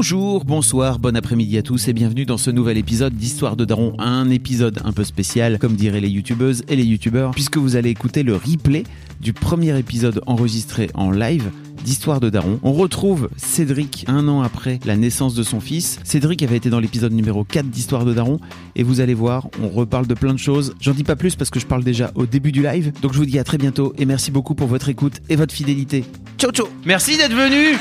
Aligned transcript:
Bonjour, 0.00 0.46
bonsoir, 0.46 0.98
bon 0.98 1.14
après-midi 1.14 1.58
à 1.58 1.62
tous 1.62 1.88
et 1.88 1.92
bienvenue 1.92 2.24
dans 2.24 2.38
ce 2.38 2.50
nouvel 2.50 2.78
épisode 2.78 3.12
d'Histoire 3.12 3.54
de 3.54 3.66
Daron, 3.66 3.94
un 3.98 4.30
épisode 4.30 4.80
un 4.82 4.92
peu 4.92 5.04
spécial, 5.04 5.58
comme 5.58 5.74
diraient 5.74 6.00
les 6.00 6.08
youtubeuses 6.08 6.62
et 6.68 6.76
les 6.76 6.84
youtubeurs, 6.84 7.32
puisque 7.32 7.58
vous 7.58 7.76
allez 7.76 7.90
écouter 7.90 8.22
le 8.22 8.34
replay 8.34 8.84
du 9.20 9.34
premier 9.34 9.78
épisode 9.78 10.22
enregistré 10.24 10.88
en 10.94 11.10
live 11.10 11.50
d'Histoire 11.84 12.18
de 12.18 12.30
Daron. 12.30 12.58
On 12.62 12.72
retrouve 12.72 13.28
Cédric 13.36 14.06
un 14.08 14.26
an 14.26 14.40
après 14.40 14.80
la 14.86 14.96
naissance 14.96 15.34
de 15.34 15.42
son 15.42 15.60
fils. 15.60 16.00
Cédric 16.02 16.42
avait 16.42 16.56
été 16.56 16.70
dans 16.70 16.80
l'épisode 16.80 17.12
numéro 17.12 17.44
4 17.44 17.66
d'Histoire 17.66 18.06
de 18.06 18.14
Daron 18.14 18.40
et 18.76 18.82
vous 18.82 19.02
allez 19.02 19.12
voir, 19.12 19.48
on 19.62 19.68
reparle 19.68 20.06
de 20.06 20.14
plein 20.14 20.32
de 20.32 20.38
choses. 20.38 20.72
J'en 20.80 20.92
dis 20.92 21.04
pas 21.04 21.16
plus 21.16 21.36
parce 21.36 21.50
que 21.50 21.60
je 21.60 21.66
parle 21.66 21.84
déjà 21.84 22.10
au 22.14 22.24
début 22.24 22.52
du 22.52 22.62
live. 22.62 22.90
Donc 23.02 23.12
je 23.12 23.18
vous 23.18 23.26
dis 23.26 23.38
à 23.38 23.44
très 23.44 23.58
bientôt 23.58 23.92
et 23.98 24.06
merci 24.06 24.30
beaucoup 24.30 24.54
pour 24.54 24.66
votre 24.66 24.88
écoute 24.88 25.20
et 25.28 25.36
votre 25.36 25.52
fidélité. 25.52 26.06
Ciao 26.38 26.52
ciao 26.52 26.68
Merci 26.86 27.18
d'être 27.18 27.34
venu 27.34 27.76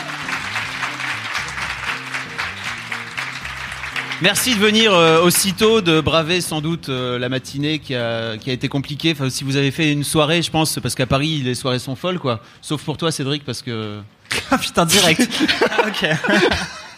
Merci 4.22 4.53
de 4.53 4.59
venir 4.59 4.94
euh, 4.94 5.22
aussitôt, 5.23 5.80
de 5.80 6.02
braver 6.02 6.42
sans 6.42 6.59
doute 6.59 6.89
euh, 6.89 7.17
la 7.17 7.30
matinée 7.30 7.80
qui 7.80 7.95
a, 7.95 8.36
qui 8.36 8.50
a 8.50 8.53
été 8.53 8.67
compliquée. 8.67 9.14
Enfin, 9.14 9.30
si 9.30 9.45
vous 9.45 9.56
avez 9.56 9.72
fait 9.72 9.94
une 9.94 10.03
soirée, 10.03 10.42
je 10.42 10.52
pense, 10.52 10.78
parce 10.81 10.94
qu'à 10.94 11.06
Paris, 11.06 11.42
les 11.42 11.56
soirées 11.56 11.80
sont 11.80 11.95
folles, 11.95 12.20
quoi. 12.20 12.42
Sauf 12.62 12.84
pour 12.84 12.97
toi, 12.97 13.14
Cédric, 13.14 13.45
parce 13.45 13.62
que... 13.62 14.00
Ah 14.52 14.58
putain, 14.58 14.86
direct. 14.86 15.22
ok. 15.88 16.09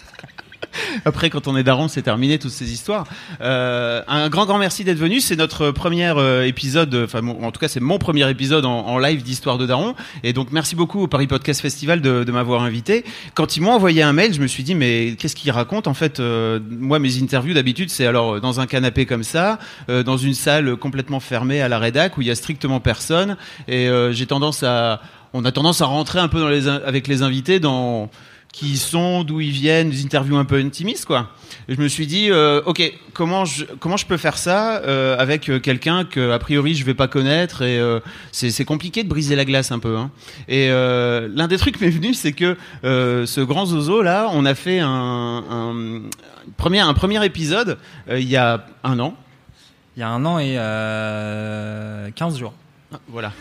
Après, 1.06 1.30
quand 1.30 1.48
on 1.48 1.58
est 1.58 1.64
daron, 1.64 1.88
c'est 1.88 2.02
terminé 2.02 2.40
toutes 2.40 2.52
ces 2.52 2.72
histoires. 2.72 3.06
Euh, 3.42 4.02
un 4.08 4.30
grand, 4.30 4.46
grand 4.46 4.58
merci 4.58 4.84
d'être 4.84 4.98
venu. 4.98 5.20
C'est 5.20 5.36
notre 5.36 5.72
premier 5.72 6.12
euh, 6.18 6.46
épisode, 6.46 6.94
enfin, 7.04 7.22
mon- 7.22 7.44
en 7.44 7.52
tout 7.52 7.60
cas, 7.60 7.68
c'est 7.68 7.80
mon 7.80 7.98
premier 7.98 8.30
épisode 8.30 8.66
en, 8.66 8.98
live 9.00 9.24
d'Histoire 9.24 9.58
de 9.58 9.66
Daron. 9.66 9.96
Et 10.24 10.34
donc, 10.34 10.50
merci 10.52 10.76
beaucoup 10.76 11.02
au 11.02 11.08
Paris 11.08 11.28
Podcast 11.28 11.62
Festival 11.62 12.02
de, 12.02 12.32
m'avoir 12.32 12.64
invité. 12.64 13.04
Quand 13.34 13.58
ils 13.58 13.62
m'ont 13.62 13.74
envoyé 13.74 14.02
un 14.04 14.14
mail, 14.14 14.34
je 14.34 14.42
me 14.42 14.48
suis 14.48 14.64
dit, 14.64 14.76
mais 14.76 15.16
qu'est-ce 15.18 15.36
qu'ils 15.36 15.52
racontent? 15.52 15.90
En 15.90 15.94
fait, 15.94 16.20
euh, 16.20 16.60
moi, 16.70 17.00
mes 17.00 17.22
interviews 17.22 17.54
d'habitude, 17.54 17.90
c'est 17.90 18.06
alors 18.06 18.36
euh, 18.36 18.40
dans 18.40 18.60
un 18.60 18.68
canapé 18.68 19.06
comme 19.06 19.24
ça, 19.24 19.60
euh, 19.90 20.04
dans 20.04 20.18
une 20.18 20.34
salle 20.34 20.76
complètement 20.78 21.20
fermée 21.20 21.62
à 21.62 21.68
la 21.68 21.80
rédac 21.80 22.18
où 22.18 22.22
il 22.22 22.28
y 22.28 22.32
a 22.32 22.36
strictement 22.36 22.80
personne. 22.80 23.38
Et 23.68 23.88
euh, 23.88 24.12
j'ai 24.12 24.26
tendance 24.26 24.64
à, 24.64 25.02
on 25.34 25.46
a 25.46 25.52
tendance 25.52 25.82
à 25.82 25.86
rentrer 25.86 26.20
un 26.20 26.28
peu 26.28 26.44
avec 26.86 27.08
les 27.08 27.22
invités 27.22 27.60
dans 27.60 28.10
qui 28.52 28.72
ils 28.72 28.78
sont, 28.78 29.24
d'où 29.24 29.40
ils 29.40 29.52
viennent, 29.52 29.90
des 29.90 30.04
interviews 30.04 30.36
un 30.36 30.46
peu 30.46 30.58
intimistes, 30.60 31.06
quoi. 31.06 31.30
Et 31.70 31.76
je 31.76 31.80
me 31.82 31.88
suis 31.88 32.06
dit, 32.06 32.30
euh, 32.32 32.62
ok, 32.66 32.82
comment 33.14 33.46
je, 33.46 33.66
comment 33.80 33.98
je 33.98 34.06
peux 34.06 34.18
faire 34.18 34.38
ça 34.38 34.78
euh, 34.82 35.18
avec 35.18 35.50
euh, 35.50 35.60
quelqu'un 35.60 36.04
que 36.04 36.32
a 36.32 36.40
priori 36.40 36.76
je 36.76 36.84
vais 36.84 36.94
pas 36.94 37.08
connaître 37.08 37.62
et 37.62 37.80
euh, 37.80 38.00
c'est 38.32 38.66
compliqué 38.66 39.04
de 39.04 39.10
briser 39.10 39.36
la 39.36 39.46
glace 39.46 39.72
un 39.72 39.80
peu. 39.80 39.98
Hein. 39.98 40.12
Et 40.48 40.70
l'un 40.70 41.48
des 41.48 41.58
trucs 41.58 41.80
m'est 41.80 41.90
venu, 41.90 42.14
c'est 42.14 42.34
que 42.34 42.58
ce 42.84 43.42
grand 43.42 43.68
zozo 43.68 44.02
là, 44.02 44.28
on 44.32 44.46
a 44.46 44.56
fait 44.56 44.80
un, 44.80 45.44
un 45.50 46.02
premier 46.58 46.80
un 46.80 46.94
premier 46.94 47.24
épisode 47.26 47.78
il 48.10 48.28
y 48.28 48.36
a 48.36 48.66
un 48.84 49.00
an. 49.00 49.16
Il 49.98 50.00
y 50.00 50.04
a 50.04 50.10
un 50.10 50.26
an 50.26 50.40
et 50.40 50.56
euh, 50.58 52.10
15 52.16 52.38
jours. 52.38 52.54
Ah, 52.94 53.00
Voilà. 53.10 53.34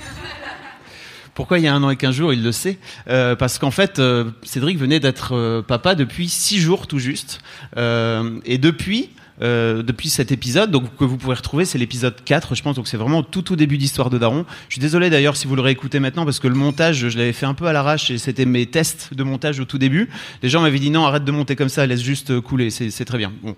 Pourquoi 1.40 1.58
il 1.58 1.64
y 1.64 1.68
a 1.68 1.74
un 1.74 1.82
an 1.82 1.88
et 1.88 1.96
quinze 1.96 2.14
jours, 2.14 2.34
il 2.34 2.42
le 2.42 2.52
sait. 2.52 2.76
Euh, 3.08 3.34
parce 3.34 3.58
qu'en 3.58 3.70
fait, 3.70 3.98
euh, 3.98 4.24
Cédric 4.42 4.76
venait 4.76 5.00
d'être 5.00 5.34
euh, 5.34 5.62
papa 5.62 5.94
depuis 5.94 6.28
six 6.28 6.60
jours 6.60 6.86
tout 6.86 6.98
juste. 6.98 7.40
Et 7.78 8.58
depuis, 8.58 9.08
euh, 9.42 9.82
depuis 9.82 10.08
cet 10.08 10.32
épisode, 10.32 10.70
donc 10.70 10.84
que 10.96 11.04
vous 11.04 11.16
pourrez 11.16 11.36
retrouver, 11.36 11.64
c'est 11.64 11.78
l'épisode 11.78 12.14
4, 12.24 12.54
je 12.54 12.62
pense, 12.62 12.76
donc 12.76 12.88
c'est 12.88 12.96
vraiment 12.96 13.22
tout 13.22 13.42
tout 13.42 13.56
début 13.56 13.78
d'Histoire 13.78 14.10
de 14.10 14.18
Daron. 14.18 14.44
Je 14.68 14.74
suis 14.74 14.80
désolé 14.80 15.10
d'ailleurs 15.10 15.36
si 15.36 15.46
vous 15.46 15.56
le 15.56 15.62
réécoutez 15.62 16.00
maintenant, 16.00 16.24
parce 16.24 16.38
que 16.38 16.48
le 16.48 16.54
montage, 16.54 17.08
je 17.08 17.18
l'avais 17.18 17.32
fait 17.32 17.46
un 17.46 17.54
peu 17.54 17.66
à 17.66 17.72
l'arrache, 17.72 18.10
et 18.10 18.18
c'était 18.18 18.46
mes 18.46 18.66
tests 18.66 19.14
de 19.14 19.22
montage 19.22 19.60
au 19.60 19.64
tout 19.64 19.78
début. 19.78 20.08
Les 20.42 20.48
gens 20.48 20.60
m'avaient 20.60 20.78
dit 20.78 20.90
non, 20.90 21.04
arrête 21.04 21.24
de 21.24 21.32
monter 21.32 21.56
comme 21.56 21.68
ça, 21.68 21.86
laisse 21.86 22.02
juste 22.02 22.40
couler, 22.40 22.70
c'est 22.70 22.90
c'est 22.90 23.04
très 23.06 23.18
bien. 23.18 23.32
Bon. 23.42 23.56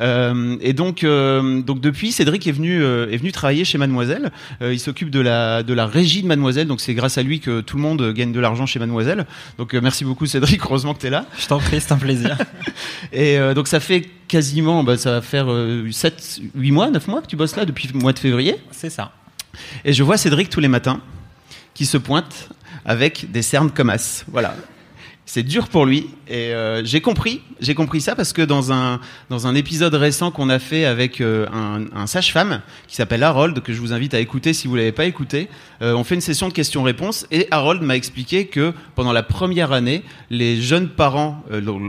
Euh, 0.00 0.56
et 0.60 0.74
donc, 0.74 1.02
euh, 1.02 1.62
donc 1.62 1.80
depuis, 1.80 2.12
Cédric 2.12 2.46
est 2.46 2.52
venu, 2.52 2.82
euh, 2.82 3.10
est 3.10 3.16
venu 3.16 3.32
travailler 3.32 3.64
chez 3.64 3.78
Mademoiselle. 3.78 4.30
Euh, 4.60 4.74
il 4.74 4.78
s'occupe 4.78 5.08
de 5.08 5.20
la, 5.20 5.62
de 5.62 5.72
la 5.72 5.86
régie 5.86 6.22
de 6.22 6.26
Mademoiselle, 6.26 6.66
donc 6.66 6.82
c'est 6.82 6.92
grâce 6.92 7.16
à 7.16 7.22
lui 7.22 7.40
que 7.40 7.62
tout 7.62 7.76
le 7.76 7.82
monde 7.82 8.12
gagne 8.12 8.32
de 8.32 8.40
l'argent 8.40 8.66
chez 8.66 8.78
Mademoiselle. 8.78 9.26
Donc 9.56 9.72
merci 9.74 10.04
beaucoup 10.04 10.26
Cédric, 10.26 10.60
heureusement 10.62 10.92
que 10.92 11.00
tu 11.00 11.06
es 11.06 11.10
là. 11.10 11.24
Je 11.38 11.46
t'en 11.46 11.58
prie, 11.58 11.80
c'est 11.80 11.92
un 11.92 11.96
plaisir. 11.96 12.36
Et 13.12 13.38
euh, 13.38 13.54
donc 13.54 13.68
ça 13.68 13.80
fait 13.80 14.08
quasiment, 14.32 14.82
bah, 14.82 14.96
ça 14.96 15.10
va 15.10 15.20
faire 15.20 15.52
euh, 15.52 15.90
7, 15.92 16.40
8 16.54 16.72
mois, 16.72 16.90
9 16.90 17.06
mois 17.06 17.20
que 17.20 17.26
tu 17.26 17.36
bosses 17.36 17.54
là 17.54 17.66
depuis 17.66 17.86
le 17.92 17.98
mois 17.98 18.14
de 18.14 18.18
février. 18.18 18.56
c'est 18.70 18.88
ça. 18.88 19.12
Et 19.84 19.92
je 19.92 20.02
vois 20.02 20.16
Cédric 20.16 20.48
tous 20.48 20.60
les 20.60 20.68
matins 20.68 21.02
qui 21.74 21.84
se 21.84 21.98
pointe 21.98 22.48
avec 22.86 23.30
des 23.30 23.42
cernes 23.42 23.70
comme 23.70 23.90
as. 23.90 24.24
Voilà. 24.28 24.56
C'est 25.34 25.42
dur 25.42 25.68
pour 25.68 25.86
lui 25.86 26.10
et 26.28 26.52
euh, 26.52 26.84
j'ai 26.84 27.00
compris, 27.00 27.40
j'ai 27.58 27.74
compris 27.74 28.02
ça 28.02 28.14
parce 28.14 28.34
que 28.34 28.42
dans 28.42 28.70
un 28.70 29.00
dans 29.30 29.46
un 29.46 29.54
épisode 29.54 29.94
récent 29.94 30.30
qu'on 30.30 30.50
a 30.50 30.58
fait 30.58 30.84
avec 30.84 31.22
euh, 31.22 31.46
un, 31.94 32.06
sage-femme 32.06 32.60
qui 32.86 32.96
s'appelle 32.96 33.22
Harold 33.22 33.62
que 33.62 33.72
je 33.72 33.80
vous 33.80 33.94
invite 33.94 34.12
à 34.12 34.20
écouter 34.20 34.52
si 34.52 34.68
vous 34.68 34.76
l'avez 34.76 34.92
pas 34.92 35.06
écouté, 35.06 35.48
euh, 35.80 35.94
on 35.94 36.04
fait 36.04 36.16
une 36.16 36.20
session 36.20 36.48
de 36.48 36.52
questions-réponses 36.52 37.26
et 37.30 37.48
Harold 37.50 37.80
m'a 37.80 37.96
expliqué 37.96 38.44
que 38.44 38.74
pendant 38.94 39.14
la 39.14 39.22
première 39.22 39.72
année, 39.72 40.02
les 40.28 40.60
jeunes 40.60 40.90
parents, 40.90 41.42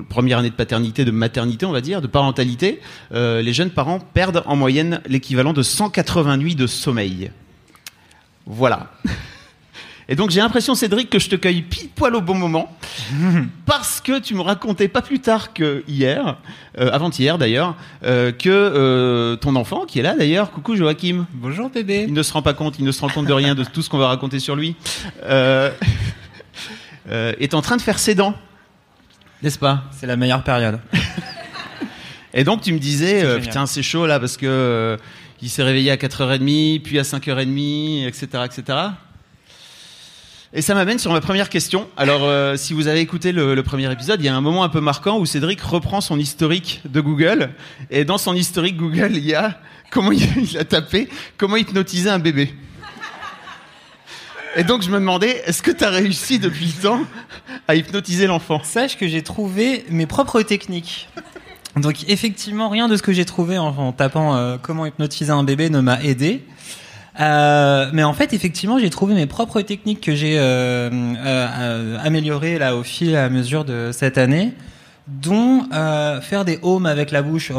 première 0.07 0.37
année 0.37 0.49
de 0.49 0.55
paternité, 0.55 1.03
de 1.03 1.11
maternité, 1.11 1.65
on 1.65 1.73
va 1.73 1.81
dire, 1.81 2.01
de 2.01 2.07
parentalité, 2.07 2.79
les 3.11 3.53
jeunes 3.53 3.71
parents 3.71 3.99
perdent 3.99 4.43
en 4.45 4.55
moyenne 4.55 5.01
l'équivalent 5.05 5.51
de 5.51 5.63
180 5.63 6.37
nuits 6.37 6.55
de 6.55 6.65
sommeil. 6.65 7.29
Voilà. 8.45 8.89
Et 10.09 10.15
donc 10.15 10.31
j'ai 10.31 10.41
l'impression, 10.41 10.75
Cédric, 10.75 11.09
que 11.09 11.19
je 11.19 11.29
te 11.29 11.35
cueille 11.35 11.61
pile 11.61 11.89
poil 11.89 12.15
au 12.15 12.21
bon 12.21 12.35
moment, 12.35 12.75
parce 13.65 14.01
que 14.01 14.19
tu 14.19 14.35
me 14.35 14.41
racontais 14.41 14.87
pas 14.87 15.01
plus 15.01 15.19
tard 15.19 15.53
que 15.53 15.83
hier, 15.87 16.37
euh, 16.77 16.91
avant-hier 16.91 17.37
d'ailleurs, 17.37 17.75
euh, 18.03 18.31
que 18.31 18.49
euh, 18.49 19.35
ton 19.37 19.55
enfant, 19.55 19.85
qui 19.85 19.99
est 19.99 20.03
là 20.03 20.15
d'ailleurs, 20.15 20.51
coucou 20.51 20.75
Joachim, 20.75 21.25
Bonjour 21.33 21.69
bébé. 21.69 22.05
il 22.07 22.13
ne 22.13 22.23
se 22.23 22.33
rend 22.33 22.41
pas 22.41 22.53
compte, 22.53 22.75
il 22.79 22.85
ne 22.85 22.91
se 22.91 23.01
rend 23.01 23.09
compte 23.09 23.27
de 23.27 23.33
rien 23.33 23.55
de 23.55 23.63
tout 23.63 23.81
ce 23.81 23.89
qu'on 23.89 23.97
va 23.97 24.07
raconter 24.07 24.39
sur 24.39 24.55
lui, 24.55 24.75
est 25.25 25.73
en 27.53 27.61
train 27.61 27.77
de 27.77 27.81
faire 27.81 27.99
ses 27.99 28.15
dents, 28.15 28.35
n'est-ce 29.41 29.59
pas? 29.59 29.83
C'est 29.91 30.07
la 30.07 30.17
meilleure 30.17 30.43
période. 30.43 30.79
Et 32.33 32.43
donc 32.43 32.61
tu 32.61 32.73
me 32.73 32.79
disais, 32.79 33.39
putain 33.39 33.67
c'est 33.67 33.83
chaud 33.83 34.07
là 34.07 34.19
parce 34.19 34.37
que 34.37 34.97
il 35.41 35.49
s'est 35.49 35.63
réveillé 35.63 35.91
à 35.91 35.97
4h30, 35.97 36.81
puis 36.81 36.99
à 36.99 37.03
5h30, 37.03 38.07
etc. 38.07 38.27
etc. 38.45 38.77
Et 40.55 40.61
ça 40.61 40.75
m'amène 40.75 40.99
sur 40.99 41.11
ma 41.11 41.19
première 41.19 41.49
question. 41.49 41.89
Alors 41.97 42.25
euh, 42.25 42.55
si 42.57 42.73
vous 42.73 42.87
avez 42.87 42.99
écouté 42.99 43.31
le, 43.31 43.59
premier 43.63 43.91
épisode, 43.91 44.21
il 44.21 44.25
y 44.25 44.29
a 44.29 44.35
un 44.35 44.41
moment 44.41 44.63
un 44.63 44.69
peu 44.69 44.81
marquant 44.81 45.17
où 45.17 45.25
Cédric 45.25 45.59
reprend 45.61 45.99
son 45.99 46.19
historique 46.19 46.81
de 46.85 47.01
Google. 47.01 47.55
Et 47.89 48.05
dans 48.05 48.19
son 48.19 48.35
historique 48.35 48.77
Google, 48.77 49.13
il 49.15 49.25
y 49.25 49.33
a 49.33 49.59
comment 49.89 50.11
il, 50.11 50.55
a 50.59 50.63
tapé 50.63 51.09
comment 51.37 51.55
hypnotiser 51.55 52.11
un 52.11 52.19
bébé. 52.19 52.53
Et 54.55 54.63
donc 54.63 54.83
je 54.83 54.91
me 54.91 54.99
demandais, 54.99 55.41
est-ce 55.47 55.63
que 55.63 55.71
tu 55.71 55.83
as 55.83 55.89
réussi 55.89 56.37
depuis 56.37 56.67
le 56.67 56.83
temps 56.83 57.01
à 57.67 57.73
hypnotiser 57.73 58.27
l'enfant? 58.27 58.61
Sache 58.63 58.95
que 58.95 59.07
j'ai 59.07 59.23
trouvé 59.23 59.85
mes 59.89 60.05
propres 60.05 60.43
techniques. 60.43 61.09
Donc 61.77 62.07
effectivement, 62.07 62.69
rien 62.69 62.87
de 62.87 62.95
ce 62.95 63.01
que 63.01 63.11
j'ai 63.11 63.25
trouvé 63.25 63.57
en, 63.57 63.75
en 63.75 63.91
tapant 63.91 64.35
euh, 64.35 64.57
comment 64.61 64.85
hypnotiser 64.85 65.31
un 65.31 65.43
bébé 65.43 65.71
ne 65.71 65.79
m'a 65.79 65.99
aidé. 66.03 66.43
Euh, 67.19 67.89
mais 67.93 68.03
en 68.03 68.13
fait, 68.13 68.33
effectivement, 68.33 68.79
j'ai 68.79 68.89
trouvé 68.89 69.13
mes 69.13 69.27
propres 69.27 69.61
techniques 69.61 70.01
que 70.01 70.15
j'ai 70.15 70.39
euh, 70.39 70.89
euh, 70.89 71.19
euh, 71.25 71.97
améliorées 72.03 72.57
là 72.57 72.75
au 72.75 72.83
fil 72.83 73.11
et 73.11 73.17
à 73.17 73.29
mesure 73.29 73.65
de 73.65 73.91
cette 73.93 74.17
année, 74.17 74.53
dont 75.07 75.67
euh, 75.73 76.21
faire 76.21 76.43
des 76.43 76.59
ohms 76.63 76.87
avec 76.87 77.11
la 77.11 77.21
bouche 77.21 77.49
comme 77.49 77.57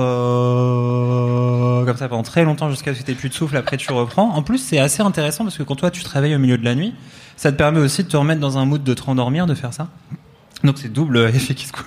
ça 1.97 2.09
pendant 2.09 2.25
très 2.25 2.43
longtemps 2.45 2.69
jusqu'à 2.71 2.95
ce 2.95 3.01
que 3.01 3.07
tu 3.07 3.15
plus 3.15 3.29
de 3.29 3.35
souffle. 3.35 3.57
Après, 3.57 3.77
tu 3.77 3.93
reprends. 3.93 4.31
En 4.35 4.43
plus, 4.43 4.59
c'est 4.59 4.79
assez 4.79 5.03
intéressant 5.03 5.45
parce 5.45 5.57
que 5.57 5.63
quand 5.63 5.77
toi 5.77 5.91
tu 5.91 6.03
travailles 6.03 6.35
au 6.35 6.39
milieu 6.41 6.59
de 6.59 6.65
la 6.65 6.75
nuit, 6.75 6.95
ça 7.37 7.53
te 7.53 7.57
permet 7.57 7.81
aussi 7.81 8.03
de 8.03 8.09
te 8.09 8.17
remettre 8.17 8.41
dans 8.41 8.59
un 8.59 8.65
mood 8.65 8.83
de 8.83 8.95
te 8.95 9.03
rendormir, 9.03 9.47
de 9.47 9.55
faire 9.55 9.73
ça. 9.73 9.89
Donc 10.65 10.79
c'est 10.79 10.93
double 10.93 11.19
effet 11.35 11.55
qui 11.55 11.67
se 11.67 11.73
coule. 11.73 11.85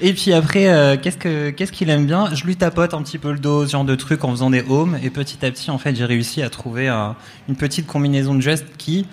Et 0.00 0.12
puis 0.12 0.32
après, 0.32 0.68
euh, 0.68 0.96
qu'est-ce 1.00 1.16
que 1.18 1.50
qu'est-ce 1.50 1.72
qu'il 1.72 1.90
aime 1.90 2.06
bien? 2.06 2.32
Je 2.34 2.44
lui 2.44 2.56
tapote 2.56 2.94
un 2.94 3.02
petit 3.02 3.18
peu 3.18 3.32
le 3.32 3.38
dos, 3.38 3.66
ce 3.66 3.72
genre 3.72 3.84
de 3.84 3.94
truc, 3.94 4.24
en 4.24 4.30
faisant 4.30 4.50
des 4.50 4.64
homes. 4.68 4.98
Et 5.02 5.10
petit 5.10 5.44
à 5.44 5.50
petit, 5.50 5.70
en 5.70 5.78
fait, 5.78 5.94
j'ai 5.96 6.04
réussi 6.04 6.42
à 6.42 6.50
trouver 6.50 6.88
un- 6.88 7.16
une 7.48 7.56
petite 7.56 7.86
combinaison 7.86 8.34
de 8.34 8.40
gestes 8.40 8.66
qui 8.78 9.06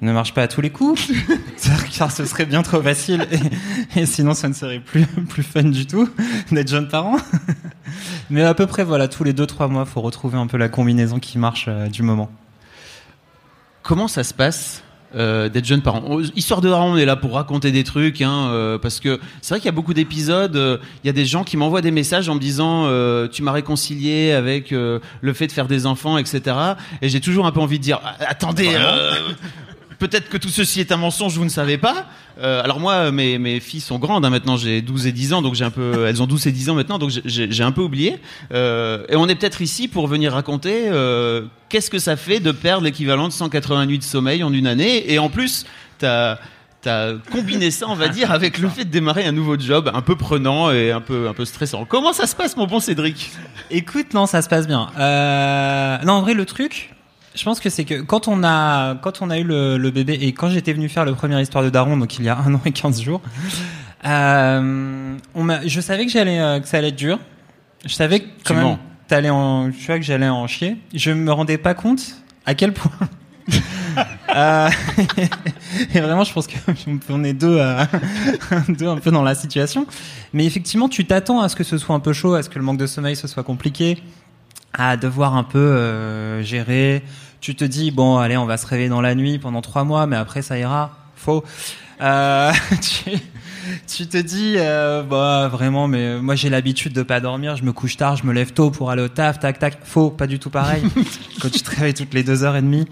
ne 0.00 0.12
marche 0.12 0.34
pas 0.34 0.42
à 0.42 0.48
tous 0.48 0.60
les 0.60 0.70
coups, 0.70 1.08
car 1.96 2.10
ce 2.10 2.24
serait 2.24 2.44
bien 2.46 2.62
trop 2.62 2.82
facile. 2.82 3.26
Et, 3.94 4.00
et 4.00 4.06
sinon, 4.06 4.34
ça 4.34 4.48
ne 4.48 4.54
serait 4.54 4.80
plus 4.80 5.06
plus 5.06 5.44
fun 5.44 5.62
du 5.62 5.86
tout 5.86 6.08
d'être 6.50 6.68
jeune 6.68 6.88
parent. 6.88 7.16
Mais 8.30 8.42
à 8.42 8.54
peu 8.54 8.66
près, 8.66 8.82
voilà, 8.84 9.06
tous 9.06 9.22
les 9.24 9.32
deux 9.32 9.46
trois 9.46 9.68
mois, 9.68 9.84
faut 9.84 10.00
retrouver 10.00 10.38
un 10.38 10.46
peu 10.48 10.56
la 10.56 10.68
combinaison 10.68 11.18
qui 11.20 11.38
marche 11.38 11.66
euh, 11.68 11.86
du 11.88 12.02
moment. 12.02 12.30
Comment 13.84 14.08
ça 14.08 14.24
se 14.24 14.32
passe? 14.34 14.82
Euh, 15.14 15.48
d'être 15.48 15.64
jeune 15.64 15.82
parent 15.82 16.02
On- 16.06 16.20
Histoire 16.20 16.60
de 16.60 16.68
Daron, 16.68 16.92
on 16.92 16.96
est 16.96 17.04
là 17.04 17.16
pour 17.16 17.34
raconter 17.34 17.70
des 17.72 17.84
trucs, 17.84 18.20
hein, 18.22 18.48
euh, 18.50 18.78
parce 18.78 19.00
que 19.00 19.20
c'est 19.40 19.54
vrai 19.54 19.60
qu'il 19.60 19.66
y 19.66 19.68
a 19.68 19.72
beaucoup 19.72 19.94
d'épisodes. 19.94 20.56
euh, 20.56 20.78
Il 21.04 21.06
y 21.06 21.10
a 21.10 21.12
des 21.12 21.26
gens 21.26 21.44
qui 21.44 21.56
m'envoient 21.56 21.80
des 21.82 21.90
messages 21.90 22.28
en 22.28 22.34
me 22.34 22.40
disant 22.40 22.84
euh, 22.86 23.28
tu 23.28 23.42
m'as 23.42 23.52
réconcilié 23.52 24.32
avec 24.32 24.72
euh, 24.72 24.98
le 25.20 25.32
fait 25.32 25.46
de 25.46 25.52
faire 25.52 25.66
des 25.68 25.86
enfants, 25.86 26.18
etc. 26.18 26.56
Et 27.02 27.08
j'ai 27.08 27.20
toujours 27.20 27.46
un 27.46 27.52
peu 27.52 27.60
envie 27.60 27.78
de 27.78 27.84
dire 27.84 28.00
Ah, 28.04 28.16
attendez. 28.28 28.70
Peut-être 30.02 30.28
que 30.28 30.36
tout 30.36 30.48
ceci 30.48 30.80
est 30.80 30.90
un 30.90 30.96
mensonge, 30.96 31.38
vous 31.38 31.44
ne 31.44 31.48
savez 31.48 31.78
pas. 31.78 32.06
Euh, 32.40 32.60
alors 32.64 32.80
moi, 32.80 33.12
mes, 33.12 33.38
mes 33.38 33.60
filles 33.60 33.80
sont 33.80 34.00
grandes 34.00 34.24
hein, 34.24 34.30
maintenant, 34.30 34.56
j'ai 34.56 34.82
12 34.82 35.06
et 35.06 35.12
10 35.12 35.32
ans, 35.32 35.42
donc 35.42 35.54
j'ai 35.54 35.64
un 35.64 35.70
peu, 35.70 36.06
elles 36.08 36.20
ont 36.20 36.26
12 36.26 36.48
et 36.48 36.50
10 36.50 36.70
ans 36.70 36.74
maintenant, 36.74 36.98
donc 36.98 37.12
j'ai- 37.24 37.62
un 37.62 37.70
peu 37.70 37.82
oublié. 37.82 38.18
Euh, 38.52 39.04
et 39.08 39.14
on 39.14 39.28
est 39.28 39.36
peut-être 39.36 39.62
ici 39.62 39.86
pour 39.86 40.08
venir 40.08 40.32
raconter 40.32 40.88
euh, 40.88 41.42
qu'est-ce 41.68 41.88
que 41.88 42.00
ça 42.00 42.16
fait 42.16 42.40
de 42.40 42.50
perdre 42.50 42.82
l'équivalent 42.82 43.28
de 43.28 43.32
180 43.32 43.86
nuits 43.86 44.00
de 44.00 44.02
sommeil 44.02 44.42
en 44.42 44.52
une 44.52 44.66
année. 44.66 45.12
Et 45.12 45.20
en 45.20 45.28
plus, 45.28 45.66
t'as 45.98 46.38
as 46.84 47.12
combiné 47.30 47.70
ça, 47.70 47.86
on 47.88 47.94
va 47.94 48.08
dire, 48.08 48.32
avec 48.32 48.58
le 48.58 48.68
fait 48.68 48.84
de 48.84 48.90
démarrer 48.90 49.24
un 49.24 49.30
nouveau 49.30 49.56
job 49.56 49.88
un 49.94 50.02
peu 50.02 50.16
prenant 50.16 50.72
et 50.72 50.90
un 50.90 51.00
peu, 51.00 51.28
un 51.28 51.32
peu 51.32 51.44
stressant. 51.44 51.84
Comment 51.84 52.12
ça 52.12 52.26
se 52.26 52.34
passe, 52.34 52.56
mon 52.56 52.66
bon 52.66 52.80
Cédric? 52.80 53.30
Écoute, 53.70 54.14
non, 54.14 54.26
ça 54.26 54.42
se 54.42 54.48
passe 54.48 54.66
bien. 54.66 54.88
Euh, 54.98 55.98
non, 56.04 56.14
en 56.14 56.22
vrai, 56.22 56.34
le 56.34 56.44
truc, 56.44 56.92
je 57.34 57.44
pense 57.44 57.60
que 57.60 57.70
c'est 57.70 57.84
que 57.84 58.00
quand 58.02 58.28
on 58.28 58.44
a, 58.44 58.96
quand 58.96 59.22
on 59.22 59.30
a 59.30 59.38
eu 59.38 59.44
le, 59.44 59.78
le 59.78 59.90
bébé 59.90 60.18
et 60.20 60.32
quand 60.32 60.48
j'étais 60.48 60.72
venu 60.72 60.88
faire 60.88 61.04
le 61.04 61.14
premier 61.14 61.40
histoire 61.40 61.64
de 61.64 61.70
Daron, 61.70 61.96
donc 61.96 62.18
il 62.18 62.24
y 62.24 62.28
a 62.28 62.38
un 62.38 62.54
an 62.54 62.60
et 62.64 62.72
15 62.72 63.00
jours, 63.00 63.20
euh, 64.06 65.16
on 65.34 65.42
m'a, 65.42 65.66
je 65.66 65.80
savais 65.80 66.06
que 66.06 66.12
j'allais, 66.12 66.40
euh, 66.40 66.60
que 66.60 66.68
ça 66.68 66.78
allait 66.78 66.88
être 66.88 66.96
dur. 66.96 67.18
Je 67.84 67.92
savais 67.94 68.20
que 68.20 68.26
quand 68.44 68.54
Tu 68.54 68.60
même, 68.60 68.76
t'allais 69.08 69.30
en, 69.30 69.70
tu 69.70 69.86
vois 69.86 69.98
que 69.98 70.04
j'allais 70.04 70.28
en 70.28 70.46
chier. 70.46 70.76
Je 70.94 71.10
me 71.10 71.32
rendais 71.32 71.58
pas 71.58 71.74
compte 71.74 72.16
à 72.46 72.54
quel 72.54 72.72
point. 72.72 72.92
Euh, 74.34 74.70
et 75.94 76.00
vraiment, 76.00 76.24
je 76.24 76.32
pense 76.32 76.46
qu'on 77.06 77.24
est 77.24 77.34
deux, 77.34 77.60
un 77.60 77.86
peu 78.96 79.10
dans 79.10 79.22
la 79.22 79.34
situation. 79.34 79.86
Mais 80.32 80.46
effectivement, 80.46 80.88
tu 80.88 81.04
t'attends 81.04 81.40
à 81.40 81.50
ce 81.50 81.56
que 81.56 81.64
ce 81.64 81.76
soit 81.76 81.94
un 81.94 82.00
peu 82.00 82.12
chaud, 82.12 82.32
à 82.34 82.42
ce 82.42 82.48
que 82.48 82.58
le 82.58 82.64
manque 82.64 82.78
de 82.78 82.86
sommeil 82.86 83.16
ce 83.16 83.28
soit 83.28 83.42
compliqué, 83.42 84.02
à 84.72 84.96
devoir 84.96 85.36
un 85.36 85.44
peu 85.44 85.58
euh, 85.58 86.42
gérer. 86.42 87.02
Tu 87.42 87.56
te 87.56 87.64
dis 87.64 87.90
bon, 87.90 88.18
allez, 88.18 88.36
on 88.36 88.46
va 88.46 88.56
se 88.56 88.64
réveiller 88.64 88.88
dans 88.88 89.00
la 89.00 89.16
nuit 89.16 89.40
pendant 89.40 89.62
trois 89.62 89.82
mois, 89.82 90.06
mais 90.06 90.14
après 90.14 90.42
ça 90.42 90.56
ira. 90.56 90.92
Faux. 91.16 91.42
Euh, 92.00 92.52
tu, 92.80 93.18
tu 93.88 94.06
te 94.06 94.16
dis 94.16 94.54
euh, 94.58 95.02
bah 95.02 95.48
vraiment, 95.48 95.88
mais 95.88 96.20
moi 96.20 96.36
j'ai 96.36 96.50
l'habitude 96.50 96.92
de 96.92 97.02
pas 97.02 97.18
dormir. 97.18 97.56
Je 97.56 97.64
me 97.64 97.72
couche 97.72 97.96
tard, 97.96 98.14
je 98.14 98.24
me 98.26 98.32
lève 98.32 98.52
tôt 98.52 98.70
pour 98.70 98.92
aller 98.92 99.02
au 99.02 99.08
taf, 99.08 99.40
tac 99.40 99.58
tac. 99.58 99.78
Faux, 99.82 100.10
pas 100.10 100.28
du 100.28 100.38
tout 100.38 100.50
pareil. 100.50 100.84
Quand 101.42 101.50
tu 101.50 101.60
te 101.62 101.70
réveilles 101.70 101.94
toutes 101.94 102.14
les 102.14 102.22
deux 102.22 102.44
heures 102.44 102.54
et 102.54 102.62
demie 102.62 102.86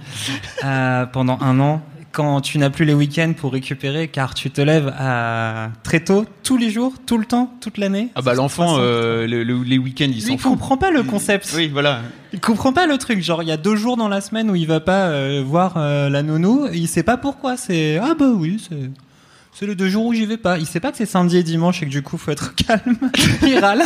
euh, 0.64 1.06
pendant 1.06 1.38
un 1.40 1.60
an. 1.60 1.80
Quand 2.12 2.40
tu 2.40 2.58
n'as 2.58 2.70
plus 2.70 2.84
les 2.84 2.92
week-ends 2.94 3.32
pour 3.36 3.52
récupérer, 3.52 4.08
car 4.08 4.34
tu 4.34 4.50
te 4.50 4.60
lèves 4.60 4.92
à... 4.98 5.70
très 5.84 6.00
tôt, 6.00 6.24
tous 6.42 6.56
les 6.56 6.68
jours, 6.70 6.94
tout 7.06 7.18
le 7.18 7.24
temps, 7.24 7.54
toute 7.60 7.78
l'année. 7.78 8.08
Ah 8.16 8.22
bah 8.22 8.34
l'enfant, 8.34 8.76
euh, 8.78 9.28
le- 9.28 9.44
le- 9.44 9.62
les 9.62 9.78
week-ends, 9.78 10.06
ils 10.08 10.14
Lui, 10.14 10.20
s'en 10.22 10.32
il 10.32 10.38
fout. 10.38 10.50
comprend 10.52 10.76
pas 10.76 10.90
le 10.90 11.04
concept. 11.04 11.52
Oui, 11.54 11.68
voilà. 11.68 12.00
Il 12.32 12.40
comprend 12.40 12.72
pas 12.72 12.86
le 12.86 12.98
truc. 12.98 13.22
Genre, 13.22 13.44
il 13.44 13.48
y 13.48 13.52
a 13.52 13.56
deux 13.56 13.76
jours 13.76 13.96
dans 13.96 14.08
la 14.08 14.20
semaine 14.20 14.50
où 14.50 14.56
il 14.56 14.66
va 14.66 14.80
pas 14.80 15.06
euh, 15.06 15.42
voir 15.46 15.74
euh, 15.76 16.08
la 16.10 16.24
nounou. 16.24 16.66
Il 16.72 16.88
sait 16.88 17.04
pas 17.04 17.16
pourquoi. 17.16 17.56
C'est 17.56 17.98
ah 17.98 18.14
bah 18.18 18.26
oui, 18.34 18.60
c'est 18.68 18.90
c'est 19.52 19.66
les 19.66 19.74
deux 19.76 19.88
jours 19.88 20.06
où 20.06 20.12
j'y 20.12 20.26
vais 20.26 20.36
pas. 20.36 20.58
Il 20.58 20.66
sait 20.66 20.80
pas 20.80 20.90
que 20.90 20.96
c'est 20.98 21.06
samedi 21.06 21.36
et 21.36 21.42
dimanche 21.44 21.80
et 21.82 21.86
que 21.86 21.90
du 21.90 22.02
coup 22.02 22.18
faut 22.18 22.32
être 22.32 22.54
calme. 22.56 22.96
il 23.46 23.58
râle. 23.58 23.82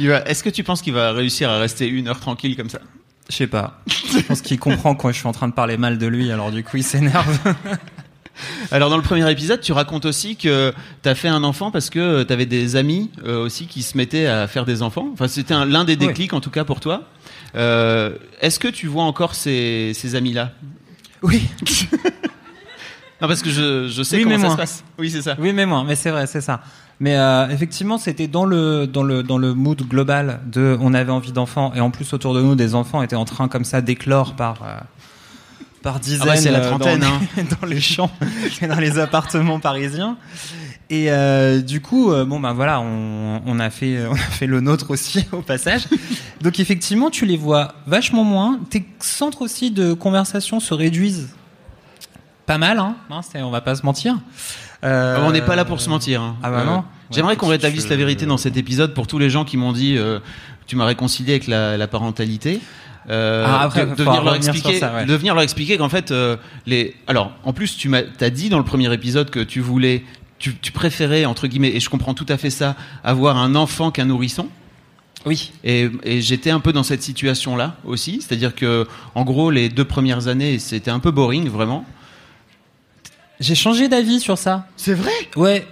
Il 0.00 0.10
Est-ce 0.26 0.42
que 0.42 0.50
tu 0.50 0.64
penses 0.64 0.82
qu'il 0.82 0.94
va 0.94 1.12
réussir 1.12 1.48
à 1.48 1.58
rester 1.58 1.86
une 1.88 2.08
heure 2.08 2.18
tranquille 2.18 2.56
comme 2.56 2.70
ça? 2.70 2.80
Je 3.28 3.34
sais 3.36 3.46
pas. 3.46 3.80
Je 4.12 4.20
pense 4.20 4.40
qu'il 4.40 4.58
comprend 4.58 4.94
quand 4.94 5.08
je 5.10 5.16
suis 5.18 5.26
en 5.26 5.32
train 5.32 5.48
de 5.48 5.52
parler 5.52 5.76
mal 5.76 5.98
de 5.98 6.06
lui. 6.06 6.30
Alors 6.30 6.50
du 6.52 6.62
coup, 6.62 6.76
il 6.76 6.84
s'énerve. 6.84 7.38
Alors 8.70 8.90
dans 8.90 8.96
le 8.98 9.02
premier 9.02 9.28
épisode, 9.30 9.60
tu 9.62 9.72
racontes 9.72 10.04
aussi 10.04 10.36
que 10.36 10.72
tu 11.02 11.08
as 11.08 11.14
fait 11.14 11.28
un 11.28 11.42
enfant 11.42 11.70
parce 11.70 11.88
que 11.90 12.22
tu 12.22 12.32
avais 12.32 12.44
des 12.46 12.76
amis 12.76 13.10
euh, 13.24 13.42
aussi 13.42 13.66
qui 13.66 13.82
se 13.82 13.96
mettaient 13.96 14.26
à 14.26 14.46
faire 14.46 14.64
des 14.66 14.82
enfants. 14.82 15.08
Enfin, 15.12 15.26
c'était 15.26 15.54
un- 15.54 15.64
l'un 15.64 15.84
des 15.84 15.96
déclics 15.96 16.34
en 16.34 16.40
tout 16.40 16.50
cas 16.50 16.64
pour 16.64 16.80
toi. 16.80 17.04
Euh, 17.54 18.14
Est-ce 18.42 18.58
que 18.60 18.68
tu 18.68 18.86
vois 18.88 19.04
encore 19.04 19.34
ces, 19.34 19.92
ces 19.94 20.14
amis-là? 20.16 20.52
Oui. 21.22 21.48
Non, 23.22 23.28
parce 23.28 23.40
que 23.42 23.48
je, 23.48 23.88
je 23.88 24.02
sais 24.02 24.16
Oui, 24.18 24.24
comment 24.24 24.36
mais 24.36 24.44
ça 24.44 24.50
se 24.50 24.56
passe. 24.56 24.84
Oui, 24.98 25.10
c'est 25.10 25.22
ça. 25.22 25.36
Oui, 25.38 25.54
mais 25.54 25.64
moi, 25.64 25.82
mais 25.86 25.96
c'est 25.96 26.10
vrai, 26.10 26.26
c'est 26.26 26.42
ça. 26.42 26.60
Mais 26.98 27.16
euh, 27.16 27.48
effectivement, 27.48 27.98
c'était 27.98 28.26
dans 28.26 28.46
le 28.46 28.86
dans 28.86 29.02
le 29.02 29.22
dans 29.22 29.36
le 29.36 29.52
mood 29.52 29.82
global 29.82 30.40
de 30.46 30.78
on 30.80 30.94
avait 30.94 31.12
envie 31.12 31.32
d'enfants 31.32 31.72
et 31.74 31.80
en 31.80 31.90
plus 31.90 32.12
autour 32.14 32.32
de 32.34 32.40
nous 32.40 32.54
des 32.54 32.74
enfants 32.74 33.02
étaient 33.02 33.16
en 33.16 33.26
train 33.26 33.48
comme 33.48 33.64
ça 33.64 33.82
d'éclore 33.82 34.34
par 34.34 34.62
euh, 34.62 34.78
par 35.82 36.00
dizaines 36.00 36.28
Ah 36.30 36.36
c'est 36.36 36.50
la 36.50 36.60
euh, 36.60 36.68
trentaine, 36.70 37.00
dans, 37.00 37.06
hein. 37.06 37.44
dans 37.60 37.66
les 37.66 37.82
champs 37.82 38.10
et 38.62 38.66
dans 38.66 38.80
les 38.80 38.98
appartements 38.98 39.60
parisiens. 39.60 40.16
Et 40.88 41.10
euh, 41.10 41.60
du 41.60 41.82
coup, 41.82 42.12
bon 42.24 42.40
ben 42.40 42.54
voilà, 42.54 42.80
on, 42.80 43.42
on 43.44 43.60
a 43.60 43.68
fait 43.68 44.06
on 44.10 44.14
a 44.14 44.16
fait 44.16 44.46
le 44.46 44.60
nôtre 44.60 44.90
aussi 44.90 45.26
au 45.32 45.42
passage. 45.42 45.88
Donc 46.40 46.60
effectivement, 46.60 47.10
tu 47.10 47.26
les 47.26 47.36
vois 47.36 47.74
vachement 47.86 48.24
moins. 48.24 48.58
Tes 48.70 48.86
centres 49.00 49.42
aussi 49.42 49.70
de 49.70 49.92
conversation 49.92 50.60
se 50.60 50.72
réduisent 50.72 51.28
pas 52.46 52.58
mal, 52.58 52.78
hein. 52.78 52.94
on 53.34 53.50
va 53.50 53.60
pas 53.60 53.74
se 53.74 53.84
mentir. 53.84 54.16
Euh, 54.84 55.18
On 55.26 55.32
n'est 55.32 55.42
pas 55.42 55.56
là 55.56 55.64
pour 55.64 55.80
se 55.80 55.88
mentir. 55.88 56.20
hein. 56.22 56.36
Ah 56.42 56.50
bah 56.50 56.64
non. 56.64 56.84
J'aimerais 57.10 57.32
Ouais, 57.32 57.36
qu'on 57.36 57.48
rétablisse 57.48 57.84
je- 57.84 57.88
la 57.90 57.96
vérité 57.96 58.26
dans 58.26 58.36
cet 58.36 58.56
épisode 58.56 58.92
pour 58.94 59.06
tous 59.06 59.18
les 59.18 59.30
gens 59.30 59.44
qui 59.44 59.56
m'ont 59.56 59.72
dit 59.72 59.96
euh, 59.96 60.18
tu 60.66 60.76
m'as 60.76 60.84
réconcilié 60.84 61.32
avec 61.34 61.46
la, 61.46 61.76
la 61.76 61.86
parentalité. 61.86 62.60
Euh, 63.08 63.44
Ah, 63.46 63.62
après, 63.62 63.86
de, 63.86 63.94
venir 64.02 64.24
leur 64.24 64.34
expliquer, 64.34 64.78
ça, 64.80 64.92
ouais. 64.92 65.04
de 65.06 65.14
venir 65.14 65.34
leur 65.34 65.44
expliquer 65.44 65.78
qu'en 65.78 65.88
fait 65.88 66.10
euh, 66.10 66.36
les. 66.66 66.94
Alors 67.06 67.30
en 67.44 67.52
plus 67.52 67.76
tu 67.76 67.88
m'as 67.88 68.02
as 68.20 68.30
dit 68.30 68.48
dans 68.48 68.58
le 68.58 68.64
premier 68.64 68.92
épisode 68.92 69.30
que 69.30 69.38
tu 69.40 69.60
voulais, 69.60 70.04
tu, 70.40 70.56
tu 70.56 70.72
préférais 70.72 71.24
entre 71.24 71.46
guillemets 71.46 71.70
et 71.74 71.78
je 71.80 71.88
comprends 71.88 72.14
tout 72.14 72.26
à 72.28 72.36
fait 72.36 72.50
ça, 72.50 72.74
avoir 73.04 73.36
un 73.36 73.54
enfant 73.54 73.90
qu'un 73.92 74.06
nourrisson. 74.06 74.48
Oui. 75.24 75.52
Et, 75.64 75.88
et 76.04 76.20
j'étais 76.20 76.50
un 76.50 76.60
peu 76.60 76.72
dans 76.72 76.82
cette 76.84 77.02
situation-là 77.02 77.76
aussi, 77.84 78.20
c'est-à-dire 78.20 78.54
que 78.54 78.86
en 79.14 79.24
gros 79.24 79.50
les 79.52 79.68
deux 79.68 79.84
premières 79.84 80.26
années 80.28 80.58
c'était 80.58 80.90
un 80.90 80.98
peu 81.00 81.10
boring 81.12 81.48
vraiment. 81.48 81.84
J'ai 83.40 83.54
changé 83.54 83.88
d'avis 83.88 84.20
sur 84.20 84.38
ça. 84.38 84.66
C'est 84.76 84.94
vrai? 84.94 85.10
Ouais. 85.36 85.66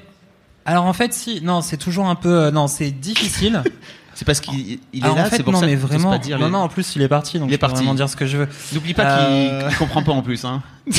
Alors 0.66 0.84
en 0.86 0.92
fait, 0.92 1.12
si, 1.12 1.40
non, 1.42 1.60
c'est 1.60 1.76
toujours 1.76 2.06
un 2.06 2.14
peu, 2.14 2.28
euh, 2.44 2.50
non, 2.50 2.66
c'est 2.66 2.90
difficile. 2.90 3.62
C'est 4.16 4.24
parce 4.24 4.38
qu'il 4.38 4.78
il 4.92 5.00
est 5.00 5.02
Alors, 5.02 5.16
là, 5.16 5.22
en 5.22 5.24
fait, 5.24 5.38
c'est 5.38 5.42
pour 5.42 5.52
non, 5.52 5.58
ça 5.58 5.66
mais 5.66 5.74
que 5.74 5.80
vraiment, 5.80 6.10
pas 6.10 6.18
dire 6.18 6.38
non, 6.38 6.46
les- 6.46 6.52
non, 6.52 6.58
en 6.60 6.68
plus, 6.68 6.94
il 6.94 7.02
est 7.02 7.08
parti, 7.08 7.40
donc 7.40 7.48
Il 7.48 7.50
est 7.50 7.56
je 7.56 7.58
peux 7.58 7.66
parti. 7.66 7.78
vraiment 7.78 7.94
dire 7.94 8.08
ce 8.08 8.14
que 8.14 8.26
je 8.26 8.36
veux. 8.36 8.48
N'oublie 8.72 8.94
pas 8.94 9.02
Euh, 9.18 9.58
qu'il 9.62 9.68
qu'il 9.70 9.78
comprend 9.78 10.04
pas 10.04 10.12
en 10.12 10.22
plus. 10.22 10.44
Hein. 10.44 10.62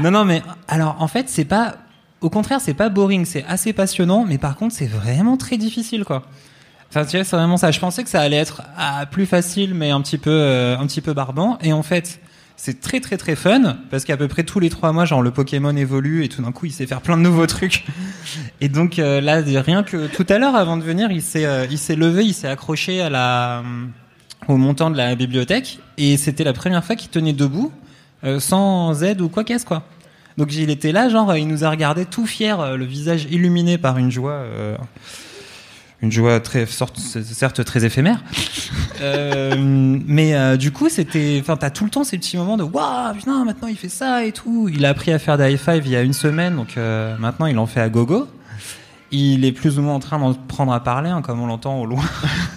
Non, 0.00 0.10
non, 0.10 0.26
mais 0.26 0.42
alors 0.68 0.96
en 0.98 1.08
fait, 1.08 1.30
c'est 1.30 1.46
pas, 1.46 1.76
au 2.20 2.28
contraire, 2.28 2.60
c'est 2.60 2.74
pas 2.74 2.90
boring, 2.90 3.24
c'est 3.24 3.42
assez 3.48 3.72
passionnant, 3.72 4.26
mais 4.28 4.36
par 4.36 4.56
contre, 4.56 4.74
c'est 4.74 4.86
vraiment 4.86 5.38
très 5.38 5.56
difficile, 5.56 6.04
quoi. 6.04 6.24
Enfin, 6.90 7.06
tu 7.06 7.16
vois, 7.16 7.24
c'est 7.24 7.36
vraiment 7.36 7.56
ça. 7.56 7.70
Je 7.70 7.80
pensais 7.80 8.04
que 8.04 8.10
ça 8.10 8.20
allait 8.20 8.36
être 8.36 8.60
ah, 8.76 9.06
plus 9.10 9.24
facile, 9.24 9.72
mais 9.72 9.90
un 9.90 10.02
petit 10.02 10.18
peu, 10.18 10.28
euh, 10.30 10.76
un 10.78 10.86
petit 10.86 11.00
peu 11.00 11.14
barbant. 11.14 11.56
Et 11.62 11.72
en 11.72 11.82
fait, 11.82 12.20
c'est 12.64 12.80
très 12.80 13.00
très 13.00 13.16
très 13.16 13.34
fun 13.34 13.76
parce 13.90 14.04
qu'à 14.04 14.16
peu 14.16 14.28
près 14.28 14.44
tous 14.44 14.60
les 14.60 14.70
trois 14.70 14.92
mois, 14.92 15.04
genre 15.04 15.20
le 15.20 15.32
Pokémon 15.32 15.74
évolue 15.74 16.22
et 16.22 16.28
tout 16.28 16.42
d'un 16.42 16.52
coup, 16.52 16.66
il 16.66 16.70
sait 16.70 16.86
faire 16.86 17.00
plein 17.00 17.16
de 17.16 17.22
nouveaux 17.22 17.48
trucs. 17.48 17.84
Et 18.60 18.68
donc 18.68 19.00
euh, 19.00 19.20
là, 19.20 19.42
rien 19.62 19.82
que 19.82 20.06
tout 20.06 20.24
à 20.28 20.38
l'heure, 20.38 20.54
avant 20.54 20.76
de 20.76 20.84
venir, 20.84 21.10
il 21.10 21.22
s'est, 21.22 21.44
euh, 21.44 21.66
il 21.72 21.78
s'est 21.78 21.96
levé, 21.96 22.24
il 22.24 22.32
s'est 22.32 22.46
accroché 22.46 23.00
à 23.00 23.10
la, 23.10 23.58
euh, 23.58 23.62
au 24.46 24.58
montant 24.58 24.92
de 24.92 24.96
la 24.96 25.16
bibliothèque 25.16 25.80
et 25.98 26.16
c'était 26.16 26.44
la 26.44 26.52
première 26.52 26.84
fois 26.84 26.94
qu'il 26.94 27.10
tenait 27.10 27.32
debout 27.32 27.72
sans 28.38 29.02
aide 29.02 29.20
ou 29.20 29.28
quoi 29.28 29.42
qu'est-ce 29.42 29.66
quoi. 29.66 29.82
Donc 30.38 30.54
il 30.54 30.70
était 30.70 30.92
là, 30.92 31.08
genre 31.08 31.34
il 31.34 31.48
nous 31.48 31.64
a 31.64 31.70
regardé 31.70 32.04
tout 32.04 32.26
fier, 32.26 32.76
le 32.76 32.84
visage 32.84 33.26
illuminé 33.28 33.76
par 33.76 33.98
une 33.98 34.12
joie, 34.12 34.44
une 36.02 36.10
joie 36.12 36.40
très 36.40 36.66
sorte- 36.66 36.98
certes 36.98 37.64
très 37.64 37.84
éphémère. 37.84 38.22
Euh, 39.00 39.56
mais 39.58 40.36
euh, 40.36 40.56
du 40.56 40.70
coup 40.70 40.88
c'était, 40.88 41.38
enfin 41.40 41.56
t'as 41.56 41.70
tout 41.70 41.82
le 41.82 41.90
temps 41.90 42.04
ces 42.04 42.18
petits 42.18 42.36
moments 42.36 42.56
de 42.56 42.62
waouh 42.62 43.12
putain 43.14 43.44
maintenant 43.44 43.66
il 43.66 43.76
fait 43.76 43.88
ça 43.88 44.24
et 44.24 44.30
tout. 44.30 44.68
Il 44.72 44.84
a 44.84 44.90
appris 44.90 45.10
à 45.12 45.18
faire 45.18 45.36
des 45.36 45.50
high 45.52 45.58
five 45.58 45.82
il 45.84 45.90
y 45.90 45.96
a 45.96 46.02
une 46.02 46.12
semaine, 46.12 46.54
donc 46.54 46.76
euh, 46.76 47.16
maintenant 47.18 47.46
il 47.46 47.58
en 47.58 47.66
fait 47.66 47.80
à 47.80 47.88
gogo. 47.88 48.28
Il 49.10 49.44
est 49.44 49.50
plus 49.50 49.80
ou 49.80 49.82
moins 49.82 49.94
en 49.94 49.98
train 49.98 50.20
d'en 50.20 50.34
prendre 50.34 50.72
à 50.72 50.84
parler, 50.84 51.10
hein, 51.10 51.20
comme 51.20 51.40
on 51.40 51.46
l'entend 51.46 51.80
au 51.80 51.86
loin, 51.86 52.04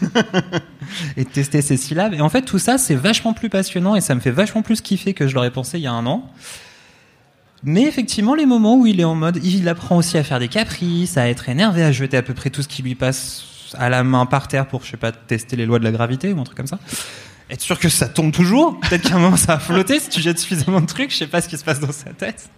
et 1.17 1.23
de 1.23 1.29
tester 1.29 1.61
ses 1.63 1.77
syllabes. 1.77 2.13
Et 2.13 2.21
en 2.21 2.29
fait, 2.29 2.43
tout 2.43 2.59
ça, 2.59 2.77
c'est 2.77 2.95
vachement 2.95 3.33
plus 3.33 3.49
passionnant 3.49 3.95
et 3.95 4.01
ça 4.01 4.13
me 4.15 4.19
fait 4.19 4.31
vachement 4.31 4.61
plus 4.61 4.81
kiffer 4.81 5.13
que 5.15 5.27
je 5.27 5.33
l'aurais 5.35 5.51
pensé 5.51 5.79
il 5.79 5.83
y 5.83 5.87
a 5.87 5.91
un 5.93 6.05
an. 6.05 6.29
Mais 7.65 7.83
effectivement, 7.83 8.35
les 8.35 8.45
moments 8.45 8.77
où 8.77 8.85
il 8.85 8.99
est 9.01 9.05
en 9.05 9.15
mode, 9.15 9.39
il 9.43 9.67
apprend 9.67 9.97
aussi 9.97 10.17
à 10.17 10.23
faire 10.23 10.39
des 10.39 10.47
caprices, 10.47 11.17
à 11.17 11.27
être 11.27 11.49
énervé, 11.49 11.83
à 11.83 11.91
jeter 11.91 12.15
à 12.17 12.21
peu 12.21 12.33
près 12.33 12.49
tout 12.51 12.61
ce 12.61 12.67
qui 12.67 12.83
lui 12.83 12.95
passe 12.95 13.73
à 13.73 13.89
la 13.89 14.03
main 14.03 14.25
par 14.25 14.47
terre 14.47 14.67
pour, 14.67 14.83
je 14.83 14.91
sais 14.91 14.97
pas, 14.97 15.11
tester 15.11 15.55
les 15.55 15.65
lois 15.65 15.79
de 15.79 15.83
la 15.83 15.91
gravité 15.91 16.31
ou 16.31 16.39
un 16.39 16.43
truc 16.43 16.55
comme 16.57 16.67
ça. 16.67 16.79
Être 17.49 17.61
sûr 17.61 17.77
que 17.79 17.89
ça 17.89 18.07
tombe 18.07 18.31
toujours. 18.31 18.79
Peut-être 18.79 19.09
qu'à 19.09 19.15
un 19.15 19.19
moment 19.19 19.35
ça 19.37 19.53
va 19.55 19.59
flotter 19.59 19.99
si 19.99 20.09
tu 20.09 20.21
jettes 20.21 20.39
suffisamment 20.39 20.81
de 20.81 20.85
trucs. 20.85 21.11
Je 21.11 21.17
sais 21.17 21.27
pas 21.27 21.41
ce 21.41 21.49
qui 21.49 21.57
se 21.57 21.63
passe 21.63 21.79
dans 21.79 21.91
sa 21.91 22.11
tête. 22.11 22.49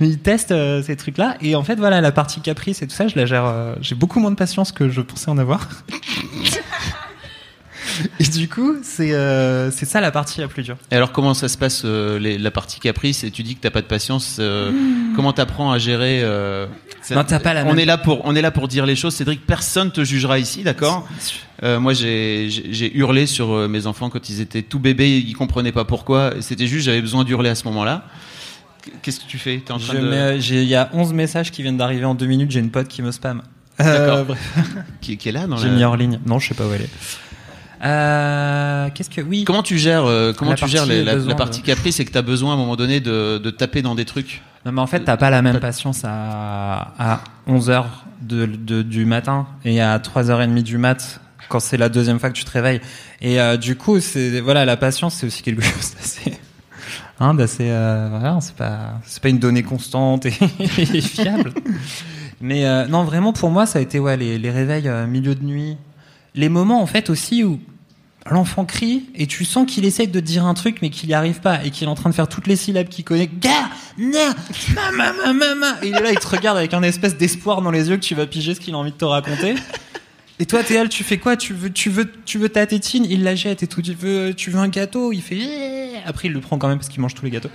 Mais 0.00 0.08
il 0.08 0.18
teste 0.18 0.52
euh, 0.52 0.82
ces 0.82 0.96
trucs-là. 0.96 1.36
Et 1.40 1.54
en 1.56 1.62
fait, 1.64 1.76
voilà, 1.76 2.02
la 2.02 2.12
partie 2.12 2.40
caprice 2.42 2.82
et 2.82 2.86
tout 2.86 2.94
ça, 2.94 3.08
je 3.08 3.16
la 3.16 3.24
gère. 3.24 3.46
euh, 3.46 3.74
J'ai 3.80 3.94
beaucoup 3.94 4.20
moins 4.20 4.30
de 4.30 4.36
patience 4.36 4.70
que 4.70 4.90
je 4.90 5.00
pensais 5.00 5.30
en 5.30 5.38
avoir. 5.38 5.66
et 8.20 8.24
du 8.24 8.48
coup, 8.48 8.76
c'est 8.82 9.12
euh, 9.12 9.70
c'est 9.70 9.86
ça 9.86 10.00
la 10.00 10.10
partie 10.10 10.40
la 10.40 10.48
plus 10.48 10.62
dure. 10.62 10.76
Et 10.90 10.96
alors 10.96 11.12
comment 11.12 11.34
ça 11.34 11.48
se 11.48 11.56
passe 11.58 11.82
euh, 11.84 12.18
les- 12.18 12.38
la 12.38 12.50
partie 12.50 12.80
caprice 12.80 13.24
Et 13.24 13.30
tu 13.30 13.42
dis 13.42 13.54
que 13.56 13.60
t'as 13.60 13.70
pas 13.70 13.82
de 13.82 13.86
patience. 13.86 14.36
euh, 14.40 14.70
Comment 15.14 15.32
t'apprends 15.32 15.72
à 15.72 15.78
gérer 15.78 16.20
euh, 16.22 16.66
ça- 17.02 17.14
Non, 17.14 17.24
t'as 17.24 17.38
pas 17.40 17.54
la 17.54 17.62
on 17.64 17.68
même- 17.68 17.78
est 17.78 17.84
là 17.84 17.98
pour 17.98 18.24
on 18.24 18.34
est 18.36 18.42
là 18.42 18.50
pour 18.50 18.68
dire 18.68 18.86
les 18.86 18.96
choses. 18.96 19.14
Cédric, 19.14 19.46
personne 19.46 19.90
te 19.90 20.04
jugera 20.04 20.38
ici, 20.38 20.62
d'accord? 20.62 21.06
Euh, 21.62 21.80
Moi, 21.80 21.94
j'ai 21.94 22.48
j'ai 22.50 22.72
j'ai 22.72 22.96
hurlé 22.96 23.26
sur 23.26 23.52
euh, 23.52 23.68
mes 23.68 23.86
enfants 23.86 24.10
quand 24.10 24.28
ils 24.28 24.40
étaient 24.40 24.62
tout 24.62 24.78
bébés. 24.78 25.18
Ils 25.18 25.34
comprenaient 25.34 25.72
pas 25.72 25.84
pourquoi. 25.84 26.34
C'était 26.40 26.66
juste 26.66 26.84
j'avais 26.86 27.00
besoin 27.00 27.24
d'hurler 27.24 27.48
à 27.50 27.54
ce 27.54 27.64
moment-là. 27.64 28.04
Qu'est-ce 29.02 29.18
que 29.20 29.26
tu 29.26 29.38
fais? 29.38 29.60
T'es 29.64 29.72
en 29.72 29.78
train 29.78 29.94
Je 29.94 29.98
de 29.98 30.08
mets- 30.08 30.40
j'ai- 30.40 30.62
Il 30.62 30.68
y 30.68 30.76
a 30.76 30.90
11 30.92 31.12
messages 31.12 31.50
qui 31.50 31.62
viennent 31.62 31.76
d'arriver 31.76 32.04
en 32.04 32.14
deux 32.14 32.26
minutes. 32.26 32.50
J'ai 32.52 32.60
une 32.60 32.70
pote 32.70 32.86
qui 32.88 33.02
me 33.02 33.10
spam. 33.10 33.42
D'accord. 33.78 34.26
Euh, 34.30 34.34
qui 35.00 35.18
est 35.28 35.32
là 35.32 35.46
dans 35.46 35.56
J'ai 35.56 35.68
la- 35.68 35.74
mis 35.74 35.84
hors 35.84 35.96
ligne. 35.96 36.20
Non, 36.24 36.38
je 36.38 36.48
sais 36.48 36.54
pas 36.54 36.64
où 36.66 36.72
elle 36.72 36.82
est. 36.82 36.90
Euh, 37.84 38.88
Qu'est-ce 38.94 39.10
que 39.10 39.20
oui 39.20 39.44
Comment 39.44 39.62
tu 39.62 39.78
gères 39.78 40.04
euh, 40.06 40.32
comment 40.32 40.52
La 40.52 40.56
tu 40.56 40.66
gères 40.68 40.86
les- 40.86 41.04
la, 41.04 41.16
de- 41.16 41.34
partie 41.34 41.62
caprice 41.62 41.96
C'est 41.96 42.04
que 42.04 42.10
t'as 42.12 42.22
besoin 42.22 42.52
à 42.52 42.54
un 42.54 42.56
moment 42.56 42.76
donné 42.76 43.00
de, 43.00 43.38
de 43.38 43.50
taper 43.50 43.82
dans 43.82 43.94
des 43.94 44.04
trucs. 44.04 44.42
Non, 44.64 44.72
mais 44.72 44.80
en 44.80 44.86
fait, 44.86 45.00
t'as 45.00 45.16
pas 45.16 45.30
la 45.30 45.42
même 45.42 45.60
patience 45.60 46.02
à, 46.04 46.92
à 46.98 47.20
11h 47.48 47.84
de, 48.22 48.46
de- 48.46 48.82
du 48.82 49.04
matin 49.04 49.46
et 49.64 49.80
à 49.80 49.98
3h30 49.98 50.62
du 50.62 50.78
mat 50.78 51.20
quand 51.48 51.60
c'est 51.60 51.76
la 51.76 51.88
deuxième 51.88 52.18
fois 52.18 52.30
que 52.30 52.34
tu 52.36 52.44
te 52.44 52.50
réveilles. 52.50 52.80
Et 53.20 53.40
euh, 53.40 53.56
du 53.56 53.76
coup, 53.76 54.00
c'est 54.00 54.40
voilà, 54.40 54.64
la 54.64 54.76
patience, 54.76 55.14
c'est 55.14 55.26
aussi 55.26 55.42
quelque 55.42 55.62
chose 55.62 55.94
d'assez. 55.94 56.38
Hein, 57.20 57.34
d'assez. 57.34 57.68
euh, 57.70 58.08
voilà, 58.10 58.38
c'est 58.40 58.56
pas, 58.56 58.94
c'est 59.04 59.22
pas 59.22 59.28
une 59.28 59.38
donnée 59.38 59.62
constante 59.62 60.26
et, 60.26 60.32
et 60.78 61.00
fiable. 61.00 61.52
Mais 62.40 62.66
euh, 62.66 62.86
non, 62.88 63.04
vraiment, 63.04 63.32
pour 63.32 63.50
moi, 63.50 63.64
ça 63.66 63.78
a 63.78 63.82
été 63.82 63.98
ouais, 63.98 64.16
les, 64.16 64.38
les 64.38 64.50
réveils 64.50 64.88
euh, 64.88 65.06
milieu 65.06 65.34
de 65.34 65.44
nuit. 65.44 65.76
Les 66.36 66.48
moments, 66.48 66.80
en 66.80 66.86
fait, 66.86 67.10
aussi 67.10 67.42
où 67.42 67.58
l'enfant 68.30 68.64
crie 68.64 69.04
et 69.14 69.26
tu 69.26 69.44
sens 69.44 69.70
qu'il 69.70 69.84
essaye 69.84 70.08
de 70.08 70.20
dire 70.20 70.44
un 70.44 70.54
truc 70.54 70.78
mais 70.82 70.90
qu'il 70.90 71.08
n'y 71.08 71.14
arrive 71.14 71.40
pas 71.40 71.64
et 71.64 71.70
qu'il 71.70 71.86
est 71.86 71.90
en 71.90 71.94
train 71.94 72.10
de 72.10 72.14
faire 72.14 72.28
toutes 72.28 72.46
les 72.46 72.56
syllabes 72.56 72.88
qu'il 72.88 73.04
connaît. 73.04 73.30
Il 73.42 74.14
est 74.14 75.90
là, 75.90 76.10
il 76.10 76.18
te 76.18 76.26
regarde 76.26 76.58
avec 76.58 76.74
un 76.74 76.82
espèce 76.82 77.16
d'espoir 77.16 77.62
dans 77.62 77.70
les 77.70 77.88
yeux 77.88 77.96
que 77.96 78.02
tu 78.02 78.14
vas 78.14 78.26
piger 78.26 78.54
ce 78.54 78.60
qu'il 78.60 78.74
a 78.74 78.78
envie 78.78 78.90
de 78.90 78.96
te 78.96 79.04
raconter. 79.04 79.54
Et 80.38 80.44
toi, 80.44 80.60
là, 80.68 80.88
tu 80.88 81.02
fais 81.02 81.16
quoi? 81.16 81.36
Tu 81.36 81.54
veux, 81.54 81.72
tu 81.72 81.88
veux, 81.88 82.12
tu 82.26 82.38
veux 82.38 82.50
ta 82.50 82.66
tétine? 82.66 83.06
Il 83.08 83.22
la 83.22 83.34
jette 83.34 83.62
et 83.62 83.66
tout. 83.66 83.80
Tu 83.80 83.94
veux, 83.94 84.34
tu 84.34 84.50
veux 84.50 84.58
un 84.58 84.68
gâteau? 84.68 85.12
Il 85.12 85.22
fait. 85.22 85.40
Après, 86.04 86.28
il 86.28 86.34
le 86.34 86.40
prend 86.40 86.58
quand 86.58 86.68
même 86.68 86.76
parce 86.76 86.90
qu'il 86.90 87.00
mange 87.00 87.14
tous 87.14 87.24
les 87.24 87.30
gâteaux. 87.30 87.48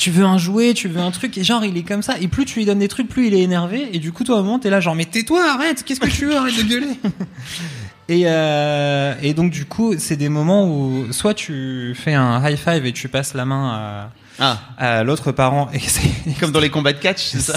Tu 0.00 0.10
veux 0.10 0.24
un 0.24 0.38
jouet, 0.38 0.72
tu 0.72 0.88
veux 0.88 1.00
un 1.00 1.10
truc, 1.10 1.36
et 1.36 1.44
genre 1.44 1.62
il 1.62 1.76
est 1.76 1.82
comme 1.82 2.00
ça, 2.02 2.18
et 2.18 2.26
plus 2.26 2.46
tu 2.46 2.58
lui 2.58 2.64
donnes 2.64 2.78
des 2.78 2.88
trucs, 2.88 3.06
plus 3.06 3.26
il 3.26 3.34
est 3.34 3.42
énervé, 3.42 3.90
et 3.92 3.98
du 3.98 4.12
coup 4.12 4.24
toi 4.24 4.38
au 4.38 4.42
moment 4.42 4.58
t'es 4.58 4.70
là 4.70 4.80
genre 4.80 4.94
mais 4.94 5.04
tais-toi, 5.04 5.44
arrête, 5.52 5.84
qu'est-ce 5.84 6.00
que 6.00 6.08
tu 6.08 6.24
veux, 6.24 6.36
arrête 6.36 6.56
de 6.56 6.62
gueuler. 6.62 6.86
et, 8.08 8.22
euh, 8.24 9.14
et 9.20 9.34
donc 9.34 9.50
du 9.50 9.66
coup 9.66 9.94
c'est 9.98 10.16
des 10.16 10.30
moments 10.30 10.66
où 10.66 11.12
soit 11.12 11.34
tu 11.34 11.94
fais 11.94 12.14
un 12.14 12.42
high 12.42 12.56
five 12.56 12.86
et 12.86 12.92
tu 12.92 13.08
passes 13.08 13.34
la 13.34 13.44
main 13.44 14.10
Ah, 14.38 14.58
à, 14.78 15.00
à 15.00 15.04
l'autre 15.04 15.32
parent, 15.32 15.68
et 15.74 15.80
c'est 15.80 16.08
comme 16.40 16.50
dans 16.50 16.60
les 16.60 16.70
combats 16.70 16.94
de 16.94 16.98
catch, 16.98 17.22
c'est 17.22 17.40
ça 17.40 17.52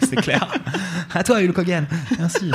c'est 0.00 0.16
ouais, 0.16 0.22
clair. 0.22 0.46
à 1.12 1.24
toi 1.24 1.38
Hulk 1.38 1.58
Hogan, 1.58 1.88
merci. 2.20 2.52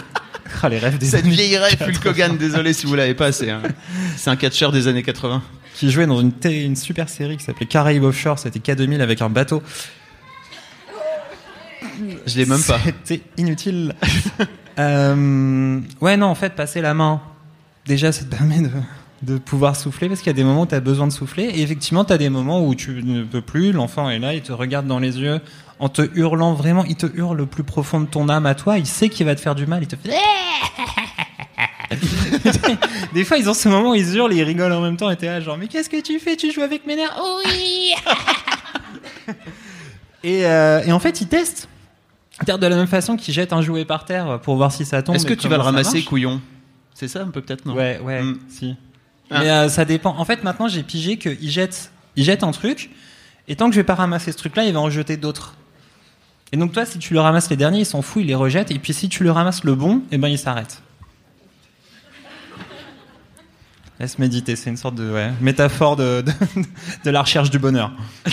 Ah, 0.64 0.70
les 0.70 0.80
rêves 0.80 0.98
des 0.98 1.06
Cette 1.06 1.28
vieille 1.28 1.58
rêve, 1.58 1.78
Hulk 1.80 2.00
80. 2.02 2.10
Hogan, 2.10 2.38
désolé 2.38 2.74
si 2.74 2.88
vous 2.88 2.96
l'avez 2.96 3.14
pas, 3.14 3.32
c'est 3.32 3.52
un, 3.52 3.62
c'est 4.18 4.32
un 4.32 4.36
catcheur 4.36 4.72
des 4.72 4.88
années 4.88 5.04
80. 5.04 5.44
Qui 5.76 5.92
jouait 5.92 6.08
dans 6.08 6.22
une, 6.22 6.76
super 6.76 7.10
série 7.10 7.38
qui 7.38 7.44
s'appelait 7.44 7.66
Caraïbes 7.66 8.04
Offshore, 8.04 8.40
c'était 8.40 8.60
K2000 8.60 9.02
avec 9.02 9.22
un 9.22 9.30
bateau. 9.30 9.62
Je 12.26 12.38
l'ai 12.38 12.46
même 12.46 12.64
pas. 12.64 12.80
C'était 13.04 13.24
inutile. 13.38 13.94
Euh, 14.78 15.80
ouais, 16.02 16.18
non, 16.18 16.26
en 16.26 16.36
fait, 16.36 16.54
passer 16.54 16.82
la 16.82 16.94
main, 16.94 17.22
déjà, 17.86 18.12
ça 18.12 18.26
te 18.26 18.30
permet 18.30 18.60
de, 18.60 18.70
de 19.22 19.38
pouvoir 19.38 19.78
souffler 19.78 20.10
parce 20.10 20.20
qu'il 20.20 20.28
y 20.28 20.32
a 20.32 20.34
des 20.34 20.44
moments 20.44 20.64
où 20.64 20.66
tu 20.66 20.76
as 20.76 20.82
besoin 20.82 21.08
de 21.08 21.14
souffler. 21.14 21.46
Et 21.46 21.62
effectivement, 21.62 22.04
tu 22.04 22.12
as 22.12 22.18
des 22.18 22.28
moments 22.28 22.68
où 22.68 22.76
tu 22.76 23.02
ne 23.02 23.24
peux 23.24 23.40
plus. 23.40 23.72
L'enfant 23.72 24.10
est 24.10 24.20
là, 24.20 24.34
il 24.34 24.42
te 24.42 24.52
regarde 24.52 24.86
dans 24.86 25.00
les 25.00 25.18
yeux 25.18 25.40
en 25.80 25.88
te 25.88 26.02
hurlant 26.14 26.56
vraiment. 26.56 26.84
Il 26.84 26.98
te 26.98 27.06
hurle 27.06 27.38
le 27.38 27.46
plus 27.46 27.64
profond 27.64 28.02
de 28.02 28.06
ton 28.06 28.28
âme 28.28 28.46
à 28.46 28.54
toi. 28.54 28.78
Il 28.78 28.86
sait 28.86 29.08
qu'il 29.08 29.26
va 29.26 29.34
te 29.34 29.40
faire 29.40 29.56
du 29.56 29.66
mal. 29.66 29.84
Il 29.84 29.88
te 29.88 29.96
fait. 29.96 30.12
des 33.16 33.24
fois, 33.24 33.38
ils 33.38 33.50
ont 33.50 33.54
ce 33.54 33.68
moment 33.70 33.92
où 33.92 33.96
ils 33.96 34.16
hurlent 34.16 34.34
et 34.34 34.38
ils 34.38 34.44
rigolent 34.44 34.74
en 34.74 34.82
même 34.82 34.98
temps. 34.98 35.10
Et 35.10 35.16
t'es 35.16 35.26
là, 35.28 35.40
genre, 35.40 35.58
mais 35.58 35.68
qu'est-ce 35.68 35.90
que 35.90 36.00
tu 36.02 36.20
fais? 36.20 36.36
Tu 36.36 36.52
joues 36.52 36.62
avec 36.62 36.86
mes 36.86 36.96
nerfs? 36.96 37.18
Oui 37.46 37.94
et, 40.24 40.46
euh, 40.46 40.84
et 40.84 40.92
en 40.92 41.00
fait, 41.00 41.22
ils 41.22 41.28
testent. 41.28 41.68
C'est-à-dire 42.34 42.60
de 42.60 42.68
la 42.68 42.76
même 42.76 42.88
façon 42.88 43.16
qu'ils 43.16 43.34
jettent 43.34 43.54
un 43.54 43.62
jouet 43.62 43.86
par 43.86 44.04
terre 44.06 44.40
pour 44.42 44.58
voir 44.58 44.72
si 44.72 44.84
ça 44.86 45.02
tombe. 45.02 45.16
Est-ce 45.16 45.26
que 45.26 45.34
tu 45.34 45.48
vas 45.48 45.56
le 45.58 45.64
ramasser, 45.64 46.04
couillon? 46.04 46.42
C'est 46.94 47.08
ça 47.08 47.22
un 47.22 47.30
peu 47.30 47.42
peut-être, 47.42 47.66
non? 47.66 47.74
Ouais, 47.74 48.00
ouais, 48.04 48.22
Mm. 48.22 48.40
si. 48.50 48.76
Ah. 49.32 49.40
Mais 49.40 49.50
euh, 49.50 49.70
ça 49.70 49.86
dépend. 49.86 50.16
En 50.18 50.26
fait, 50.26 50.44
maintenant, 50.44 50.68
j'ai 50.68 50.84
pigé 50.84 51.18
qu'ils 51.18 51.50
jettent, 51.50 51.92
ils 52.16 52.24
jettent 52.24 52.44
un 52.44 52.52
truc, 52.52 52.90
et 53.48 53.56
tant 53.56 53.68
que 53.70 53.76
je 53.76 53.80
vais 53.80 53.86
pas 53.86 53.96
ramasser 53.96 54.32
ce 54.32 54.38
truc-là, 54.38 54.66
il 54.66 54.74
va 54.74 54.82
en 54.82 54.90
jeter 54.90 55.16
d'autres. 55.18 55.56
Et 56.52 56.58
donc, 56.58 56.74
toi, 56.74 56.86
si 56.86 57.00
tu 57.00 57.14
le 57.14 57.22
ramasses 57.22 57.50
les 57.50 57.56
derniers, 57.56 57.80
il 57.80 57.86
s'en 57.86 58.02
fout, 58.02 58.22
il 58.22 58.28
les 58.28 58.36
rejette, 58.36 58.72
et 58.72 58.80
puis 58.80 58.94
si 58.94 59.10
tu 59.10 59.24
le 59.24 59.32
ramasses 59.32 59.64
le 59.64 59.74
bon, 59.76 60.02
eh 60.12 60.18
ben, 60.18 60.28
il 60.28 60.38
s'arrête. 60.38 60.82
Laisse 64.00 64.20
méditer, 64.20 64.56
c'est 64.56 64.70
une 64.70 64.78
sorte 64.78 64.96
de 64.96 65.10
ouais, 65.10 65.32
métaphore 65.40 65.96
de, 65.96 66.22
de, 66.22 66.32
de 67.06 67.10
la 67.12 67.22
recherche 67.22 67.50
du 67.50 67.60
bonheur. 67.60 67.92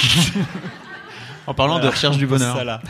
En 1.47 1.55
parlant 1.55 1.81
de 1.81 1.89
recherche 1.89 2.19
du 2.19 2.27
bonheur. 2.29 2.57
ça 2.57 2.63
là. 2.63 2.81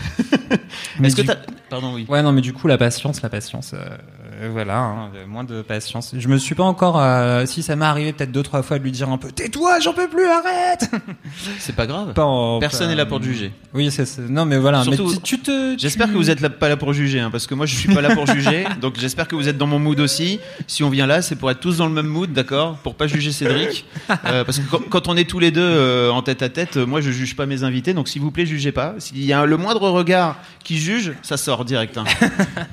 Mais 0.98 1.08
Est-ce 1.08 1.16
que 1.16 1.22
du-. 1.22 1.28
Pardon, 1.70 1.94
oui. 1.94 2.04
Ouais, 2.08 2.22
non, 2.22 2.32
mais 2.32 2.42
du 2.42 2.52
coup, 2.52 2.68
la 2.68 2.76
patience, 2.76 3.22
la 3.22 3.30
patience, 3.30 3.72
euh, 3.72 3.96
euh, 4.42 4.48
voilà, 4.52 4.78
hein, 4.78 5.10
euh, 5.14 5.26
moins 5.26 5.44
de 5.44 5.62
patience. 5.62 6.12
Je 6.16 6.28
me 6.28 6.36
suis 6.38 6.54
pas 6.54 6.62
encore, 6.64 7.00
euh, 7.00 7.46
si 7.46 7.62
ça 7.62 7.76
m'est 7.76 7.84
arrivé 7.84 8.12
peut-être 8.12 8.32
deux, 8.32 8.42
trois 8.42 8.62
fois 8.62 8.78
de 8.78 8.84
lui 8.84 8.90
dire 8.92 9.08
un 9.08 9.16
peu, 9.18 9.30
tais-toi, 9.30 9.78
j'en 9.80 9.92
peux 9.94 10.08
plus, 10.08 10.26
arrête! 10.26 10.90
C'est 11.58 11.74
pas 11.76 11.86
grave. 11.86 12.12
Pas 12.14 12.24
en- 12.24 12.58
Personne 12.58 12.88
n'est 12.88 12.94
là 12.94 13.06
pour 13.06 13.20
te 13.20 13.24
juger. 13.24 13.52
Oui, 13.74 13.90
c'est, 13.90 14.18
non, 14.28 14.44
mais 14.44 14.58
voilà, 14.58 14.82
Surtout- 14.82 15.08
mais 15.10 15.16
tu, 15.16 15.36
tu 15.36 15.38
te. 15.40 15.74
J'espère 15.78 16.06
tu- 16.08 16.12
que 16.12 16.18
vous 16.18 16.28
êtes 16.30 16.40
là- 16.40 16.50
pas 16.50 16.68
là 16.68 16.76
pour 16.76 16.92
juger, 16.92 17.20
hein, 17.20 17.30
parce 17.30 17.46
que 17.46 17.54
moi 17.54 17.66
je 17.66 17.74
suis 17.76 17.92
pas 17.92 18.00
là 18.02 18.14
pour 18.14 18.26
juger. 18.34 18.64
Donc 18.80 18.98
j'espère 18.98 19.28
que 19.28 19.34
vous 19.36 19.48
êtes 19.48 19.56
dans 19.58 19.66
mon 19.66 19.78
mood 19.78 19.98
aussi. 20.00 20.40
Si 20.66 20.82
on 20.84 20.90
vient 20.90 21.06
là, 21.06 21.22
c'est 21.22 21.36
pour 21.36 21.50
être 21.50 21.60
tous 21.60 21.78
dans 21.78 21.86
le 21.86 21.92
même 21.92 22.06
mood, 22.06 22.32
d'accord 22.32 22.76
Pour 22.82 22.94
pas 22.94 23.06
juger 23.06 23.32
Cédric. 23.32 23.84
Euh, 24.26 24.44
parce 24.44 24.58
que 24.58 24.64
quand, 24.70 24.80
quand 24.88 25.08
on 25.08 25.16
est 25.16 25.28
tous 25.28 25.38
les 25.38 25.50
deux 25.50 25.60
euh, 25.62 26.10
en 26.10 26.22
tête 26.22 26.42
à 26.42 26.48
tête, 26.48 26.76
euh, 26.76 26.86
moi 26.86 27.00
je 27.00 27.10
juge 27.10 27.34
pas 27.34 27.46
mes 27.46 27.64
invités. 27.64 27.92
Donc 27.94 28.08
s'il 28.08 28.20
vous 28.22 28.30
plaît, 28.30 28.46
jugez 28.46 28.70
pas. 28.72 28.94
S'il 28.98 29.24
y 29.24 29.32
a 29.32 29.44
le 29.46 29.56
moindre 29.56 29.88
regard 29.90 30.36
qui 30.62 30.78
juge, 30.78 31.12
ça 31.22 31.36
sort 31.36 31.64
direct. 31.64 31.96
hein. 31.98 32.04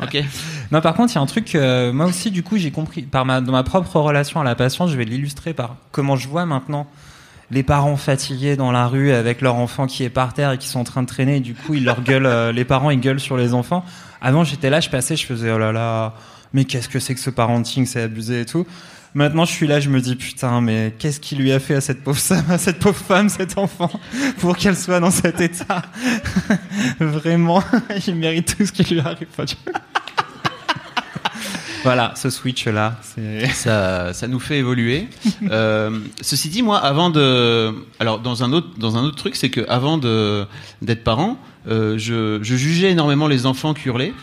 Ok 0.03 0.21
Non, 0.71 0.81
par 0.81 0.93
contre, 0.93 1.13
il 1.13 1.15
y 1.15 1.17
a 1.17 1.21
un 1.21 1.25
truc, 1.25 1.55
euh, 1.55 1.91
moi 1.91 2.05
aussi, 2.05 2.29
du 2.29 2.43
coup, 2.43 2.57
j'ai 2.57 2.71
compris, 2.71 3.01
par 3.01 3.25
ma, 3.25 3.41
dans 3.41 3.51
ma 3.51 3.63
propre 3.63 3.99
relation 3.99 4.39
à 4.39 4.43
la 4.43 4.55
patience, 4.55 4.91
je 4.91 4.97
vais 4.97 5.05
l'illustrer 5.05 5.53
par 5.53 5.77
comment 5.91 6.15
je 6.15 6.27
vois 6.27 6.45
maintenant 6.45 6.87
les 7.51 7.63
parents 7.63 7.97
fatigués 7.97 8.55
dans 8.55 8.71
la 8.71 8.87
rue 8.87 9.11
avec 9.11 9.41
leur 9.41 9.55
enfant 9.55 9.87
qui 9.87 10.03
est 10.03 10.09
par 10.09 10.33
terre 10.33 10.51
et 10.51 10.57
qui 10.59 10.67
sont 10.67 10.79
en 10.79 10.83
train 10.83 11.01
de 11.01 11.07
traîner, 11.07 11.37
et 11.37 11.39
du 11.39 11.55
coup, 11.55 11.73
ils 11.73 11.83
leur 11.83 12.03
gueulent, 12.03 12.27
euh, 12.27 12.51
les 12.51 12.65
parents, 12.65 12.91
ils 12.91 12.99
gueulent 12.99 13.19
sur 13.19 13.37
les 13.37 13.53
enfants. 13.53 13.83
Avant, 14.21 14.43
j'étais 14.43 14.69
là, 14.69 14.79
je 14.79 14.89
passais, 14.89 15.15
je 15.15 15.25
faisais, 15.25 15.51
oh 15.51 15.57
là 15.57 15.71
là, 15.71 16.13
mais 16.53 16.65
qu'est-ce 16.65 16.89
que 16.89 16.99
c'est 16.99 17.15
que 17.15 17.19
ce 17.19 17.29
parenting, 17.29 17.85
c'est 17.85 18.03
abusé 18.03 18.41
et 18.41 18.45
tout. 18.45 18.67
Maintenant, 19.15 19.45
je 19.45 19.51
suis 19.51 19.65
là, 19.65 19.79
je 19.79 19.89
me 19.89 19.99
dis, 19.99 20.15
putain, 20.15 20.61
mais 20.61 20.93
qu'est-ce 20.99 21.19
qu'il 21.19 21.39
lui 21.39 21.51
a 21.51 21.59
fait 21.59 21.73
à 21.73 21.81
cette 21.81 22.03
pauvre 22.03 22.19
femme, 22.19 22.45
à 22.51 22.59
cette 22.59 22.77
pauvre 22.77 22.95
femme, 22.95 23.29
cet 23.29 23.57
enfant, 23.57 23.89
pour 24.37 24.55
qu'elle 24.55 24.77
soit 24.77 24.99
dans 24.99 25.09
cet 25.09 25.41
état? 25.41 25.81
Vraiment, 26.99 27.63
il 28.07 28.15
mérite 28.15 28.55
tout 28.55 28.65
ce 28.67 28.71
qui 28.71 28.83
lui 28.83 28.99
arrive. 28.99 29.27
Voilà, 31.83 32.13
ce 32.15 32.29
switch-là, 32.29 32.97
ça, 33.53 34.13
ça 34.13 34.27
nous 34.27 34.39
fait 34.39 34.57
évoluer. 34.57 35.07
Euh, 35.49 35.99
ceci 36.21 36.49
dit, 36.49 36.61
moi, 36.61 36.77
avant 36.77 37.09
de, 37.09 37.73
alors 37.99 38.19
dans 38.19 38.43
un 38.43 38.51
autre, 38.51 38.67
dans 38.77 38.97
un 38.97 39.03
autre 39.03 39.15
truc, 39.15 39.35
c'est 39.35 39.49
que 39.49 39.65
avant 39.69 39.97
de 39.97 40.45
d'être 40.81 41.03
parent, 41.03 41.37
euh, 41.67 41.97
je, 41.97 42.39
je 42.41 42.55
jugeais 42.55 42.91
énormément 42.91 43.27
les 43.27 43.45
enfants 43.45 43.73
qui 43.73 43.87
hurlaient. 43.87 44.13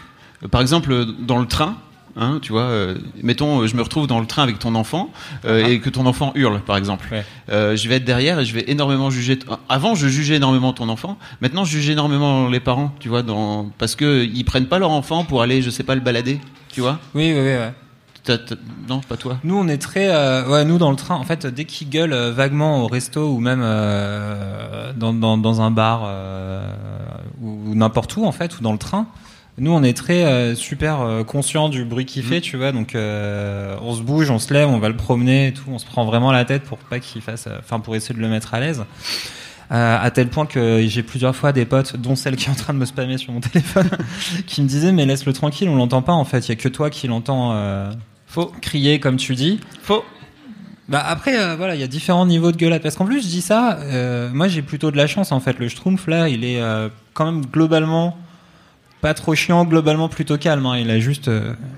Euh, 0.42 0.48
Par 0.48 0.60
exemple, 0.60 1.06
dans 1.20 1.38
le 1.38 1.46
train. 1.46 1.76
Hein, 2.18 2.38
tu 2.40 2.52
vois, 2.52 2.62
euh, 2.62 2.94
mettons, 3.22 3.66
je 3.66 3.76
me 3.76 3.82
retrouve 3.82 4.06
dans 4.06 4.20
le 4.20 4.26
train 4.26 4.42
avec 4.42 4.58
ton 4.58 4.74
enfant 4.74 5.12
euh, 5.44 5.66
et 5.66 5.80
que 5.80 5.90
ton 5.90 6.06
enfant 6.06 6.32
hurle, 6.34 6.60
par 6.60 6.78
exemple. 6.78 7.06
Ouais. 7.12 7.76
Je 7.76 7.88
vais 7.90 7.96
être 7.96 8.06
derrière 8.06 8.40
et 8.40 8.46
je 8.46 8.54
vais 8.54 8.64
énormément 8.68 9.10
juger. 9.10 9.38
Avant, 9.68 9.94
je 9.94 10.08
jugeais 10.08 10.36
énormément 10.36 10.72
ton 10.72 10.88
enfant. 10.88 11.18
Maintenant, 11.42 11.66
je 11.66 11.72
juge 11.72 11.90
énormément 11.90 12.48
les 12.48 12.60
parents, 12.60 12.94
tu 13.00 13.10
vois, 13.10 13.22
dans... 13.22 13.70
parce 13.76 13.96
que 13.96 14.24
ils 14.24 14.44
prennent 14.44 14.64
pas 14.64 14.78
leur 14.78 14.92
enfant 14.92 15.24
pour 15.24 15.42
aller, 15.42 15.60
je 15.60 15.68
sais 15.68 15.82
pas, 15.82 15.94
le 15.94 16.00
balader, 16.00 16.40
tu 16.76 16.82
vois. 16.82 16.98
Oui, 17.14 17.32
oui, 17.32 17.40
oui. 17.40 17.56
ouais. 17.56 17.72
Non, 18.86 19.00
pas 19.00 19.16
toi. 19.16 19.38
Nous, 19.44 19.56
on 19.56 19.66
est 19.66 19.78
très, 19.78 20.08
euh, 20.10 20.46
ouais, 20.46 20.66
nous 20.66 20.76
dans 20.76 20.90
le 20.90 20.96
train, 20.96 21.14
en 21.14 21.24
fait, 21.24 21.46
dès 21.46 21.64
qu'ils 21.64 21.88
gueulent 21.88 22.12
euh, 22.12 22.32
vaguement 22.32 22.84
au 22.84 22.86
resto 22.86 23.30
ou 23.30 23.40
même 23.40 23.62
euh, 23.62 24.92
dans, 24.94 25.14
dans, 25.14 25.38
dans 25.38 25.62
un 25.62 25.70
bar 25.70 26.02
euh, 26.04 26.68
ou, 27.40 27.70
ou 27.70 27.74
n'importe 27.74 28.14
où, 28.18 28.26
en 28.26 28.32
fait, 28.32 28.58
ou 28.58 28.62
dans 28.62 28.72
le 28.72 28.78
train, 28.78 29.06
nous, 29.56 29.70
on 29.70 29.82
est 29.82 29.96
très 29.96 30.54
super 30.54 31.24
conscient 31.26 31.70
du 31.70 31.86
bruit 31.86 32.04
qu'il 32.04 32.22
fait, 32.22 32.42
tu 32.42 32.58
vois. 32.58 32.72
Donc, 32.72 32.90
on 32.94 33.94
se 33.94 34.02
bouge, 34.02 34.30
on 34.30 34.38
se 34.38 34.52
lève, 34.52 34.68
on 34.68 34.78
va 34.78 34.90
le 34.90 34.96
promener 34.98 35.46
et 35.46 35.52
tout. 35.54 35.70
On 35.70 35.78
se 35.78 35.86
prend 35.86 36.04
vraiment 36.04 36.30
la 36.30 36.44
tête 36.44 36.64
pour 36.64 36.76
pas 36.76 37.00
qu'il 37.00 37.22
fasse, 37.22 37.48
enfin, 37.58 37.80
pour 37.80 37.96
essayer 37.96 38.14
de 38.14 38.20
le 38.20 38.28
mettre 38.28 38.52
à 38.52 38.60
l'aise. 38.60 38.84
Euh, 39.72 39.98
à 40.00 40.10
tel 40.12 40.28
point 40.28 40.46
que 40.46 40.84
j'ai 40.86 41.02
plusieurs 41.02 41.34
fois 41.34 41.52
des 41.52 41.64
potes, 41.64 41.96
dont 41.96 42.14
celle 42.14 42.36
qui 42.36 42.46
est 42.46 42.50
en 42.52 42.54
train 42.54 42.72
de 42.72 42.78
me 42.78 42.84
spammer 42.84 43.18
sur 43.18 43.32
mon 43.32 43.40
téléphone, 43.52 43.88
qui 44.46 44.62
me 44.62 44.68
disaient 44.68 44.92
mais 44.92 45.06
laisse-le 45.06 45.32
tranquille, 45.32 45.68
on 45.68 45.74
l'entend 45.74 46.02
pas 46.02 46.12
en 46.12 46.24
fait, 46.24 46.46
il 46.46 46.50
y 46.50 46.52
a 46.52 46.54
que 46.56 46.68
toi 46.68 46.88
qui 46.88 47.08
l'entends 47.08 47.50
euh, 47.52 47.90
Faux. 48.28 48.52
crier 48.60 49.00
comme 49.00 49.16
tu 49.16 49.34
dis. 49.34 49.58
Faux. 49.82 50.04
Bah 50.88 51.02
après 51.04 51.36
euh, 51.36 51.56
voilà, 51.56 51.74
il 51.74 51.80
y 51.80 51.84
a 51.84 51.88
différents 51.88 52.26
niveaux 52.26 52.52
de 52.52 52.56
gueulade 52.56 52.80
parce 52.80 52.94
qu'en 52.94 53.06
plus 53.06 53.20
je 53.22 53.26
dis 53.26 53.40
ça, 53.40 53.78
euh, 53.80 54.30
moi 54.32 54.46
j'ai 54.46 54.62
plutôt 54.62 54.92
de 54.92 54.96
la 54.96 55.08
chance 55.08 55.32
en 55.32 55.40
fait. 55.40 55.58
Le 55.58 55.68
Schtroumpf 55.68 56.06
là, 56.06 56.28
il 56.28 56.44
est 56.44 56.60
euh, 56.60 56.88
quand 57.12 57.24
même 57.24 57.44
globalement 57.44 58.16
pas 59.00 59.14
trop 59.14 59.34
chiant, 59.34 59.64
globalement 59.64 60.08
plutôt 60.08 60.38
calme. 60.38 60.64
hein. 60.66 60.78
Il 60.78 60.90
a 60.92 61.00
juste, 61.00 61.28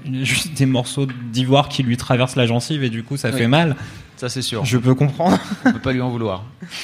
il 0.04 0.21
a 0.21 0.25
juste 0.25 0.52
des 0.59 0.66
morceaux 0.66 1.07
d'ivoire 1.33 1.71
qui 1.71 1.83
lui 1.83 1.97
traversent 1.97 2.37
la 2.37 2.45
gencive 2.47 2.85
et 2.85 2.90
du 2.90 3.02
coup 3.02 3.16
ça 3.16 3.30
Oui. 3.30 3.38
fait 3.38 3.49
mal. 3.49 3.76
Ça, 4.18 4.28
c'est 4.28 4.42
sûr. 4.42 4.62
Je 4.66 4.76
peux 4.76 4.95
comprendre. 4.95 5.38
On 5.64 5.73
peut 5.73 5.78
pas 5.78 5.92
lui 5.92 6.02
en 6.02 6.11
vouloir. 6.11 6.45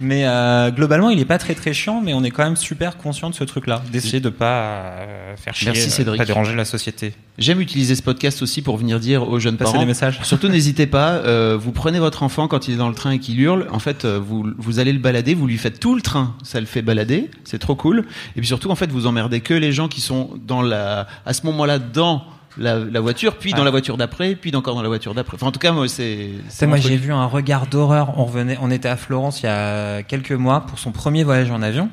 Mais 0.00 0.26
euh, 0.26 0.70
globalement, 0.70 1.10
il 1.10 1.18
est 1.18 1.24
pas 1.24 1.38
très 1.38 1.54
très 1.54 1.72
chiant, 1.72 2.00
mais 2.00 2.14
on 2.14 2.22
est 2.22 2.30
quand 2.30 2.44
même 2.44 2.56
super 2.56 2.96
conscient 2.96 3.30
de 3.30 3.34
ce 3.34 3.42
truc-là, 3.44 3.82
d'essayer 3.90 4.20
de 4.20 4.28
pas 4.28 4.46
euh, 4.60 5.36
faire 5.36 5.54
chier, 5.54 5.66
Merci, 5.72 5.88
euh, 5.88 5.90
Cédric. 5.90 6.18
pas 6.18 6.24
déranger 6.24 6.54
la 6.54 6.64
société. 6.64 7.14
J'aime 7.36 7.60
utiliser 7.60 7.94
ce 7.96 8.02
podcast 8.02 8.40
aussi 8.42 8.62
pour 8.62 8.76
venir 8.76 9.00
dire 9.00 9.28
aux 9.28 9.38
jeunes 9.40 9.56
Passer 9.56 9.72
parents. 9.72 9.82
des 9.82 9.88
messages. 9.88 10.20
Surtout, 10.22 10.48
n'hésitez 10.50 10.86
pas. 10.86 11.14
euh, 11.14 11.56
vous 11.60 11.72
prenez 11.72 11.98
votre 11.98 12.22
enfant 12.22 12.46
quand 12.48 12.68
il 12.68 12.74
est 12.74 12.78
dans 12.78 12.88
le 12.88 12.94
train 12.94 13.10
et 13.10 13.18
qu'il 13.18 13.40
hurle. 13.40 13.66
En 13.72 13.80
fait, 13.80 14.04
vous, 14.06 14.46
vous 14.56 14.78
allez 14.78 14.92
le 14.92 14.98
balader. 15.00 15.34
Vous 15.34 15.46
lui 15.48 15.58
faites 15.58 15.80
tout 15.80 15.94
le 15.96 16.00
train. 16.00 16.36
Ça 16.44 16.60
le 16.60 16.66
fait 16.66 16.82
balader. 16.82 17.30
C'est 17.44 17.58
trop 17.58 17.74
cool. 17.74 18.04
Et 18.36 18.40
puis 18.40 18.46
surtout, 18.46 18.70
en 18.70 18.76
fait, 18.76 18.90
vous 18.90 19.06
emmerdez 19.06 19.40
que 19.40 19.54
les 19.54 19.72
gens 19.72 19.88
qui 19.88 20.00
sont 20.00 20.30
dans 20.46 20.62
la, 20.62 21.06
à 21.26 21.32
ce 21.32 21.44
moment-là 21.46 21.78
dans 21.80 22.22
la, 22.58 22.78
la 22.78 23.00
voiture, 23.00 23.36
puis 23.36 23.52
dans 23.52 23.64
la 23.64 23.70
voiture 23.70 23.96
d'après, 23.96 24.34
puis 24.34 24.54
encore 24.56 24.74
dans 24.74 24.82
la 24.82 24.88
voiture 24.88 25.14
d'après. 25.14 25.36
Enfin, 25.36 25.46
en 25.46 25.52
tout 25.52 25.60
cas, 25.60 25.72
moi, 25.72 25.88
c'est. 25.88 26.30
Moi 26.66 26.76
j'ai 26.78 26.96
vu 26.96 27.12
un 27.12 27.26
regard 27.26 27.66
d'horreur. 27.66 28.14
On 28.18 28.24
revenait, 28.24 28.58
on 28.60 28.70
était 28.70 28.88
à 28.88 28.96
Florence 28.96 29.40
il 29.42 29.46
y 29.46 29.48
a 29.48 30.02
quelques 30.02 30.32
mois 30.32 30.60
pour 30.66 30.78
son 30.78 30.90
premier 30.92 31.24
voyage 31.24 31.50
en 31.50 31.62
avion, 31.62 31.88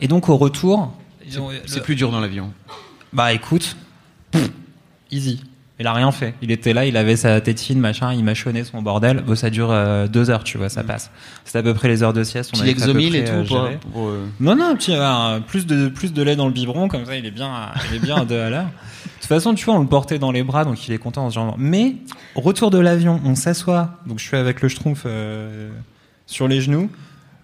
et 0.00 0.08
donc 0.08 0.28
au 0.28 0.36
retour, 0.36 0.92
C'est 1.28 1.38
le- 1.76 1.82
plus 1.82 1.94
dur 1.94 2.10
dans 2.10 2.20
l'avion. 2.20 2.52
bah 3.12 3.32
écoute, 3.32 3.76
pff, 4.32 4.50
easy. 5.10 5.42
Il 5.82 5.86
a 5.86 5.94
rien 5.94 6.12
fait. 6.12 6.34
Il 6.42 6.50
était 6.50 6.74
là, 6.74 6.84
il 6.84 6.94
avait 6.98 7.16
sa 7.16 7.40
tétine, 7.40 7.80
machin, 7.80 8.12
il 8.12 8.22
mâchonnait 8.22 8.64
son 8.64 8.82
bordel. 8.82 9.22
Bon, 9.26 9.34
ça 9.34 9.48
dure 9.48 9.70
euh, 9.70 10.08
deux 10.08 10.28
heures, 10.28 10.44
tu 10.44 10.58
vois, 10.58 10.68
ça 10.68 10.84
passe. 10.84 11.10
C'est 11.46 11.56
à 11.56 11.62
peu 11.62 11.72
près 11.72 11.88
les 11.88 12.02
heures 12.02 12.12
de 12.12 12.22
sieste. 12.22 12.50
On 12.54 12.58
Petit 12.58 12.68
exomile 12.68 13.16
et 13.16 13.24
tout. 13.24 13.30
euh, 13.56 13.76
pour- 13.90 14.08
euh, 14.08 14.26
Non, 14.40 14.54
non, 14.54 14.76
petit, 14.76 14.92
euh, 14.94 15.40
plus 15.40 15.64
de 15.66 15.88
plus 15.88 16.12
de 16.12 16.22
lait 16.22 16.36
dans 16.36 16.44
le 16.48 16.52
biberon, 16.52 16.88
comme 16.88 17.06
ça, 17.06 17.16
il 17.16 17.24
est 17.24 17.30
bien, 17.30 17.46
à- 17.46 17.72
il 17.90 17.96
est 17.96 17.98
bien 17.98 18.16
à 18.16 18.24
deux 18.26 18.38
à 18.38 18.50
l'heure. 18.50 18.66
De 19.20 19.24
toute 19.24 19.28
façon, 19.28 19.54
tu 19.54 19.66
vois, 19.66 19.74
on 19.74 19.80
le 19.80 19.86
portait 19.86 20.18
dans 20.18 20.32
les 20.32 20.42
bras, 20.42 20.64
donc 20.64 20.88
il 20.88 20.94
est 20.94 20.98
content 20.98 21.26
en 21.26 21.30
ce 21.30 21.34
genre. 21.34 21.54
Mais 21.58 21.96
retour 22.34 22.70
de 22.70 22.78
l'avion, 22.78 23.20
on 23.24 23.34
s'assoit. 23.34 23.98
Donc 24.06 24.18
je 24.18 24.24
suis 24.24 24.36
avec 24.36 24.62
le 24.62 24.68
schtroumpf 24.70 25.02
euh, 25.04 25.70
sur 26.26 26.48
les 26.48 26.60
genoux. 26.62 26.90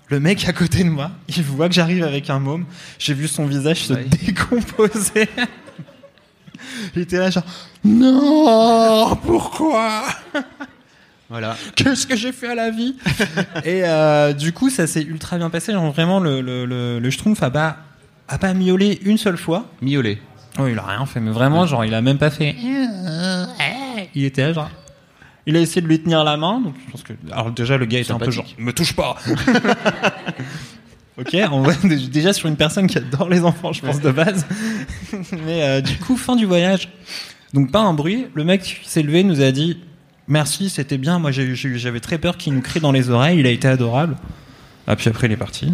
Le 0.08 0.18
mec 0.20 0.48
à 0.48 0.52
côté 0.54 0.84
de 0.84 0.88
moi, 0.88 1.10
il 1.28 1.42
voit 1.42 1.68
que 1.68 1.74
j'arrive 1.74 2.02
avec 2.02 2.30
un 2.30 2.38
môme. 2.38 2.64
J'ai 2.98 3.12
vu 3.12 3.28
son 3.28 3.44
visage 3.46 3.82
se 3.84 3.92
Ouais. 3.92 4.04
décomposer. 4.04 5.28
il 6.96 7.02
était 7.02 7.18
là 7.18 7.28
genre 7.30 7.44
non, 7.84 9.16
pourquoi? 9.24 10.02
Voilà. 11.28 11.56
Qu'est-ce 11.74 12.06
que 12.06 12.16
j'ai 12.16 12.32
fait 12.32 12.48
à 12.48 12.54
la 12.54 12.70
vie? 12.70 12.96
Et 13.64 13.82
euh, 13.84 14.32
du 14.32 14.52
coup, 14.52 14.70
ça 14.70 14.86
s'est 14.86 15.02
ultra 15.02 15.36
bien 15.38 15.50
passé. 15.50 15.72
Genre, 15.72 15.92
vraiment, 15.92 16.18
le, 16.20 16.40
le, 16.40 16.64
le, 16.64 16.98
le 16.98 17.10
Schtroumpf 17.10 17.42
a 17.42 17.50
pas, 17.50 17.76
a 18.28 18.38
pas 18.38 18.54
miaulé 18.54 18.98
une 19.04 19.18
seule 19.18 19.36
fois. 19.36 19.66
Miaulet. 19.82 20.18
Oh, 20.58 20.66
il 20.66 20.78
a 20.78 20.82
rien 20.82 21.06
fait, 21.06 21.20
mais 21.20 21.30
vraiment, 21.30 21.66
genre, 21.66 21.84
il 21.84 21.94
a 21.94 22.00
même 22.00 22.18
pas 22.18 22.30
fait. 22.30 22.54
Il 24.14 24.24
était 24.24 24.42
là, 24.42 24.52
genre. 24.52 24.70
Il 25.48 25.56
a 25.56 25.60
essayé 25.60 25.80
de 25.80 25.86
lui 25.86 26.00
tenir 26.00 26.24
la 26.24 26.36
main, 26.36 26.60
donc 26.60 26.74
je 26.84 26.90
pense 26.90 27.02
que. 27.02 27.12
Alors, 27.30 27.50
déjà, 27.52 27.76
le 27.76 27.86
gars 27.86 28.00
était 28.00 28.12
un 28.12 28.18
peu 28.18 28.30
genre, 28.30 28.46
me 28.58 28.72
touche 28.72 28.94
pas 28.94 29.16
Ok, 31.18 31.34
on 31.50 31.62
voit 31.62 31.74
déjà 32.10 32.32
sur 32.34 32.48
une 32.48 32.56
personne 32.56 32.86
qui 32.86 32.98
adore 32.98 33.28
les 33.28 33.42
enfants, 33.42 33.72
je 33.72 33.80
pense, 33.80 34.00
de 34.00 34.10
base. 34.10 34.44
mais 35.46 35.62
euh, 35.62 35.80
du 35.80 35.96
coup, 35.98 36.16
fin 36.16 36.36
du 36.36 36.44
voyage. 36.44 36.90
Donc, 37.54 37.70
pas 37.70 37.80
un 37.80 37.94
bruit. 37.94 38.26
Le 38.34 38.44
mec 38.44 38.82
s'est 38.84 39.02
levé, 39.02 39.22
nous 39.22 39.40
a 39.40 39.50
dit 39.50 39.78
Merci, 40.28 40.68
c'était 40.68 40.98
bien. 40.98 41.18
Moi, 41.18 41.30
j'avais 41.30 42.00
très 42.00 42.18
peur 42.18 42.36
qu'il 42.36 42.52
nous 42.52 42.60
crie 42.60 42.80
dans 42.80 42.92
les 42.92 43.08
oreilles. 43.08 43.38
Il 43.38 43.46
a 43.46 43.50
été 43.50 43.68
adorable. 43.68 44.16
Ah, 44.86 44.96
puis 44.96 45.08
après, 45.08 45.26
il 45.26 45.32
est 45.32 45.38
parti. 45.38 45.72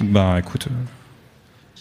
Bah, 0.00 0.36
écoute. 0.38 0.66
euh, 0.66 0.74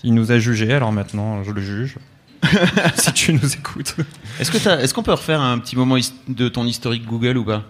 il 0.03 0.13
nous 0.13 0.31
a 0.31 0.39
jugés, 0.39 0.73
alors 0.73 0.91
maintenant, 0.91 1.43
je 1.43 1.51
le 1.51 1.61
juge. 1.61 1.97
si 2.95 3.13
tu 3.13 3.33
nous 3.33 3.53
écoutes. 3.53 3.95
Est-ce 4.39 4.51
que 4.51 4.57
est-ce 4.57 4.93
qu'on 4.93 5.03
peut 5.03 5.13
refaire 5.13 5.41
un 5.41 5.59
petit 5.59 5.77
moment 5.77 5.95
de 6.27 6.49
ton 6.49 6.65
historique 6.65 7.05
Google 7.05 7.37
ou 7.37 7.45
pas? 7.45 7.63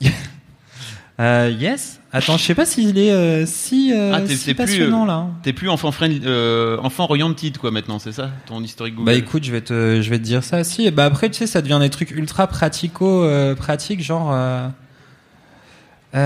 Euh, 1.20 1.54
yes. 1.56 2.00
Attends, 2.10 2.38
je 2.38 2.42
sais 2.42 2.54
pas 2.54 2.64
s'il 2.64 2.98
est 2.98 3.12
euh, 3.12 3.44
si, 3.46 3.92
euh, 3.92 4.12
Ah, 4.14 4.26
si 4.26 4.46
t'es 4.46 4.54
plus, 4.54 4.64
passionnant 4.64 5.04
euh, 5.04 5.06
là. 5.06 5.26
T'es 5.42 5.52
plus 5.52 5.68
enfant 5.68 5.92
friendly, 5.92 6.22
euh, 6.24 6.78
enfant 6.78 7.04
oriented 7.04 7.58
quoi 7.58 7.70
maintenant, 7.70 7.98
c'est 7.98 8.12
ça 8.12 8.30
ton 8.46 8.62
historique 8.62 8.94
Google? 8.94 9.06
Bah 9.06 9.14
écoute, 9.14 9.44
je 9.44 9.52
vais 9.52 9.60
te, 9.60 10.00
je 10.02 10.10
vais 10.10 10.18
te 10.18 10.24
dire 10.24 10.42
ça. 10.42 10.64
Si, 10.64 10.90
bah 10.90 11.04
après, 11.04 11.28
tu 11.28 11.38
sais, 11.38 11.46
ça 11.46 11.60
devient 11.60 11.78
des 11.80 11.90
trucs 11.90 12.10
ultra 12.12 12.46
pratico, 12.46 13.26
pratiques, 13.56 14.02
genre. 14.02 14.34
Euh, 16.14 16.18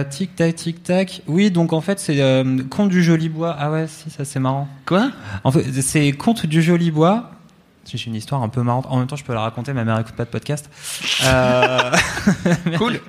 euh, 0.00 0.04
tic 0.04 0.36
tac 0.36 0.54
tic 0.54 0.82
tac. 0.82 1.22
Oui, 1.26 1.50
donc 1.50 1.72
en 1.72 1.80
fait, 1.80 1.98
c'est 1.98 2.20
euh, 2.20 2.62
Conte 2.70 2.88
du 2.88 3.02
Joli 3.02 3.28
Bois. 3.28 3.54
Ah 3.58 3.70
ouais, 3.70 3.86
si, 3.88 4.10
ça 4.10 4.24
c'est 4.24 4.38
marrant. 4.40 4.68
Quoi? 4.86 5.10
En 5.44 5.50
fait, 5.50 5.64
c'est 5.82 6.12
Conte 6.12 6.46
du 6.46 6.62
Joli 6.62 6.90
Bois. 6.90 7.30
J'ai 7.84 8.06
une 8.06 8.14
histoire 8.16 8.42
un 8.42 8.48
peu 8.50 8.62
marrante. 8.62 8.86
En 8.90 8.98
même 8.98 9.06
temps, 9.06 9.16
je 9.16 9.24
peux 9.24 9.32
la 9.32 9.40
raconter. 9.40 9.72
Ma 9.72 9.82
mère 9.84 9.98
écoute 9.98 10.14
pas 10.14 10.24
de 10.26 10.30
podcast. 10.30 10.68
Euh, 11.24 11.90
Cool. 12.76 13.00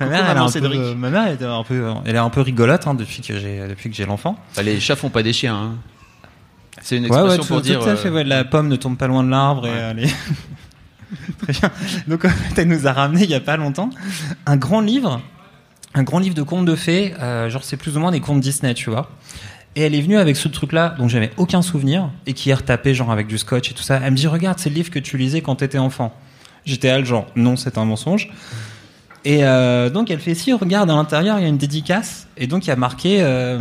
ma 0.00 0.06
Coucou, 0.06 0.10
mère, 0.10 0.30
elle 0.30 0.36
est 0.36 0.40
un 0.40 0.50
peu, 0.50 0.94
ma 0.94 1.10
mère, 1.10 1.26
elle 1.28 1.42
est 1.42 1.44
un 1.44 1.62
peu, 1.62 1.92
elle 2.06 2.14
est 2.14 2.18
un 2.18 2.30
peu 2.30 2.40
rigolote 2.40 2.86
hein, 2.86 2.94
depuis 2.94 3.20
que 3.20 3.38
j'ai, 3.38 3.68
depuis 3.68 3.90
que 3.90 3.96
j'ai 3.96 4.06
l'enfant. 4.06 4.38
Bah, 4.56 4.62
les 4.62 4.80
chats 4.80 4.96
font 4.96 5.10
pas 5.10 5.22
des 5.22 5.34
chiens. 5.34 5.54
hein. 5.54 5.74
C'est 6.82 6.96
une 6.96 7.04
expression 7.04 7.28
ouais, 7.30 7.38
tout, 7.38 7.46
pour 7.46 7.60
dire. 7.60 7.80
tout 7.80 7.88
à 7.88 7.96
fait. 7.96 8.08
euh, 8.08 8.12
ouais, 8.12 8.24
la 8.24 8.44
pomme 8.44 8.68
ne 8.68 8.76
tombe 8.76 8.96
pas 8.96 9.06
loin 9.06 9.22
de 9.22 9.28
l'arbre 9.30 9.66
et 9.66 9.94
Très 11.42 11.52
bien. 11.52 11.70
Donc 12.08 12.24
en 12.24 12.28
fait, 12.30 12.62
elle 12.62 12.68
nous 12.68 12.86
a 12.86 12.92
ramené 12.92 13.24
il 13.24 13.30
y 13.30 13.34
a 13.34 13.40
pas 13.40 13.56
longtemps 13.58 13.90
un 14.46 14.56
grand 14.56 14.80
livre, 14.80 15.20
un 15.96 16.02
grand 16.02 16.18
livre 16.18 16.34
de 16.34 16.42
contes 16.42 16.66
de 16.66 16.76
fées. 16.76 17.14
euh, 17.20 17.48
genre 17.50 17.64
c'est 17.64 17.76
plus 17.76 17.96
ou 17.96 18.00
moins 18.00 18.12
des 18.12 18.20
contes 18.20 18.40
Disney, 18.40 18.74
tu 18.74 18.90
vois. 18.90 19.10
Et 19.74 19.82
elle 19.82 19.94
est 19.94 20.00
venue 20.00 20.16
avec 20.16 20.36
ce 20.36 20.48
truc-là 20.48 20.94
dont 20.98 21.08
j'avais 21.08 21.30
aucun 21.36 21.62
souvenir 21.62 22.10
et 22.26 22.32
qui 22.32 22.50
est 22.50 22.54
retapé 22.54 22.94
genre 22.94 23.10
avec 23.10 23.26
du 23.26 23.38
scotch 23.38 23.70
et 23.70 23.74
tout 23.74 23.82
ça. 23.82 24.00
Elle 24.02 24.12
me 24.12 24.16
dit 24.16 24.26
regarde, 24.26 24.58
c'est 24.58 24.70
le 24.70 24.74
livre 24.74 24.90
que 24.90 24.98
tu 24.98 25.18
lisais 25.18 25.40
quand 25.40 25.56
t'étais 25.56 25.78
enfant. 25.78 26.14
J'étais 26.64 26.88
à 26.88 26.98
le 26.98 27.04
genre 27.04 27.26
non, 27.34 27.56
c'est 27.56 27.78
un 27.78 27.84
mensonge. 27.84 28.30
Et 29.24 29.44
euh, 29.44 29.90
donc 29.90 30.08
elle 30.10 30.20
fait 30.20 30.36
si 30.36 30.52
regarde 30.52 30.88
à 30.88 30.94
l'intérieur 30.94 31.38
il 31.38 31.42
y 31.42 31.44
a 31.44 31.48
une 31.48 31.58
dédicace 31.58 32.28
et 32.36 32.46
donc 32.46 32.66
il 32.66 32.68
y 32.68 32.72
a 32.72 32.76
marqué 32.76 33.22
euh, 33.22 33.58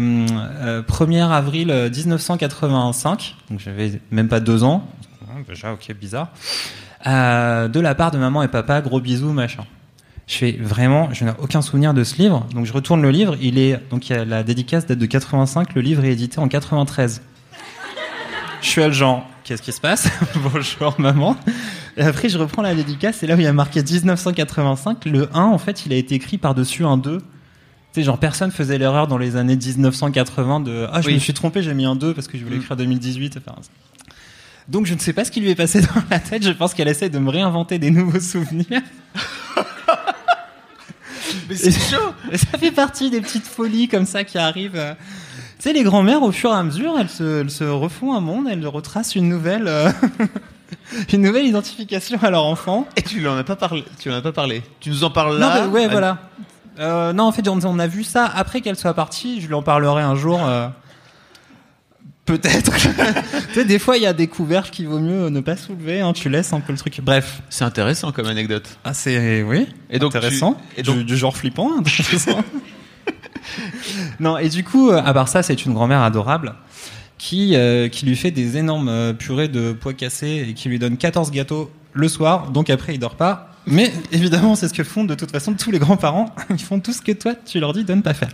euh, 0.62 0.84
1er 0.84 1.28
avril 1.28 1.72
euh, 1.72 1.90
1985 1.90 3.36
donc 3.50 3.60
j'avais 3.60 4.00
même 4.12 4.28
pas 4.28 4.40
deux 4.40 4.64
ans 4.64 4.88
déjà 5.48 5.74
ok 5.74 5.92
bizarre 6.00 6.30
de 7.04 7.80
la 7.80 7.96
part 7.96 8.12
de 8.12 8.20
maman 8.20 8.44
et 8.44 8.48
papa 8.48 8.80
gros 8.82 9.00
bisous 9.00 9.32
machin 9.32 9.64
je 10.28 10.36
fais 10.38 10.52
vraiment 10.54 11.10
je 11.14 11.26
n'ai 11.26 11.32
aucun 11.40 11.62
souvenir 11.62 11.94
de 11.94 12.04
ce 12.04 12.16
livre 12.18 12.46
donc 12.54 12.66
je 12.66 12.74
retourne 12.74 13.02
le 13.02 13.12
livre 13.12 13.36
il 13.42 13.58
est 13.60 13.80
donc 13.90 14.10
il 14.10 14.14
y 14.16 14.20
a 14.20 14.26
la 14.26 14.44
dédicace 14.44 14.86
date 14.88 14.98
de 15.00 15.06
85 15.06 15.76
le 15.76 15.82
livre 15.82 16.04
est 16.06 16.12
édité 16.14 16.40
en 16.40 16.48
93 16.48 17.22
je 18.62 18.68
suis 18.68 18.82
à 18.82 18.88
le 18.88 18.94
genre 18.94 19.28
qu'est-ce 19.44 19.62
qui 19.62 19.72
se 19.72 19.80
passe? 19.82 20.10
Bonjour 20.54 20.96
maman 21.00 21.36
et 21.98 22.02
après, 22.02 22.28
je 22.28 22.38
reprends 22.38 22.62
la 22.62 22.76
dédicace, 22.76 23.24
et 23.24 23.28
là 23.28 23.36
où 23.36 23.38
il 23.40 23.44
y 23.44 23.48
a 23.48 23.54
marqué 23.54 23.82
1985, 23.82 25.06
le 25.06 25.30
1, 25.34 25.44
en 25.44 25.58
fait, 25.58 25.86
il 25.86 25.94
a 25.94 25.96
été 25.96 26.14
écrit 26.16 26.38
par-dessus 26.38 26.84
un 26.84 26.98
2. 26.98 27.20
Tu 27.20 27.24
sais, 27.94 28.04
genre, 28.04 28.18
personne 28.20 28.52
faisait 28.52 28.78
l'erreur 28.78 29.08
dans 29.08 29.18
les 29.18 29.38
années 29.38 29.56
1980 29.56 30.60
de 30.60 30.88
Ah, 30.92 31.00
je 31.02 31.08
Oui. 31.08 31.14
me 31.14 31.20
suis 31.20 31.34
trompé, 31.34 31.62
j'ai 31.64 31.74
mis 31.74 31.86
un 31.86 31.96
2 31.96 32.14
parce 32.14 32.28
que 32.28 32.38
je 32.38 32.44
voulais 32.44 32.58
Mm. 32.58 32.62
écrire 32.64 32.76
2018. 32.76 33.38
Enfin, 33.38 33.58
donc, 34.68 34.88
je 34.88 34.94
ne 34.94 35.00
sais 35.00 35.14
pas 35.14 35.24
ce 35.24 35.32
qui 35.32 35.40
lui 35.40 35.52
est 35.52 35.56
passé 35.56 35.80
dans 35.84 35.88
la 36.10 36.20
tête. 36.20 36.44
Je 36.44 36.52
pense 36.52 36.74
qu'elle 36.74 36.90
essaie 36.90 37.08
de 37.08 37.18
me 37.18 37.30
réinventer 37.30 37.80
des 37.80 37.92
nouveaux 37.92 38.20
souvenirs. 38.20 38.82
Mais 41.50 41.56
c'est 41.56 41.72
chaud 41.96 42.14
Et 42.32 42.38
ça 42.38 42.58
fait 42.58 42.72
partie 42.72 43.10
des 43.10 43.22
petites 43.22 43.48
folies 43.48 43.88
comme 43.88 44.06
ça 44.06 44.24
qui 44.24 44.38
arrivent. 44.38 44.96
Tu 45.58 45.64
sais, 45.70 45.74
les 45.74 45.84
grand-mères, 45.84 46.22
au 46.24 46.32
fur 46.32 46.52
et 46.52 46.56
à 46.56 46.64
mesure, 46.64 46.96
elles 47.00 47.10
se, 47.10 47.42
elles 47.42 47.50
se 47.52 47.64
refont 47.64 48.14
un 48.14 48.20
monde, 48.20 48.48
elles 48.50 48.68
retracent 48.68 49.16
une 49.16 49.30
nouvelle, 49.30 49.68
euh, 49.68 49.90
une 51.14 51.22
nouvelle 51.22 51.46
identification 51.46 52.20
à 52.22 52.30
leur 52.30 52.46
enfant. 52.46 52.88
Et 52.98 53.02
tu 53.02 53.22
l'en 53.22 53.38
as 53.38 53.44
pas 53.44 53.56
parlé. 53.56 53.86
Tu 54.00 54.12
en 54.12 54.16
as 54.16 54.22
pas 54.22 54.32
parlé. 54.34 54.64
Tu 54.80 54.90
nous 54.90 55.04
en 55.04 55.10
parles 55.10 55.34
Non, 55.34 55.40
là. 55.40 55.62
bah, 55.62 55.68
ouais, 55.68 55.88
voilà. 55.88 56.18
Euh, 56.80 57.14
non, 57.14 57.24
en 57.26 57.32
fait, 57.32 57.48
on, 57.48 57.60
on 57.64 57.80
a 57.80 57.88
vu 57.88 58.04
ça 58.04 58.26
après 58.36 58.62
qu'elle 58.62 58.76
soit 58.76 58.94
partie. 58.94 59.40
Je 59.42 59.48
lui 59.48 59.54
en 59.54 59.62
parlerai 59.64 60.02
un 60.04 60.16
jour. 60.16 60.42
euh, 60.46 60.68
Peut-être. 62.26 62.72
tu 63.50 63.54
sais, 63.54 63.66
des 63.66 63.78
fois, 63.78 63.98
il 63.98 64.04
y 64.04 64.08
a 64.08 64.14
des 64.14 64.28
couvercles 64.28 64.72
qu'il 64.72 64.88
vaut 64.88 65.00
mieux 65.00 65.30
ne 65.30 65.40
pas 65.42 65.56
soulever. 65.58 66.02
Hein, 66.02 66.12
tu 66.14 66.28
laisses 66.30 66.54
un 66.54 66.60
peu 66.60 66.72
le 66.72 66.78
truc. 66.80 67.00
Bref. 67.04 67.42
C'est 67.50 67.64
intéressant 67.66 68.12
comme 68.12 68.26
anecdote. 68.26 68.68
Ah, 68.84 68.94
c'est 68.96 69.44
oui. 69.44 69.68
Et 69.92 70.00
donc, 70.00 70.16
intéressant. 70.16 70.58
tu- 70.74 70.80
et 70.80 70.84
donc- 70.84 70.98
du, 70.98 71.04
du 71.06 71.18
genre 71.18 71.38
flippant. 71.38 71.70
hein, 71.78 71.84
non, 74.20 74.38
et 74.38 74.50
du 74.50 74.64
coup, 74.64 74.90
à 74.92 75.14
part 75.14 75.28
ça, 75.28 75.44
c'est 75.44 75.66
une 75.66 75.74
grand-mère 75.74 76.02
adorable 76.02 76.56
qui 77.18 77.56
euh, 77.56 77.88
qui 77.90 78.06
lui 78.06 78.16
fait 78.16 78.32
des 78.32 78.58
énormes 78.58 78.90
euh, 78.90 79.14
purées 79.14 79.48
de 79.48 79.72
pois 79.72 79.94
cassés 79.94 80.46
et 80.50 80.54
qui 80.54 80.68
lui 80.70 80.80
donne 80.80 80.98
14 80.98 81.32
gâteaux 81.32 81.72
le 81.94 82.08
soir. 82.08 82.52
Donc 82.52 82.70
après, 82.70 82.96
il 82.96 83.00
dort 83.00 83.16
pas. 83.16 83.52
Mais 83.68 83.92
évidemment, 84.12 84.56
c'est 84.56 84.68
ce 84.68 84.74
que 84.74 84.84
font 84.84 85.04
de 85.06 85.16
toute 85.16 85.32
façon 85.32 85.54
tous 85.54 85.72
les 85.72 85.80
grands-parents. 85.80 86.34
Ils 86.52 86.60
font 86.60 86.80
tout 86.80 86.94
ce 86.94 87.02
que 87.02 87.12
toi, 87.14 87.34
tu 87.36 87.60
leur 87.60 87.74
dis 87.74 87.84
de 87.84 87.94
ne 87.94 88.02
pas 88.02 88.14
faire. 88.14 88.30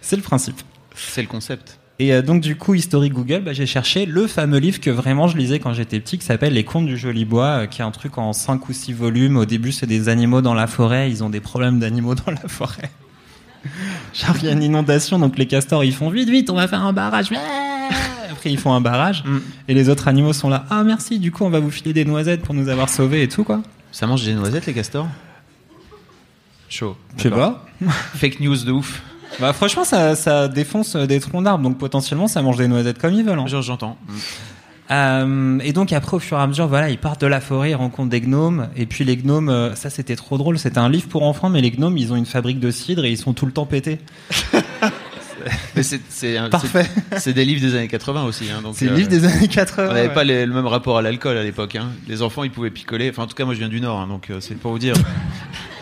C'est 0.00 0.16
le 0.16 0.22
principe. 0.22 0.60
C'est 0.96 1.22
le 1.22 1.28
concept. 1.28 1.78
Et 2.00 2.12
euh, 2.12 2.22
donc 2.22 2.40
du 2.40 2.56
coup, 2.56 2.74
historique 2.74 3.12
Google, 3.12 3.42
bah, 3.44 3.52
j'ai 3.52 3.66
cherché 3.66 4.04
le 4.04 4.26
fameux 4.26 4.58
livre 4.58 4.80
que 4.80 4.90
vraiment 4.90 5.28
je 5.28 5.36
lisais 5.36 5.60
quand 5.60 5.72
j'étais 5.74 6.00
petit, 6.00 6.18
qui 6.18 6.24
s'appelle 6.26 6.52
Les 6.52 6.64
Contes 6.64 6.86
du 6.86 6.96
Joli 6.98 7.24
Bois, 7.24 7.44
euh, 7.46 7.66
qui 7.66 7.82
est 7.82 7.84
un 7.84 7.90
truc 7.92 8.18
en 8.18 8.32
5 8.32 8.68
ou 8.68 8.72
6 8.72 8.92
volumes. 8.92 9.36
Au 9.36 9.44
début, 9.44 9.70
c'est 9.70 9.86
des 9.86 10.08
animaux 10.08 10.40
dans 10.40 10.54
la 10.54 10.66
forêt, 10.66 11.08
ils 11.10 11.22
ont 11.22 11.30
des 11.30 11.40
problèmes 11.40 11.78
d'animaux 11.78 12.14
dans 12.26 12.32
la 12.32 12.48
forêt. 12.48 12.90
Genre, 14.14 14.34
il 14.40 14.46
y 14.46 14.48
a 14.48 14.52
une 14.52 14.62
inondation, 14.62 15.18
donc 15.18 15.38
les 15.38 15.46
castors, 15.46 15.84
ils 15.84 15.94
font 15.94 16.10
vite, 16.10 16.28
vite, 16.28 16.50
on 16.50 16.54
va 16.54 16.66
faire 16.68 16.82
un 16.84 16.92
barrage. 16.92 17.30
Après, 18.30 18.50
ils 18.50 18.58
font 18.58 18.72
un 18.74 18.80
barrage, 18.80 19.22
Mm. 19.24 19.38
et 19.68 19.74
les 19.74 19.88
autres 19.88 20.08
animaux 20.08 20.32
sont 20.32 20.48
là. 20.48 20.66
Ah, 20.70 20.82
merci, 20.82 21.18
du 21.20 21.30
coup, 21.30 21.44
on 21.44 21.50
va 21.50 21.60
vous 21.60 21.70
filer 21.70 21.92
des 21.92 22.04
noisettes 22.04 22.42
pour 22.42 22.54
nous 22.54 22.68
avoir 22.68 22.88
sauvés 22.88 23.22
et 23.22 23.28
tout, 23.28 23.44
quoi. 23.44 23.62
Ça 23.92 24.06
mange 24.08 24.24
des 24.24 24.34
noisettes, 24.34 24.66
les 24.66 24.74
castors? 24.74 25.06
Chaud. 26.68 26.96
Je 27.16 27.22
sais 27.22 27.30
pas. 27.30 27.64
Fake 28.16 28.40
news 28.40 28.56
de 28.56 28.72
ouf. 28.72 29.00
Bah, 29.40 29.52
franchement, 29.52 29.84
ça, 29.84 30.14
ça 30.16 30.48
défonce 30.48 30.94
euh, 30.96 31.06
des 31.06 31.20
troncs 31.20 31.42
d'arbres, 31.44 31.62
donc 31.64 31.78
potentiellement, 31.78 32.28
ça 32.28 32.40
mange 32.42 32.56
des 32.56 32.68
noisettes 32.68 32.98
comme 32.98 33.14
ils 33.14 33.24
veulent. 33.24 33.38
hein. 33.38 33.46
J'entends. 33.46 33.96
Euh, 34.90 35.58
et 35.64 35.72
donc 35.72 35.92
après, 35.92 36.16
au 36.16 36.20
fur 36.20 36.38
et 36.38 36.40
à 36.42 36.46
mesure, 36.46 36.68
voilà, 36.68 36.90
ils 36.90 36.98
partent 36.98 37.20
de 37.20 37.26
la 37.26 37.40
forêt, 37.40 37.70
ils 37.70 37.74
rencontrent 37.74 38.10
des 38.10 38.20
gnomes. 38.20 38.68
Et 38.76 38.84
puis 38.86 39.02
les 39.04 39.16
gnomes, 39.16 39.48
euh, 39.48 39.74
ça 39.74 39.88
c'était 39.90 40.14
trop 40.16 40.36
drôle. 40.38 40.58
C'était 40.58 40.78
un 40.78 40.88
livre 40.90 41.08
pour 41.08 41.22
enfants, 41.22 41.48
mais 41.48 41.60
les 41.62 41.70
gnomes, 41.70 41.96
ils 41.96 42.12
ont 42.12 42.16
une 42.16 42.26
fabrique 42.26 42.60
de 42.60 42.70
cidre 42.70 43.04
et 43.04 43.10
ils 43.10 43.16
sont 43.18 43.32
tout 43.32 43.46
le 43.46 43.52
temps 43.52 43.66
pétés. 43.66 43.98
Mais 45.76 45.82
c'est 45.82 46.00
c'est 46.08 46.38
un- 46.38 46.48
Parfait. 46.48 46.86
c'est- 47.12 47.18
C'est 47.20 47.32
des 47.34 47.44
livres 47.44 47.60
des 47.60 47.74
années 47.74 47.88
80 47.88 48.24
aussi. 48.24 48.44
Hein, 48.50 48.62
donc, 48.62 48.76
C'est 48.76 48.86
le 48.86 48.92
euh, 48.92 48.96
livre 48.96 49.08
des 49.08 49.24
années 49.26 49.48
80. 49.48 49.88
On 49.90 49.92
n'avait 49.92 50.08
ouais. 50.08 50.14
pas 50.14 50.24
les- 50.24 50.46
le 50.46 50.54
même 50.54 50.66
rapport 50.66 50.96
à 50.96 51.02
l'alcool 51.02 51.36
à 51.36 51.42
l'époque. 51.42 51.76
Hein. 51.76 51.88
Les 52.08 52.22
enfants, 52.22 52.44
ils 52.44 52.50
pouvaient 52.50 52.70
picoler. 52.70 53.10
Enfin, 53.10 53.24
en 53.24 53.26
tout 53.26 53.34
cas, 53.34 53.44
moi, 53.44 53.52
je 53.52 53.58
viens 53.58 53.68
du 53.68 53.80
Nord, 53.80 53.98
hein, 54.00 54.06
donc 54.06 54.30
euh, 54.30 54.38
c'est 54.40 54.54
pour 54.54 54.70
vous 54.70 54.78
dire. 54.78 54.94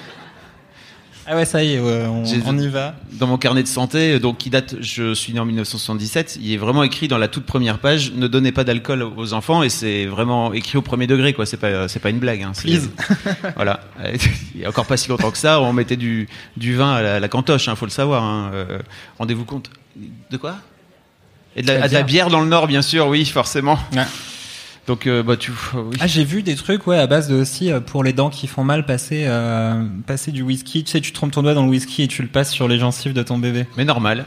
Ah 1.33 1.37
ouais, 1.37 1.47
ça 1.47 1.65
y 1.65 1.73
est, 1.73 1.81
ouais, 1.81 2.05
on, 2.07 2.59
y 2.59 2.69
va. 2.69 2.95
Dans 3.13 3.27
mon 3.27 3.39
carnet 3.39 3.63
de 3.63 3.69
santé, 3.69 4.19
donc 4.19 4.37
qui 4.37 4.51
date, 4.51 4.75
je 4.81 5.15
suis 5.15 5.33
né 5.33 5.41
en 5.41 5.47
1977, 5.47 6.39
il 6.39 6.53
est 6.53 6.59
vraiment 6.59 6.83
écrit 6.83 7.09
dans 7.09 7.17
la 7.17 7.27
toute 7.27 7.47
première 7.47 7.79
page 7.79 8.13
ne 8.13 8.27
donnez 8.27 8.53
pas 8.53 8.65
d'alcool 8.65 9.03
aux 9.03 9.33
enfants 9.33 9.63
et 9.63 9.71
c'est 9.71 10.05
vraiment 10.05 10.53
écrit 10.53 10.77
au 10.77 10.83
premier 10.83 11.07
degré 11.07 11.33
quoi. 11.33 11.47
C'est 11.47 11.57
pas 11.57 11.89
c'est 11.89 12.01
pas 12.01 12.11
une 12.11 12.19
blague. 12.19 12.43
Hein. 12.43 12.53
Please. 12.55 12.91
voilà. 13.57 13.81
Il 14.55 14.61
y 14.61 14.67
a 14.67 14.69
encore 14.69 14.85
pas 14.85 14.99
si 14.99 15.09
longtemps 15.09 15.31
que 15.31 15.39
ça, 15.39 15.63
on 15.63 15.73
mettait 15.73 15.97
du 15.97 16.29
du 16.59 16.75
vin 16.75 16.93
à 16.93 17.19
la, 17.19 17.29
cantoche. 17.29 17.67
Hein, 17.67 17.77
faut 17.77 17.87
le 17.87 17.91
savoir. 17.91 18.23
Hein. 18.25 18.51
Euh, 18.53 18.79
Rendez-vous 19.19 19.47
compte. 19.47 19.71
De 20.31 20.37
quoi? 20.37 20.57
Et 21.57 21.63
de 21.63 21.67
la, 21.67 21.79
La 21.79 21.89
de 21.89 21.95
la 21.95 22.03
bière. 22.03 22.27
bière 22.27 22.29
dans 22.29 22.43
le 22.43 22.49
Nord, 22.49 22.67
bien 22.67 22.83
sûr. 22.83 23.07
Oui, 23.09 23.25
forcément. 23.25 23.79
Ouais. 23.95 24.05
Donc 24.87 25.07
euh, 25.07 25.23
bah 25.23 25.37
tu. 25.37 25.53
oui. 25.75 25.97
Ah, 26.01 26.07
j'ai 26.07 26.25
vu 26.25 26.43
des 26.43 26.57
trucs, 26.57 26.87
ouais, 26.87 26.99
à 26.99 27.07
base 27.07 27.29
de 27.29 27.35
aussi 27.35 27.71
euh, 27.71 27.81
pour 27.81 28.03
les 28.03 28.13
dents 28.13 28.31
qui 28.31 28.47
font 28.47 28.65
mal, 28.65 28.85
passer, 28.85 29.25
euh, 29.27 29.85
passer 30.07 30.33
du 30.33 30.43
whisky. 30.43 30.85
Tu 30.85 30.91
sais, 30.91 31.01
tu 31.01 31.13
trompes 31.13 31.33
ton 31.33 31.43
doigt 31.43 31.55
dans 31.55 31.65
le 31.65 31.71
whisky 31.71 32.03
et 32.03 32.09
tu 32.09 32.23
le 32.23 32.29
passes 32.29 32.51
sur 32.51 32.69
les 32.69 32.79
gencives 32.79 33.13
de 33.13 33.23
ton 33.23 33.39
bébé. 33.39 33.67
Mais 33.77 33.85
normal. 33.85 34.27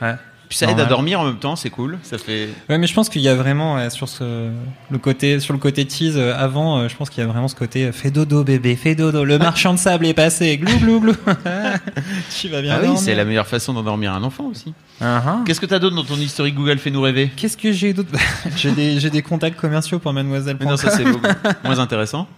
Ouais. 0.00 0.14
Puis 0.54 0.64
ça 0.64 0.70
aide 0.70 0.78
à 0.78 0.84
dormir 0.84 1.18
en 1.18 1.24
même 1.24 1.38
temps, 1.38 1.56
c'est 1.56 1.68
cool. 1.68 1.98
Ça 2.04 2.16
fait. 2.16 2.48
Ouais, 2.68 2.78
mais 2.78 2.86
je 2.86 2.94
pense 2.94 3.08
qu'il 3.08 3.22
y 3.22 3.28
a 3.28 3.34
vraiment 3.34 3.74
ouais, 3.74 3.90
sur 3.90 4.08
ce 4.08 4.52
le 4.88 4.98
côté 4.98 5.40
sur 5.40 5.52
le 5.52 5.58
côté 5.58 5.84
tease 5.84 6.16
euh, 6.16 6.32
avant, 6.36 6.78
euh, 6.78 6.88
je 6.88 6.94
pense 6.94 7.10
qu'il 7.10 7.24
y 7.24 7.26
a 7.26 7.28
vraiment 7.28 7.48
ce 7.48 7.56
côté 7.56 7.86
euh, 7.86 7.92
fais 7.92 8.12
dodo 8.12 8.44
bébé, 8.44 8.76
fais 8.76 8.94
dodo. 8.94 9.24
Le 9.24 9.36
marchand 9.40 9.74
de 9.74 9.80
sable 9.80 10.06
est 10.06 10.14
passé, 10.14 10.56
glou 10.56 10.78
glou 10.78 11.00
glou. 11.00 11.12
tu 12.40 12.48
vas 12.50 12.62
bien 12.62 12.78
Ah 12.78 12.86
oui, 12.86 12.96
c'est 12.96 13.16
la 13.16 13.24
meilleure 13.24 13.48
façon 13.48 13.72
d'endormir 13.72 14.12
un 14.12 14.22
enfant 14.22 14.44
aussi. 14.44 14.74
Ah. 15.00 15.38
Qu'est-ce 15.44 15.60
que 15.60 15.66
t'as 15.66 15.80
d'autre 15.80 15.96
dans 15.96 16.04
ton 16.04 16.14
historique 16.14 16.54
Google 16.54 16.78
Fais-nous 16.78 17.02
rêver? 17.02 17.32
Qu'est-ce 17.34 17.56
que 17.56 17.72
j'ai 17.72 17.92
d'autre? 17.92 18.10
J'ai 18.56 18.70
des 19.10 19.22
contacts 19.22 19.58
commerciaux 19.58 19.98
pour 19.98 20.12
Mademoiselle. 20.12 20.56
Mais 20.60 20.66
non, 20.66 20.76
ça 20.76 20.90
c'est 20.90 21.04
moins 21.64 21.80
intéressant. 21.80 22.28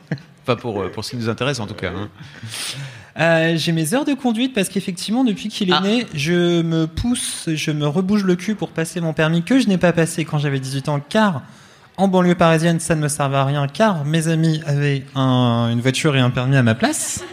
Pas 0.47 0.57
pour, 0.57 0.81
euh, 0.81 0.89
pour 0.89 1.05
ce 1.05 1.11
qui 1.11 1.17
nous 1.17 1.29
intéresse 1.29 1.61
en 1.61 1.67
tout 1.67 1.75
cas. 1.75 1.91
hein. 1.95 2.09
Euh, 3.19 3.55
j'ai 3.57 3.73
mes 3.73 3.95
heures 3.95 4.05
de 4.05 4.13
conduite 4.15 4.53
parce 4.55 4.69
qu'effectivement, 4.69 5.25
depuis 5.25 5.49
qu'il 5.49 5.71
est 5.71 5.75
Ah. 5.75 5.81
né, 5.81 6.07
je 6.15 6.61
me 6.63 6.87
pousse, 6.87 7.49
je 7.55 7.71
me 7.71 7.87
rebouge 7.87 8.25
le 8.25 8.37
cul 8.37 8.55
pour 8.55 8.69
passer 8.71 9.01
mon 9.01 9.15
permis 9.15 9.43
que 9.43 9.59
je 9.59 9.69
n'ai 9.69 9.79
pas 9.79 9.93
passé 9.93 10.25
quand 10.27 10.39
j'avais 10.39 10.61
18 10.61 10.89
ans, 10.91 11.01
car 11.09 11.43
en 11.97 12.09
banlieue 12.09 12.35
parisienne, 12.35 12.79
ça 12.79 12.95
ne 12.95 13.01
me 13.01 13.09
servait 13.09 13.39
à 13.39 13.45
rien, 13.47 13.67
car 13.69 14.05
mes 14.05 14.29
amis 14.29 14.61
avaient 14.67 15.05
un- 15.15 15.71
une 15.73 15.81
voiture 15.81 16.15
et 16.15 16.21
un 16.21 16.29
permis 16.29 16.57
à 16.57 16.63
ma 16.63 16.75
place. 16.75 17.25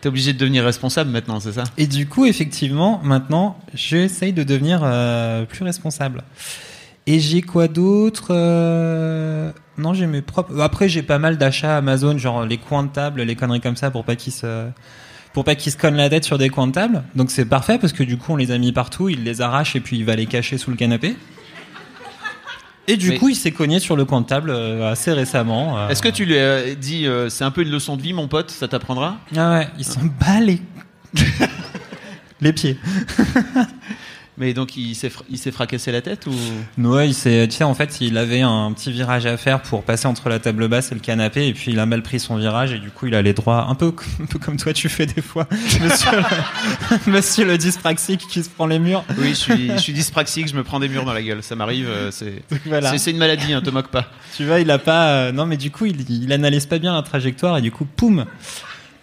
T'es 0.00 0.08
obligé 0.08 0.32
de 0.32 0.38
devenir 0.38 0.62
responsable 0.62 1.10
maintenant, 1.10 1.40
c'est 1.40 1.54
ça? 1.54 1.64
Et 1.76 1.88
du 1.88 2.06
coup, 2.06 2.24
effectivement, 2.24 3.00
maintenant, 3.02 3.58
j'essaye 3.74 4.32
de 4.32 4.44
devenir 4.44 4.82
euh, 4.84 5.44
plus 5.46 5.64
responsable. 5.64 6.22
Et 7.08 7.18
j'ai 7.18 7.42
quoi 7.42 7.66
d'autre 7.66 8.26
Euh, 8.30 9.50
Non, 9.78 9.94
j'ai 9.94 10.06
mes 10.06 10.22
propres. 10.22 10.60
Après, 10.60 10.88
j'ai 10.88 11.02
pas 11.02 11.18
mal 11.18 11.36
d'achats 11.38 11.76
Amazon, 11.76 12.16
genre 12.18 12.44
les 12.44 12.58
coins 12.58 12.84
de 12.84 12.90
table, 12.90 13.22
les 13.22 13.34
conneries 13.34 13.60
comme 13.60 13.74
ça, 13.76 13.90
pour 13.90 14.04
pas 14.04 14.14
qu'ils 14.14 14.32
se 14.32 14.66
pour 15.38 15.44
pas 15.44 15.54
qu'ils 15.54 15.70
se 15.70 15.76
cognent 15.76 15.94
la 15.94 16.10
tête 16.10 16.24
sur 16.24 16.36
des 16.36 16.48
coins 16.48 16.66
de 16.66 16.72
table. 16.72 17.04
Donc 17.14 17.30
c'est 17.30 17.44
parfait 17.44 17.78
parce 17.78 17.92
que 17.92 18.02
du 18.02 18.16
coup, 18.16 18.32
on 18.32 18.36
les 18.36 18.50
a 18.50 18.58
mis 18.58 18.72
partout, 18.72 19.08
il 19.08 19.22
les 19.22 19.40
arrache 19.40 19.76
et 19.76 19.80
puis 19.80 19.96
il 19.96 20.04
va 20.04 20.16
les 20.16 20.26
cacher 20.26 20.58
sous 20.58 20.72
le 20.72 20.76
canapé. 20.76 21.14
Et 22.88 22.96
du 22.96 23.10
Mais- 23.10 23.18
coup, 23.18 23.28
il 23.28 23.36
s'est 23.36 23.52
cogné 23.52 23.78
sur 23.78 23.94
le 23.94 24.04
coin 24.04 24.20
de 24.20 24.26
table 24.26 24.50
euh, 24.50 24.90
assez 24.90 25.12
récemment. 25.12 25.78
euh. 25.78 25.88
Est-ce 25.90 26.02
que 26.02 26.08
tu 26.08 26.24
lui 26.24 26.36
as 26.36 26.74
dit 26.74 27.06
euh, 27.06 27.28
c'est 27.28 27.44
un 27.44 27.52
peu 27.52 27.62
une 27.62 27.70
leçon 27.70 27.96
de 27.96 28.02
vie, 28.02 28.12
mon 28.14 28.26
pote, 28.26 28.50
ça 28.50 28.66
t'apprendra? 28.66 29.18
Ah 29.36 29.52
ouais, 29.60 29.68
ils 29.78 29.84
sont 29.84 30.00
les... 30.40 30.60
les 32.40 32.52
pieds. 32.52 32.76
Mais 34.40 34.54
donc 34.54 34.76
il 34.76 34.94
s'est 34.94 35.10
il 35.28 35.36
s'est 35.36 35.50
fracassé 35.50 35.90
la 35.90 36.00
tête 36.00 36.26
ou? 36.28 36.32
Ouais, 36.88 37.08
il 37.08 37.14
s'est, 37.14 37.48
tu 37.48 37.56
sais, 37.56 37.64
en 37.64 37.74
fait, 37.74 38.00
il 38.00 38.16
avait 38.16 38.40
un 38.42 38.72
petit 38.72 38.92
virage 38.92 39.26
à 39.26 39.36
faire 39.36 39.60
pour 39.62 39.82
passer 39.82 40.06
entre 40.06 40.28
la 40.28 40.38
table 40.38 40.68
basse 40.68 40.92
et 40.92 40.94
le 40.94 41.00
canapé, 41.00 41.48
et 41.48 41.52
puis 41.54 41.72
il 41.72 41.80
a 41.80 41.86
mal 41.86 42.02
pris 42.02 42.20
son 42.20 42.36
virage, 42.36 42.72
et 42.72 42.78
du 42.78 42.90
coup, 42.90 43.06
il 43.08 43.14
allait 43.16 43.32
droit, 43.32 43.66
un 43.68 43.74
peu, 43.74 43.92
un 44.22 44.26
peu 44.26 44.38
comme 44.38 44.56
toi, 44.56 44.72
tu 44.72 44.88
fais 44.88 45.06
des 45.06 45.22
fois, 45.22 45.48
monsieur 45.82 46.10
le, 46.12 46.22
monsieur 47.12 47.44
le 47.46 47.58
dyspraxique 47.58 48.26
qui 48.30 48.42
se 48.44 48.48
prend 48.48 48.66
les 48.66 48.78
murs. 48.78 49.04
Oui, 49.18 49.30
je 49.30 49.34
suis, 49.34 49.68
je 49.72 49.76
suis 49.78 49.92
dyspraxique, 49.92 50.48
je 50.48 50.54
me 50.54 50.62
prends 50.62 50.78
des 50.78 50.88
murs 50.88 51.04
dans 51.04 51.12
la 51.14 51.22
gueule, 51.22 51.42
ça 51.42 51.56
m'arrive. 51.56 51.88
euh, 51.88 52.10
c'est 52.12 52.42
voilà. 52.66 52.96
c'est- 52.96 53.10
une 53.10 53.18
maladie, 53.18 53.52
hein, 53.52 53.60
te 53.62 53.70
moque 53.70 53.88
pas. 53.88 54.06
Tu 54.36 54.44
vois, 54.44 54.60
il 54.60 54.70
a 54.70 54.78
pas, 54.78 55.08
euh, 55.08 55.32
non, 55.32 55.46
mais 55.46 55.56
du 55.56 55.70
coup, 55.72 55.86
il, 55.86 56.08
il 56.08 56.32
analyse 56.32 56.66
pas 56.66 56.78
bien 56.78 56.94
la 56.94 57.02
trajectoire, 57.02 57.58
et 57.58 57.60
du 57.62 57.72
coup, 57.72 57.84
poum! 57.86 58.24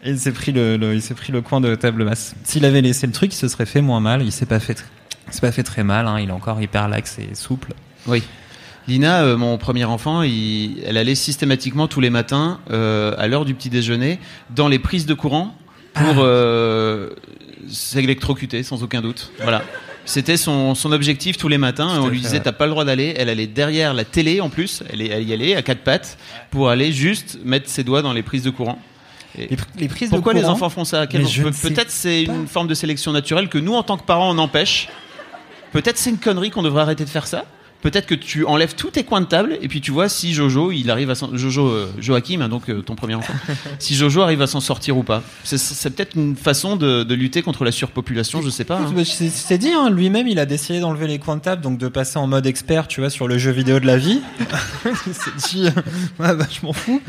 Et 0.03 0.11
il 0.11 0.19
s'est 0.19 0.31
pris 0.31 0.51
le, 0.51 0.77
le- 0.77 0.93
il 0.93 1.01
s'est 1.01 1.15
pris 1.15 1.33
le 1.33 1.41
coin 1.41 1.59
de 1.59 1.73
table 1.75 2.05
basse. 2.05 2.35
S'il 2.43 2.63
avait 2.63 2.81
laissé 2.81 3.07
le 3.07 3.11
truc, 3.11 3.33
il 3.33 3.37
se 3.37 3.47
serait 3.47 3.65
fait 3.65 3.81
moins 3.81 3.99
mal, 3.99 4.21
il 4.21 4.31
s'est 4.31 4.45
pas 4.45 4.59
fait, 4.59 4.85
s'est 5.33 5.41
pas 5.41 5.51
fait 5.51 5.63
très 5.63 5.83
mal, 5.83 6.07
hein, 6.07 6.19
il 6.19 6.29
est 6.29 6.33
encore 6.33 6.61
hyper 6.61 6.87
lax 6.87 7.17
et 7.19 7.33
souple. 7.35 7.73
Oui. 8.07 8.23
Lina, 8.87 9.23
euh, 9.23 9.35
mon 9.37 9.57
premier 9.57 9.83
enfant, 9.85 10.21
il- 10.21 10.81
elle 10.85 10.97
allait 10.97 11.15
systématiquement 11.15 11.87
tous 11.87 12.01
les 12.01 12.11
matins, 12.11 12.59
euh, 12.71 13.15
à 13.17 13.27
l'heure 13.27 13.43
du 13.45 13.55
petit 13.55 13.69
déjeuner, 13.69 14.19
dans 14.51 14.67
les 14.67 14.77
prises 14.79 15.05
de 15.07 15.13
courant 15.15 15.55
pour 15.95 16.15
euh, 16.19 17.09
s'électrocuter, 17.67 18.63
sans 18.63 18.83
aucun 18.83 19.01
doute. 19.01 19.31
Voilà. 19.41 19.63
C'était 20.07 20.37
son, 20.37 20.75
son 20.75 20.91
objectif 20.91 21.35
tous 21.37 21.47
les 21.47 21.57
matins. 21.57 21.99
On 21.99 22.07
lui 22.09 22.21
disait 22.21 22.39
t'as 22.39 22.51
pas 22.51 22.65
le 22.65 22.71
droit 22.71 22.85
d'aller. 22.85 23.15
Elle 23.17 23.27
allait 23.27 23.47
derrière 23.47 23.95
la 23.95 24.03
télé 24.03 24.39
en 24.39 24.49
plus. 24.49 24.83
Elle, 24.91 25.01
elle 25.01 25.27
y 25.27 25.33
allait 25.33 25.55
à 25.55 25.63
quatre 25.63 25.81
pattes 25.81 26.19
pour 26.51 26.69
aller 26.69 26.91
juste 26.91 27.39
mettre 27.43 27.67
ses 27.69 27.83
doigts 27.83 28.03
dans 28.03 28.13
les 28.13 28.21
prises 28.21 28.43
de 28.43 28.51
courant. 28.51 28.77
Et 29.35 29.47
Les, 29.47 29.57
les 29.79 29.87
prises 29.87 30.11
pourquoi 30.11 30.33
de 30.33 30.37
les 30.37 30.43
courant, 30.43 30.53
enfants 30.53 30.69
font 30.69 30.85
ça 30.85 31.07
Peut-être 31.07 31.89
c'est 31.89 32.23
une 32.23 32.47
forme 32.47 32.67
de 32.67 32.75
sélection 32.75 33.11
naturelle 33.11 33.49
que 33.49 33.57
nous, 33.57 33.73
en 33.73 33.81
tant 33.81 33.97
que 33.97 34.03
parents, 34.05 34.29
on 34.33 34.37
empêche. 34.37 34.89
Peut-être 35.75 35.97
c'est 35.97 36.09
une 36.09 36.17
connerie 36.17 36.51
qu'on 36.51 36.63
devrait 36.63 36.81
arrêter 36.83 37.03
de 37.05 37.09
faire 37.09 37.27
ça. 37.27 37.45
Peut-être 37.81 38.07
que 38.07 38.15
tu 38.15 38.45
enlèves 38.45 38.73
tous 38.73 38.89
tes 38.89 39.03
coins 39.03 39.21
de 39.21 39.27
table 39.27 39.59
et 39.61 39.67
puis 39.67 39.79
tu 39.79 39.91
vois 39.91 40.09
si 40.09 40.33
Jojo, 40.33 40.71
il 40.71 40.89
arrive 40.89 41.11
à 41.11 41.15
s'en... 41.15 41.35
Jojo, 41.37 41.67
euh, 41.67 41.91
Joachim, 41.99 42.39
hein, 42.41 42.49
donc 42.49 42.67
euh, 42.67 42.81
ton 42.81 42.95
premier 42.95 43.13
enfant, 43.13 43.33
si 43.79 43.93
Jojo 43.93 44.21
arrive 44.21 44.41
à 44.41 44.47
s'en 44.47 44.59
sortir 44.59 44.97
ou 44.97 45.03
pas. 45.03 45.21
C'est, 45.43 45.59
c'est 45.59 45.91
peut-être 45.91 46.15
une 46.15 46.35
façon 46.35 46.77
de, 46.77 47.03
de 47.03 47.13
lutter 47.13 47.43
contre 47.43 47.63
la 47.63 47.71
surpopulation, 47.71 48.41
je 48.41 48.49
sais 48.49 48.63
pas. 48.63 48.77
hein. 48.79 48.91
Bah, 48.95 49.03
C'est 49.05 49.29
c'est 49.29 49.59
dit, 49.59 49.69
hein, 49.71 49.91
lui-même, 49.91 50.27
il 50.27 50.39
a 50.39 50.47
décidé 50.47 50.79
d'enlever 50.79 51.05
les 51.05 51.19
coins 51.19 51.35
de 51.35 51.41
table, 51.41 51.61
donc 51.61 51.77
de 51.77 51.87
passer 51.87 52.17
en 52.17 52.25
mode 52.25 52.47
expert, 52.47 52.87
tu 52.87 53.01
vois, 53.01 53.11
sur 53.11 53.27
le 53.27 53.37
jeu 53.37 53.51
vidéo 53.51 53.79
de 53.79 53.85
la 53.85 53.97
vie. 53.97 54.21
il 55.05 55.13
s'est 55.13 55.49
dit, 55.49 55.67
euh, 55.67 56.23
ouais, 56.23 56.33
bah, 56.35 56.47
je 56.49 56.65
m'en 56.65 56.73
fous. 56.73 57.01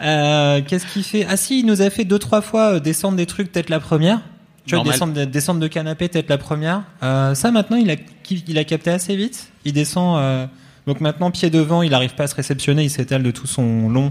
Euh, 0.00 0.60
Qu'est-ce 0.64 0.86
qu'il 0.86 1.02
fait? 1.02 1.26
Ah 1.28 1.36
si, 1.36 1.60
il 1.60 1.66
nous 1.66 1.82
a 1.82 1.90
fait 1.90 2.04
deux, 2.04 2.20
trois 2.20 2.42
fois 2.42 2.78
descendre 2.78 3.16
des 3.16 3.26
trucs, 3.26 3.50
peut-être 3.50 3.70
la 3.70 3.80
première. 3.80 4.20
Tu 4.66 4.74
vois, 4.76 4.84
descendre, 4.84 5.12
de- 5.12 5.24
descendre 5.24 5.60
de 5.60 5.66
canapé, 5.68 6.08
peut-être 6.08 6.28
la 6.30 6.38
première. 6.38 6.82
Euh, 7.02 7.34
ça, 7.34 7.50
maintenant, 7.50 7.76
il 7.76 7.90
a, 7.90 7.96
il 8.48 8.58
a 8.58 8.64
capté 8.64 8.90
assez 8.90 9.14
vite. 9.16 9.48
Il 9.64 9.72
descend. 9.72 10.18
euh, 10.18 10.46
donc 10.86 11.00
maintenant, 11.00 11.30
pied 11.30 11.50
devant, 11.50 11.82
il 11.82 11.92
arrive 11.94 12.14
pas 12.14 12.24
à 12.24 12.26
se 12.26 12.34
réceptionner, 12.34 12.84
il 12.84 12.90
s'étale 12.90 13.22
de 13.22 13.30
tout 13.30 13.46
son 13.46 13.88
long. 13.88 14.10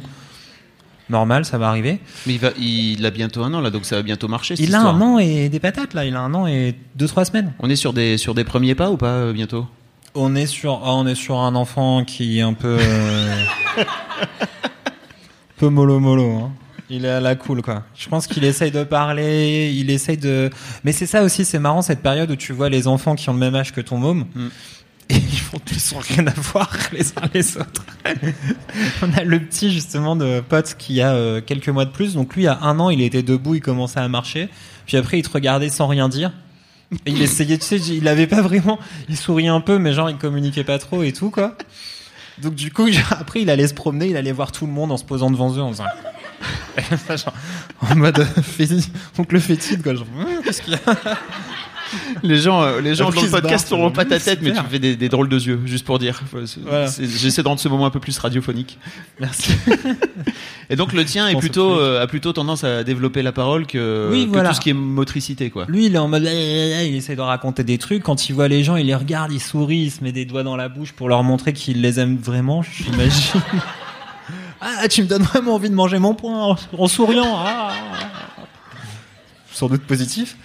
Normal, 1.10 1.44
ça 1.46 1.58
va 1.58 1.68
arriver. 1.70 2.00
Mais 2.26 2.34
il, 2.36 2.40
va, 2.40 2.50
il 2.58 3.06
a 3.06 3.12
bientôt 3.12 3.44
un 3.44 3.54
an 3.54 3.62
là, 3.62 3.70
donc 3.70 3.86
ça 3.86 3.98
va 3.98 4.02
bientôt 4.04 4.28
marcher. 4.28 4.56
cette 4.56 4.66
Il 4.66 4.74
a 4.74 4.82
un 4.82 5.02
an 5.02 5.20
et 5.20 5.50
des 5.50 5.60
patates, 5.60 5.94
là. 5.94 6.06
Il 6.06 6.16
a 6.16 6.22
un 6.22 6.34
an 6.34 6.48
et 6.48 6.76
deux, 6.96 7.08
trois 7.08 7.26
semaines. 7.26 7.52
On 7.60 7.70
est 7.70 7.76
sur 7.76 7.92
des, 7.94 8.18
sur 8.18 8.34
des 8.34 8.44
premiers 8.44 8.74
pas 8.74 8.90
ou 8.90 8.98
pas 8.98 9.08
euh, 9.08 9.34
bientôt? 9.34 9.68
On 10.16 10.34
est 10.36 10.46
sur, 10.46 10.74
oh, 10.84 10.90
on 10.90 11.06
est 11.08 11.16
sur 11.16 11.40
un 11.40 11.56
enfant 11.56 12.06
qui 12.06 12.40
est 12.40 12.42
un 12.42 12.54
peu, 12.54 12.78
un 13.78 13.84
peu 15.58 15.70
mollo 15.70 16.00
mollo. 16.00 16.32
Hein. 16.32 16.52
Il 16.90 17.06
est 17.06 17.10
à 17.10 17.20
la 17.20 17.36
cool, 17.36 17.62
quoi. 17.62 17.84
Je 17.96 18.10
pense 18.10 18.28
qu'il 18.28 18.44
essaye 18.44 18.72
de 18.72 18.84
parler, 18.84 19.74
il 19.74 19.90
essaye 19.90 20.18
de. 20.18 20.50
Mais 20.84 20.92
c'est 20.92 21.06
ça 21.06 21.24
aussi, 21.24 21.46
c'est 21.46 21.60
marrant 21.60 21.82
cette 21.82 22.02
période 22.02 22.30
où 22.30 22.36
tu 22.36 22.54
vois 22.54 22.70
les 22.70 22.88
enfants 22.88 23.16
qui 23.16 23.30
ont 23.30 23.34
le 23.34 23.40
même 23.40 23.56
âge 23.56 23.72
que 23.72 23.82
ton 23.82 23.98
môme. 23.98 24.26
Mm. 24.36 24.48
Et 25.10 25.16
ils 25.16 25.40
font 25.40 25.60
tous 25.60 25.96
rien 26.10 26.26
à 26.28 26.34
voir 26.34 26.70
les 26.92 27.10
uns 27.10 27.30
les 27.34 27.58
autres. 27.58 27.86
On 29.02 29.14
a 29.14 29.24
le 29.24 29.40
petit 29.40 29.72
justement 29.72 30.16
de 30.16 30.40
pote 30.42 30.76
qui 30.78 31.02
a 31.02 31.14
euh, 31.14 31.42
quelques 31.42 31.70
mois 31.70 31.86
de 31.86 31.92
plus. 31.92 32.14
Donc 32.14 32.36
lui, 32.36 32.48
à 32.48 32.60
un 32.62 32.80
an, 32.80 32.90
il 32.90 33.02
était 33.02 33.24
debout, 33.24 33.56
il 33.56 33.62
commençait 33.62 34.00
à 34.00 34.08
marcher. 34.08 34.50
Puis 34.86 34.98
après, 34.98 35.20
il 35.20 35.24
te 35.24 35.32
regardait 35.32 35.70
sans 35.70 35.88
rien 35.88 36.10
dire. 36.10 36.32
Et 37.06 37.12
il 37.12 37.22
essayait, 37.22 37.58
tu 37.58 37.66
sais, 37.66 37.78
il 37.78 38.08
avait 38.08 38.28
pas 38.28 38.42
vraiment, 38.42 38.80
il 39.10 39.18
souriait 39.18 39.48
un 39.48 39.62
peu, 39.62 39.80
mais 39.80 39.94
genre 39.94 40.10
il 40.10 40.18
communiquait 40.18 40.64
pas 40.64 40.78
trop 40.78 41.04
et 41.04 41.12
tout 41.12 41.32
quoi. 41.32 41.58
Donc 42.42 42.56
du 42.56 42.72
coup, 42.72 42.88
après, 43.12 43.42
il 43.42 43.50
allait 43.50 43.68
se 43.68 43.74
promener, 43.74 44.08
il 44.08 44.18
allait 44.18 44.32
voir 44.32 44.52
tout 44.52 44.66
le 44.66 44.72
monde 44.72 44.92
en 44.92 44.98
se 44.98 45.04
posant 45.04 45.32
devant 45.32 45.52
eux 45.56 45.62
en 45.62 45.72
faisant. 45.72 45.86
Genre, 47.10 47.34
en 47.82 47.96
mode 47.96 48.20
euh, 48.20 48.26
féti- 48.42 48.90
oncle 49.18 49.40
fétide 49.40 49.82
quoi. 49.84 49.94
Genre, 49.96 50.06
Hum, 50.18 50.26
qu'est-ce 50.44 50.62
qu'il 50.62 50.74
y 50.74 50.76
a 50.76 50.80
Les 52.24 52.38
gens, 52.40 52.64
euh, 52.64 52.82
les 52.82 52.96
gens 52.96 53.12
dans 53.12 53.22
le 53.22 53.30
podcast 53.30 53.70
n'auront 53.70 53.92
pas 53.92 54.04
ta 54.04 54.20
tête, 54.20 54.40
mais 54.42 54.52
tu 54.52 54.60
fais 54.72 54.80
des, 54.80 54.96
des 54.96 55.10
drôles 55.10 55.30
de 55.30 55.38
yeux, 55.40 55.60
juste 55.66 55.86
pour 55.86 56.00
dire. 56.00 56.22
Voilà. 56.66 56.88
J'essaie 57.00 57.44
de 57.44 57.48
rendre 57.48 57.60
ce 57.60 57.68
moment 57.70 57.86
un 57.86 57.92
peu 57.92 58.00
plus 58.00 58.18
radiophonique. 58.18 58.80
Merci. 59.20 59.52
Et 60.72 60.76
donc 60.76 60.94
le 60.94 61.06
tien 61.06 61.28
est 61.28 61.36
plutôt, 61.36 61.78
euh, 61.80 62.02
a 62.02 62.08
plutôt 62.08 62.34
tendance 62.34 62.64
à 62.64 62.84
développer 62.84 63.22
la 63.22 63.32
parole 63.32 63.68
que, 63.68 64.10
Oui, 64.12 64.26
que 64.26 64.32
voilà. 64.32 64.50
tout 64.50 64.56
ce 64.56 64.62
qui 64.62 64.72
est 64.72 64.74
motricité, 64.74 65.52
quoi. 65.52 65.66
Lui, 65.68 65.86
il 65.86 65.94
est 65.94 66.00
en 66.00 66.08
mode, 66.08 66.24
il 66.24 66.96
essaie 66.96 67.16
de 67.16 67.22
raconter 67.22 67.64
des 67.64 67.78
trucs. 67.78 68.02
Quand 68.02 68.28
il 68.28 68.34
voit 68.34 68.48
les 68.48 68.64
gens, 68.64 68.76
il 68.76 68.88
les 68.88 68.96
regarde, 68.96 69.32
il 69.32 69.40
sourit, 69.42 69.78
il 69.84 69.92
se 69.92 70.04
met 70.04 70.12
des 70.12 70.26
doigts 70.26 70.42
dans 70.44 70.56
la 70.56 70.70
bouche 70.70 70.94
pour 70.94 71.10
leur 71.10 71.22
montrer 71.22 71.54
qu'il 71.54 71.82
les 71.82 72.00
aime 72.00 72.18
vraiment, 72.18 72.64
j'imagine. 72.64 73.42
Ah, 74.64 74.88
tu 74.88 75.04
me 75.04 75.08
donnes 75.08 75.24
vraiment 75.24 75.56
envie 75.56 75.70
de 75.70 75.76
manger 75.76 76.00
mon 76.00 76.14
poing 76.14 76.52
en, 76.52 76.58
en 76.78 76.88
souriant. 76.88 77.36
Ah. 77.38 77.74
Sans 79.52 79.68
doute 79.68 79.84
positif. 79.84 80.38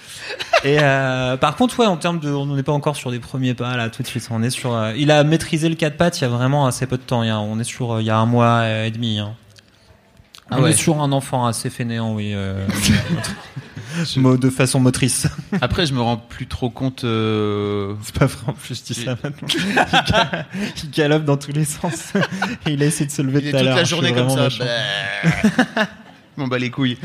Et 0.65 0.79
euh, 0.81 1.37
par 1.37 1.57
contre, 1.57 1.79
ouais, 1.79 1.87
en 1.87 1.97
termes 1.97 2.19
de, 2.19 2.31
on 2.31 2.47
n'est 2.47 2.63
pas 2.63 2.73
encore 2.73 2.97
sur 2.97 3.11
des 3.11 3.21
premiers 3.21 3.55
pas 3.55 3.77
là, 3.77 3.89
tout 3.91 4.03
de 4.03 4.09
suite. 4.09 4.29
On 4.31 4.43
est 4.43 4.51
sur, 4.51 4.75
euh, 4.75 4.93
il 4.97 5.11
a 5.11 5.25
maîtrisé 5.25 5.69
le 5.69 5.77
quatre 5.77 5.97
pattes 5.97 6.21
il 6.21 6.23
y 6.23 6.27
a 6.27 6.31
vraiment 6.31 6.67
assez 6.67 6.87
peu 6.87 6.97
de 6.97 7.03
temps. 7.03 7.23
Il 7.23 7.29
y 7.29 7.31
a, 7.31 7.39
on 7.39 7.59
est 7.59 7.65
sur, 7.65 7.93
euh, 7.93 8.03
il 8.03 8.07
y 8.07 8.11
a 8.11 8.19
un 8.19 8.27
mois 8.27 8.69
et 8.69 8.91
demi. 8.91 9.19
Hein. 9.19 9.35
Ah 10.51 10.57
on 10.59 10.63
ouais. 10.63 10.71
est 10.71 10.77
sur 10.77 11.01
un 11.01 11.13
enfant 11.13 11.47
assez 11.47 11.71
fainéant, 11.71 12.15
oui. 12.15 12.35
de 14.39 14.51
façon 14.51 14.81
motrice. 14.81 15.27
Après, 15.61 15.87
je 15.87 15.95
me 15.95 16.01
rends 16.01 16.17
plus 16.17 16.47
trop 16.47 16.71
compte. 16.71 17.05
euh, 17.05 17.95
C'est 18.03 18.15
pas 18.19 18.27
vrai, 18.27 18.43
en 18.49 18.53
plus, 18.53 18.75
je 18.79 18.93
dis 18.93 18.95
ça 19.05 19.17
maintenant. 19.23 19.49
Il, 19.49 19.75
ga- 19.75 20.47
il 20.85 20.91
galope 20.91 21.25
dans 21.25 21.37
tous 21.37 21.53
les 21.53 21.65
sens. 21.65 22.13
Et 22.67 22.73
il 22.73 22.83
a 22.83 22.87
essayé 22.87 23.07
de 23.07 23.11
se 23.13 23.23
lever 23.23 23.41
Il 23.43 23.51
tout 23.51 23.57
à 23.57 23.61
toute 23.61 23.67
l'heure. 23.67 23.77
la 23.77 23.83
Je 23.85 23.87
suis 23.87 23.97
journée 23.97 24.13
comme 24.15 24.31
ça. 24.31 24.49
Bah. 25.75 25.87
Bon 26.37 26.47
bah 26.47 26.59
les 26.59 26.71
couilles. 26.71 26.99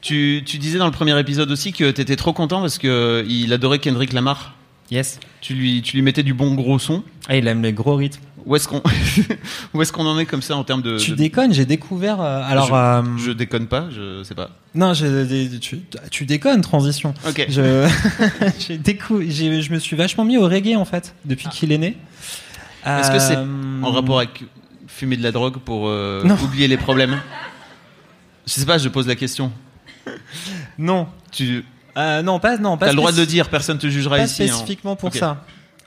Tu, 0.00 0.42
tu 0.46 0.58
disais 0.58 0.78
dans 0.78 0.86
le 0.86 0.92
premier 0.92 1.18
épisode 1.18 1.50
aussi 1.50 1.72
que 1.72 1.90
t'étais 1.90 2.16
trop 2.16 2.32
content 2.32 2.60
parce 2.60 2.78
que 2.78 3.24
il 3.28 3.52
adorait 3.52 3.78
Kendrick 3.80 4.12
Lamar. 4.12 4.54
Yes. 4.90 5.20
Tu 5.40 5.54
lui, 5.54 5.82
tu 5.82 5.96
lui 5.96 6.02
mettais 6.02 6.22
du 6.22 6.34
bon 6.34 6.54
gros 6.54 6.78
son. 6.78 7.02
Ah, 7.28 7.36
il 7.36 7.46
aime 7.46 7.62
les 7.62 7.72
gros 7.72 7.96
rythmes. 7.96 8.20
Où 8.46 8.56
est-ce 8.56 8.66
qu'on, 8.66 8.82
où 9.74 9.82
est-ce 9.82 9.92
qu'on 9.92 10.06
en 10.06 10.18
est 10.18 10.24
comme 10.26 10.40
ça 10.42 10.56
en 10.56 10.64
termes 10.64 10.80
de. 10.82 10.98
tu 10.98 11.10
de- 11.12 11.16
déconnes, 11.16 11.52
j'ai 11.52 11.66
découvert. 11.66 12.20
euh, 12.20 12.42
alors, 12.44 12.66
je, 12.68 12.72
euh, 12.74 13.18
je 13.18 13.30
déconne 13.32 13.66
pas, 13.66 13.88
je 13.90 14.22
sais 14.24 14.34
pas. 14.34 14.50
non, 14.74 14.92
tu, 14.94 15.82
tu 16.10 16.24
déconnes, 16.26 16.62
transition. 16.62 17.12
Ok. 17.28 17.46
Je, 17.48 17.86
j'ai 18.58 18.78
décou- 18.78 19.20
je 19.20 19.72
me 19.72 19.78
suis 19.78 19.94
vachement 19.94 20.24
mis 20.24 20.38
au 20.38 20.48
reggae 20.48 20.74
en 20.76 20.84
fait 20.86 21.14
depuis 21.26 21.48
qu'il 21.48 21.70
est 21.70 21.78
né. 21.78 21.96
Est-ce 22.86 23.10
que 23.10 23.18
c'est 23.18 23.36
Euh, 23.36 23.82
En 23.82 23.92
rapport 23.92 24.18
avec 24.18 24.42
fumer 24.88 25.16
de 25.18 25.22
la 25.22 25.32
drogue 25.32 25.58
pour 25.58 25.82
oublier 26.44 26.66
les 26.66 26.78
problèmes? 26.78 27.20
Je 28.46 28.54
sais 28.54 28.66
pas, 28.66 28.78
je 28.78 28.88
pose 28.88 29.06
la 29.06 29.16
question. 29.16 29.52
Non. 30.78 31.06
Tu 31.30 31.62
Euh, 31.96 32.22
non, 32.22 32.38
pas 32.38 32.56
non, 32.56 32.76
pas 32.76 32.86
as 32.86 32.90
le 32.90 32.96
droit 32.96 33.12
de 33.12 33.16
le 33.18 33.26
dire, 33.26 33.48
personne 33.48 33.78
te 33.78 33.88
jugera 33.88 34.16
Pas 34.18 34.24
ici. 34.24 34.42
hein. 34.44 34.46
spécifiquement 34.46 34.96
pour 34.96 35.12
ça. 35.14 35.44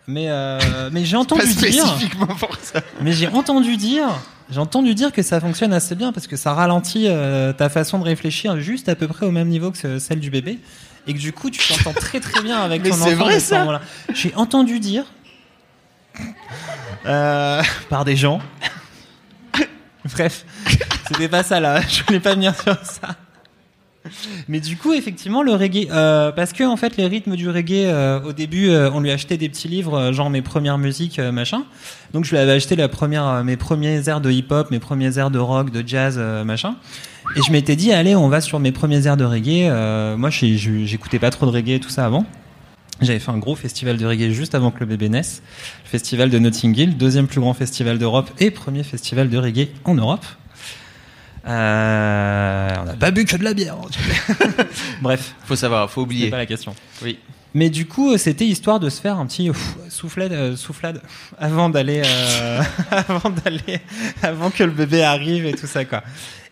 Mais 0.08 0.26
euh, 0.30 0.60
mais 0.92 1.06
j'ai 1.06 1.14
Pas 1.16 1.20
entendu 1.22 1.46
dire. 1.46 1.86
spécifiquement 1.86 2.28
pour 2.28 2.58
ça. 2.62 2.82
Mais 3.02 3.14
j'ai 3.14 3.28
entendu 3.30 3.78
dire, 3.78 4.08
j'ai 4.52 4.60
entendu 4.60 4.94
dire 4.96 5.12
que 5.14 5.22
ça 5.22 5.40
fonctionne 5.40 5.72
assez 5.72 5.96
bien 5.96 6.12
parce 6.12 6.28
que 6.28 6.36
ça 6.36 6.54
ralentit 6.54 7.06
euh, 7.08 7.54
ta 7.54 7.70
façon 7.70 8.00
de 8.00 8.04
réfléchir 8.04 8.60
juste 8.60 8.90
à 8.90 8.96
peu 8.96 9.08
près 9.08 9.26
au 9.26 9.32
même 9.32 9.48
niveau 9.48 9.72
que 9.72 9.78
ce- 9.78 10.00
celle 10.00 10.20
du 10.20 10.30
bébé 10.30 10.60
et 11.08 11.14
que 11.14 11.20
du 11.20 11.32
coup 11.32 11.50
tu 11.50 11.66
t'entends 11.66 11.94
très 11.94 12.20
très 12.20 12.42
bien 12.42 12.60
avec 12.62 12.84
Mais 12.84 12.90
ton 12.90 12.96
c'est 12.98 13.14
enfant. 13.14 13.24
vrai, 13.24 13.36
de 13.36 13.40
ce 13.40 13.46
ça. 13.48 13.82
J'ai 14.14 14.34
entendu 14.36 14.80
dire 14.82 15.06
par 17.06 18.04
des 18.06 18.16
gens. 18.18 18.42
Bref, 20.14 20.44
c'était 21.08 21.30
pas 21.30 21.44
ça 21.44 21.62
là. 21.62 21.80
Je 21.82 22.04
voulais 22.04 22.20
pas 22.20 22.34
venir 22.34 22.54
sur 22.62 22.76
ça. 22.84 23.16
Mais 24.48 24.60
du 24.60 24.78
coup, 24.78 24.94
effectivement, 24.94 25.44
le 25.44 25.54
reggae, 25.54 25.88
euh, 25.92 26.32
parce 26.32 26.54
que 26.54 26.64
en 26.64 26.78
fait, 26.78 26.98
les 26.98 27.08
rythmes 27.08 27.36
du 27.36 27.50
reggae, 27.50 27.86
euh, 27.86 28.22
au 28.22 28.34
début, 28.34 28.70
euh, 28.70 28.92
on 28.92 29.00
lui 29.00 29.12
achetait 29.12 29.38
des 29.38 29.50
petits 29.50 29.68
livres, 29.68 29.98
euh, 29.98 30.14
genre 30.14 30.30
mes 30.30 30.42
premières 30.42 30.78
musiques, 30.78 31.20
euh, 31.20 31.32
machin. 31.32 31.64
Donc, 32.14 32.26
je 32.26 32.32
lui 32.32 32.38
avais 32.38 32.52
acheté 32.52 32.76
la 32.76 32.88
première, 32.88 33.28
euh, 33.28 33.44
mes 33.44 33.58
premiers 33.58 34.08
airs 34.08 34.22
de 34.22 34.32
hip-hop, 34.32 34.72
mes 34.72 34.80
premiers 34.80 35.18
airs 35.18 35.32
de 35.32 35.40
rock, 35.40 35.72
de 35.72 35.84
jazz, 35.86 36.18
machin. 36.46 36.76
Et 37.38 37.42
je 37.46 37.52
m'étais 37.52 37.76
dit, 37.76 37.94
allez, 37.94 38.16
on 38.16 38.28
va 38.28 38.42
sur 38.42 38.60
mes 38.60 38.72
premiers 38.72 39.08
airs 39.08 39.18
de 39.18 39.26
reggae. 39.26 39.70
Moi, 40.18 40.30
j'écoutais 40.30 41.20
pas 41.20 41.30
trop 41.30 41.46
de 41.46 41.52
reggae 41.52 41.76
et 41.76 41.80
tout 41.80 41.90
ça 41.90 42.06
avant. 42.06 42.26
J'avais 43.02 43.20
fait 43.20 43.32
un 43.32 43.38
gros 43.38 43.56
festival 43.56 43.98
de 43.98 44.06
reggae 44.06 44.32
juste 44.32 44.54
avant 44.54 44.72
que 44.72 44.80
le 44.80 44.86
bébé 44.86 45.10
naisse. 45.10 45.42
Le 45.86 45.90
festival 45.90 46.30
de 46.30 46.38
Notting 46.38 46.78
Hill, 46.78 46.98
deuxième 46.98 47.28
plus 47.28 47.40
grand 47.40 47.54
festival 47.54 47.98
d'Europe 47.98 48.30
et 48.40 48.52
premier 48.52 48.84
festival 48.84 49.30
de 49.30 49.38
reggae 49.38 49.70
en 49.86 49.96
Europe. 49.96 50.26
Euh, 51.46 52.70
on 52.82 52.86
n'a 52.86 52.94
pas 52.94 53.12
bu 53.12 53.26
que 53.26 53.36
de 53.36 53.44
la 53.44 53.54
bière. 53.54 53.76
Bref, 55.02 55.36
Faut 55.46 55.56
savoir, 55.56 55.90
faut 55.90 56.02
c'est 56.02 56.06
oublier. 56.06 56.30
pas 56.30 56.38
la 56.38 56.46
question. 56.46 56.74
Oui. 57.02 57.20
Mais 57.54 57.70
du 57.70 57.86
coup, 57.86 58.12
euh, 58.14 58.18
c'était 58.18 58.46
histoire 58.48 58.80
de 58.80 58.90
se 58.90 59.00
faire 59.00 59.20
un 59.20 59.26
petit 59.28 59.50
ouf, 59.50 59.76
soufflade, 59.90 60.34
euh, 60.34 60.56
soufflade 60.56 61.02
avant 61.38 61.70
d'aller, 61.70 62.02
euh, 62.06 62.62
avant 62.92 63.30
d'aller, 63.30 63.80
avant 64.24 64.50
que 64.50 64.64
le 64.64 64.72
bébé 64.72 65.04
arrive 65.04 65.46
et 65.46 65.54
tout 65.54 65.68
ça 65.68 65.86
quoi. 65.86 66.02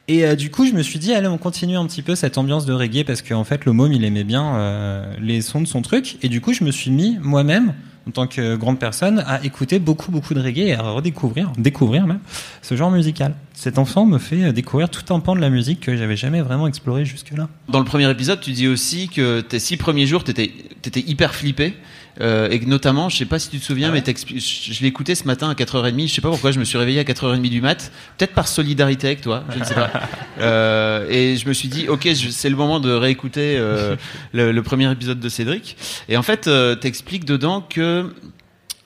Et 0.08 0.26
euh, 0.26 0.36
du 0.36 0.52
coup, 0.52 0.66
je 0.66 0.74
me 0.74 0.82
suis 0.82 1.00
dit, 1.00 1.14
allez, 1.14 1.28
on 1.28 1.38
continue 1.38 1.78
un 1.78 1.86
petit 1.88 2.02
peu 2.02 2.16
cette 2.16 2.38
ambiance 2.38 2.66
de 2.66 2.74
reggae 2.74 3.04
parce 3.06 3.22
qu'en 3.22 3.44
fait, 3.46 3.66
le 3.66 3.72
môme, 3.72 3.94
il 3.94 4.04
aimait 4.04 4.24
bien 4.26 4.56
euh, 4.56 5.14
les 5.22 5.42
sons 5.42 5.62
de 5.62 5.68
son 5.68 5.82
truc. 5.82 6.18
Et 6.22 6.28
du 6.28 6.42
coup, 6.42 6.54
je 6.54 6.64
me 6.64 6.72
suis 6.72 6.92
mis 6.92 7.18
moi-même, 7.22 7.74
en 8.08 8.12
tant 8.12 8.28
que 8.28 8.56
grande 8.56 8.80
personne, 8.80 9.24
à 9.28 9.44
écouter 9.44 9.80
beaucoup, 9.80 10.12
beaucoup 10.12 10.34
de 10.34 10.42
reggae 10.42 10.68
et 10.68 10.74
à 10.74 10.82
redécouvrir, 10.82 11.52
découvrir 11.58 12.08
même, 12.08 12.20
ce 12.62 12.76
genre 12.76 12.92
musical. 12.92 13.36
Cet 13.54 13.78
enfant 13.78 14.06
me 14.06 14.18
fait 14.18 14.46
euh, 14.46 14.52
découvrir 14.52 14.90
tout 14.90 15.14
un 15.14 15.20
pan 15.20 15.36
de 15.36 15.42
la 15.42 15.50
musique 15.50 15.82
que 15.82 15.96
j'avais 15.96 16.16
jamais 16.16 16.42
vraiment 16.42 16.68
exploré 16.68 17.06
jusque-là. 17.06 17.48
Dans 17.70 17.80
le 17.80 17.86
premier 17.86 18.10
épisode, 18.10 18.40
tu 18.40 18.52
dis 18.52 18.68
aussi 18.68 19.08
que 19.08 19.42
tes 19.42 19.60
six 19.60 19.78
premiers 19.78 20.08
jours, 20.08 20.24
t'étais 20.24 20.52
étais 20.88 21.02
hyper 21.02 21.36
flippé. 21.36 21.76
Euh, 22.20 22.50
et 22.50 22.60
notamment, 22.66 23.08
je 23.08 23.18
sais 23.18 23.26
pas 23.26 23.40
si 23.40 23.50
tu 23.50 23.58
te 23.60 23.64
souviens, 23.64 23.88
Ah 23.90 23.94
ouais 23.94 24.04
mais 24.06 24.14
je, 24.38 24.74
je 24.74 24.82
l'ai 24.82 24.88
écouté 24.88 25.16
ce 25.16 25.24
matin 25.26 25.50
à 25.50 25.54
4h30. 25.54 26.08
Je 26.08 26.14
sais 26.14 26.22
pas 26.22 26.30
pourquoi, 26.30 26.52
je 26.52 26.60
me 26.60 26.66
suis 26.66 26.78
réveillé 26.78 27.00
à 27.00 27.04
4h30 27.04 27.42
du 27.50 27.62
mat. 27.62 27.92
Peut-être 28.18 28.34
par 28.34 28.48
solidarité 28.48 29.08
avec 29.08 29.22
toi, 29.22 29.44
je 29.54 29.60
ne 29.60 29.64
sais 29.64 29.76
pas. 29.76 29.90
Euh, 30.40 31.06
et 31.10 31.38
je 31.38 31.48
me 31.48 31.54
suis 31.54 31.68
dit, 31.68 31.88
ok, 31.88 32.10
c'est 32.16 32.50
le 32.50 32.56
moment 32.56 32.80
de 32.80 32.92
réécouter 32.92 33.58
euh, 33.58 33.96
le, 34.34 34.52
le 34.52 34.64
premier 34.64 34.92
épisode 34.92 35.20
de 35.20 35.30
Cédric. 35.30 35.78
Et 36.10 36.18
en 36.18 36.24
fait, 36.24 36.48
euh, 36.48 36.74
t'expliques 36.76 37.26
dedans 37.26 37.62
que 37.62 38.12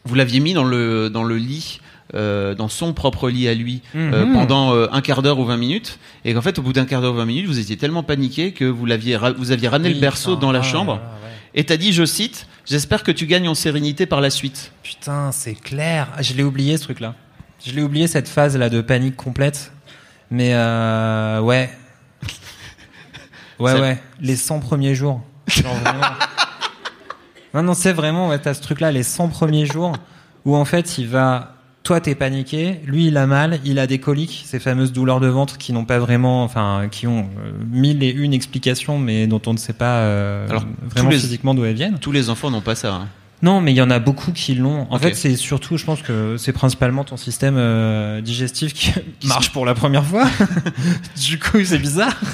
vous 0.04 0.16
l'aviez 0.16 0.42
mis 0.42 0.54
dans 0.54 0.66
le, 0.66 1.10
dans 1.10 1.24
le 1.24 1.38
lit. 1.38 1.80
euh, 2.14 2.54
dans 2.56 2.68
son 2.70 2.94
propre 2.94 3.30
lit 3.30 3.48
à 3.48 3.54
lui 3.56 3.82
euh, 3.96 4.26
Mhm. 4.26 4.34
pendant 4.34 4.74
euh, 4.76 4.88
un 4.92 5.02
quart 5.02 5.22
d'heure 5.24 5.40
ou 5.40 5.46
20 5.46 5.58
minutes 5.58 5.98
et 6.24 6.34
qu'en 6.34 6.42
fait 6.42 6.60
au 6.60 6.62
bout 6.62 6.72
d'un 6.72 6.86
quart 6.86 7.02
d'heure 7.02 7.14
ou 7.14 7.18
20 7.18 7.26
minutes 7.26 7.48
vous 7.48 7.58
étiez 7.60 7.78
tellement 7.78 8.04
paniqué 8.04 8.52
que 8.52 8.64
vous 8.64 8.86
l'aviez 8.86 9.18
vous 9.38 9.52
aviez 9.52 9.68
ramené 9.68 9.92
le 9.94 10.00
berceau 10.00 10.36
dans 10.36 10.52
la 10.52 10.60
ah, 10.60 10.64
chambre 10.64 10.94
ouais. 10.94 11.25
Et 11.56 11.64
t'as 11.66 11.78
dit 11.78 11.92
je 11.94 12.06
cite 12.06 12.48
j'espère 12.66 13.02
que 13.02 13.12
tu 13.12 13.26
gagnes 13.26 13.48
en 13.48 13.56
sérénité 13.56 14.06
par 14.06 14.22
la 14.22 14.30
suite 14.30 14.72
Putain, 14.84 15.32
c'est 15.32 15.56
clair. 15.56 16.10
Ah, 16.16 16.22
Je 16.22 16.34
l'ai 16.34 16.44
oublié 16.44 16.78
ce 16.78 16.84
truc-là. 16.84 17.16
Je 17.66 17.72
l'ai 17.72 17.82
oublié 17.82 18.08
cette 18.08 18.28
phase 18.28 18.56
là 18.58 18.70
de 18.70 18.82
panique 18.82 19.16
complète. 19.16 19.72
Mais 20.30 20.54
euh, 20.54 21.40
ouais. 21.42 21.70
Ouais, 23.60 23.80
ouais. 23.80 24.02
Les 24.20 24.36
100 24.36 24.60
premiers 24.60 24.96
jours. 24.96 25.22
Genre 25.48 25.74
vraiment. 25.76 26.02
non, 27.54 27.64
non, 27.64 27.74
c'est 27.74 27.94
vraiment, 27.94 28.28
ouais, 28.28 28.40
t'as 28.40 28.54
ce 28.54 28.62
truc-là, 28.62 28.92
les 28.92 29.04
100 29.04 29.30
premiers 29.30 29.66
jours, 29.66 29.94
où 30.44 30.58
en 30.58 30.66
fait, 30.66 30.98
il 30.98 31.08
va. 31.08 31.55
Toi, 31.86 32.02
t'es 32.02 32.16
paniqué, 32.16 32.80
lui, 32.86 33.06
il 33.08 33.16
a 33.16 33.28
mal, 33.28 33.60
il 33.64 33.78
a 33.78 33.86
des 33.86 34.00
coliques, 34.00 34.42
ces 34.46 34.60
fameuses 34.60 34.92
douleurs 34.92 35.20
de 35.20 35.28
ventre 35.28 35.60
qui 35.60 35.72
n'ont 35.72 35.86
pas 35.86 36.00
vraiment, 36.00 36.44
enfin, 36.44 36.88
qui 36.90 37.06
ont 37.06 37.30
euh, 37.40 37.52
mille 37.72 38.02
et 38.04 38.10
une 38.10 38.34
explications, 38.34 38.98
mais 38.98 39.28
dont 39.28 39.42
on 39.46 39.54
ne 39.54 39.58
sait 39.60 39.72
pas 39.74 40.00
euh, 40.00 40.50
Alors, 40.50 40.66
vraiment 40.90 41.10
les- 41.12 41.20
physiquement 41.20 41.54
d'où 41.54 41.64
elles 41.64 41.76
viennent. 41.76 42.00
tous 42.00 42.12
les 42.12 42.32
enfants 42.32 42.50
n'ont 42.50 42.62
pas 42.62 42.74
ça 42.74 42.94
hein. 42.96 43.08
Non, 43.42 43.62
mais 43.62 43.74
il 43.74 43.76
y 43.76 43.82
en 43.82 43.92
a 43.92 44.00
beaucoup 44.00 44.32
qui 44.32 44.56
l'ont. 44.56 44.88
En 44.90 44.98
fait, 44.98 45.14
c'est 45.14 45.36
surtout, 45.36 45.78
je 45.78 45.86
pense 45.86 46.02
que 46.02 46.36
c'est 46.38 46.54
principalement 46.54 47.04
ton 47.04 47.18
système 47.18 47.56
euh, 47.58 48.22
digestif 48.22 48.74
qui 48.74 48.94
marche 49.28 49.52
pour 49.52 49.66
la 49.66 49.76
première 49.76 50.06
fois. 50.06 50.26
du 51.22 51.38
coup, 51.40 51.64
c'est 51.64 51.80
bizarre. 51.80 52.16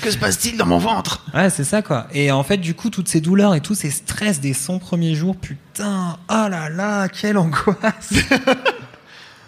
Que 0.00 0.12
se 0.12 0.16
passe-t-il 0.16 0.56
dans 0.56 0.64
mon 0.66 0.78
ventre? 0.78 1.24
Ouais, 1.34 1.50
c'est 1.50 1.64
ça 1.64 1.82
quoi. 1.82 2.06
Et 2.14 2.30
en 2.30 2.44
fait, 2.44 2.56
du 2.58 2.74
coup, 2.74 2.88
toutes 2.88 3.08
ces 3.08 3.20
douleurs 3.20 3.56
et 3.56 3.60
tous 3.60 3.74
ces 3.74 3.90
stress 3.90 4.40
des 4.40 4.54
100 4.54 4.78
premiers 4.78 5.14
jours, 5.16 5.34
putain, 5.36 6.16
oh 6.30 6.46
là 6.48 6.68
là, 6.70 7.08
quelle 7.08 7.36
angoisse. 7.36 8.12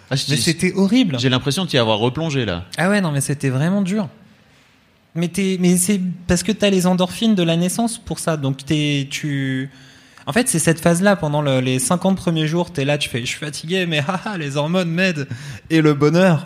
Ah, 0.09 0.15
Mais 0.29 0.35
c'était 0.35 0.73
horrible. 0.75 1.17
J'ai 1.19 1.29
l'impression 1.29 1.63
d'y 1.63 1.77
avoir 1.77 1.99
replongé 1.99 2.45
là. 2.45 2.65
Ah 2.77 2.89
ouais, 2.89 2.99
non, 2.99 3.11
mais 3.13 3.21
c'était 3.21 3.49
vraiment 3.49 3.81
dur. 3.81 4.09
Mais, 5.15 5.29
t'es- 5.29 5.57
mais 5.61 5.77
c'est 5.77 6.01
parce 6.27 6.43
que 6.43 6.51
t'as 6.51 6.69
les 6.69 6.85
endorphines 6.85 7.33
de 7.33 7.43
la 7.43 7.55
naissance 7.55 7.97
pour 7.97 8.19
ça. 8.19 8.35
Donc 8.35 8.65
t'es, 8.65 9.07
tu. 9.09 9.69
En 10.31 10.33
fait, 10.33 10.47
c'est 10.47 10.59
cette 10.59 10.79
phase-là, 10.79 11.17
pendant 11.17 11.41
le- 11.41 11.59
les 11.59 11.77
50 11.77 12.15
premiers 12.15 12.47
jours, 12.47 12.71
t'es 12.71 12.85
là, 12.85 12.97
tu 12.97 13.09
fais, 13.09 13.19
je 13.19 13.25
suis 13.25 13.37
fatigué, 13.37 13.85
mais 13.85 13.99
haha, 13.99 14.37
les 14.37 14.55
hormones 14.55 14.89
m'aident. 14.89 15.27
Et 15.69 15.81
le 15.81 15.93
bonheur 15.93 16.45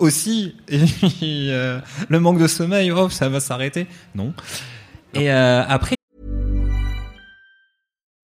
aussi. 0.00 0.56
Et 0.68 1.46
euh, 1.52 1.78
le 2.08 2.18
manque 2.18 2.40
de 2.40 2.48
sommeil, 2.48 2.90
oh, 2.90 3.08
ça 3.08 3.28
va 3.28 3.38
s'arrêter. 3.38 3.86
Non. 4.16 4.34
Et 5.14 5.30
euh, 5.30 5.62
après, 5.64 5.94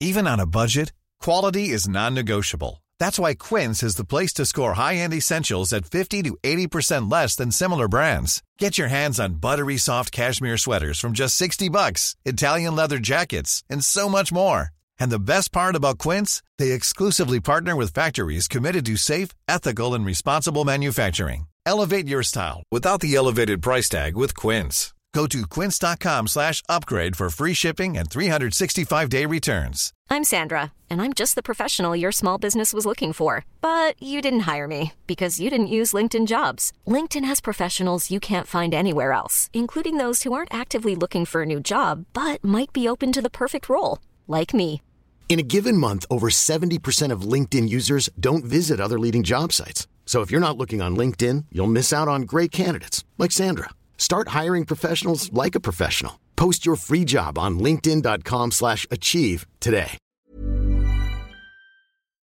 Even 0.01 0.27
on 0.27 0.39
a 0.41 0.45
budget, 0.45 0.91
quality 1.23 1.69
is 1.73 1.87
non-negotiable. 1.87 2.81
That's 2.99 3.17
why 3.17 3.33
Quince 3.33 3.81
is 3.83 3.95
the 3.95 4.03
place 4.03 4.33
to 4.33 4.43
score 4.45 4.73
high-end 4.73 5.13
essentials 5.13 5.71
at 5.71 5.85
50 5.85 6.21
to 6.23 6.35
80% 6.43 7.09
less 7.09 7.37
than 7.37 7.51
similar 7.51 7.87
brands. 7.87 8.41
Get 8.59 8.77
your 8.77 8.89
hands 8.89 9.21
on 9.21 9.35
buttery 9.39 9.77
soft 9.77 10.11
cashmere 10.11 10.57
sweaters 10.57 10.99
from 10.99 11.13
just 11.13 11.37
60 11.37 11.69
bucks, 11.69 12.17
Italian 12.25 12.75
leather 12.75 12.99
jackets, 12.99 13.63
and 13.69 13.81
so 13.81 14.09
much 14.09 14.33
more. 14.33 14.71
And 14.99 15.11
the 15.11 15.19
best 15.33 15.51
part 15.51 15.75
about 15.75 15.97
Quince, 15.97 16.43
they 16.57 16.71
exclusively 16.71 17.39
partner 17.39 17.75
with 17.75 17.93
factories 17.93 18.47
committed 18.47 18.85
to 18.85 18.97
safe, 18.97 19.29
ethical, 19.47 19.93
and 19.93 20.05
responsible 20.05 20.65
manufacturing. 20.65 21.47
Elevate 21.65 22.07
your 22.07 22.23
style 22.23 22.63
without 22.71 23.01
the 23.01 23.15
elevated 23.15 23.61
price 23.61 23.89
tag 23.89 24.15
with 24.15 24.35
Quince. 24.35 24.93
Go 25.17 25.25
to 25.25 25.47
quince.com 25.47 26.27
slash 26.27 26.61
upgrade 26.69 27.15
for 27.15 27.29
free 27.31 27.55
shipping 27.55 27.97
and 27.97 28.07
365-day 28.07 29.25
returns. 29.25 29.91
I'm 30.11 30.23
Sandra, 30.23 30.73
and 30.91 31.01
I'm 31.01 31.13
just 31.13 31.33
the 31.33 31.41
professional 31.41 31.95
your 31.95 32.11
small 32.11 32.37
business 32.37 32.71
was 32.71 32.85
looking 32.85 33.13
for. 33.13 33.43
But 33.59 34.01
you 34.01 34.21
didn't 34.21 34.47
hire 34.51 34.67
me 34.67 34.93
because 35.07 35.39
you 35.39 35.49
didn't 35.49 35.75
use 35.79 35.91
LinkedIn 35.91 36.27
jobs. 36.27 36.71
LinkedIn 36.85 37.25
has 37.25 37.41
professionals 37.41 38.11
you 38.11 38.19
can't 38.19 38.45
find 38.45 38.73
anywhere 38.75 39.11
else, 39.11 39.49
including 39.53 39.97
those 39.97 40.21
who 40.21 40.33
aren't 40.33 40.53
actively 40.53 40.95
looking 40.95 41.25
for 41.25 41.41
a 41.41 41.45
new 41.47 41.59
job 41.59 42.05
but 42.13 42.43
might 42.43 42.71
be 42.71 42.87
open 42.87 43.11
to 43.13 43.21
the 43.21 43.37
perfect 43.41 43.69
role, 43.69 43.97
like 44.27 44.53
me. 44.53 44.81
In 45.27 45.39
a 45.39 45.43
given 45.43 45.75
month, 45.75 46.05
over 46.09 46.29
70% 46.29 47.11
of 47.11 47.27
LinkedIn 47.33 47.67
users 47.67 48.09
don't 48.17 48.45
visit 48.45 48.79
other 48.79 48.97
leading 48.97 49.23
job 49.23 49.51
sites. 49.51 49.87
So 50.05 50.21
if 50.21 50.31
you're 50.31 50.47
not 50.47 50.57
looking 50.57 50.81
on 50.81 50.95
LinkedIn, 50.95 51.45
you'll 51.51 51.67
miss 51.67 51.91
out 51.91 52.07
on 52.07 52.21
great 52.21 52.51
candidates 52.51 53.03
like 53.17 53.33
Sandra. 53.33 53.69
Start 53.97 54.29
hiring 54.29 54.63
professionals 54.63 55.31
like 55.33 55.53
a 55.53 55.59
professional. 55.59 56.17
Post 56.37 56.65
your 56.65 56.77
free 56.77 57.03
job 57.03 57.37
on 57.37 57.59
linkedin.com/achieve 57.59 58.51
slash 58.51 58.87
achieve 58.89 59.45
today. 59.59 59.97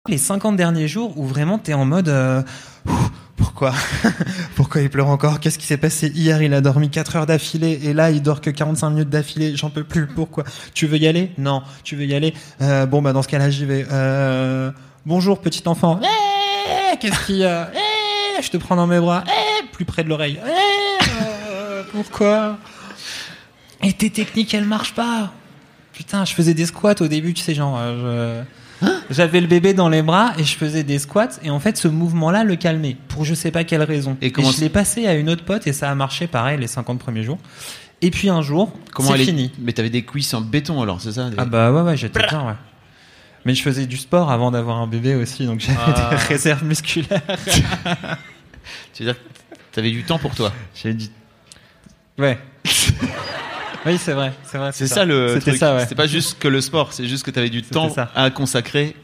les 0.09 0.19
50 0.19 0.53
derniers 0.53 0.89
jours 0.89 1.19
où 1.19 1.27
vraiment 1.27 1.59
t'es 1.59 1.75
en 1.75 1.85
mode 1.85 2.09
euh, 2.09 2.43
pourquoi 3.37 3.73
pourquoi 4.57 4.81
il 4.81 4.91
pleure 4.91 5.09
encore 5.09 5.41
qu'est-ce 5.41 5.59
qui 5.59 5.67
s'est 5.67 5.77
passé 5.77 6.09
hier 6.15 6.41
il 6.43 6.53
a 6.55 6.61
dormi 6.61 6.89
4 6.91 7.17
heures 7.17 7.27
d'affilée 7.27 7.81
et 7.85 7.93
là 7.93 8.11
il 8.11 8.23
dort 8.23 8.41
que 8.41 8.51
45 8.51 8.91
minutes 8.91 9.11
d'affilée. 9.11 9.57
J'en 9.57 9.71
peux 9.71 9.85
plus. 9.85 10.07
Pourquoi 10.07 10.45
tu 10.75 10.87
veux 10.87 10.99
y 10.99 11.07
aller 11.07 11.31
non. 11.39 11.63
Tu 11.85 11.97
veux 11.97 12.05
y 12.07 12.15
aller 12.15 12.35
Euh, 12.63 12.87
bon 12.87 13.03
bah 13.03 13.13
dans 13.13 13.23
ce 13.23 13.29
cas-là 13.29 13.51
j'y 13.51 13.65
vais. 13.67 13.87
Euh, 13.93 14.71
bonjour 15.05 15.41
petit 15.41 15.63
enfant. 15.67 16.01
Eh, 16.03 16.97
qu'est-ce 16.99 17.27
qu'il 17.27 17.37
y 17.37 17.45
a 17.45 17.71
Eh, 17.75 18.43
je 18.43 18.51
te 18.51 18.57
prends 18.57 18.77
dans 18.77 18.87
mes 18.87 19.01
bras. 19.01 19.25
Eh, 19.27 19.67
plus 19.73 19.85
près 19.85 20.03
de 20.05 20.09
l'oreille. 20.09 20.41
Eh, 20.47 20.51
euh, 21.51 21.83
pourquoi 21.93 22.57
et 23.83 23.93
tes 23.93 24.11
techniques 24.11 24.55
elles 24.55 24.65
marchent 24.65 24.95
pas. 24.95 25.33
Putain 25.93 26.25
je 26.25 26.33
faisais 26.35 26.55
des 26.55 26.67
squats 26.67 26.95
au 27.01 27.09
début 27.09 27.35
tu 27.35 27.43
sais 27.43 27.55
genre 27.55 27.77
euh, 27.79 28.43
j'avais 29.11 29.41
le 29.41 29.47
bébé 29.47 29.73
dans 29.75 29.89
les 29.89 30.03
bras 30.03 30.33
et 30.39 30.45
je 30.45 30.57
faisais 30.57 30.83
des 30.83 30.99
squats 30.99 31.39
et 31.43 31.51
en 31.51 31.61
fait 31.61 31.77
ce 31.77 31.89
mouvement-là 31.89 32.45
le 32.45 32.57
calmait 32.57 32.97
pour 33.09 33.25
je 33.25 33.35
sais 33.35 33.51
pas 33.51 33.65
quelle 33.65 33.83
raison. 33.83 34.17
Et 34.21 34.31
comment 34.33 34.51
je 34.51 34.61
l'ai 34.61 34.69
passé 34.69 35.07
à 35.07 35.15
une 35.15 35.31
autre 35.31 35.45
pote 35.45 35.67
et 35.67 35.73
ça 35.73 35.91
a 35.91 35.95
marché 35.95 36.27
pareil 36.27 36.59
les 36.59 36.67
50 36.67 36.99
premiers 36.99 37.23
jours. 37.23 37.39
Et 38.03 38.11
puis 38.11 38.29
un 38.29 38.43
jour, 38.43 38.73
Comment 38.93 39.13
c'est 39.13 39.23
est- 39.23 39.25
fini. 39.25 39.53
Mais 39.59 39.73
t'avais 39.73 39.89
des 39.91 40.05
cuisses 40.05 40.35
en 40.35 40.43
béton 40.43 40.83
alors, 40.83 41.01
c'est 41.01 41.13
ça 41.13 41.31
des- 41.31 41.37
Ah 41.39 41.47
bah 41.47 41.73
ouais 41.73 41.81
ouais 41.83 41.97
j'étais 41.97 42.27
bien 42.29 42.47
ouais. 42.47 42.53
Mais 43.47 43.55
je 43.55 43.63
faisais 43.63 43.87
du 43.87 43.97
sport 43.97 44.31
avant 44.31 44.51
d'avoir 44.51 44.79
un 44.79 44.87
bébé 44.87 45.15
aussi 45.15 45.47
donc 45.47 45.61
j'avais 45.61 45.79
Ah. 45.87 46.11
des 46.11 46.17
réserves 46.17 46.65
musculaires. 46.65 47.23
Tu 48.93 49.05
veux 49.05 49.13
dire 49.13 49.21
t'avais 49.73 49.91
du 49.91 50.03
temps 50.05 50.19
pour 50.19 50.35
toi? 50.35 50.53
J'ai 50.75 50.93
dit 50.95 51.11
ouais. 52.19 52.39
oui 53.87 53.99
c'est 53.99 54.13
vrai 54.13 54.33
c'est 54.45 54.59
vrai 54.59 54.71
C'est 54.73 54.87
ça 54.87 55.05
le 55.05 55.29
C'était 55.35 55.41
truc. 55.53 55.57
ça 55.57 55.75
ouais. 55.75 55.81
C'était 55.83 55.95
pas 55.95 56.07
juste 56.07 56.39
que 56.39 56.49
le 56.49 56.61
sport, 56.61 56.93
c'est 56.93 57.07
juste 57.07 57.25
que 57.25 57.31
t'avais 57.31 57.51
du 57.51 57.61
C'était 57.61 57.71
temps 57.75 57.91
ça. 57.91 58.11
à 58.15 58.31
consacrer 58.31 58.95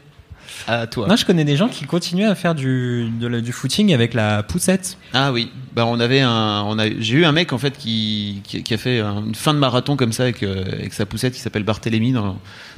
à 0.67 0.87
toi. 0.87 1.07
Moi 1.07 1.15
je 1.15 1.25
connais 1.25 1.43
des 1.43 1.57
gens 1.57 1.67
qui 1.67 1.85
continuent 1.85 2.27
à 2.29 2.35
faire 2.35 2.55
du 2.55 3.09
de 3.19 3.27
la- 3.27 3.41
du 3.41 3.51
footing 3.51 3.93
avec 3.93 4.13
la 4.13 4.43
poussette. 4.43 4.97
Ah 5.13 5.31
oui, 5.31 5.51
bah 5.73 5.85
on 5.85 5.99
avait 5.99 6.21
un, 6.21 6.63
on 6.67 6.77
a, 6.79 6.85
j'ai 6.99 7.15
eu 7.17 7.25
un 7.25 7.31
mec 7.31 7.51
en 7.53 7.57
fait 7.57 7.77
qui, 7.77 8.41
qui, 8.43 8.63
qui 8.63 8.73
a 8.73 8.77
fait 8.77 9.01
une 9.01 9.35
fin 9.35 9.53
de 9.53 9.59
marathon 9.59 9.95
comme 9.97 10.13
ça 10.13 10.23
avec, 10.23 10.41
euh, 10.43 10.63
avec 10.73 10.93
sa 10.93 11.05
poussette 11.05 11.33
qui 11.33 11.39
s'appelle 11.39 11.63
Barthélemy 11.63 12.11
dans, 12.13 12.37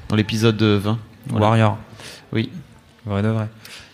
dans 0.10 0.16
l'épisode 0.16 0.62
20. 0.62 0.98
Voilà. 1.28 1.46
Warrior. 1.46 1.78
Oui. 2.34 2.50
Vrai 3.06 3.22
de 3.22 3.28
vrai. 3.28 3.48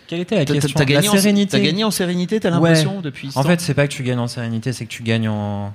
Quelle 0.07 0.19
était 0.21 0.35
la 0.35 0.45
T'as- 0.45 0.53
question? 0.53 0.77
T'as 0.77 0.85
gagné, 0.85 1.07
La 1.07 1.13
en- 1.13 1.17
sérénité. 1.17 1.51
t'as 1.57 1.63
gagné 1.63 1.83
en 1.83 1.91
sérénité, 1.91 2.39
t'as 2.39 2.49
l'impression 2.49 3.01
depuis. 3.01 3.31
ce 3.31 3.37
En 3.39 3.43
temps? 3.43 3.49
fait, 3.49 3.61
c'est 3.61 3.73
pas 3.73 3.87
que 3.87 3.93
tu 3.93 4.03
gagnes 4.03 4.19
en 4.19 4.27
sérénité, 4.27 4.73
c'est 4.73 4.85
que 4.85 4.89
tu 4.91 5.03
gagnes 5.03 5.27
en. 5.29 5.73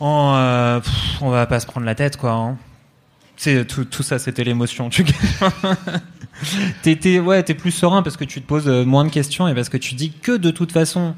Euh, 0.00 0.80
on 1.20 1.30
va 1.30 1.46
pas 1.46 1.60
se 1.60 1.66
prendre 1.66 1.86
la 1.86 1.94
tête, 1.94 2.16
quoi. 2.16 2.32
hein. 2.32 2.56
Tout, 3.68 3.84
tout 3.84 4.02
ça, 4.02 4.18
c'était 4.18 4.42
l'émotion. 4.42 4.90
Tu 4.90 5.04
t'es, 6.82 6.96
t'es 6.96 7.54
plus 7.54 7.70
serein 7.70 8.02
parce 8.02 8.16
que 8.16 8.24
tu 8.24 8.40
te 8.40 8.46
poses 8.46 8.68
euh, 8.68 8.84
moins 8.84 9.04
de 9.04 9.10
questions 9.10 9.46
et 9.46 9.54
parce 9.54 9.68
que 9.68 9.76
tu 9.76 9.94
dis 9.94 10.10
que 10.10 10.36
de 10.36 10.50
toute 10.50 10.72
façon, 10.72 11.14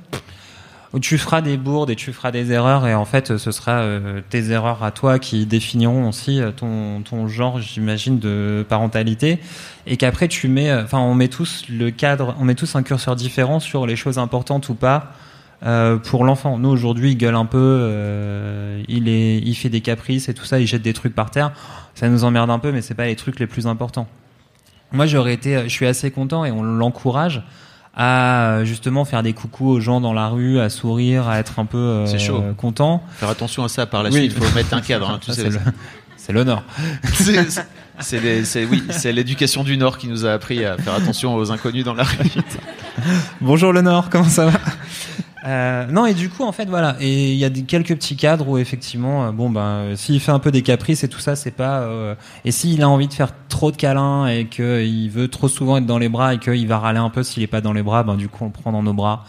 tu 1.01 1.19
feras 1.19 1.41
des 1.41 1.57
bourdes 1.57 1.91
et 1.91 1.97
tu 1.97 2.13
feras 2.13 2.31
des 2.33 2.51
erreurs 2.53 2.87
et 2.87 2.95
en 2.95 3.05
fait, 3.05 3.39
ce 3.39 3.53
sera 3.53 3.81
euh, 3.81 4.21
tes 4.29 4.51
erreurs 4.51 4.83
à 4.83 4.91
toi 4.91 5.19
qui 5.19 5.47
définiront 5.47 6.09
aussi 6.09 6.41
euh, 6.41 6.51
ton, 6.51 7.03
ton 7.03 7.29
genre, 7.29 7.61
j'imagine, 7.61 8.19
de 8.19 8.67
parentalité 8.69 9.39
et 9.87 9.97
qu'après 9.97 10.27
tu 10.27 10.49
mets, 10.49 10.71
euh, 10.71 10.83
enfin, 10.85 10.99
on 10.99 11.15
met 11.15 11.29
tous 11.29 11.65
le 11.69 11.91
cadre, 11.91 12.35
on 12.41 12.45
met 12.45 12.57
tous 12.57 12.75
un 12.75 12.83
curseur 12.83 13.15
différent 13.15 13.61
sur 13.61 13.87
les 13.87 13.95
choses 13.97 14.19
importantes 14.19 14.69
ou 14.69 14.75
pas. 14.75 15.13
Euh, 15.65 15.97
pour 15.99 16.25
l'enfant, 16.25 16.59
nous 16.59 16.69
aujourd'hui, 16.71 17.13
il 17.13 17.17
gueule 17.17 17.35
un 17.35 17.45
peu, 17.45 17.59
euh, 17.61 18.83
il 18.89 19.09
est, 19.09 19.39
il 19.39 19.55
fait 19.55 19.69
des 19.69 19.81
caprices 19.83 20.29
et 20.29 20.35
tout 20.35 20.45
ça, 20.45 20.59
il 20.59 20.67
jette 20.67 20.83
des 20.83 20.93
trucs 20.95 21.15
par 21.15 21.31
terre. 21.31 21.53
Ça 21.95 22.09
nous 22.09 22.25
emmerde 22.25 22.51
un 22.51 22.59
peu, 22.59 22.73
mais 22.73 22.81
c'est 22.83 22.95
pas 22.95 23.07
les 23.07 23.17
trucs 23.17 23.39
les 23.41 23.47
plus 23.47 23.67
importants. 23.67 24.09
Moi, 24.93 25.07
j'aurais 25.07 25.35
été, 25.35 25.63
je 25.65 25.69
suis 25.69 25.87
assez 25.87 26.11
content 26.11 26.45
et 26.45 26.51
on 26.51 26.63
l'encourage 26.63 27.43
à 27.95 28.61
justement 28.65 29.05
faire 29.05 29.23
des 29.23 29.33
coucous 29.33 29.69
aux 29.69 29.81
gens 29.81 30.01
dans 30.01 30.13
la 30.13 30.29
rue, 30.29 30.59
à 30.61 30.71
sourire, 30.71 31.29
à 31.29 31.39
être 31.39 31.59
un 31.59 31.65
peu 31.67 31.77
euh, 31.77 32.19
chaud. 32.19 32.43
content. 32.57 33.03
Faire 33.19 33.29
attention 33.29 33.65
à 33.65 33.69
ça 33.69 33.85
par 33.87 34.03
la 34.03 34.11
Oui. 34.11 34.17
suite, 34.29 34.33
il 34.37 34.43
faut 34.43 34.55
mettre 34.55 34.73
un 34.75 34.81
cadre. 34.81 35.11
hein, 35.11 35.19
tu 35.25 35.33
sais. 35.33 35.49
c'est 36.17 36.33
l'honneur. 36.33 36.63
C'est- 38.03 38.65
oui, 38.65 38.83
c'est 38.89 39.13
l'éducation 39.13 39.63
du 39.63 39.77
Nord 39.77 39.99
qui 39.99 40.09
nous 40.09 40.25
a 40.25 40.33
appris 40.33 40.65
à 40.65 40.79
faire 40.79 40.95
attention 40.95 41.35
aux 41.35 41.53
inconnus 41.53 41.85
dans 41.85 41.93
la 41.93 42.05
rue. 42.05 42.17
Bonjour 43.43 43.75
le 43.75 43.83
Nord, 43.83 44.09
comment 44.09 44.25
ça 44.25 44.47
va? 44.47 44.59
Euh, 45.47 45.87
non 45.87 46.05
et 46.05 46.13
du 46.13 46.29
coup 46.29 46.45
en 46.45 46.53
fait 46.53 46.69
voilà. 46.69 46.97
Et 47.01 47.33
il 47.33 47.39
y 47.39 47.45
a 47.45 47.51
des, 47.51 47.63
quelques 47.63 47.95
petits 47.95 48.17
cadres 48.17 48.49
où 48.49 48.59
effectivement 48.59 49.25
euh, 49.25 49.33
bon 49.33 49.49
ben 49.49 49.61
euh, 49.61 49.97
s'il 49.97 50.21
fait 50.21 50.33
un 50.33 50.39
peu 50.39 50.51
des 50.51 50.63
caprices 50.63 51.03
et 51.03 51.09
tout 51.09 51.19
ça 51.19 51.35
c'est 51.35 51.51
pas 51.51 51.81
euh, 51.81 52.15
et 52.45 52.51
s'il 52.51 52.83
a 52.83 52.89
envie 52.89 53.09
de 53.09 53.15
faire 53.15 53.33
trop 53.49 53.71
de 53.71 53.77
câlins 53.77 54.27
et 54.27 54.47
que 54.47 54.83
il 54.85 55.09
veut 55.09 55.29
trop 55.29 55.49
souvent 55.49 55.79
être 55.79 55.87
dans 55.87 55.99
les 55.99 56.11
bras 56.11 56.35
et 56.35 56.39
qu'il 56.39 56.69
va 56.69 56.79
râler 56.79 56.99
un 56.99 57.09
peu 57.09 57.23
s'il 57.23 57.43
est 57.43 57.47
pas 57.47 57.63
dans 57.63 57.73
les 57.73 57.83
bras 57.83 58.03
ben 58.03 58.17
du 58.17 58.29
coup 58.29 58.45
on 58.45 58.47
le 58.49 58.53
prend 58.53 58.73
dans 58.73 58.83
nos 58.83 58.95
bras. 58.95 59.25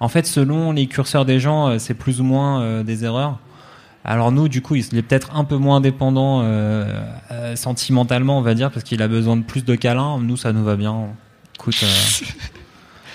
En 0.00 0.08
fait 0.08 0.26
selon 0.26 0.72
les 0.72 0.88
curseurs 0.88 1.24
des 1.24 1.38
gens 1.38 1.78
c'est 1.78 1.94
plus 1.94 2.20
ou 2.20 2.24
moins 2.24 2.82
des 2.82 3.04
erreurs. 3.04 3.38
Alors 4.04 4.32
nous 4.32 4.48
du 4.48 4.60
coup 4.60 4.74
il 4.74 4.84
est 4.98 5.02
peut-être 5.02 5.36
un 5.36 5.44
peu 5.44 5.56
moins 5.56 5.80
dépendant 5.80 6.44
sentimentalement 7.54 8.38
on 8.38 8.42
va 8.42 8.54
dire 8.54 8.70
parce 8.72 8.84
qu'il 8.84 9.02
a 9.02 9.08
besoin 9.08 9.36
de 9.36 9.42
plus 9.42 9.64
de 9.64 9.76
câlins. 9.76 10.18
Nous 10.18 10.36
ça 10.36 10.52
nous 10.52 10.64
va 10.64 10.74
bien. 10.74 11.14
Écoute 11.54 11.84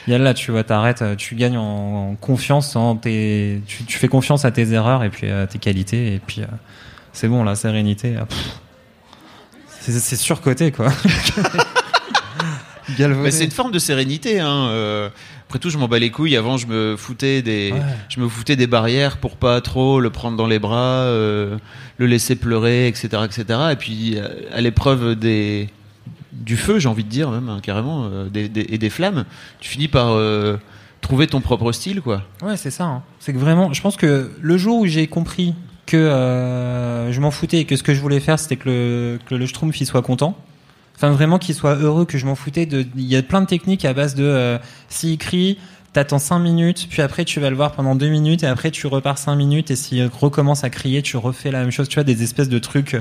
Yalla, 0.09 0.33
tu 0.33 0.51
vois, 0.51 0.63
t'arrêtes, 0.63 1.01
euh, 1.03 1.15
tu 1.15 1.35
gagnes 1.35 1.57
en, 1.57 2.11
en 2.11 2.15
confiance, 2.15 2.75
en 2.75 2.95
tes, 2.95 3.61
tu, 3.67 3.83
tu 3.83 3.97
fais 3.99 4.07
confiance 4.07 4.43
à 4.43 4.51
tes 4.51 4.71
erreurs 4.73 5.03
et 5.03 5.09
puis 5.09 5.29
à 5.29 5.45
tes 5.45 5.59
qualités, 5.59 6.15
et 6.15 6.19
puis 6.19 6.41
euh, 6.41 6.45
c'est 7.13 7.27
bon, 7.27 7.43
la 7.43 7.53
sérénité, 7.55 8.17
euh, 8.17 8.23
c'est 9.79 10.15
surcoté 10.15 10.71
quoi. 10.71 10.89
Mais 12.97 13.31
c'est 13.31 13.45
une 13.45 13.51
forme 13.51 13.71
de 13.71 13.79
sérénité. 13.79 14.39
Hein. 14.39 14.67
euh, 14.71 15.09
après 15.47 15.59
tout, 15.59 15.69
je 15.69 15.77
m'en 15.77 15.87
bats 15.87 15.99
les 15.99 16.09
couilles. 16.09 16.35
Avant, 16.35 16.57
je 16.57 16.67
me 16.67 16.95
foutais 16.97 17.41
des, 17.41 17.71
Ouais. 17.71 17.79
je 18.09 18.19
me 18.19 18.27
foutais 18.27 18.55
des 18.55 18.67
barrières 18.67 19.17
pour 19.17 19.37
pas 19.37 19.61
trop 19.61 19.99
le 19.99 20.09
prendre 20.09 20.37
dans 20.37 20.47
les 20.47 20.59
bras, 20.59 21.03
euh, 21.03 21.57
le 21.97 22.07
laisser 22.07 22.35
pleurer, 22.35 22.87
etc., 22.87 23.09
etc. 23.25 23.59
Et 23.71 23.75
puis, 23.75 24.17
à 24.51 24.61
l'épreuve 24.61 25.15
des, 25.15 25.69
du 26.39 26.57
feu, 26.57 26.79
j'ai 26.79 26.89
envie 26.89 27.03
de 27.03 27.09
dire 27.09 27.29
même 27.31 27.49
hein, 27.49 27.59
carrément, 27.61 28.05
euh, 28.11 28.29
et 28.33 28.77
des 28.77 28.89
flammes, 28.89 29.25
tu 29.59 29.69
finis 29.69 29.87
par 29.87 30.11
euh, 30.11 30.57
trouver 31.01 31.27
ton 31.27 31.41
propre 31.41 31.71
style, 31.71 32.01
quoi. 32.01 32.23
Ouais, 32.41 32.57
c'est 32.57 32.71
ça. 32.71 32.85
hein. 32.85 33.03
C'est 33.19 33.33
que 33.33 33.37
vraiment, 33.37 33.73
je 33.73 33.81
pense 33.81 33.97
que 33.97 34.31
le 34.39 34.57
jour 34.57 34.79
où 34.79 34.85
j'ai 34.85 35.07
compris 35.07 35.53
que 35.85 35.97
euh, 35.97 37.11
je 37.11 37.19
m'en 37.19 37.31
foutais 37.31 37.59
et 37.59 37.65
que 37.65 37.75
ce 37.75 37.83
que 37.83 37.93
je 37.93 38.01
voulais 38.01 38.19
faire, 38.19 38.39
c'était 38.39 38.55
que 38.57 38.69
le, 38.69 39.19
que 39.25 39.45
Schtroumpf 39.45 39.79
il 39.81 39.85
soit 39.85 40.01
content. 40.01 40.37
Enfin, 40.95 41.11
vraiment 41.11 41.39
qu'il 41.39 41.55
soit 41.55 41.75
heureux, 41.75 42.05
que 42.05 42.17
je 42.17 42.25
m'en 42.25 42.35
foutais. 42.35 42.65
De... 42.65 42.85
Il 42.95 43.05
y 43.05 43.15
a 43.15 43.23
plein 43.23 43.41
de 43.41 43.47
techniques 43.47 43.85
à 43.85 43.93
base 43.93 44.15
de 44.15 44.59
s'il 44.89 45.17
crie, 45.17 45.57
t'attends 45.93 46.19
5 46.19 46.39
minutes, 46.39 46.87
puis 46.89 47.01
après 47.01 47.23
tu 47.23 47.39
vas 47.39 47.49
le 47.49 47.55
voir 47.55 47.71
pendant 47.71 47.95
2 47.95 48.09
minutes, 48.09 48.43
et 48.43 48.47
après 48.47 48.69
tu 48.69 48.85
repars 48.85 49.17
5 49.17 49.35
minutes, 49.35 49.71
et 49.71 49.75
s'il 49.77 50.05
recommence 50.07 50.63
à 50.65 50.69
crier, 50.69 51.01
tu 51.01 51.15
refais 51.15 51.51
la 51.51 51.61
même 51.61 51.71
chose. 51.71 51.87
Tu 51.87 51.95
vois, 51.95 52.03
des 52.03 52.21
espèces 52.21 52.49
de 52.49 52.59
trucs 52.59 52.97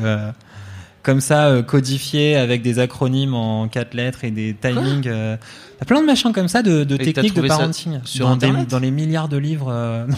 comme 1.03 1.21
ça, 1.21 1.47
euh, 1.47 1.63
codifiés 1.63 2.37
avec 2.37 2.63
des 2.63 2.79
acronymes 2.79 3.35
en 3.35 3.69
4 3.69 3.95
lettres 3.95 4.25
et 4.25 4.31
des 4.31 4.55
timings. 4.61 5.07
euh, 5.07 5.37
T'as 5.79 5.85
plein 5.87 6.01
de 6.01 6.07
machins 6.07 6.33
comme 6.33 6.49
ça, 6.49 6.63
de, 6.63 6.85
techniques 6.97 7.35
de 7.35 7.47
parenting. 7.47 8.01
sur 8.05 8.27
dans, 8.29 8.37
des- 8.37 8.47
Internet 8.47 8.69
dans 8.69 8.79
les 8.81 8.91
milliards 8.91 9.29
de 9.29 9.37
livres. 9.37 9.69
euh, 9.71 10.07
non. 10.09 10.17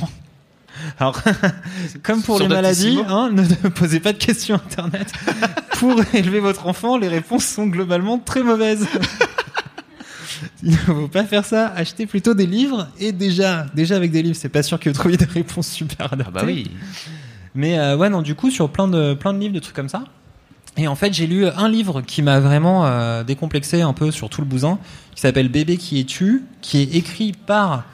Alors, 0.99 1.21
comme 2.03 2.23
pour 2.23 2.39
Sur 2.39 2.49
les 2.49 2.55
maladies, 2.55 2.99
hein, 3.07 3.29
ne 3.33 3.43
ne 3.43 3.69
posez 3.69 4.01
pas 4.01 4.15
de 4.15 4.19
questions 4.19 4.55
Internet. 4.55 5.13
pour 5.79 6.01
élever 6.15 6.41
votre 6.41 6.67
enfant, 6.67 6.97
les 6.97 7.09
réponses 7.09 7.45
sont 7.45 7.67
globalement 7.67 8.19
très 8.19 8.43
mauvaises. 8.43 8.87
Il 10.63 10.71
ne 10.73 10.77
faut 10.77 11.09
pas 11.09 11.25
faire 11.25 11.45
ça. 11.45 11.69
Achetez 11.77 12.07
plutôt 12.07 12.33
des 12.35 12.47
livres. 12.47 12.89
Et 12.99 13.13
déjà, 13.13 13.67
déjà 13.75 13.97
avec 13.97 14.11
des 14.11 14.23
livres, 14.23 14.37
c'est 14.41 14.49
pas 14.49 14.63
sûr 14.63 14.79
que 14.81 14.89
vous 14.89 14.95
trouviez 14.95 15.19
des 15.19 15.25
réponses 15.27 15.69
super 15.69 16.13
adaptées. 16.13 16.33
Ah 16.35 16.41
bah 16.41 16.47
oui. 16.47 16.71
Mais 17.55 17.79
euh, 17.79 17.97
ouais, 17.97 18.09
non, 18.09 18.23
du 18.23 18.35
coup, 18.35 18.51
sur 18.51 18.71
plein 18.71 18.89
de, 18.89 19.13
plein 19.15 19.35
de 19.35 19.39
livres, 19.39 19.55
de 19.55 19.59
trucs 19.59 19.77
comme 19.77 19.89
ça. 19.89 20.05
Et 20.77 20.89
en 20.89 20.95
fait, 20.95 21.13
j'ai 21.13 21.27
lu 21.27 21.47
un 21.47 21.69
livre 21.69 22.01
qui 22.01 22.23
m'a 22.23 22.41
vraiment 22.41 22.87
euh, 22.87 23.25
décomplexé 23.25 23.83
un 23.83 23.93
peu 23.93 24.11
sur 24.11 24.31
tout 24.31 24.41
le 24.41 24.47
bousin, 24.47 24.79
qui 25.15 25.21
s'appelle 25.21 25.49
Bébé 25.49 25.77
qui 25.77 26.01
est 26.01 26.05
tu, 26.05 26.45
qui 26.61 26.81
est 26.81 26.95
écrit 26.95 27.33
par 27.33 27.85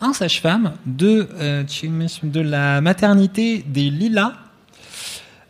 un 0.00 0.12
sage-femme 0.12 0.74
de, 0.84 1.28
euh, 1.40 1.64
de 2.22 2.40
la 2.40 2.80
maternité 2.80 3.64
des 3.66 3.88
Lilas, 3.88 4.32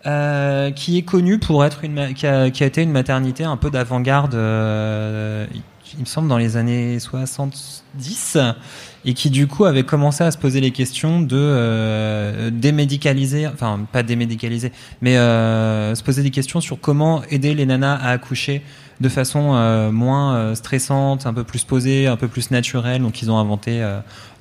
euh, 0.06 0.70
qui 0.70 0.98
est 0.98 1.02
connue 1.02 1.38
pour 1.38 1.64
être 1.64 1.82
une, 1.82 2.14
qui 2.14 2.26
a, 2.26 2.46
été 2.46 2.82
une 2.82 2.92
maternité 2.92 3.42
un 3.42 3.56
peu 3.56 3.70
d'avant-garde, 3.70 4.34
il 4.34 6.00
me 6.00 6.04
semble 6.04 6.28
dans 6.28 6.38
les 6.38 6.56
années 6.56 7.00
70, 7.00 8.38
et 9.08 9.14
qui 9.14 9.30
du 9.30 9.46
coup 9.46 9.64
avait 9.64 9.84
commencé 9.84 10.24
à 10.24 10.30
se 10.32 10.36
poser 10.36 10.60
les 10.60 10.72
questions 10.72 11.20
de 11.20 11.36
euh, 11.38 12.50
démédicaliser, 12.52 13.46
enfin 13.46 13.80
pas 13.92 14.02
démédicaliser, 14.02 14.72
mais 15.00 15.16
euh, 15.16 15.94
se 15.94 16.02
poser 16.02 16.22
des 16.24 16.30
questions 16.32 16.60
sur 16.60 16.80
comment 16.80 17.22
aider 17.30 17.54
les 17.54 17.64
nanas 17.66 17.94
à 17.94 18.10
accoucher 18.10 18.62
de 19.00 19.08
façon 19.08 19.54
euh, 19.54 19.92
moins 19.92 20.34
euh, 20.36 20.54
stressante, 20.54 21.26
un 21.26 21.34
peu 21.34 21.44
plus 21.44 21.62
posée, 21.64 22.06
un 22.08 22.16
peu 22.16 22.28
plus 22.28 22.50
naturelle. 22.50 23.00
Donc 23.02 23.22
ils 23.22 23.30
ont 23.30 23.38
inventé 23.38 23.80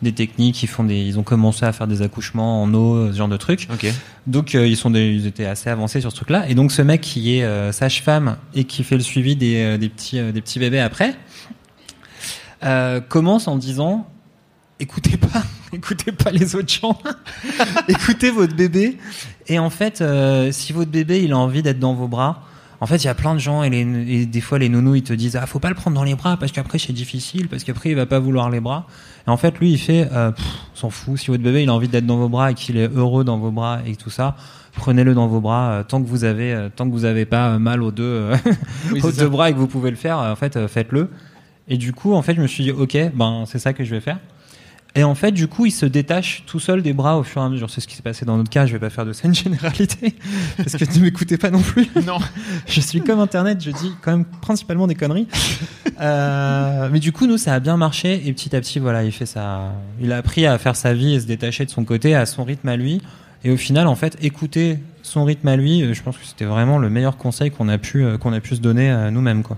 des 0.01 0.13
techniques, 0.13 0.63
ils 0.63 0.68
font 0.68 0.84
des, 0.84 0.97
ils 0.99 1.20
ont 1.20 1.24
commencé 1.24 1.63
à 1.66 1.72
faire 1.72 1.88
des 1.88 2.01
accouchements 2.01 2.63
en 2.63 2.74
eau, 2.74 3.11
ce 3.11 3.18
genre 3.18 3.28
de 3.28 3.38
trucs. 3.38 3.68
Donc 4.26 4.53
ils 4.55 4.78
sont 4.78 4.89
des- 4.89 5.11
ils 5.13 5.28
étaient 5.28 5.45
assez 5.45 5.70
avancés 5.70 6.01
sur 6.01 6.09
ce 6.09 6.16
truc-là. 6.16 6.49
Et 6.49 6.55
donc 6.55 6.72
ce 6.72 6.82
mec 6.82 7.01
qui 7.01 7.38
est 7.38 7.72
sage-femme 7.72 8.38
et 8.55 8.63
qui 8.63 8.84
fait 8.84 8.95
le 8.95 9.03
suivi 9.03 9.36
des, 9.36 9.78
des 9.78 9.89
petits 9.89 10.20
des 10.34 10.41
petits 10.41 10.57
bébés 10.57 10.80
après 10.80 11.13
commence 13.09 13.47
en 13.47 13.57
disant 13.57 14.07
écoutez 14.80 15.17
pas 15.17 15.43
écoutez 15.73 16.11
pas 16.11 16.32
les 16.32 16.55
autres 16.55 16.73
gens. 16.73 16.97
Écoutez 17.88 18.32
votre 18.32 18.55
bébé. 18.55 18.97
Et 19.47 19.59
en 19.59 19.69
fait 19.69 20.01
euh, 20.01 20.51
si 20.51 20.73
votre 20.73 20.91
bébé 20.91 21.23
il 21.23 21.34
a 21.34 21.38
envie 21.38 21.61
d'être 21.61 21.80
dans 21.80 21.93
vos 21.93 22.07
bras 22.07 22.43
en 22.82 22.88
fait 22.88 22.97
il 22.97 23.05
y 23.05 23.09
a 23.09 23.13
plein 23.13 23.34
de 23.34 23.39
gens 23.39 23.63
et, 23.63 23.69
les, 23.69 23.82
et 23.82 24.26
des 24.26 24.41
fois 24.41 24.59
les 24.59 24.69
nounous 24.69 24.95
ils 24.95 25.03
te 25.03 25.13
disent 25.13 25.36
ah 25.36 25.45
faut 25.45 25.59
pas 25.59 25.69
le 25.69 25.76
prendre 25.76 25.95
dans 25.95 26.03
les 26.03 26.15
bras 26.15 26.38
parce 26.38 26.51
qu'après 26.51 26.80
c'est 26.80 26.93
difficile 26.93 27.47
parce 27.47 27.63
qu'après 27.63 27.89
il 27.89 27.95
va 27.95 28.05
pas 28.05 28.19
vouloir 28.19 28.49
les 28.49 28.59
bras. 28.59 28.88
Et 29.28 29.30
en 29.30 29.38
fait 29.38 29.59
lui 29.59 29.71
il 29.71 29.78
fait 29.78 30.07
euh, 30.11 30.32
s'en 30.73 30.89
fout. 30.89 31.17
Si 31.19 31.28
votre 31.28 31.43
bébé 31.43 31.63
il 31.63 31.69
a 31.69 31.73
envie 31.73 31.88
d'être 31.88 32.05
dans 32.05 32.17
vos 32.17 32.30
bras 32.30 32.51
et 32.51 32.53
qu'il 32.53 32.78
est 32.78 32.89
heureux 32.93 33.23
dans 33.23 33.38
vos 33.38 33.51
bras 33.51 33.80
et 33.86 33.95
tout 33.95 34.09
ça 34.09 34.36
prenez-le 34.76 35.13
dans 35.13 35.28
vos 35.28 35.41
bras 35.41 35.71
euh, 35.71 35.84
tant 35.84 36.01
que 36.01 36.07
vous 36.07 36.23
avez 36.23 36.53
euh, 36.53 36.69
tant 36.73 36.86
que 36.86 36.91
vous 36.91 37.05
avez 37.05 37.26
pas 37.26 37.49
euh, 37.49 37.59
mal 37.59 37.82
aux 37.82 37.91
deux 37.91 38.32
Oui, 38.91 39.01
aux 39.01 39.11
deux 39.11 39.30
bras 39.30 39.49
et 39.49 39.53
que 39.53 39.57
vous 39.57 39.67
pouvez 39.67 39.89
le 39.89 39.95
faire 39.95 40.19
en 40.19 40.36
fait 40.36 40.67
faites-le. 40.67 41.09
Et 41.67 41.78
du 41.78 41.93
coup 41.93 42.13
en 42.13 42.21
fait 42.21 42.36
je 42.36 42.41
me 42.41 42.47
suis 42.47 42.63
dit 42.63 42.71
ok 42.71 42.97
ben 43.13 43.45
c'est 43.47 43.59
ça 43.59 43.73
que 43.73 43.84
je 43.84 43.91
vais 43.95 44.01
faire 44.01 44.19
et 44.98 45.04
en 45.04 45.14
fait, 45.14 45.34
du 45.34 45.48
coup, 45.48 45.66
il 45.66 45.72
se 45.72 45.86
détache 45.86 46.43
tout 46.46 46.62
seul 46.62 46.82
des 46.82 46.93
bras 46.93 47.18
au 47.18 47.24
fur 47.24 47.41
et 47.41 47.46
à 47.46 47.50
mesure. 47.50 47.70
C'est 47.70 47.82
ce 47.82 47.88
qui 47.88 47.96
s'est 47.96 48.02
passé 48.02 48.24
dans 48.24 48.38
notre 48.38 48.50
cas. 48.50 48.66
Je 48.66 48.72
vais 48.72 48.80
pas 48.80 48.89
faire 48.89 49.06
de 49.06 49.12
scène 49.12 49.36
généralité 49.36 50.16
parce 50.58 50.78
que 50.78 50.86
ne 50.98 51.04
m'écoutez 51.04 51.38
pas 51.38 51.52
non 51.52 51.62
plus. 51.62 51.88
Non. 52.06 52.20
Je 52.68 52.80
suis 52.80 53.02
comme 53.02 53.20
Internet. 53.20 53.62
Je 53.62 53.72
dis 53.72 53.91
quand 54.02 54.12
même 54.12 54.26
principalement 54.26 54.88
des 54.88 54.96
conneries. 54.96 55.28
Euh, 56.00 56.89
mais 56.91 57.00
du 57.00 57.12
coup, 57.12 57.26
nous, 57.26 57.38
ça 57.38 57.54
a 57.54 57.60
bien 57.60 57.76
marché 57.76 58.26
et 58.26 58.32
petit 58.32 58.56
à 58.56 58.62
petit, 58.62 58.80
voilà, 58.80 59.04
il 59.04 59.12
fait 59.12 59.26
ça. 59.26 59.74
Il 60.00 60.14
a 60.14 60.18
appris 60.18 60.46
à 60.46 60.58
faire 60.58 60.76
sa 60.76 60.93
vie 60.93 61.16
et 61.16 61.20
se 61.20 61.26
détacher 61.26 61.66
de 61.66 61.72
son 61.72 61.84
côté 61.84 62.16
à 62.16 62.26
son 62.26 62.43
rythme 62.43 62.70
à 62.70 62.78
lui. 62.78 63.02
Et 63.43 63.52
au 63.52 63.58
final, 63.58 63.88
en 63.88 63.96
fait, 63.96 64.18
écouter 64.22 64.80
son 65.02 65.26
rythme 65.26 65.48
à 65.48 65.56
lui, 65.56 65.84
euh, 65.84 65.93
je 65.93 66.02
pense 66.04 66.18
que 66.18 66.26
c'était 66.26 66.46
vraiment 66.46 66.78
le 66.78 66.89
meilleur 66.89 67.18
conseil 67.18 67.52
qu'on 67.52 67.68
a 67.70 67.78
pu 67.78 68.04
euh, 68.04 68.18
qu'on 68.18 68.34
a 68.34 68.39
pu 68.39 68.56
se 68.56 68.62
donner 68.62 68.89
à 68.89 69.12
nous-mêmes, 69.12 69.43
quoi. 69.43 69.58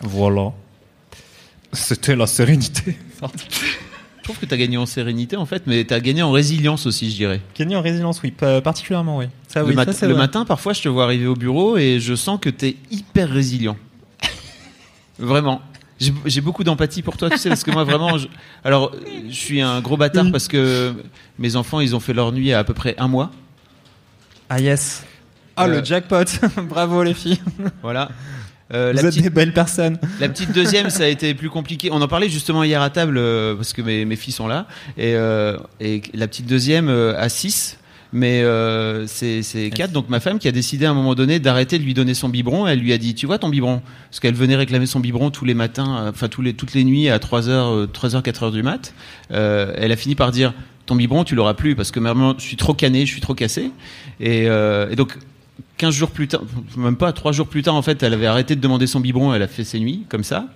Voilà. 0.00 0.52
C'était 1.72 2.16
la 2.16 2.26
sérénité. 2.26 2.96
Je 3.22 4.22
trouve 4.32 4.38
que 4.38 4.46
tu 4.46 4.54
as 4.54 4.56
gagné 4.56 4.76
en 4.76 4.86
sérénité 4.86 5.36
en 5.36 5.46
fait, 5.46 5.62
mais 5.66 5.84
tu 5.84 5.94
as 5.94 6.00
gagné 6.00 6.22
en 6.22 6.32
résilience 6.32 6.84
aussi, 6.86 7.10
je 7.10 7.16
dirais. 7.16 7.40
Gagner 7.56 7.76
en 7.76 7.80
résilience, 7.82 8.20
oui, 8.24 8.32
pa- 8.32 8.60
particulièrement, 8.60 9.18
oui. 9.18 9.26
Ça, 9.46 9.62
le 9.62 9.72
mat- 9.72 9.92
ça, 9.92 10.08
matin, 10.08 10.44
parfois, 10.44 10.72
je 10.72 10.82
te 10.82 10.88
vois 10.88 11.04
arriver 11.04 11.26
au 11.26 11.34
bureau 11.36 11.76
et 11.76 12.00
je 12.00 12.14
sens 12.14 12.38
que 12.40 12.50
tu 12.50 12.66
es 12.66 12.76
hyper 12.90 13.30
résilient. 13.30 13.76
Vraiment. 15.18 15.62
J'ai 16.26 16.42
beaucoup 16.42 16.62
d'empathie 16.62 17.00
pour 17.00 17.16
toi, 17.16 17.30
tu 17.30 17.38
sais, 17.38 17.48
parce 17.48 17.64
que 17.64 17.70
moi, 17.70 17.84
vraiment, 17.84 18.18
je... 18.18 18.26
alors, 18.64 18.92
euh, 18.94 19.00
je 19.30 19.34
suis 19.34 19.62
un 19.62 19.80
gros 19.80 19.96
bâtard 19.96 20.26
parce 20.30 20.46
que 20.46 20.92
mes 21.38 21.56
enfants, 21.56 21.80
ils 21.80 21.96
ont 21.96 22.00
fait 22.00 22.12
leur 22.12 22.32
nuit 22.32 22.52
à 22.52 22.58
à 22.58 22.64
peu 22.64 22.74
près 22.74 22.94
un 22.98 23.08
mois. 23.08 23.30
Ah 24.50 24.60
yes. 24.60 25.04
Ah 25.56 25.64
Euh, 25.64 25.78
le 25.80 25.84
jackpot. 25.84 26.24
Bravo 26.68 27.02
les 27.02 27.14
filles. 27.14 27.40
Voilà. 27.82 28.10
Euh, 28.74 28.90
Vous 28.90 28.96
la, 28.96 29.02
êtes 29.02 29.08
petite, 29.10 29.22
des 29.22 29.30
belles 29.30 29.52
personnes. 29.52 29.98
la 30.20 30.28
petite 30.28 30.52
deuxième, 30.52 30.90
ça 30.90 31.04
a 31.04 31.06
été 31.06 31.34
plus 31.34 31.50
compliqué. 31.50 31.90
On 31.92 32.02
en 32.02 32.08
parlait 32.08 32.28
justement 32.28 32.64
hier 32.64 32.82
à 32.82 32.90
table 32.90 33.16
euh, 33.18 33.54
parce 33.54 33.72
que 33.72 33.82
mes, 33.82 34.04
mes 34.04 34.16
filles 34.16 34.32
sont 34.32 34.48
là. 34.48 34.66
Et, 34.96 35.14
euh, 35.14 35.56
et 35.80 36.02
la 36.14 36.26
petite 36.26 36.46
deuxième 36.46 36.88
a 36.88 37.28
6, 37.28 37.78
mais 38.12 38.44
c'est 39.06 39.42
c'est 39.42 39.70
4. 39.70 39.92
Donc 39.92 40.08
ma 40.08 40.20
femme 40.20 40.38
qui 40.38 40.48
a 40.48 40.52
décidé 40.52 40.86
à 40.86 40.90
un 40.90 40.94
moment 40.94 41.14
donné 41.14 41.38
d'arrêter 41.38 41.78
de 41.78 41.84
lui 41.84 41.94
donner 41.94 42.14
son 42.14 42.28
biberon, 42.28 42.66
elle 42.66 42.80
lui 42.80 42.92
a 42.92 42.98
dit 42.98 43.14
Tu 43.14 43.26
vois 43.26 43.38
ton 43.38 43.48
biberon? 43.48 43.82
Parce 44.10 44.20
qu'elle 44.20 44.34
venait 44.34 44.56
réclamer 44.56 44.86
son 44.86 45.00
biberon 45.00 45.30
tous 45.30 45.44
les 45.44 45.54
matins, 45.54 46.08
enfin 46.08 46.28
tous 46.28 46.42
les, 46.42 46.54
toutes 46.54 46.74
les 46.74 46.84
nuits 46.84 47.08
à 47.08 47.18
3h, 47.18 47.86
3h, 47.86 48.22
4h 48.22 48.52
du 48.52 48.62
mat. 48.62 48.94
Elle 49.30 49.92
a 49.92 49.96
fini 49.96 50.16
par 50.16 50.32
dire 50.32 50.54
Ton 50.86 50.96
biberon, 50.96 51.22
tu 51.22 51.36
l'auras 51.36 51.54
plus 51.54 51.76
parce 51.76 51.92
que 51.92 52.00
maintenant 52.00 52.34
je 52.36 52.42
suis 52.42 52.56
trop 52.56 52.74
cané, 52.74 53.06
je 53.06 53.12
suis 53.12 53.20
trop 53.20 53.34
cassé. 53.34 53.70
Et, 54.18 54.46
et 54.46 54.96
donc 54.96 55.18
15 55.78 55.94
jours 55.94 56.10
plus 56.10 56.28
tard, 56.28 56.42
même 56.76 56.96
pas, 56.96 57.12
3 57.12 57.32
jours 57.32 57.46
plus 57.46 57.62
tard, 57.62 57.74
en 57.74 57.82
fait, 57.82 58.02
elle 58.02 58.14
avait 58.14 58.26
arrêté 58.26 58.56
de 58.56 58.60
demander 58.60 58.86
son 58.86 59.00
biberon, 59.00 59.34
elle 59.34 59.42
a 59.42 59.48
fait 59.48 59.64
ses 59.64 59.78
nuits, 59.78 60.04
comme 60.08 60.24
ça. 60.24 60.46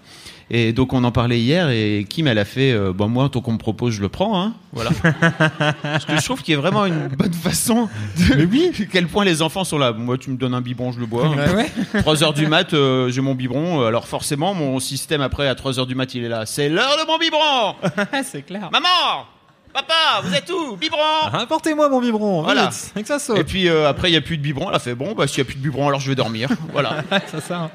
Et 0.53 0.73
donc, 0.73 0.93
on 0.93 1.05
en 1.05 1.13
parlait 1.13 1.39
hier, 1.39 1.71
et 1.71 2.05
Kim, 2.09 2.27
elle 2.27 2.39
a 2.39 2.45
fait, 2.45 2.73
euh, 2.73 2.93
bon, 2.93 3.09
moi, 3.09 3.29
tant 3.29 3.41
qu'on 3.41 3.53
me 3.53 3.59
propose, 3.59 3.95
je 3.95 4.01
le 4.01 4.09
prends, 4.09 4.43
hein. 4.43 4.55
Voilà. 4.73 4.91
Parce 5.83 6.05
que 6.05 6.17
je 6.17 6.25
trouve 6.25 6.43
qu'il 6.43 6.55
y 6.55 6.57
a 6.57 6.61
vraiment 6.61 6.87
une 6.87 7.07
bonne 7.07 7.33
façon 7.33 7.89
de. 8.19 8.35
Mais 8.35 8.45
oui! 8.47 8.73
Quel 8.93 9.07
point 9.07 9.25
les 9.25 9.43
enfants 9.43 9.63
sont 9.63 9.79
là. 9.79 9.93
Moi, 9.93 10.19
tu 10.19 10.31
me 10.31 10.37
donnes 10.37 10.55
un 10.55 10.61
biberon, 10.61 10.91
je 10.91 10.99
le 10.99 11.07
bois. 11.07 11.31
Ouais, 11.31 11.55
ouais. 11.55 11.71
3 12.01 12.25
heures 12.25 12.33
du 12.33 12.49
mat, 12.49 12.75
euh, 12.75 13.11
j'ai 13.11 13.21
mon 13.21 13.37
biberon. 13.37 13.87
Alors, 13.87 14.09
forcément, 14.09 14.53
mon 14.53 14.81
système 14.81 15.21
après, 15.21 15.47
à 15.47 15.55
3 15.55 15.79
heures 15.79 15.87
du 15.87 15.95
mat, 15.95 16.13
il 16.17 16.25
est 16.25 16.29
là. 16.29 16.47
C'est 16.47 16.69
l'heure 16.69 16.97
de 17.01 17.07
mon 17.07 17.19
biberon! 17.19 17.77
c'est 18.25 18.43
clair. 18.43 18.71
Maman! 18.73 19.27
Papa, 19.73 20.21
vous 20.25 20.35
êtes 20.35 20.51
où? 20.51 20.77
Biberon! 20.77 21.29
Apportez-moi 21.33 21.89
mon 21.89 22.01
biberon. 22.01 22.43
Voilà. 22.43 22.69
Vite, 22.71 22.91
avec 22.95 23.07
ça 23.07 23.17
Et 23.17 23.19
saute. 23.21 23.43
puis 23.47 23.69
euh, 23.69 23.89
après, 23.89 24.09
il 24.09 24.13
n'y 24.13 24.17
a 24.17 24.21
plus 24.21 24.37
de 24.37 24.43
biberon. 24.43 24.69
Elle 24.71 24.75
a 24.77 24.81
fait 24.81 24.95
bon, 24.97 25.13
bah 25.15 25.27
s'il 25.29 25.39
n'y 25.39 25.43
a 25.43 25.45
plus 25.47 25.55
de 25.57 25.63
biberon, 25.63 25.87
alors 25.89 26.01
je 26.01 26.09
vais 26.09 26.17
dormir. 26.17 26.49
Voilà. 26.73 27.05
ça. 27.49 27.71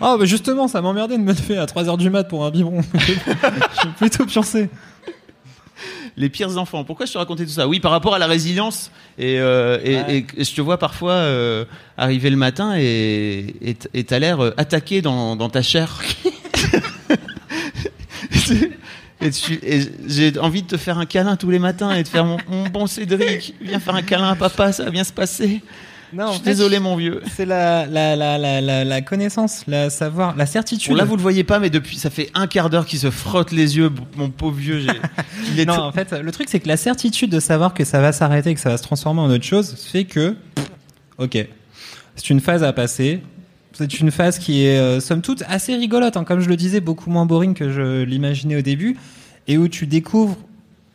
Oh 0.00 0.16
bah 0.18 0.26
justement, 0.26 0.68
ça 0.68 0.82
m'emmerdait 0.82 1.16
de 1.16 1.22
me 1.22 1.32
lever 1.32 1.56
à 1.56 1.64
3h 1.64 1.96
du 1.96 2.10
mat 2.10 2.24
pour 2.24 2.44
un 2.44 2.50
biberon. 2.50 2.82
Je 2.98 3.80
suis 3.80 3.88
plutôt 3.96 4.26
pioncé. 4.26 4.68
Les 6.16 6.28
pires 6.28 6.56
enfants. 6.58 6.84
Pourquoi 6.84 7.06
je 7.06 7.12
te 7.12 7.18
racontais 7.18 7.44
tout 7.44 7.50
ça? 7.50 7.66
Oui, 7.66 7.80
par 7.80 7.90
rapport 7.90 8.14
à 8.14 8.18
la 8.20 8.26
résilience. 8.26 8.92
Et, 9.18 9.40
euh, 9.40 9.78
et, 9.82 9.96
Ouais. 9.96 10.16
et- 10.36 10.40
et 10.40 10.44
je 10.44 10.54
te 10.54 10.60
vois 10.60 10.78
parfois 10.78 11.12
euh, 11.12 11.64
arriver 11.96 12.30
le 12.30 12.36
matin 12.36 12.74
et 12.76 13.56
et 13.62 13.76
et 13.94 14.04
t'as 14.04 14.18
l'air 14.20 14.40
attaqué 14.56 15.00
dans, 15.02 15.34
dans 15.34 15.48
ta 15.48 15.62
chair. 15.62 16.00
Et, 19.24 19.30
et 19.76 19.80
j'ai 20.06 20.38
envie 20.38 20.62
de 20.62 20.68
te 20.68 20.76
faire 20.76 20.98
un 20.98 21.06
câlin 21.06 21.36
tous 21.36 21.50
les 21.50 21.58
matins 21.58 21.92
et 21.94 22.02
de 22.02 22.08
faire 22.08 22.24
mon, 22.24 22.36
mon 22.48 22.68
bon 22.68 22.86
Cédric, 22.86 23.54
viens 23.60 23.80
faire 23.80 23.94
un 23.94 24.02
câlin 24.02 24.28
à 24.28 24.34
papa, 24.36 24.70
ça 24.72 24.84
va 24.84 24.90
bien 24.90 25.04
se 25.04 25.12
passer. 25.12 25.62
Non, 26.12 26.28
je 26.28 26.32
suis 26.34 26.42
désolé 26.44 26.78
mon 26.78 26.94
vieux. 26.94 27.22
C'est 27.34 27.46
la, 27.46 27.86
la, 27.86 28.14
la, 28.14 28.84
la, 28.84 29.00
connaissance, 29.02 29.64
la 29.66 29.90
savoir, 29.90 30.36
la 30.36 30.46
certitude. 30.46 30.92
Bon, 30.92 30.96
là 30.96 31.04
vous 31.04 31.16
le 31.16 31.22
voyez 31.22 31.42
pas, 31.42 31.58
mais 31.58 31.70
depuis 31.70 31.96
ça 31.96 32.08
fait 32.10 32.30
un 32.34 32.46
quart 32.46 32.70
d'heure 32.70 32.86
qu'il 32.86 33.00
se 33.00 33.10
frotte 33.10 33.50
les 33.50 33.76
yeux, 33.78 33.90
mon 34.16 34.30
pauvre 34.30 34.56
vieux. 34.56 34.78
j'ai- 34.78 34.90
Il 35.52 35.58
est 35.58 35.64
Non, 35.64 35.74
en 35.80 35.90
fait, 35.90 36.12
le 36.12 36.30
truc, 36.30 36.48
c'est 36.48 36.60
que 36.60 36.68
la 36.68 36.76
certitude 36.76 37.30
de 37.30 37.40
savoir 37.40 37.74
que 37.74 37.84
ça 37.84 38.00
va 38.00 38.12
s'arrêter, 38.12 38.54
que 38.54 38.60
ça 38.60 38.68
va 38.68 38.76
se 38.76 38.84
transformer 38.84 39.22
en 39.22 39.30
autre 39.30 39.42
chose, 39.44 39.74
fait 39.90 40.04
que, 40.04 40.36
ok, 41.18 41.36
c'est 42.14 42.30
une 42.30 42.40
phase 42.40 42.62
à 42.62 42.72
passer. 42.72 43.20
C'est 43.74 44.00
une 44.00 44.10
phase 44.10 44.38
qui 44.38 44.64
est, 44.64 44.78
euh, 44.78 45.00
somme 45.00 45.20
toute, 45.20 45.42
assez 45.48 45.74
rigolote, 45.74 46.16
hein, 46.16 46.24
comme 46.24 46.40
je 46.40 46.48
le 46.48 46.56
disais, 46.56 46.80
beaucoup 46.80 47.10
moins 47.10 47.26
boring 47.26 47.54
que 47.54 47.70
je 47.70 48.02
l'imaginais 48.02 48.56
au 48.56 48.62
début, 48.62 48.96
et 49.48 49.58
où 49.58 49.68
tu 49.68 49.86
découvres 49.86 50.36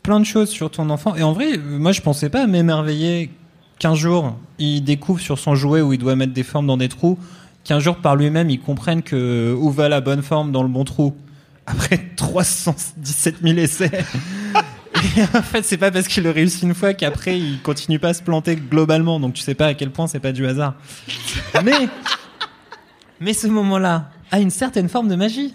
plein 0.01 0.19
de 0.19 0.25
choses 0.25 0.49
sur 0.49 0.71
ton 0.71 0.89
enfant. 0.89 1.15
Et 1.15 1.23
en 1.23 1.33
vrai, 1.33 1.57
euh, 1.57 1.77
moi, 1.77 1.91
je 1.91 2.01
pensais 2.01 2.29
pas 2.29 2.47
m'émerveiller 2.47 3.31
qu'un 3.79 3.95
jour, 3.95 4.37
il 4.59 4.81
découvre 4.81 5.19
sur 5.19 5.37
son 5.37 5.55
jouet 5.55 5.81
où 5.81 5.91
il 5.91 5.99
doit 5.99 6.15
mettre 6.15 6.33
des 6.33 6.43
formes 6.43 6.67
dans 6.67 6.77
des 6.77 6.89
trous, 6.89 7.19
qu'un 7.65 7.79
jour, 7.79 7.97
par 7.97 8.15
lui-même, 8.15 8.49
il 8.49 8.59
comprenne 8.59 9.03
que 9.03 9.53
où 9.59 9.69
va 9.71 9.89
la 9.89 9.99
bonne 9.99 10.21
forme 10.21 10.51
dans 10.51 10.63
le 10.63 10.69
bon 10.69 10.85
trou. 10.85 11.13
Après 11.65 11.99
317 12.15 13.35
000 13.43 13.57
essais. 13.59 13.91
Et 15.17 15.21
en 15.21 15.41
fait, 15.41 15.63
c'est 15.63 15.77
pas 15.77 15.91
parce 15.91 16.07
qu'il 16.07 16.23
le 16.23 16.31
réussit 16.31 16.63
une 16.63 16.73
fois 16.73 16.93
qu'après 16.93 17.37
il 17.37 17.61
continue 17.61 17.99
pas 17.99 18.09
à 18.09 18.13
se 18.13 18.23
planter 18.23 18.55
globalement. 18.55 19.19
Donc 19.19 19.33
tu 19.33 19.41
sais 19.41 19.53
pas 19.53 19.67
à 19.67 19.73
quel 19.73 19.91
point 19.91 20.07
c'est 20.07 20.19
pas 20.19 20.31
du 20.31 20.45
hasard. 20.45 20.73
Mais, 21.63 21.87
mais 23.19 23.33
ce 23.33 23.47
moment-là 23.47 24.09
a 24.31 24.39
une 24.39 24.49
certaine 24.49 24.89
forme 24.89 25.07
de 25.07 25.15
magie. 25.15 25.53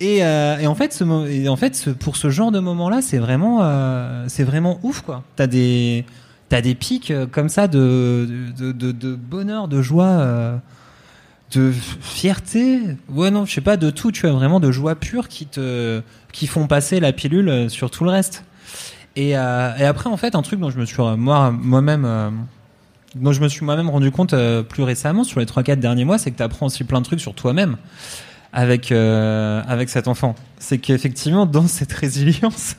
Et, 0.00 0.24
euh, 0.24 0.66
en 0.66 0.74
fait, 0.74 1.92
pour 2.00 2.16
ce 2.16 2.30
genre 2.30 2.50
de 2.52 2.60
moment-là, 2.60 3.00
c'est 3.00 3.18
vraiment, 3.18 3.60
euh, 3.62 4.26
ouf, 4.82 5.02
quoi. 5.02 5.22
T'as 5.36 5.46
des, 5.46 6.04
pics 6.78 7.10
euh, 7.10 7.26
comme 7.26 7.48
ça 7.48 7.68
de, 7.68 8.26
bonheur, 9.16 9.68
de 9.68 9.82
joie, 9.82 10.60
de 11.52 11.72
fierté. 12.00 12.80
Ouais, 13.08 13.30
non, 13.30 13.44
je 13.44 13.54
sais 13.54 13.60
pas, 13.60 13.76
de 13.76 13.90
tout, 13.90 14.10
tu 14.10 14.22
vois, 14.22 14.32
vraiment 14.32 14.60
de 14.60 14.70
joie 14.72 14.96
pure 14.96 15.28
qui 15.28 15.46
te, 15.46 16.02
qui 16.32 16.46
font 16.46 16.66
passer 16.66 16.98
la 17.00 17.12
pilule 17.12 17.70
sur 17.70 17.90
tout 17.90 18.04
le 18.04 18.10
reste. 18.10 18.44
Et, 19.16 19.36
après, 19.36 20.10
en 20.10 20.16
fait, 20.16 20.34
un 20.34 20.42
truc 20.42 20.58
dont 20.58 20.70
je 20.70 20.78
me 20.78 20.86
suis 20.86 21.02
moi 21.16 21.52
moi-même 21.52 22.46
dont 23.14 23.32
je 23.32 23.40
me 23.40 23.48
suis 23.48 23.64
moi-même 23.64 23.90
rendu 23.90 24.10
compte 24.10 24.32
euh, 24.32 24.62
plus 24.62 24.82
récemment 24.82 25.24
sur 25.24 25.40
les 25.40 25.46
3-4 25.46 25.76
derniers 25.76 26.04
mois, 26.04 26.18
c'est 26.18 26.30
que 26.30 26.36
tu 26.36 26.42
apprends 26.42 26.66
aussi 26.66 26.84
plein 26.84 27.00
de 27.00 27.04
trucs 27.06 27.20
sur 27.20 27.34
toi-même 27.34 27.76
avec 28.52 28.92
euh, 28.92 29.62
avec 29.66 29.88
cet 29.88 30.08
enfant. 30.08 30.34
C'est 30.58 30.78
qu'effectivement 30.78 31.46
dans 31.46 31.66
cette 31.66 31.92
résilience 31.92 32.76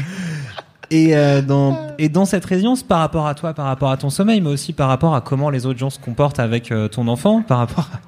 et 0.90 1.16
euh, 1.16 1.42
dans 1.42 1.94
et 1.98 2.08
dans 2.08 2.24
cette 2.24 2.44
résilience 2.44 2.82
par 2.82 3.00
rapport 3.00 3.26
à 3.26 3.34
toi, 3.34 3.54
par 3.54 3.66
rapport 3.66 3.90
à 3.90 3.96
ton 3.96 4.10
sommeil, 4.10 4.40
mais 4.40 4.50
aussi 4.50 4.72
par 4.72 4.88
rapport 4.88 5.14
à 5.14 5.20
comment 5.20 5.50
les 5.50 5.66
autres 5.66 5.78
gens 5.78 5.90
se 5.90 5.98
comportent 5.98 6.40
avec 6.40 6.72
ton 6.92 7.08
enfant, 7.08 7.42
par 7.42 7.58
rapport 7.58 7.90
à, 7.92 7.98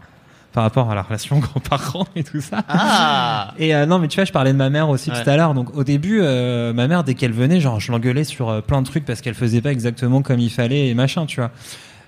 par 0.52 0.62
rapport 0.62 0.90
à 0.90 0.94
la 0.94 1.02
relation 1.02 1.38
grands-parents 1.40 2.06
et 2.16 2.24
tout 2.24 2.40
ça. 2.40 2.64
Ah 2.68 3.54
Et 3.58 3.74
euh, 3.74 3.86
non, 3.86 3.98
mais 3.98 4.08
tu 4.08 4.16
vois, 4.16 4.24
je 4.24 4.32
parlais 4.32 4.52
de 4.52 4.56
ma 4.58 4.70
mère 4.70 4.88
aussi 4.88 5.10
Ouais. 5.10 5.22
tout 5.22 5.28
à 5.28 5.36
l'heure. 5.36 5.54
Donc 5.54 5.76
au 5.76 5.84
début, 5.84 6.20
euh, 6.22 6.72
ma 6.72 6.88
mère, 6.88 7.04
dès 7.04 7.14
qu'elle 7.14 7.32
venait, 7.32 7.60
genre, 7.60 7.80
je 7.80 7.92
l'engueulais 7.92 8.24
sur 8.24 8.48
euh, 8.48 8.60
plein 8.60 8.80
de 8.82 8.86
trucs 8.86 9.04
parce 9.04 9.20
qu'elle 9.20 9.34
faisait 9.34 9.60
pas 9.60 9.70
exactement 9.72 10.22
comme 10.22 10.40
il 10.40 10.50
fallait 10.50 10.88
et 10.88 10.94
machin, 10.94 11.26
tu 11.26 11.40
vois. 11.40 11.50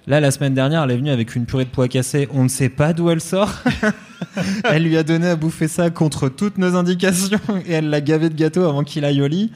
Là, 0.07 0.18
la 0.18 0.30
semaine 0.30 0.55
dernière, 0.55 0.82
elle 0.84 0.91
est 0.93 0.97
venue 0.97 1.11
avec 1.11 1.36
une 1.36 1.45
purée 1.45 1.66
de 1.66 1.70
pois 1.70 1.86
cassés. 1.86 2.26
On 2.32 2.43
ne 2.43 2.49
sait 2.49 2.70
pas 2.70 2.93
d'où 2.95 3.11
elle 3.11 3.20
sort. 3.20 3.51
elle 4.64 4.84
lui 4.84 4.97
a 4.97 5.03
donné 5.03 5.28
à 5.28 5.36
bouffer 5.36 5.68
ça 5.68 5.91
contre 5.91 6.28
toutes 6.28 6.57
nos 6.59 6.74
indications 6.74 7.38
et 7.66 7.72
elle 7.74 7.91
l'a 7.91 8.01
gavé 8.01 8.30
de 8.30 8.34
gâteau 8.34 8.64
avant 8.64 8.82
qu'il 8.82 9.05
aille 9.05 9.20
au 9.20 9.26
lit. 9.28 9.53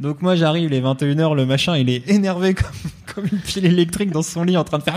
Donc 0.00 0.22
moi, 0.22 0.36
j'arrive, 0.36 0.70
il 0.72 0.74
est 0.74 0.80
21h, 0.80 1.34
le 1.34 1.44
machin, 1.44 1.76
il 1.76 1.90
est 1.90 2.08
énervé 2.08 2.54
comme, 2.54 2.66
comme 3.14 3.24
une 3.30 3.40
pile 3.40 3.66
électrique 3.66 4.12
dans 4.12 4.22
son 4.22 4.44
lit 4.44 4.56
en 4.56 4.62
train 4.64 4.78
de 4.78 4.84
faire 4.84 4.96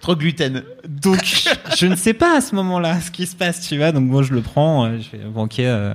Trop 0.00 0.16
gluten. 0.16 0.62
donc, 0.88 1.44
je 1.76 1.86
ne 1.86 1.94
sais 1.96 2.14
pas 2.14 2.36
à 2.38 2.40
ce 2.40 2.54
moment-là 2.54 3.00
ce 3.00 3.10
qui 3.10 3.26
se 3.26 3.36
passe, 3.36 3.66
tu 3.68 3.76
vois. 3.76 3.92
Donc, 3.92 4.04
moi, 4.04 4.22
je 4.22 4.32
le 4.32 4.40
prends, 4.40 4.86
euh, 4.86 4.98
je 4.98 5.04
fais, 5.08 5.18
bon, 5.18 5.44
ok, 5.44 5.58
euh, 5.60 5.92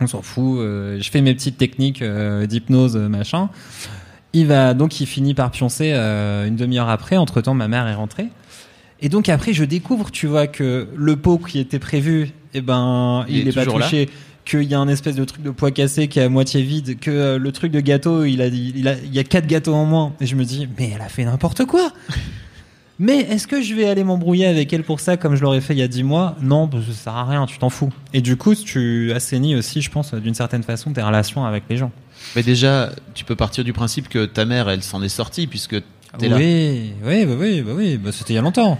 on 0.00 0.06
s'en 0.06 0.22
fout. 0.22 0.58
euh, 0.60 0.98
je 1.00 1.10
fais 1.10 1.20
mes 1.20 1.34
petites 1.34 1.58
techniques 1.58 2.02
euh, 2.02 2.46
d'hypnose, 2.46 2.96
machin. 2.96 3.48
Il 4.32 4.46
va, 4.46 4.74
donc, 4.74 5.00
il 5.00 5.06
finit 5.06 5.34
par 5.34 5.50
pioncer 5.50 5.92
une 5.92 6.56
demi-heure 6.56 6.88
après. 6.88 7.16
Entre 7.16 7.40
temps, 7.40 7.54
ma 7.54 7.68
mère 7.68 7.86
est 7.86 7.94
rentrée. 7.94 8.28
Et 9.00 9.08
donc, 9.08 9.28
après, 9.28 9.52
je 9.52 9.64
découvre, 9.64 10.10
tu 10.10 10.26
vois, 10.26 10.46
que 10.46 10.88
le 10.94 11.16
pot 11.16 11.38
qui 11.38 11.58
était 11.58 11.78
prévu, 11.78 12.30
eh 12.52 12.60
ben, 12.60 13.24
Il 13.28 13.36
il 13.38 13.46
est 13.46 13.50
est 13.50 13.54
pas 13.54 13.64
là 13.64 13.72
touché. 13.72 14.08
Qu'il 14.44 14.64
y 14.64 14.74
a 14.74 14.78
un 14.78 14.88
espèce 14.88 15.14
de 15.16 15.24
truc 15.24 15.42
de 15.42 15.50
pois 15.50 15.70
cassé 15.70 16.06
qui 16.08 16.18
est 16.18 16.22
à 16.24 16.28
moitié 16.28 16.62
vide, 16.62 16.98
que 17.00 17.10
euh, 17.10 17.38
le 17.38 17.50
truc 17.50 17.72
de 17.72 17.80
gâteau, 17.80 18.24
il 18.24 18.42
a, 18.42 18.46
il 18.48 18.86
a, 18.88 18.94
il 19.02 19.14
y 19.14 19.18
a 19.18 19.24
quatre 19.24 19.46
gâteaux 19.46 19.72
en 19.74 19.86
moins. 19.86 20.12
Et 20.20 20.26
je 20.26 20.36
me 20.36 20.44
dis, 20.44 20.68
mais 20.78 20.92
elle 20.94 21.00
a 21.00 21.08
fait 21.08 21.24
n'importe 21.24 21.64
quoi. 21.64 21.92
Mais 22.98 23.18
est-ce 23.18 23.46
que 23.46 23.60
je 23.60 23.74
vais 23.74 23.88
aller 23.88 24.04
m'embrouiller 24.04 24.46
avec 24.46 24.72
elle 24.72 24.84
pour 24.84 25.00
ça 25.00 25.16
comme 25.16 25.34
je 25.34 25.42
l'aurais 25.42 25.60
fait 25.60 25.74
il 25.74 25.80
y 25.80 25.82
a 25.82 25.88
10 25.88 26.04
mois? 26.04 26.36
Non, 26.40 26.68
parce 26.68 26.86
que 26.86 26.92
ça 26.92 27.04
sert 27.04 27.16
à 27.16 27.24
rien, 27.24 27.46
tu 27.46 27.58
t'en 27.58 27.70
fous. 27.70 27.92
Et 28.12 28.20
du 28.20 28.36
coup, 28.36 28.54
tu 28.54 29.12
assainis 29.12 29.56
aussi, 29.56 29.82
je 29.82 29.90
pense, 29.90 30.14
d'une 30.14 30.34
certaine 30.34 30.62
façon, 30.62 30.92
tes 30.92 31.02
relations 31.02 31.44
avec 31.44 31.64
les 31.68 31.76
gens. 31.76 31.90
Mais 32.36 32.42
déjà, 32.42 32.90
tu 33.14 33.24
peux 33.24 33.34
partir 33.34 33.64
du 33.64 33.72
principe 33.72 34.08
que 34.08 34.26
ta 34.26 34.44
mère, 34.44 34.68
elle 34.68 34.82
s'en 34.82 35.02
est 35.02 35.08
sortie 35.08 35.46
puisque 35.46 35.76
t'es 36.18 36.28
là. 36.28 36.36
oui, 36.36 36.92
oui, 37.04 37.26
bah 37.26 37.34
oui, 37.36 37.62
bah 37.62 37.72
oui, 37.74 37.98
bah 37.98 38.12
c'était 38.12 38.34
il 38.34 38.36
y 38.36 38.38
a 38.38 38.42
longtemps. 38.42 38.78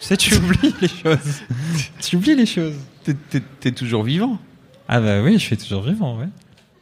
Tu 0.00 0.08
sais, 0.08 0.16
tu 0.16 0.34
oublies 0.34 0.74
les 0.80 0.88
choses. 0.88 1.42
tu 2.00 2.16
oublies 2.16 2.34
les 2.34 2.46
choses. 2.46 2.74
T'es 3.60 3.72
toujours 3.72 4.02
vivant. 4.02 4.38
Ah 4.88 5.00
bah 5.00 5.22
oui, 5.22 5.34
je 5.34 5.38
suis 5.38 5.56
toujours 5.56 5.82
vivant, 5.82 6.18
ouais. 6.18 6.28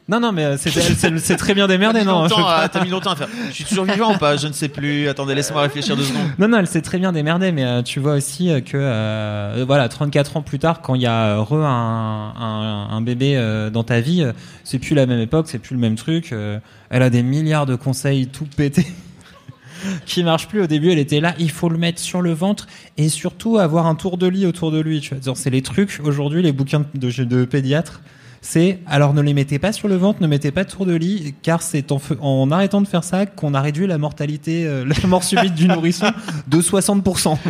Non, 0.09 0.19
non, 0.19 0.33
mais 0.33 0.43
euh, 0.43 0.57
c'est 0.57 1.37
très 1.37 1.53
bien 1.53 1.67
démerdé, 1.67 2.03
non. 2.03 2.27
T'as 2.27 2.83
mis 2.83 2.89
longtemps 2.89 3.11
à 3.11 3.15
faire. 3.15 3.29
Je 3.47 3.53
suis 3.53 3.63
toujours 3.63 3.85
vivant 3.85 4.13
ou 4.13 4.17
pas? 4.17 4.35
Je 4.35 4.47
ne 4.47 4.53
sais 4.53 4.67
plus. 4.67 5.07
Attendez, 5.07 5.33
laisse-moi 5.33 5.61
réfléchir 5.61 5.95
deux 5.95 6.03
secondes. 6.03 6.27
Non, 6.39 6.49
non, 6.49 6.57
elle 6.59 6.67
s'est 6.67 6.81
très 6.81 6.97
bien 6.97 7.13
démerdée, 7.13 7.53
mais 7.53 7.63
euh, 7.63 7.81
tu 7.83 8.01
vois 8.01 8.15
aussi 8.15 8.49
euh, 8.49 8.59
que, 8.59 8.71
euh, 8.75 9.63
voilà, 9.65 9.87
34 9.87 10.37
ans 10.37 10.41
plus 10.41 10.59
tard, 10.59 10.81
quand 10.81 10.95
il 10.95 11.01
y 11.01 11.05
a 11.05 11.37
re 11.37 11.53
un, 11.53 12.33
un, 12.37 12.95
un 12.95 13.01
bébé 13.01 13.39
dans 13.71 13.83
ta 13.83 14.01
vie, 14.01 14.25
c'est 14.65 14.79
plus 14.79 14.93
la 14.93 15.05
même 15.05 15.19
époque, 15.21 15.47
c'est 15.47 15.59
plus 15.59 15.75
le 15.75 15.79
même 15.81 15.95
truc. 15.95 16.33
elle 16.89 17.01
a 17.01 17.09
des 17.09 17.23
milliards 17.23 17.65
de 17.65 17.75
conseils 17.75 18.27
tout 18.27 18.47
pétés 18.57 18.87
qui 20.05 20.23
marchent 20.23 20.49
plus. 20.49 20.61
Au 20.61 20.67
début, 20.67 20.91
elle 20.91 20.99
était 20.99 21.21
là, 21.21 21.33
il 21.39 21.49
faut 21.49 21.69
le 21.69 21.77
mettre 21.77 22.01
sur 22.01 22.21
le 22.21 22.33
ventre 22.33 22.67
et 22.97 23.07
surtout 23.07 23.57
avoir 23.57 23.87
un 23.87 23.95
tour 23.95 24.17
de 24.17 24.27
lit 24.27 24.45
autour 24.45 24.71
de 24.71 24.79
lui. 24.79 24.99
Tu 24.99 25.15
vois, 25.15 25.23
Genre, 25.23 25.37
c'est 25.37 25.49
les 25.49 25.61
trucs 25.61 26.01
aujourd'hui, 26.03 26.41
les 26.41 26.51
bouquins 26.51 26.83
de, 26.93 27.23
de 27.23 27.45
pédiatre. 27.45 28.01
C'est 28.45 28.79
alors 28.87 29.13
ne 29.13 29.21
les 29.21 29.33
mettez 29.33 29.57
pas 29.57 29.71
sur 29.71 29.87
le 29.87 29.95
ventre, 29.95 30.21
ne 30.21 30.27
mettez 30.27 30.51
pas 30.51 30.65
de 30.65 30.69
tour 30.69 30.85
de 30.85 30.93
lit, 30.93 31.33
car 31.41 31.61
c'est 31.61 31.91
en, 31.93 32.51
arrêtant 32.51 32.81
de 32.81 32.87
faire 32.87 33.05
ça 33.05 33.25
qu'on 33.25 33.53
a 33.53 33.61
réduit 33.61 33.87
la 33.87 33.97
mortalité, 33.97 34.65
euh, 34.67 34.85
la 35.01 35.07
mort 35.07 35.23
subite 35.23 35.55
du 35.55 35.67
nourrisson 35.67 36.11
de 36.47 36.61
60%. 36.61 37.37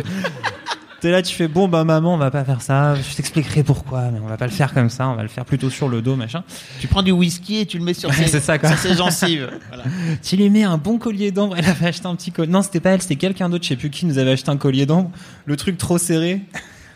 T'es 1.00 1.10
là, 1.10 1.20
tu 1.20 1.34
fais 1.34 1.48
bon 1.48 1.66
bah 1.66 1.82
maman, 1.84 2.14
on 2.14 2.16
va 2.16 2.30
pas 2.30 2.44
faire 2.44 2.62
ça. 2.62 2.94
Je 2.94 3.16
t'expliquerai 3.16 3.62
pourquoi, 3.64 4.04
mais 4.10 4.20
on 4.24 4.26
va 4.26 4.36
pas 4.38 4.46
le 4.46 4.52
faire 4.52 4.72
comme 4.72 4.88
ça. 4.88 5.08
On 5.08 5.16
va 5.16 5.22
le 5.22 5.28
faire 5.28 5.44
plutôt 5.44 5.68
sur 5.68 5.88
le 5.88 6.00
dos, 6.00 6.16
machin. 6.16 6.44
Tu 6.80 6.86
prends 6.86 7.02
du 7.02 7.10
whisky 7.10 7.58
et 7.58 7.66
tu 7.66 7.76
le 7.76 7.84
mets 7.84 7.92
sur 7.92 8.08
Ouais, 8.08 8.14
ses, 8.14 8.26
c'est 8.28 8.40
ça, 8.40 8.58
quoi. 8.58 8.70
sur 8.70 8.78
ses 8.78 8.94
gencives. 8.94 9.50
Voilà. 9.68 9.84
Tu 10.22 10.36
lui 10.36 10.48
mets 10.48 10.62
un 10.62 10.78
bon 10.78 10.96
collier 10.96 11.30
d'ambre. 11.30 11.56
Elle 11.58 11.66
avait 11.66 11.88
acheté 11.88 12.06
un 12.06 12.14
petit 12.14 12.30
collier. 12.32 12.50
Non, 12.50 12.62
c'était 12.62 12.80
pas 12.80 12.90
elle, 12.90 13.02
c'était 13.02 13.16
quelqu'un 13.16 13.50
d'autre. 13.50 13.64
Je 13.64 13.70
sais 13.70 13.76
plus 13.76 13.90
qui 13.90 14.06
nous 14.06 14.16
avait 14.16 14.30
acheté 14.30 14.50
un 14.50 14.56
collier 14.56 14.86
d'ambre. 14.86 15.10
Le 15.44 15.56
truc 15.56 15.76
trop 15.76 15.98
serré. 15.98 16.40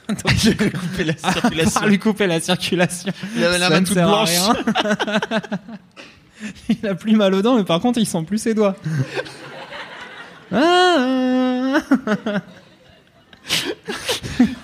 Donc 0.25 0.35
j'ai 0.37 0.57
Couper 0.71 1.05
la 1.05 1.13
à 1.23 1.33
circulation. 1.33 1.81
part 1.81 1.89
lui 1.89 1.99
couper 1.99 2.27
la 2.27 2.41
circulation. 2.41 3.13
Il 3.37 3.45
avait 3.45 3.59
la 3.59 3.71
main 3.71 3.83
toute 3.83 3.95
blanche. 3.95 4.31
il 6.69 6.87
a 6.87 6.95
plus 6.95 7.15
mal 7.15 7.35
aux 7.35 7.43
dents, 7.43 7.57
mais 7.57 7.65
par 7.65 7.81
contre, 7.81 7.99
il 7.99 8.07
sent 8.07 8.23
plus 8.27 8.39
ses 8.39 8.55
doigts. 8.55 8.77
Ah 10.51 11.79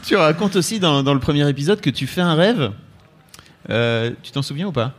Tu 0.07 0.16
racontes 0.16 0.57
aussi 0.57 0.78
dans, 0.78 1.03
dans 1.03 1.14
le 1.14 1.20
premier 1.20 1.49
épisode 1.49 1.80
que 1.80 1.90
tu 1.90 2.07
fais 2.07 2.20
un 2.20 2.34
rêve. 2.34 2.72
Euh, 3.70 4.11
tu 4.22 4.30
t'en 4.30 4.42
souviens 4.42 4.66
ou 4.68 4.72
pas? 4.72 4.92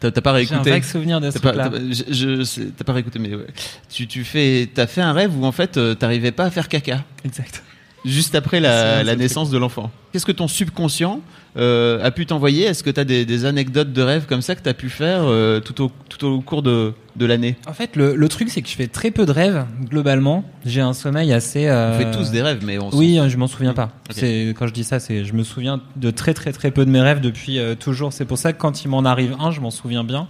T'as 0.00 0.10
pas 0.10 0.30
J'ai 0.42 0.52
un 0.52 0.56
réécouté? 0.56 0.70
vague 0.70 0.82
souvenir 0.84 1.20
de 1.20 1.30
ce 1.30 1.38
T'as 1.38 1.52
pas, 1.52 1.68
truc-là. 1.68 1.70
t'as 1.70 1.78
pas- 1.78 2.12
je- 2.12 2.42
je 2.84 2.92
réécouté, 2.92 3.18
mais 3.20 3.34
ouais. 3.34 3.46
tu, 3.88 4.08
tu 4.08 4.24
fais, 4.24 4.68
t'as 4.74 4.88
fait 4.88 5.00
un 5.02 5.12
rêve 5.12 5.36
où 5.38 5.44
en 5.44 5.52
fait 5.52 5.76
euh, 5.76 5.94
t'arrivais 5.94 6.32
pas 6.32 6.44
à 6.46 6.50
faire 6.50 6.68
caca 6.68 7.04
Exact. 7.24 7.62
Juste 8.04 8.34
après 8.34 8.60
la, 8.60 9.16
naissance 9.16 9.50
de 9.50 9.58
l'enfant. 9.58 9.90
Qu'est-ce 10.12 10.26
que 10.26 10.32
ton 10.32 10.48
subconscient 10.48 11.20
euh, 11.56 12.02
a 12.04 12.10
pu 12.10 12.26
t'envoyer? 12.26 12.64
Est-ce 12.64 12.82
que 12.82 12.90
t'as 12.90 13.04
des, 13.04 13.24
des 13.24 13.44
anecdotes 13.44 13.92
de 13.92 14.02
rêves 14.02 14.26
comme 14.28 14.42
ça 14.42 14.54
que 14.54 14.62
t'as 14.62 14.74
pu 14.74 14.88
faire 14.90 15.20
euh, 15.24 15.60
tout, 15.60 15.82
au, 15.84 15.90
tout 16.08 16.26
au 16.26 16.40
cours 16.40 16.62
de, 16.62 16.92
de 17.16 17.26
l'année? 17.26 17.56
En 17.66 17.72
fait, 17.72 17.94
le, 17.96 18.14
le 18.14 18.28
truc, 18.28 18.48
c'est 18.50 18.60
que 18.62 18.68
je 18.68 18.74
fais 18.74 18.88
très 18.88 19.10
peu 19.10 19.24
de 19.26 19.32
rêves, 19.32 19.64
globalement. 19.88 20.44
J'ai 20.66 20.80
un 20.80 20.92
sommeil 20.94 21.32
assez. 21.32 21.66
euh, 21.68 21.94
On 21.94 21.98
fait 21.98 22.10
tous 22.16 22.30
des 22.30 22.42
rêves, 22.42 22.60
mais 22.64 22.78
on 22.78 22.90
Oui, 22.94 23.18
euh, 23.18 23.28
je 23.28 23.36
m'en 23.36 23.46
souviens 23.46 23.74
pas. 23.74 23.90
C'est 24.10 24.54
quand 24.58 24.66
je 24.66 24.72
dis 24.72 24.84
ça, 24.84 24.98
c'est 25.00 25.24
je 25.24 25.32
me 25.34 25.44
souviens 25.44 25.80
de 25.96 26.10
très 26.10 26.34
très 26.34 26.52
très 26.52 26.70
peu 26.70 26.84
de 26.84 26.90
mes 26.90 27.00
rêves 27.00 27.20
depuis 27.20 27.58
euh, 27.58 27.74
toujours. 27.74 28.12
C'est 28.12 28.24
pour 28.26 28.38
ça 28.38 28.52
que 28.52 28.58
quand 28.58 28.84
il 28.84 28.88
m'en 28.88 29.04
arrive 29.04 29.36
un, 29.38 29.50
je 29.50 29.60
m'en 29.60 29.70
souviens 29.70 30.04
bien. 30.04 30.28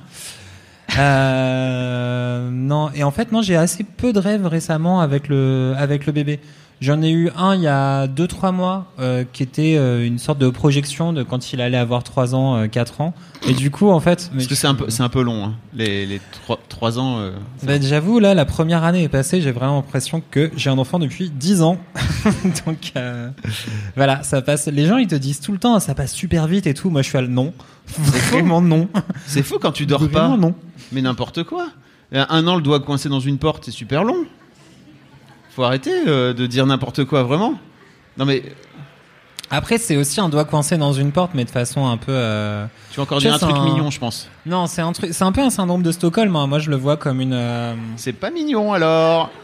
Euh, 0.98 2.48
non, 2.52 2.90
et 2.94 3.02
en 3.02 3.10
fait 3.10 3.32
non, 3.32 3.42
j'ai 3.42 3.56
assez 3.56 3.84
peu 3.84 4.12
de 4.12 4.18
rêves 4.18 4.46
récemment 4.46 5.00
avec 5.00 5.28
le 5.28 5.74
avec 5.76 6.06
le 6.06 6.12
bébé. 6.12 6.40
J'en 6.82 7.00
ai 7.00 7.12
eu 7.12 7.30
un 7.36 7.54
il 7.54 7.60
y 7.62 7.68
a 7.68 8.08
2-3 8.08 8.52
mois 8.52 8.86
euh, 8.98 9.22
qui 9.32 9.44
était 9.44 9.76
euh, 9.76 10.04
une 10.04 10.18
sorte 10.18 10.38
de 10.38 10.50
projection 10.50 11.12
de 11.12 11.22
quand 11.22 11.52
il 11.52 11.60
allait 11.60 11.78
avoir 11.78 12.02
3 12.02 12.34
ans, 12.34 12.56
euh, 12.56 12.66
4 12.66 13.00
ans. 13.00 13.14
Et 13.46 13.54
du 13.54 13.70
coup, 13.70 13.88
en 13.88 14.00
fait, 14.00 14.28
Parce 14.34 14.48
que 14.48 14.56
c'est 14.56 14.66
un 14.66 14.74
peu, 14.74 14.90
c'est 14.90 15.04
un 15.04 15.08
peu 15.08 15.22
long, 15.22 15.44
hein. 15.44 15.54
les, 15.74 16.06
les 16.06 16.20
trois, 16.32 16.58
trois 16.68 16.98
ans. 16.98 17.30
c'est 17.58 17.66
bah, 17.66 17.80
J'avoue, 17.80 18.18
là, 18.18 18.34
la 18.34 18.44
première 18.44 18.82
année 18.82 19.04
est 19.04 19.08
passée, 19.08 19.40
j'ai 19.40 19.52
vraiment 19.52 19.76
l'impression 19.76 20.24
que 20.28 20.50
j'ai 20.56 20.70
un 20.70 20.78
enfant 20.78 20.98
depuis 20.98 21.30
10 21.30 21.62
ans. 21.62 21.78
Donc, 22.66 22.92
voilà, 23.94 24.24
ça 24.24 24.42
passe. 24.42 24.66
Les 24.66 24.86
gens, 24.86 24.96
ils 24.96 25.06
te 25.06 25.14
disent 25.14 25.38
tout 25.38 25.52
le 25.52 25.58
temps, 25.58 25.78
ça 25.78 25.94
passe 25.94 26.12
super 26.12 26.48
vite 26.48 26.66
et 26.66 26.74
tout. 26.74 26.90
Moi, 26.90 27.02
je 27.02 27.08
suis 27.10 27.18
à 27.18 27.22
le 27.22 27.28
non. 27.28 27.52
Vraiment 28.32 28.60
non. 28.60 28.88
C'est 29.28 29.44
fou 29.44 29.60
quand 29.60 29.72
tu 29.72 29.86
dors 29.86 30.00
pas. 30.08 30.26
Vraiment 30.26 30.38
non. 30.38 30.54
Mais 30.90 31.00
n'importe 31.00 31.44
quoi. 31.44 31.68
Un 32.12 32.46
an, 32.48 32.56
le 32.56 32.62
doigt 32.62 32.80
coincé 32.80 33.08
dans 33.08 33.20
une 33.20 33.38
porte, 33.38 33.66
c'est 33.66 33.70
super 33.70 34.02
long. 34.02 34.26
Faut 35.55 35.64
arrêter 35.64 35.92
euh, 36.07 36.32
de 36.32 36.46
dire 36.46 36.66
n'importe 36.66 37.05
quoi, 37.05 37.22
vraiment. 37.24 37.55
Non 38.18 38.24
mais 38.24 38.42
Après, 39.50 39.76
c'est 39.78 39.96
aussi 39.96 40.18
un 40.20 40.28
doigt 40.30 40.44
coincé 40.46 40.78
dans 40.78 40.92
une 40.94 41.12
porte, 41.12 41.32
mais 41.34 41.44
de 41.44 41.50
façon 41.50 41.86
un 41.86 41.96
peu. 41.98 42.12
euh, 42.12 42.64
tu 42.90 42.96
vas 42.96 43.03
encore 43.03 43.18
Tu 43.18 43.24
dire 43.26 43.34
un 43.34 43.38
sais, 43.38 43.44
truc 43.44 43.57
c'est 43.57 43.62
un- 43.62 43.64
mignon, 43.66 43.90
je 43.90 43.98
pense. 43.98 44.28
Non, 44.46 44.66
c'est 44.66 44.80
un 44.82 44.92
truc. 44.92 45.11
C'est 45.12 45.24
un 45.24 45.32
peu 45.32 45.42
un 45.42 45.50
syndrome 45.50 45.82
de 45.82 45.92
Stockholm. 45.92 46.34
hein. 46.36 46.46
Moi, 46.46 46.59
je 46.59 46.70
le 46.70 46.76
vois 46.76 46.96
comme 46.96 47.20
une. 47.20 47.34
euh, 47.34 47.74
C'est 47.96 48.14
pas 48.14 48.30
mignon 48.30 48.72
alors. 48.72 49.30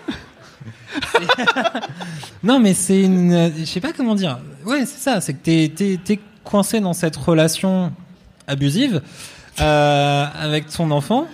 Non, 2.43 2.59
mais 2.61 2.75
c'est 2.75 3.03
une. 3.03 3.33
euh, 3.33 3.51
Je 3.59 3.65
sais 3.65 3.81
pas 3.81 3.93
comment 3.93 4.15
dire. 4.15 4.39
Ouais, 4.65 4.87
c'est 4.87 4.99
ça. 5.01 5.21
C'est 5.21 5.35
que 5.35 5.43
t'es 5.43 5.73
t'es 5.75 5.99
t'es 6.03 6.21
coincé 6.45 6.81
dans 6.81 6.93
cette 6.95 7.17
relation 7.17 7.93
abusive 8.47 9.03
euh, 9.61 10.25
avec 10.41 10.69
ton 10.69 10.91
enfant. 10.91 11.27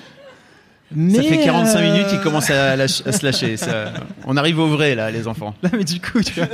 Mais 0.93 1.15
ça 1.15 1.23
fait 1.23 1.43
45 1.45 1.79
euh, 1.79 1.93
minutes, 1.93 2.07
il 2.13 2.21
commence 2.21 2.51
à, 2.51 2.77
lâche- 2.77 3.03
à 3.07 3.13
se 3.13 3.25
lâcher. 3.25 3.57
ça- 3.57 3.93
On 4.27 4.37
arrive 4.37 4.59
au 4.59 4.69
vrai 4.69 4.95
là, 4.95 5.11
les 5.11 5.27
enfants. 5.27 5.55
Non, 5.63 5.71
mais 5.73 5.85
du 5.85 6.01
coup, 6.01 6.23
tu 6.23 6.35
vois. 6.35 6.47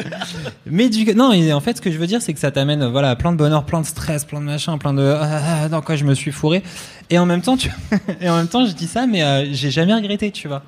mais 0.66 0.88
du 0.88 1.04
coup, 1.04 1.12
non, 1.14 1.32
en 1.52 1.60
fait, 1.60 1.76
ce 1.76 1.82
que 1.82 1.90
je 1.90 1.98
veux 1.98 2.06
dire, 2.06 2.22
c'est 2.22 2.32
que 2.32 2.38
ça 2.40 2.50
t'amène, 2.50 2.86
voilà, 2.86 3.16
plein 3.16 3.32
de 3.32 3.36
bonheur, 3.36 3.64
plein 3.64 3.80
de 3.80 3.86
stress, 3.86 4.24
plein 4.24 4.40
de 4.40 4.46
machin, 4.46 4.78
plein 4.78 4.94
de, 4.94 5.02
ah, 5.20 5.40
ah, 5.64 5.68
dans 5.68 5.82
quoi 5.82 5.96
je 5.96 6.04
me 6.04 6.14
suis 6.14 6.32
fourré. 6.32 6.62
Et 7.10 7.18
en 7.18 7.26
même 7.26 7.42
temps, 7.42 7.56
tu, 7.56 7.70
et 8.20 8.28
en 8.30 8.36
même 8.36 8.48
temps, 8.48 8.64
je 8.64 8.72
dis 8.72 8.86
ça, 8.86 9.06
mais 9.06 9.22
euh, 9.22 9.46
j'ai 9.52 9.70
jamais 9.70 9.94
regretté, 9.94 10.30
tu 10.30 10.48
vois. 10.48 10.62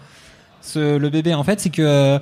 Ce, 0.61 0.97
le 0.99 1.09
bébé, 1.11 1.35
en 1.35 1.45
fait, 1.45 1.61
c'est 1.61 1.71
que 1.71 1.83
euh, 1.83 2.19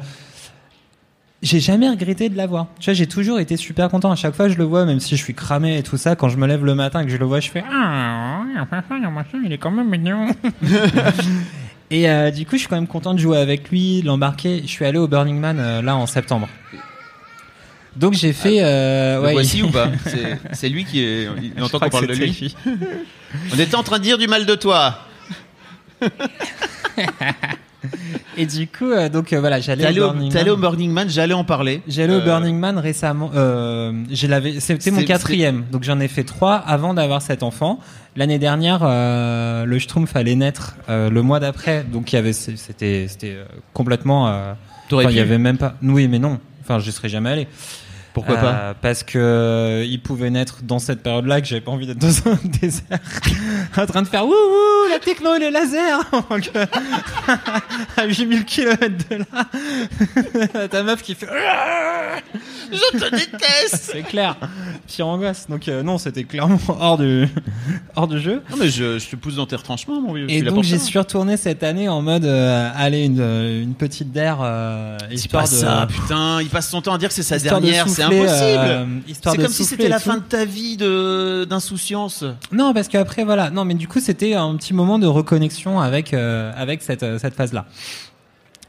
j'ai 1.42 1.60
jamais 1.60 1.88
regretté 1.88 2.28
de 2.28 2.36
l'avoir. 2.36 2.66
Tu 2.78 2.86
vois, 2.86 2.94
j'ai 2.94 3.06
toujours 3.06 3.40
été 3.40 3.56
super 3.56 3.88
content. 3.88 4.10
À 4.12 4.16
chaque 4.16 4.34
fois, 4.34 4.48
je 4.48 4.56
le 4.56 4.64
vois, 4.64 4.84
même 4.84 5.00
si 5.00 5.16
je 5.16 5.22
suis 5.22 5.34
cramé 5.34 5.78
et 5.78 5.82
tout 5.82 5.96
ça, 5.96 6.14
quand 6.16 6.28
je 6.28 6.36
me 6.36 6.46
lève 6.46 6.64
le 6.64 6.74
matin 6.74 7.00
et 7.00 7.04
que 7.06 7.10
je 7.10 7.16
le 7.16 7.24
vois, 7.26 7.40
je 7.40 7.50
fais, 7.50 7.64
ah, 7.72 8.42
il 9.44 9.52
est 9.52 9.58
quand 9.58 9.70
même 9.70 9.88
mignon. 9.90 10.26
Et 11.92 12.08
euh, 12.08 12.30
du 12.30 12.46
coup, 12.46 12.52
je 12.52 12.58
suis 12.58 12.68
quand 12.68 12.76
même 12.76 12.86
content 12.86 13.14
de 13.14 13.18
jouer 13.18 13.36
avec 13.38 13.68
lui, 13.70 14.00
de 14.02 14.06
l'embarquer. 14.06 14.60
Je 14.62 14.68
suis 14.68 14.84
allé 14.84 14.96
au 14.96 15.08
Burning 15.08 15.40
Man 15.40 15.58
euh, 15.58 15.82
là 15.82 15.96
en 15.96 16.06
septembre. 16.06 16.48
Donc 17.96 18.12
j'ai 18.12 18.32
fait. 18.32 18.58
euh, 18.62 19.16
Le 19.16 19.22
ouais, 19.24 19.32
voici 19.32 19.58
il- 19.58 19.64
ou 19.64 19.70
pas 19.72 19.88
C'est- 20.52 20.68
lui 20.68 20.84
qui 20.84 21.00
est. 21.02 21.26
Il 21.56 21.60
entend 21.60 21.80
qu'on 21.80 21.88
parle 21.90 22.06
de 22.06 22.14
lui. 22.14 22.54
On 23.52 23.58
était 23.58 23.74
en 23.74 23.82
train 23.82 23.98
de 23.98 24.04
dire 24.04 24.18
du 24.18 24.28
mal 24.28 24.46
de 24.46 24.54
toi. 24.54 24.98
Et 28.36 28.46
du 28.46 28.66
coup, 28.66 28.90
euh, 28.90 29.08
donc 29.08 29.32
euh, 29.32 29.40
voilà, 29.40 29.60
j'allais 29.60 29.82
T'es 29.82 29.86
au 29.86 29.90
allé, 29.90 30.00
Burning 30.00 30.32
t'es 30.32 30.38
allé 30.38 30.50
au 30.50 30.54
Man. 30.56 30.60
Burning 30.62 30.90
Man, 30.92 31.08
j'allais 31.10 31.34
en 31.34 31.44
parler. 31.44 31.82
J'allais 31.88 32.14
au 32.14 32.18
Euh, 32.20 32.24
Burning 32.24 32.56
Man 32.58 32.78
récemment. 32.78 33.30
Euh, 33.34 33.92
lavé- 34.10 34.60
C'était 34.60 34.90
mon 34.90 34.98
C'est- 35.00 35.04
quatrième, 35.04 35.64
donc 35.70 35.82
j'en 35.84 35.98
ai 36.00 36.08
fait 36.08 36.24
trois 36.24 36.54
avant 36.56 36.94
d'avoir 36.94 37.22
cet 37.22 37.42
enfant. 37.42 37.78
L'année 38.16 38.38
dernière, 38.38 38.80
euh, 38.82 39.64
le 39.64 39.78
Schtroumpf 39.78 40.14
allait 40.16 40.34
naître 40.36 40.76
euh, 40.88 41.10
le 41.10 41.22
mois 41.22 41.40
d'après, 41.40 41.84
donc 41.84 42.12
il 42.12 42.16
y 42.16 42.18
avait, 42.18 42.32
c'était, 42.32 43.06
c'était 43.08 43.34
euh, 43.34 43.44
complètement. 43.72 44.28
euh, 44.28 44.52
T'aurais 44.88 45.04
enfin, 45.04 45.12
il 45.12 45.16
y 45.16 45.20
pu. 45.20 45.26
avait 45.26 45.38
même 45.38 45.58
pas. 45.58 45.74
Oui, 45.82 46.08
mais 46.08 46.18
non. 46.18 46.38
Enfin, 46.62 46.78
je 46.80 46.90
serais 46.90 47.08
jamais 47.08 47.30
allé. 47.30 47.48
Pourquoi 48.12 48.36
Euh, 48.36 48.40
pas 48.40 48.74
Parce 48.80 49.02
que 49.02 49.18
euh, 49.18 49.84
il 49.84 50.00
pouvait 50.00 50.30
naître 50.30 50.58
dans 50.62 50.78
cette 50.78 51.02
période-là 51.02 51.40
que 51.40 51.46
j'avais 51.46 51.60
pas 51.60 51.70
envie 51.70 51.86
d'être 51.86 51.98
dans 51.98 52.28
un 52.30 52.38
désert 52.60 52.98
en 53.76 53.86
train 53.86 54.02
de 54.02 54.08
faire 54.08 54.24
wouh 54.24 54.30
wouh 54.30 54.88
la 54.90 54.98
techno 54.98 55.34
et 55.34 55.38
les 55.38 55.50
lasers 55.50 55.78
Donc, 56.30 56.50
euh, 56.56 56.66
à 57.96 58.04
8000 58.04 58.44
km 58.44 58.88
de 59.10 59.16
là 60.52 60.68
ta 60.68 60.82
meuf 60.82 61.02
qui 61.02 61.14
fait 61.14 61.26
Je 62.72 62.98
te 62.98 63.10
déteste 63.10 63.90
c'est 63.92 64.02
clair 64.02 64.36
pire 64.86 65.06
angoisse 65.06 65.46
donc 65.48 65.68
euh, 65.68 65.82
non 65.82 65.98
c'était 65.98 66.24
clairement 66.24 66.58
hors 66.68 66.98
du 66.98 67.28
hors 67.96 68.08
du 68.08 68.20
jeu 68.20 68.42
Non 68.50 68.56
mais 68.58 68.68
je, 68.68 68.98
je 68.98 69.08
te 69.08 69.16
pousse 69.16 69.36
dans 69.36 69.46
tes 69.46 69.56
retranchements, 69.56 70.00
mon 70.00 70.12
vieux. 70.14 70.30
et 70.30 70.42
donc 70.42 70.64
j'y 70.64 70.78
ça. 70.78 70.84
suis 70.84 70.98
retourné 70.98 71.36
cette 71.36 71.62
année 71.62 71.88
en 71.88 72.02
mode 72.02 72.24
euh, 72.24 72.70
allez 72.74 73.04
une, 73.04 73.20
euh, 73.20 73.62
une 73.62 73.74
petite 73.74 74.12
d'air 74.12 74.38
euh, 74.42 74.96
histoire 75.10 75.44
pas 75.44 75.48
de 75.50 75.54
ça, 75.54 75.86
putain. 75.88 76.40
Il 76.42 76.48
passe 76.48 76.68
son 76.68 76.80
temps 76.82 76.94
à 76.94 76.98
dire 76.98 77.08
que 77.08 77.14
c'est 77.14 77.22
sa 77.22 77.36
histoire 77.36 77.60
de 77.60 77.66
C'est 78.08 78.20
impossible. 78.20 78.58
euh, 78.58 78.86
c'est 79.06 79.36
comme 79.36 79.48
si 79.48 79.64
c'était 79.64 79.88
la 79.88 79.98
fin 79.98 80.16
de 80.16 80.22
ta 80.22 80.44
vie 80.44 80.76
de 80.76 81.44
d'insouciance. 81.48 82.24
Non, 82.52 82.72
parce 82.74 82.88
qu'après, 82.88 83.24
voilà. 83.24 83.50
Non, 83.50 83.64
mais 83.64 83.74
du 83.74 83.88
coup, 83.88 84.00
c'était 84.00 84.34
un 84.34 84.54
petit 84.56 84.74
moment 84.74 84.98
de 84.98 85.06
reconnexion 85.06 85.80
avec, 85.80 86.14
euh, 86.14 86.52
avec 86.56 86.82
cette, 86.82 87.02
euh, 87.02 87.18
cette 87.18 87.34
phase-là. 87.34 87.66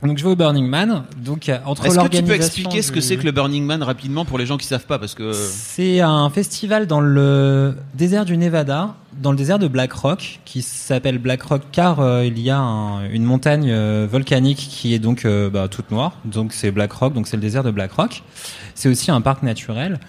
Donc, 0.04 0.18
je 0.18 0.24
vais 0.24 0.32
au 0.32 0.36
Burning 0.36 0.68
Man. 0.68 1.04
Donc, 1.24 1.48
euh, 1.48 1.60
entre 1.66 1.86
Est-ce 1.86 1.96
que 2.06 2.08
tu 2.10 2.24
peux 2.24 2.34
expliquer 2.34 2.82
ce 2.82 2.92
que 2.92 3.02
c'est 3.02 3.18
que 3.18 3.24
le 3.24 3.32
Burning 3.32 3.64
Man 3.66 3.84
rapidement 3.84 4.26
pour 4.26 4.38
les 4.40 4.46
gens 4.48 4.58
qui 4.58 4.66
savent 4.66 4.86
pas 4.88 4.98
parce 4.98 5.14
que 5.14 5.32
C'est 5.34 6.02
un 6.02 6.30
festival 6.32 6.88
dans 6.88 7.02
le 7.02 7.76
désert 7.94 8.26
du 8.26 8.36
Nevada, 8.36 8.96
dans 9.22 9.32
le 9.32 9.38
désert 9.38 9.60
de 9.60 9.68
Black 9.68 9.94
Rock, 9.94 10.40
qui 10.46 10.64
s'appelle 10.64 11.20
Black 11.20 11.44
Rock 11.44 11.62
car 11.72 12.00
euh, 12.00 12.26
il 12.26 12.40
y 12.40 12.50
a 12.50 12.58
un- 12.60 13.08
une 13.10 13.24
montagne 13.24 13.70
euh, 13.70 14.08
volcanique 14.10 14.58
qui 14.58 14.94
est 14.96 15.00
donc 15.00 15.26
euh, 15.26 15.50
bah, 15.52 15.68
toute 15.70 15.92
noire. 15.92 16.14
Donc 16.26 16.54
c'est 16.54 16.72
Black 16.72 16.92
Rock, 16.94 17.14
donc 17.14 17.28
c'est 17.28 17.38
le 17.38 17.42
désert 17.42 17.64
de 17.64 17.72
Black 17.72 17.92
Rock. 17.92 18.24
C'est 18.74 18.90
aussi 18.90 19.12
un 19.12 19.22
parc 19.22 19.44
naturel. 19.44 20.00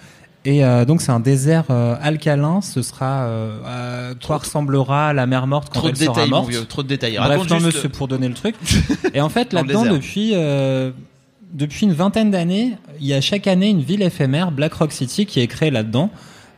Et 0.45 0.63
euh, 0.65 0.83
donc 0.83 1.01
c'est 1.01 1.11
un 1.11 1.19
désert 1.21 1.65
euh, 1.69 1.95
alcalin. 2.01 2.61
Ce 2.61 2.81
sera 2.81 3.23
euh, 3.23 4.13
quoi 4.25 4.37
ressemblera 4.39 5.13
la 5.13 5.25
mer 5.25 5.47
morte 5.47 5.69
quand 5.73 5.79
trop 5.79 5.87
de 5.89 5.93
elle 5.93 5.97
sera 5.97 6.13
détails, 6.13 6.29
mon 6.29 6.37
morte. 6.37 6.49
vieux, 6.49 6.65
trop 6.65 6.83
de 6.83 6.87
détails. 6.89 7.15
Bref, 7.15 7.29
Raconte 7.29 7.49
non, 7.49 7.59
juste- 7.59 7.75
monsieur, 7.77 7.89
pour 7.89 8.07
donner 8.07 8.27
le 8.27 8.33
truc. 8.33 8.55
Et 9.13 9.21
en 9.21 9.29
fait, 9.29 9.51
Dans 9.51 9.61
le 9.61 9.67
là-dedans, 9.67 9.83
désert. 9.83 9.93
depuis, 9.95 10.31
euh, 10.33 10.91
depuis 11.53 11.85
une 11.85 11.93
vingtaine 11.93 12.29
d'années, 12.31 12.73
il 12.99 13.07
y 13.07 13.13
a 13.13 13.21
chaque 13.21 13.47
année 13.47 13.69
une 13.69 13.81
ville 13.81 14.01
éphémère, 14.01 14.51
Black 14.51 14.73
Rock 14.73 14.91
City, 14.91 15.25
qui 15.25 15.39
est 15.39 15.47
créée 15.47 15.71
là-dedans. 15.71 16.09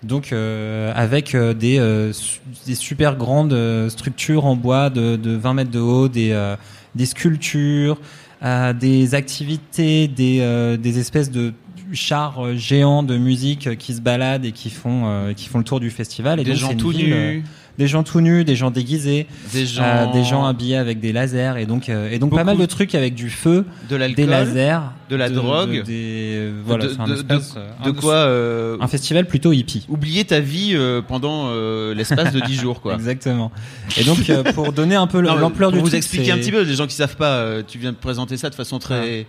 Donc, 0.04 0.34
euh, 0.34 0.92
avec 0.96 1.36
euh, 1.36 1.54
des, 1.54 1.78
euh, 1.80 2.12
su- 2.14 2.40
des 2.66 2.76
super 2.76 3.16
grandes 3.16 3.54
euh, 3.54 3.90
structures 3.90 4.46
en 4.46 4.56
bois 4.56 4.90
de, 4.90 5.16
de 5.16 5.36
20 5.36 5.54
mètres 5.54 5.72
de 5.72 5.80
haut, 5.80 6.08
des, 6.08 6.32
euh, 6.32 6.56
des 6.96 7.06
sculptures, 7.06 8.00
euh, 8.44 8.74
des 8.74 9.16
activités, 9.16 10.08
des, 10.08 10.40
euh, 10.42 10.78
des 10.78 11.00
espèces 11.00 11.32
de 11.32 11.54
chars 11.96 12.46
euh, 12.46 12.56
géants 12.56 13.04
de 13.04 13.18
musique 13.18 13.68
euh, 13.68 13.76
qui 13.76 13.94
se 13.94 14.02
baladent 14.02 14.46
et 14.46 14.52
qui 14.52 14.70
font, 14.70 15.04
euh, 15.06 15.34
qui 15.34 15.48
font 15.50 15.58
le 15.60 15.64
tour 15.64 15.80
du 15.80 15.90
festival. 15.90 16.40
Et 16.40 16.44
des 16.44 16.52
donc, 16.52 16.60
gens 16.60 16.76
tout 16.76 16.90
ville, 16.92 17.10
nus, 17.10 17.44
des 17.78 17.88
gens 17.88 18.04
tout 18.04 18.22
nus, 18.22 18.46
des 18.46 18.56
gens 18.56 18.72
déguisés, 18.72 19.28
des 19.52 19.66
gens, 19.66 19.84
euh, 19.84 20.14
des 20.14 20.24
gens 20.24 20.46
habillés 20.46 20.78
avec 20.78 21.00
des 21.00 21.12
lasers 21.12 21.56
et 21.58 21.66
donc 21.66 21.90
euh, 21.90 22.10
et 22.10 22.20
donc 22.20 22.34
pas 22.34 22.44
mal 22.46 22.58
de 22.58 22.66
trucs 22.66 22.96
avec 22.96 23.16
du 23.16 23.30
feu, 23.30 23.66
de 23.90 23.96
l'alcool, 23.98 24.16
des 24.16 24.32
lasers, 24.32 24.80
de 25.10 25.16
la 25.18 25.30
drogue, 25.30 25.84
des 25.84 26.52
voilà, 26.66 26.86
de, 26.88 26.96
un 27.00 27.14
espace, 27.14 27.56
un- 27.84 27.92
quoi 27.94 28.14
euh, 28.14 28.78
un 28.80 28.88
festival 28.88 29.28
plutôt 29.28 29.52
hippie. 29.52 29.86
oublier 29.90 30.24
ta 30.24 30.40
vie 30.40 30.78
pendant 31.08 31.54
l'espace 31.94 32.32
de 32.34 32.40
10 32.40 32.56
jours 32.56 32.82
quoi. 32.82 32.94
Exactement. 32.96 33.52
Et 33.98 34.04
donc 34.04 34.32
pour 34.54 34.72
donner 34.72 34.96
un 34.96 35.08
peu 35.08 35.20
l'ampleur 35.22 35.70
pour 35.72 35.78
du 35.78 35.80
vous 35.80 35.88
truc, 35.90 35.98
expliquer 35.98 36.32
un 36.32 36.38
petit 36.38 36.52
peu, 36.52 36.62
les 36.62 36.76
gens 36.76 36.88
qui 36.88 36.96
savent 36.96 37.18
pas, 37.18 37.62
tu 37.68 37.78
viens 37.78 37.92
de 37.92 37.98
présenter 37.98 38.38
ça 38.38 38.50
de 38.50 38.56
façon 38.56 38.80
très 38.80 39.20
Et 39.20 39.28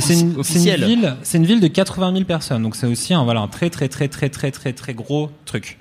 c'est 0.00 0.14
une, 0.14 0.18
c'est 0.18 0.34
une 0.34 0.40
officielle. 0.40 0.84
ville, 0.84 1.16
c'est 1.22 1.38
une 1.38 1.46
ville 1.46 1.60
de 1.60 1.68
80 1.68 2.12
000 2.12 2.24
personnes, 2.24 2.62
donc 2.62 2.76
c'est 2.76 2.86
aussi 2.86 3.14
un 3.14 3.24
voilà 3.24 3.40
un 3.40 3.48
très 3.48 3.70
très 3.70 3.88
très 3.88 4.08
très 4.08 4.28
très 4.30 4.50
très 4.50 4.72
très 4.72 4.94
gros 4.94 5.30
truc. 5.44 5.78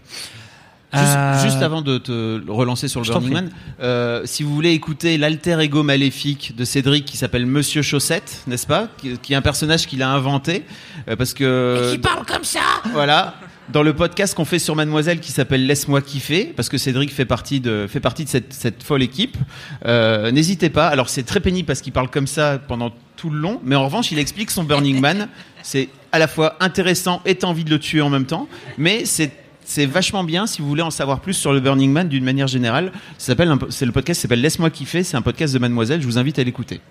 Juste, 0.94 1.06
Euh, 1.16 1.44
juste 1.44 1.62
avant 1.62 1.82
de 1.82 1.98
te 1.98 2.42
relancer 2.52 2.90
sur 2.90 3.00
le 3.00 3.06
je 3.06 3.14
Burning. 3.14 3.32
Man, 3.32 3.50
euh, 3.82 4.24
si 4.26 4.44
vous 4.44 4.54
voulez 4.54 4.72
écouter 4.72 5.18
l'alter 5.18 5.58
ego 5.62 5.84
maléfique 5.84 6.54
de 6.58 6.66
Cédric 6.66 7.06
qui 7.06 7.16
s'appelle 7.16 7.46
Monsieur 7.46 7.82
Chaussette, 7.82 8.44
n'est-ce 8.46 8.68
pas? 8.68 8.90
Qui, 8.98 9.18
qui 9.20 9.32
est 9.32 9.38
un 9.38 9.42
personnage 9.42 9.88
qu'il 9.88 10.04
a 10.04 10.10
inventé 10.10 10.66
euh, 11.08 11.16
parce 11.16 11.34
que 11.34 11.94
qui 11.94 11.98
parle 11.98 12.26
comme 12.26 12.44
ça? 12.44 12.60
Voilà. 12.92 13.36
Dans 13.72 13.84
le 13.84 13.94
podcast 13.94 14.36
qu'on 14.36 14.44
fait 14.44 14.60
sur 14.60 14.76
Mademoiselle 14.76 15.22
qui 15.22 15.32
s'appelle 15.32 15.66
Laisse-moi 15.66 16.02
kiffer, 16.02 16.52
parce 16.54 16.68
que 16.68 16.78
Cédric 16.78 17.14
fait 17.14 17.24
partie 17.24 17.62
de, 17.62 17.88
fait 17.88 18.02
partie 18.02 18.26
de 18.26 18.30
cette, 18.30 18.52
cette 18.52 18.84
folle 18.84 19.02
équipe, 19.02 19.38
euh, 19.86 20.30
n'hésitez 20.32 20.70
pas. 20.70 20.88
Alors 20.90 21.08
c'est 21.08 21.24
très 21.24 21.40
pénible 21.40 21.68
parce 21.68 21.80
qu'il 21.80 21.94
parle 21.94 22.10
comme 22.10 22.28
ça 22.28 22.60
pendant 22.68 22.92
tout 23.22 23.30
le 23.30 23.38
long, 23.40 23.62
mais 23.64 23.76
en 23.76 23.86
revanche 23.86 24.12
il 24.12 24.18
explique 24.18 24.50
son 24.50 24.64
Burning 24.64 25.00
Man. 25.00 25.28
C'est 25.62 25.90
à 26.12 26.18
la 26.18 26.28
fois 26.28 26.56
intéressant 26.60 27.22
et 27.24 27.36
t'as 27.36 27.46
envie 27.46 27.64
de 27.64 27.70
le 27.70 27.78
tuer 27.78 28.02
en 28.02 28.10
même 28.10 28.26
temps, 28.26 28.48
mais 28.80 29.06
c'est 29.06 29.32
c'est 29.64 29.86
vachement 29.86 30.24
bien 30.24 30.48
si 30.48 30.60
vous 30.62 30.68
voulez 30.68 30.82
en 30.82 30.90
savoir 30.90 31.20
plus 31.20 31.34
sur 31.36 31.54
le 31.54 31.60
Burning 31.60 31.92
Man 31.92 32.10
d'une 32.10 32.24
manière 32.24 32.48
générale. 32.48 32.92
S'appelle 33.20 33.54
c'est 33.70 33.86
le 33.86 33.92
podcast 33.92 34.20
s'appelle 34.22 34.42
Laisse-moi 34.42 34.72
kiffer, 34.72 35.04
c'est 35.04 35.16
un 35.18 35.22
podcast 35.22 35.54
de 35.54 35.60
Mademoiselle, 35.60 36.02
je 36.02 36.08
vous 36.08 36.18
invite 36.18 36.40
à 36.40 36.44
l'écouter. 36.44 36.82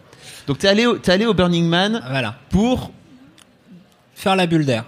Donc 0.47 0.59
t'es 0.59 0.68
allé 0.68 0.87
au, 0.87 0.97
t'es 0.99 1.11
allé 1.11 1.26
au 1.26 1.35
Burning 1.35 1.66
Man 1.66 2.01
Voilà. 2.09 2.39
pour 2.51 2.93
faire 4.14 4.37
la 4.37 4.47
bulle 4.47 4.64
d'air. 4.66 4.85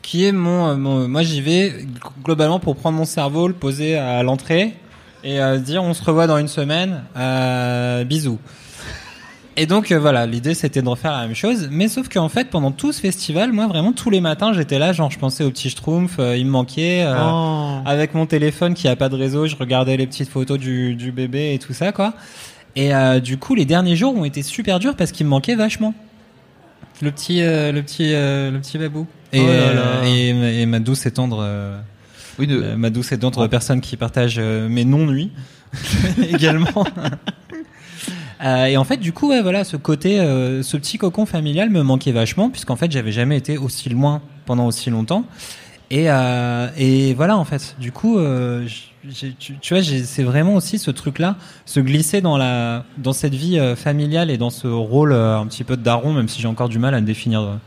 Qui 0.00 0.24
est 0.24 0.32
mon, 0.32 0.68
euh, 0.70 0.76
mon- 0.76 1.06
moi 1.06 1.22
j'y 1.22 1.40
vais 1.42 1.86
globalement 2.24 2.58
pour 2.60 2.76
prendre 2.76 2.96
mon 2.96 3.04
cerveau, 3.04 3.46
le 3.46 3.54
poser 3.54 3.96
à 3.96 4.22
l'entrée 4.22 4.74
et 5.22 5.40
euh, 5.40 5.58
dire 5.58 5.82
on 5.82 5.94
se 5.94 6.02
revoit 6.02 6.26
dans 6.26 6.38
une 6.38 6.48
semaine, 6.48 7.02
euh, 7.16 8.04
bisous. 8.04 8.38
Et 9.56 9.66
donc 9.66 9.92
euh, 9.92 10.00
voilà, 10.00 10.26
l'idée 10.26 10.52
c'était 10.54 10.82
de 10.82 10.88
refaire 10.88 11.12
la 11.12 11.26
même 11.26 11.36
chose, 11.36 11.68
mais 11.70 11.86
sauf 11.88 12.08
qu'en 12.08 12.28
fait 12.28 12.50
pendant 12.50 12.72
tout 12.72 12.90
ce 12.92 13.00
festival, 13.00 13.52
moi 13.52 13.68
vraiment 13.68 13.92
tous 13.92 14.10
les 14.10 14.20
matins 14.20 14.52
j'étais 14.52 14.80
là, 14.80 14.92
genre 14.92 15.12
je 15.12 15.18
pensais 15.18 15.44
au 15.44 15.50
petit 15.50 15.70
Schtroumpf, 15.70 16.16
euh, 16.18 16.36
il 16.36 16.46
me 16.46 16.50
manquait. 16.50 17.04
euh, 17.06 17.14
Oh. 17.20 17.78
avec 17.86 18.14
mon 18.14 18.26
téléphone 18.26 18.74
qui 18.74 18.88
a 18.88 18.96
pas 18.96 19.08
de 19.08 19.14
réseau, 19.16 19.46
je 19.46 19.54
regardais 19.54 19.96
les 19.96 20.06
petites 20.08 20.28
photos 20.28 20.58
du, 20.58 20.96
du 20.96 21.12
bébé 21.12 21.54
et 21.54 21.58
tout 21.60 21.72
ça, 21.72 21.92
quoi. 21.92 22.14
Et 22.74 22.92
euh, 22.92 23.20
du 23.20 23.36
coup, 23.38 23.54
les 23.54 23.64
derniers 23.64 23.94
jours 23.94 24.16
ont 24.16 24.24
été 24.24 24.42
super 24.42 24.80
durs 24.80 24.96
parce 24.96 25.12
qu'il 25.12 25.24
me 25.26 25.30
manquait 25.30 25.54
vachement. 25.54 25.94
Le 27.02 27.12
petit, 27.12 27.40
le 27.40 27.80
petit, 27.82 28.10
le 28.12 28.58
petit 28.58 28.78
babou. 28.78 29.06
Et, 29.32 29.40
Oh 29.40 29.46
là 29.46 29.72
là. 29.74 30.06
et, 30.08 30.32
ma- 30.32 30.50
et 30.50 30.66
ma 30.66 30.78
douce 30.80 31.06
et 31.06 31.10
tendre, 31.12 31.46
Oui, 32.40 32.48
de- 32.48 32.74
ma 32.74 32.90
douce 32.90 33.12
et 33.12 33.18
tendre 33.18 33.46
personne 33.46 33.80
qui 33.80 33.96
partage 33.96 34.40
mes 34.40 34.84
non 34.84 35.06
nuits 35.06 35.30
également. 36.28 36.84
Euh, 38.44 38.66
et 38.66 38.76
en 38.76 38.84
fait, 38.84 38.98
du 38.98 39.12
coup, 39.12 39.30
ouais, 39.30 39.40
voilà, 39.40 39.64
ce 39.64 39.76
côté, 39.76 40.20
euh, 40.20 40.62
ce 40.62 40.76
petit 40.76 40.98
cocon 40.98 41.24
familial 41.24 41.70
me 41.70 41.82
manquait 41.82 42.12
vachement, 42.12 42.50
puisqu'en 42.50 42.76
fait, 42.76 42.90
j'avais 42.92 43.12
jamais 43.12 43.38
été 43.38 43.56
aussi 43.56 43.88
loin 43.88 44.20
pendant 44.44 44.66
aussi 44.66 44.90
longtemps. 44.90 45.24
Et, 45.90 46.10
euh, 46.10 46.68
et 46.76 47.14
voilà, 47.14 47.38
en 47.38 47.44
fait, 47.44 47.76
du 47.78 47.90
coup, 47.92 48.18
tu, 49.38 49.56
tu 49.60 49.74
vois, 49.74 49.82
c'est 49.82 50.22
vraiment 50.22 50.54
aussi 50.54 50.78
ce 50.78 50.90
truc-là, 50.90 51.36
se 51.64 51.80
glisser 51.80 52.20
dans 52.20 52.36
la, 52.36 52.84
dans 52.98 53.12
cette 53.12 53.34
vie 53.34 53.60
familiale 53.76 54.30
et 54.30 54.36
dans 54.36 54.50
ce 54.50 54.66
rôle 54.66 55.12
un 55.12 55.46
petit 55.46 55.64
peu 55.64 55.76
de 55.76 55.82
daron, 55.82 56.12
même 56.12 56.28
si 56.28 56.40
j'ai 56.42 56.48
encore 56.48 56.68
du 56.68 56.78
mal 56.78 56.94
à 56.94 57.00
le 57.00 57.06
définir 57.06 57.58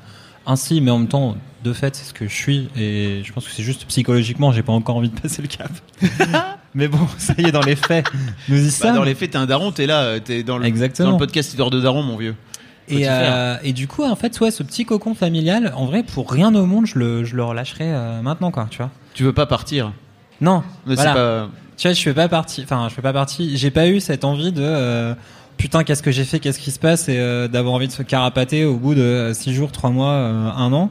ainsi, 0.47 0.81
mais 0.81 0.89
en 0.91 0.97
même 0.99 1.07
temps, 1.07 1.35
de 1.63 1.73
fait, 1.73 1.95
c'est 1.95 2.05
ce 2.05 2.13
que 2.13 2.27
je 2.27 2.33
suis, 2.33 2.69
et 2.75 3.21
je 3.23 3.31
pense 3.33 3.45
que 3.45 3.51
c'est 3.51 3.63
juste 3.63 3.85
psychologiquement, 3.85 4.51
j'ai 4.51 4.63
pas 4.63 4.73
encore 4.73 4.95
envie 4.95 5.09
de 5.09 5.19
passer 5.19 5.41
le 5.41 5.47
cap. 5.47 5.69
mais 6.73 6.87
bon, 6.87 6.99
ça 7.17 7.33
y 7.37 7.45
est, 7.45 7.51
dans 7.51 7.61
les 7.61 7.75
faits, 7.75 8.07
nous 8.49 8.57
y 8.59 8.65
Bah, 8.65 8.71
sommes. 8.71 8.95
dans 8.95 9.03
les 9.03 9.15
faits, 9.15 9.31
t'es 9.31 9.37
un 9.37 9.45
daron, 9.45 9.71
t'es 9.71 9.85
là, 9.85 10.01
euh, 10.03 10.19
t'es 10.19 10.43
dans 10.43 10.57
le, 10.57 10.65
Exactement. 10.65 11.09
dans 11.09 11.15
le 11.15 11.19
podcast 11.19 11.49
Histoire 11.49 11.69
de 11.69 11.79
Daron, 11.81 12.01
mon 12.03 12.17
vieux. 12.17 12.35
Et, 12.89 13.03
euh, 13.09 13.57
et 13.63 13.73
du 13.73 13.87
coup, 13.87 14.03
en 14.05 14.15
fait, 14.15 14.39
ouais, 14.39 14.49
ce 14.49 14.63
petit 14.63 14.85
cocon 14.85 15.13
familial, 15.13 15.73
en 15.75 15.85
vrai, 15.87 16.03
pour 16.03 16.31
rien 16.31 16.55
au 16.55 16.65
monde, 16.65 16.85
je 16.85 16.97
le, 16.97 17.25
je 17.25 17.35
le 17.35 17.43
relâcherai 17.43 17.83
euh, 17.87 18.21
maintenant, 18.21 18.49
quoi, 18.49 18.67
tu 18.69 18.77
vois. 18.77 18.91
Tu 19.13 19.23
veux 19.23 19.33
pas 19.33 19.45
partir 19.45 19.91
Non, 20.39 20.63
Mais 20.85 20.95
voilà. 20.95 21.11
c'est 21.11 21.17
pas. 21.17 21.49
Tu 21.75 21.87
vois, 21.87 21.93
je 21.93 22.01
fais 22.01 22.13
pas 22.13 22.29
partie. 22.29 22.61
Enfin, 22.63 22.87
je 22.89 22.95
fais 22.95 23.01
pas 23.01 23.11
partie. 23.13 23.57
J'ai 23.57 23.71
pas 23.71 23.87
eu 23.87 23.99
cette 23.99 24.23
envie 24.23 24.51
de 24.53 24.63
euh, 24.63 25.13
putain, 25.57 25.83
qu'est-ce 25.83 26.03
que 26.03 26.11
j'ai 26.11 26.23
fait, 26.23 26.39
qu'est-ce 26.39 26.59
qui 26.59 26.71
se 26.71 26.79
passe, 26.79 27.09
et 27.09 27.17
euh, 27.17 27.47
d'avoir 27.47 27.73
envie 27.75 27.87
de 27.87 27.91
se 27.91 28.03
carapater 28.03 28.65
au 28.65 28.75
bout 28.77 28.95
de 28.95 29.31
6 29.33 29.53
jours, 29.53 29.71
3 29.71 29.89
mois, 29.89 30.11
euh, 30.11 30.49
un 30.55 30.71
an. 30.73 30.89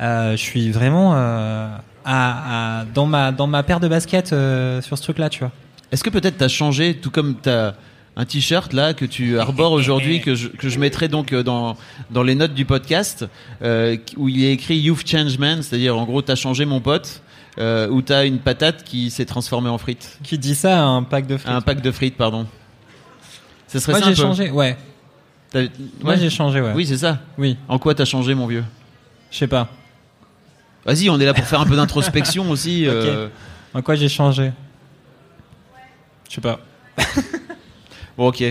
Euh, 0.00 0.32
je 0.32 0.36
suis 0.42 0.70
vraiment 0.70 1.14
euh, 1.16 1.68
à, 2.04 2.80
à- 2.80 2.84
dans 2.84 3.06
ma 3.06 3.32
dans 3.32 3.46
ma 3.46 3.62
paire 3.62 3.80
de 3.80 3.88
baskets 3.88 4.32
euh, 4.32 4.80
sur 4.82 4.96
ce 4.98 5.02
truc-là, 5.02 5.28
tu 5.30 5.40
vois. 5.40 5.52
Est-ce 5.92 6.04
que 6.04 6.10
peut-être 6.10 6.36
t'as 6.36 6.48
changé, 6.48 6.94
tout 6.94 7.10
comme 7.10 7.34
t'as 7.36 7.74
un 8.18 8.24
t-shirt 8.24 8.72
là 8.72 8.94
que 8.94 9.04
tu 9.04 9.38
arbores 9.38 9.72
aujourd'hui, 9.72 10.20
que 10.20 10.34
je, 10.34 10.48
que 10.48 10.68
je 10.68 10.78
mettrai 10.78 11.08
donc 11.08 11.32
euh, 11.32 11.42
dans, 11.42 11.76
dans 12.10 12.22
les 12.22 12.34
notes 12.34 12.54
du 12.54 12.64
podcast, 12.64 13.26
euh, 13.62 13.96
où 14.16 14.28
il 14.28 14.42
est 14.44 14.52
écrit 14.52 14.76
You've 14.78 15.04
changed 15.06 15.38
man, 15.38 15.62
c'est-à-dire 15.62 15.96
en 15.98 16.04
gros 16.04 16.22
t'as 16.22 16.34
changé 16.34 16.64
mon 16.64 16.80
pote, 16.80 17.22
euh, 17.58 17.88
ou 17.88 18.02
t'as 18.02 18.26
une 18.26 18.38
patate 18.38 18.84
qui 18.84 19.10
s'est 19.10 19.24
transformée 19.26 19.68
en 19.70 19.78
frites. 19.78 20.18
Qui 20.22 20.38
dit 20.38 20.54
ça 20.54 20.78
à 20.80 20.84
un 20.84 21.02
pack 21.02 21.26
de 21.26 21.36
frites 21.36 21.50
Un 21.52 21.60
pack 21.60 21.80
de 21.80 21.90
frites, 21.90 22.16
pardon. 22.16 22.46
Ce 23.68 23.78
serait 23.78 23.92
Moi, 23.92 24.00
ça 24.00 24.08
j'ai 24.08 24.14
changé. 24.14 24.50
Ouais. 24.50 24.76
Moi, 26.02 26.16
j'ai 26.16 26.30
changé. 26.30 26.60
Ouais. 26.60 26.72
Oui, 26.74 26.86
c'est 26.86 26.98
ça. 26.98 27.18
Oui. 27.38 27.56
En 27.68 27.78
quoi 27.78 27.94
t'as 27.94 28.04
changé, 28.04 28.34
mon 28.34 28.46
vieux 28.46 28.64
Je 29.30 29.38
sais 29.38 29.46
pas. 29.46 29.68
Vas-y, 30.84 31.08
on 31.10 31.18
est 31.18 31.24
là 31.24 31.34
pour 31.34 31.44
faire 31.44 31.60
un 31.60 31.66
peu 31.66 31.76
d'introspection 31.76 32.48
aussi. 32.50 32.84
euh. 32.88 33.28
En 33.74 33.82
quoi 33.82 33.94
j'ai 33.96 34.08
changé 34.08 34.52
Je 36.28 36.34
sais 36.34 36.40
pas. 36.40 36.60
Bon, 38.16 38.28
ok. 38.28 38.42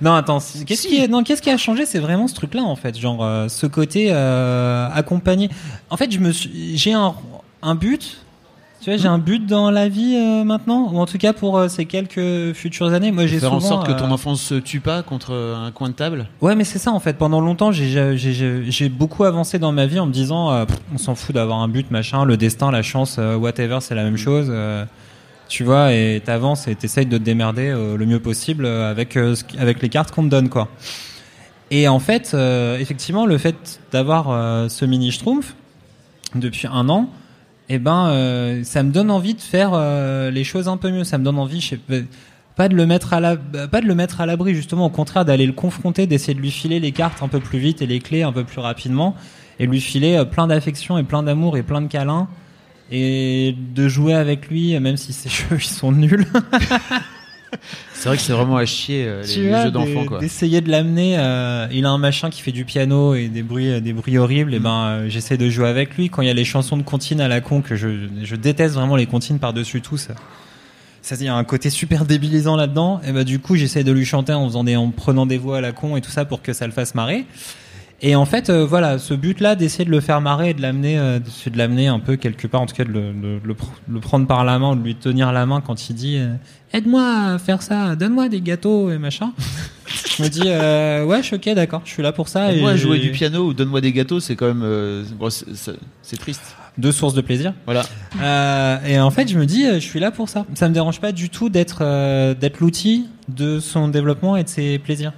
Non, 0.00 0.14
attends. 0.14 0.40
si- 0.40 0.64
Qu'est-ce 0.64 0.88
qui, 0.88 0.96
est- 0.96 1.08
non, 1.08 1.22
qu'est-ce 1.24 1.42
qui 1.42 1.50
a 1.50 1.58
changé 1.58 1.84
C'est 1.84 1.98
vraiment 1.98 2.26
ce 2.26 2.34
truc-là, 2.34 2.62
en 2.62 2.74
fait. 2.74 2.98
Genre, 2.98 3.22
euh, 3.22 3.48
ce 3.48 3.66
côté 3.66 4.08
euh, 4.10 4.88
accompagné. 4.94 5.50
En 5.90 5.98
fait, 5.98 6.10
je 6.10 6.18
me 6.18 6.32
suis, 6.32 6.78
j'ai 6.78 6.94
un, 6.94 7.14
un 7.60 7.74
but. 7.74 8.23
Tu 8.84 8.90
vois, 8.90 8.98
j'ai 8.98 9.08
un 9.08 9.16
but 9.18 9.46
dans 9.46 9.70
la 9.70 9.88
vie 9.88 10.14
euh, 10.14 10.44
maintenant, 10.44 10.90
ou 10.92 10.98
en 10.98 11.06
tout 11.06 11.16
cas 11.16 11.32
pour 11.32 11.56
euh, 11.56 11.68
ces 11.68 11.86
quelques 11.86 12.52
futures 12.52 12.92
années. 12.92 13.12
Moi, 13.12 13.26
j'ai 13.26 13.38
Faire 13.40 13.48
souvent. 13.48 13.56
en 13.56 13.60
sorte 13.60 13.86
que 13.86 13.92
euh, 13.92 13.98
ton 13.98 14.10
enfant 14.10 14.34
se 14.34 14.56
tue 14.56 14.80
pas 14.80 15.02
contre 15.02 15.32
un 15.32 15.70
coin 15.70 15.88
de 15.88 15.94
table? 15.94 16.26
Ouais, 16.42 16.54
mais 16.54 16.64
c'est 16.64 16.78
ça 16.78 16.92
en 16.92 17.00
fait. 17.00 17.14
Pendant 17.16 17.40
longtemps, 17.40 17.72
j'ai- 17.72 17.88
j'ai 18.18 18.34
j'ai- 18.34 18.64
j'ai 18.70 18.88
beaucoup 18.90 19.24
avancé 19.24 19.58
dans 19.58 19.72
ma 19.72 19.86
vie 19.86 19.98
en 20.00 20.04
me 20.04 20.12
disant, 20.12 20.52
euh, 20.52 20.66
pff, 20.66 20.76
on 20.92 20.98
s'en 20.98 21.14
fout 21.14 21.34
d'avoir 21.34 21.60
un 21.60 21.68
but, 21.68 21.90
machin, 21.90 22.26
le 22.26 22.36
destin, 22.36 22.70
la 22.70 22.82
chance, 22.82 23.16
euh, 23.18 23.36
whatever, 23.36 23.78
c'est 23.80 23.94
la 23.94 24.04
même 24.04 24.18
chose. 24.18 24.48
euh, 24.50 24.84
tu 25.48 25.64
vois, 25.64 25.94
et 25.94 26.20
t'avances 26.22 26.68
et 26.68 26.74
t'essayes 26.74 27.06
de 27.06 27.16
te 27.16 27.22
démerder 27.22 27.68
euh, 27.70 27.96
le 27.96 28.04
mieux 28.04 28.20
possible 28.20 28.66
euh, 28.66 28.90
avec 28.90 29.16
euh, 29.16 29.34
avec 29.58 29.80
les 29.80 29.88
cartes 29.88 30.10
qu'on 30.10 30.24
te 30.24 30.28
donne, 30.28 30.50
quoi. 30.50 30.68
Et 31.70 31.88
en 31.88 32.00
fait, 32.00 32.32
euh, 32.34 32.76
effectivement, 32.78 33.24
le 33.24 33.38
fait 33.38 33.80
d'avoir 33.92 34.28
euh, 34.30 34.68
ce 34.68 34.84
mini 34.84 35.10
schtroumpf 35.10 35.54
depuis 36.34 36.68
un 36.70 36.90
an, 36.90 37.08
eh 37.68 37.78
ben, 37.78 38.08
euh, 38.08 38.64
ça 38.64 38.82
me 38.82 38.90
donne 38.90 39.10
envie 39.10 39.34
de 39.34 39.40
faire 39.40 39.70
euh, 39.72 40.30
les 40.30 40.44
choses 40.44 40.68
un 40.68 40.76
peu 40.76 40.90
mieux. 40.90 41.04
Ça 41.04 41.18
me 41.18 41.24
donne 41.24 41.38
envie, 41.38 41.60
je 41.60 41.70
sais 41.70 41.80
pas, 42.56 42.68
de 42.68 42.74
le 42.74 42.86
mettre 42.86 43.12
à 43.12 43.20
la, 43.20 43.36
pas 43.36 43.80
de 43.80 43.86
le 43.86 43.94
mettre 43.94 44.20
à 44.20 44.26
l'abri 44.26 44.54
justement. 44.54 44.86
Au 44.86 44.90
contraire, 44.90 45.24
d'aller 45.24 45.46
le 45.46 45.52
confronter, 45.52 46.06
d'essayer 46.06 46.34
de 46.34 46.40
lui 46.40 46.50
filer 46.50 46.80
les 46.80 46.92
cartes 46.92 47.22
un 47.22 47.28
peu 47.28 47.40
plus 47.40 47.58
vite 47.58 47.82
et 47.82 47.86
les 47.86 48.00
clés 48.00 48.22
un 48.22 48.32
peu 48.32 48.44
plus 48.44 48.60
rapidement, 48.60 49.14
et 49.58 49.66
lui 49.66 49.80
filer 49.80 50.16
euh, 50.16 50.24
plein 50.24 50.46
d'affection 50.46 50.98
et 50.98 51.04
plein 51.04 51.22
d'amour 51.22 51.56
et 51.56 51.62
plein 51.62 51.80
de 51.80 51.88
câlins, 51.88 52.28
et 52.90 53.56
de 53.74 53.88
jouer 53.88 54.14
avec 54.14 54.48
lui, 54.48 54.78
même 54.78 54.96
si 54.96 55.12
ces 55.12 55.30
jeux 55.30 55.46
ils 55.56 55.62
sont 55.62 55.92
nuls. 55.92 56.26
C'est 57.94 58.08
vrai 58.08 58.16
que 58.16 58.22
c'est 58.22 58.32
vraiment 58.32 58.56
à 58.56 58.66
chier 58.66 59.04
euh, 59.06 59.22
les, 59.22 59.62
jeux 59.62 59.70
d'enfants. 59.70 60.18
D'essayer 60.20 60.60
de 60.60 60.70
l'amener. 60.70 61.16
euh, 61.18 61.66
il 61.72 61.86
a 61.86 61.90
un 61.90 61.98
machin 61.98 62.30
qui 62.30 62.42
fait 62.42 62.52
du 62.52 62.64
piano 62.64 63.14
et 63.14 63.28
des 63.28 63.42
bruits, 63.42 63.70
euh, 63.70 63.80
des 63.80 63.92
bruits 63.92 64.18
horribles. 64.18 64.52
Et 64.54 64.58
ben, 64.58 64.84
euh, 64.84 65.08
j'essaie 65.08 65.36
de 65.36 65.48
jouer 65.48 65.68
avec 65.68 65.96
lui. 65.96 66.10
Quand 66.10 66.22
il 66.22 66.28
y 66.28 66.30
a 66.30 66.34
les 66.34 66.44
chansons 66.44 66.76
de 66.76 66.82
comptines 66.82 67.20
à 67.20 67.28
la 67.28 67.40
con, 67.40 67.62
que 67.62 67.76
je, 67.76 68.08
je 68.22 68.36
déteste 68.36 68.74
vraiment 68.74 68.96
les 68.96 69.06
comptines 69.06 69.38
par-dessus 69.38 69.80
tout. 69.80 69.96
Ça, 69.96 70.14
ça, 71.00 71.16
il 71.18 71.24
y 71.24 71.28
a 71.28 71.34
un 71.34 71.44
côté 71.44 71.70
super 71.70 72.04
débilisant 72.04 72.56
là-dedans. 72.56 73.00
Et 73.06 73.12
ben, 73.12 73.24
du 73.24 73.38
coup, 73.38 73.56
j'essaie 73.56 73.84
de 73.84 73.92
lui 73.92 74.04
chanter 74.04 74.32
en 74.32 74.46
faisant 74.46 74.64
des, 74.64 74.76
en 74.76 74.90
prenant 74.90 75.26
des 75.26 75.38
voix 75.38 75.58
à 75.58 75.60
la 75.60 75.72
con 75.72 75.96
et 75.96 76.00
tout 76.00 76.10
ça 76.10 76.24
pour 76.24 76.42
que 76.42 76.52
ça 76.52 76.66
le 76.66 76.72
fasse 76.72 76.94
marrer. 76.94 77.24
Et 78.06 78.14
en 78.16 78.26
fait, 78.26 78.50
euh, 78.50 78.66
voilà, 78.66 78.98
ce 78.98 79.14
but-là 79.14 79.54
d'essayer 79.54 79.86
de 79.86 79.90
le 79.90 80.00
faire 80.00 80.20
marrer 80.20 80.50
et 80.50 80.54
de 80.54 80.60
l'amener, 80.60 80.98
euh, 80.98 81.18
de 81.18 81.56
l'amener 81.56 81.86
un 81.88 82.00
peu 82.00 82.16
quelque 82.16 82.46
part, 82.46 82.60
en 82.60 82.66
tout 82.66 82.74
cas 82.74 82.84
de 82.84 82.92
le, 82.92 83.12
de 83.42 83.98
prendre 83.98 84.26
par 84.26 84.44
la 84.44 84.58
main, 84.58 84.72
ou 84.72 84.76
de 84.76 84.82
lui 84.82 84.94
tenir 84.94 85.32
la 85.32 85.46
main 85.46 85.62
quand 85.62 85.88
il 85.88 85.94
dit 85.94 86.18
euh, 86.18 86.34
aide-moi 86.74 87.32
à 87.34 87.38
faire 87.38 87.62
ça, 87.62 87.96
donne-moi 87.96 88.28
des 88.28 88.42
gâteaux 88.42 88.90
et 88.90 88.98
machin. 88.98 89.32
je 90.18 90.22
me 90.22 90.28
dis 90.28 90.42
euh, 90.44 91.06
ouais, 91.06 91.22
je 91.22 91.28
suis 91.28 91.36
ok, 91.36 91.48
d'accord, 91.54 91.80
je 91.86 91.92
suis 91.92 92.02
là 92.02 92.12
pour 92.12 92.28
ça. 92.28 92.52
Et 92.52 92.58
Et 92.58 92.60
moi, 92.60 92.72
j'ai 92.72 92.82
jouer 92.82 92.98
du 92.98 93.10
piano 93.10 93.46
ou 93.46 93.54
donne-moi 93.54 93.80
des 93.80 93.92
gâteaux, 93.92 94.20
c'est 94.20 94.36
quand 94.36 94.52
même. 94.52 95.04
bon, 95.18 95.30
c'est- 95.30 96.16
triste. 96.18 96.56
Deux 96.76 96.92
sources 96.92 97.14
de 97.14 97.22
plaisir. 97.22 97.54
Voilà. 97.64 97.84
Euh, 98.20 98.76
et 98.86 98.98
en 99.00 99.10
fait, 99.10 99.28
je 99.28 99.38
me 99.38 99.46
dis, 99.46 99.64
je 99.64 99.78
suis 99.78 100.00
là 100.00 100.10
pour 100.10 100.28
ça. 100.28 100.44
Ça 100.54 100.68
me 100.68 100.74
dérange 100.74 101.00
pas 101.00 101.12
du 101.12 101.30
tout 101.30 101.48
d'être 101.48 101.78
euh, 101.82 102.34
d'être 102.34 102.60
l'outil 102.60 103.06
de 103.28 103.60
son 103.60 103.88
développement 103.88 104.36
et 104.36 104.44
de 104.44 104.48
ses 104.48 104.78
plaisirs. 104.78 105.12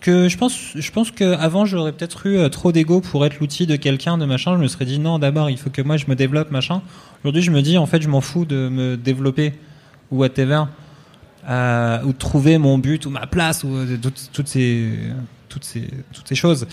Que 0.00 0.28
je 0.28 0.36
pense, 0.36 0.58
je 0.74 0.90
pense 0.90 1.10
que 1.12 1.34
avant 1.34 1.64
j'aurais 1.64 1.92
peut-être 1.92 2.26
eu 2.26 2.36
euh, 2.36 2.48
trop 2.48 2.72
d'ego 2.72 3.00
pour 3.00 3.24
être 3.24 3.38
l'outil 3.38 3.66
de 3.66 3.76
quelqu'un, 3.76 4.18
de 4.18 4.24
machin. 4.24 4.56
Je 4.56 4.62
me 4.62 4.66
serais 4.66 4.84
dit 4.84 4.98
non, 4.98 5.18
d'abord 5.18 5.48
il 5.48 5.58
faut 5.58 5.70
que 5.70 5.82
moi 5.82 5.96
je 5.96 6.06
me 6.08 6.16
développe, 6.16 6.50
machin. 6.50 6.82
Aujourd'hui, 7.22 7.42
je 7.42 7.52
me 7.52 7.62
dis 7.62 7.78
en 7.78 7.86
fait, 7.86 8.02
je 8.02 8.08
m'en 8.08 8.20
fous 8.20 8.44
de 8.44 8.68
me 8.68 8.96
développer 8.96 9.52
ou 10.10 10.18
whatever, 10.18 10.64
euh, 11.48 12.02
ou 12.02 12.12
de 12.12 12.18
trouver 12.18 12.58
mon 12.58 12.78
but 12.78 13.06
ou 13.06 13.10
ma 13.10 13.26
place 13.26 13.62
ou 13.64 13.76
euh, 13.76 13.96
toutes, 14.00 14.30
toutes 14.32 14.48
ces 14.48 14.90
toutes 15.48 15.64
ces 15.64 15.88
toutes 16.12 16.26
ces 16.26 16.34
choses. 16.34 16.66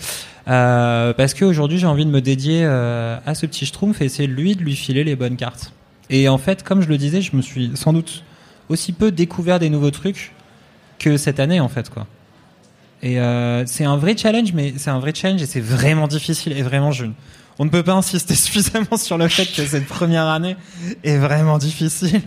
Euh, 0.48 1.12
parce 1.12 1.34
qu'aujourd'hui, 1.34 1.78
j'ai 1.78 1.86
envie 1.86 2.04
de 2.04 2.10
me 2.10 2.20
dédier 2.20 2.62
euh, 2.64 3.18
à 3.26 3.34
ce 3.34 3.46
petit 3.46 3.66
schtroumpf 3.66 4.00
et 4.00 4.08
c'est 4.08 4.26
lui 4.26 4.56
de 4.56 4.62
lui 4.62 4.74
filer 4.74 5.04
les 5.04 5.16
bonnes 5.16 5.36
cartes. 5.36 5.72
Et 6.08 6.28
en 6.28 6.38
fait, 6.38 6.62
comme 6.64 6.80
je 6.80 6.88
le 6.88 6.98
disais, 6.98 7.20
je 7.20 7.36
me 7.36 7.42
suis 7.42 7.70
sans 7.74 7.92
doute 7.92 8.24
aussi 8.68 8.92
peu 8.92 9.12
découvert 9.12 9.58
des 9.58 9.70
nouveaux 9.70 9.90
trucs 9.90 10.32
que 10.98 11.16
cette 11.16 11.38
année, 11.40 11.60
en 11.60 11.68
fait, 11.68 11.88
quoi. 11.88 12.06
Et 13.02 13.18
euh, 13.18 13.64
c'est 13.66 13.84
un 13.84 13.96
vrai 13.96 14.16
challenge, 14.16 14.52
mais 14.52 14.74
c'est 14.76 14.90
un 14.90 14.98
vrai 14.98 15.12
challenge 15.14 15.42
et 15.42 15.46
c'est 15.46 15.60
vraiment 15.60 16.06
difficile 16.06 16.52
et 16.52 16.62
vraiment 16.62 16.92
je. 16.92 17.06
On 17.58 17.64
ne 17.66 17.70
peut 17.70 17.82
pas 17.82 17.92
insister 17.92 18.34
suffisamment 18.36 18.96
sur 18.96 19.18
le 19.18 19.28
fait 19.28 19.44
que 19.44 19.66
cette 19.66 19.86
première 19.86 20.26
année 20.26 20.56
est 21.04 21.18
vraiment 21.18 21.58
difficile. 21.58 22.22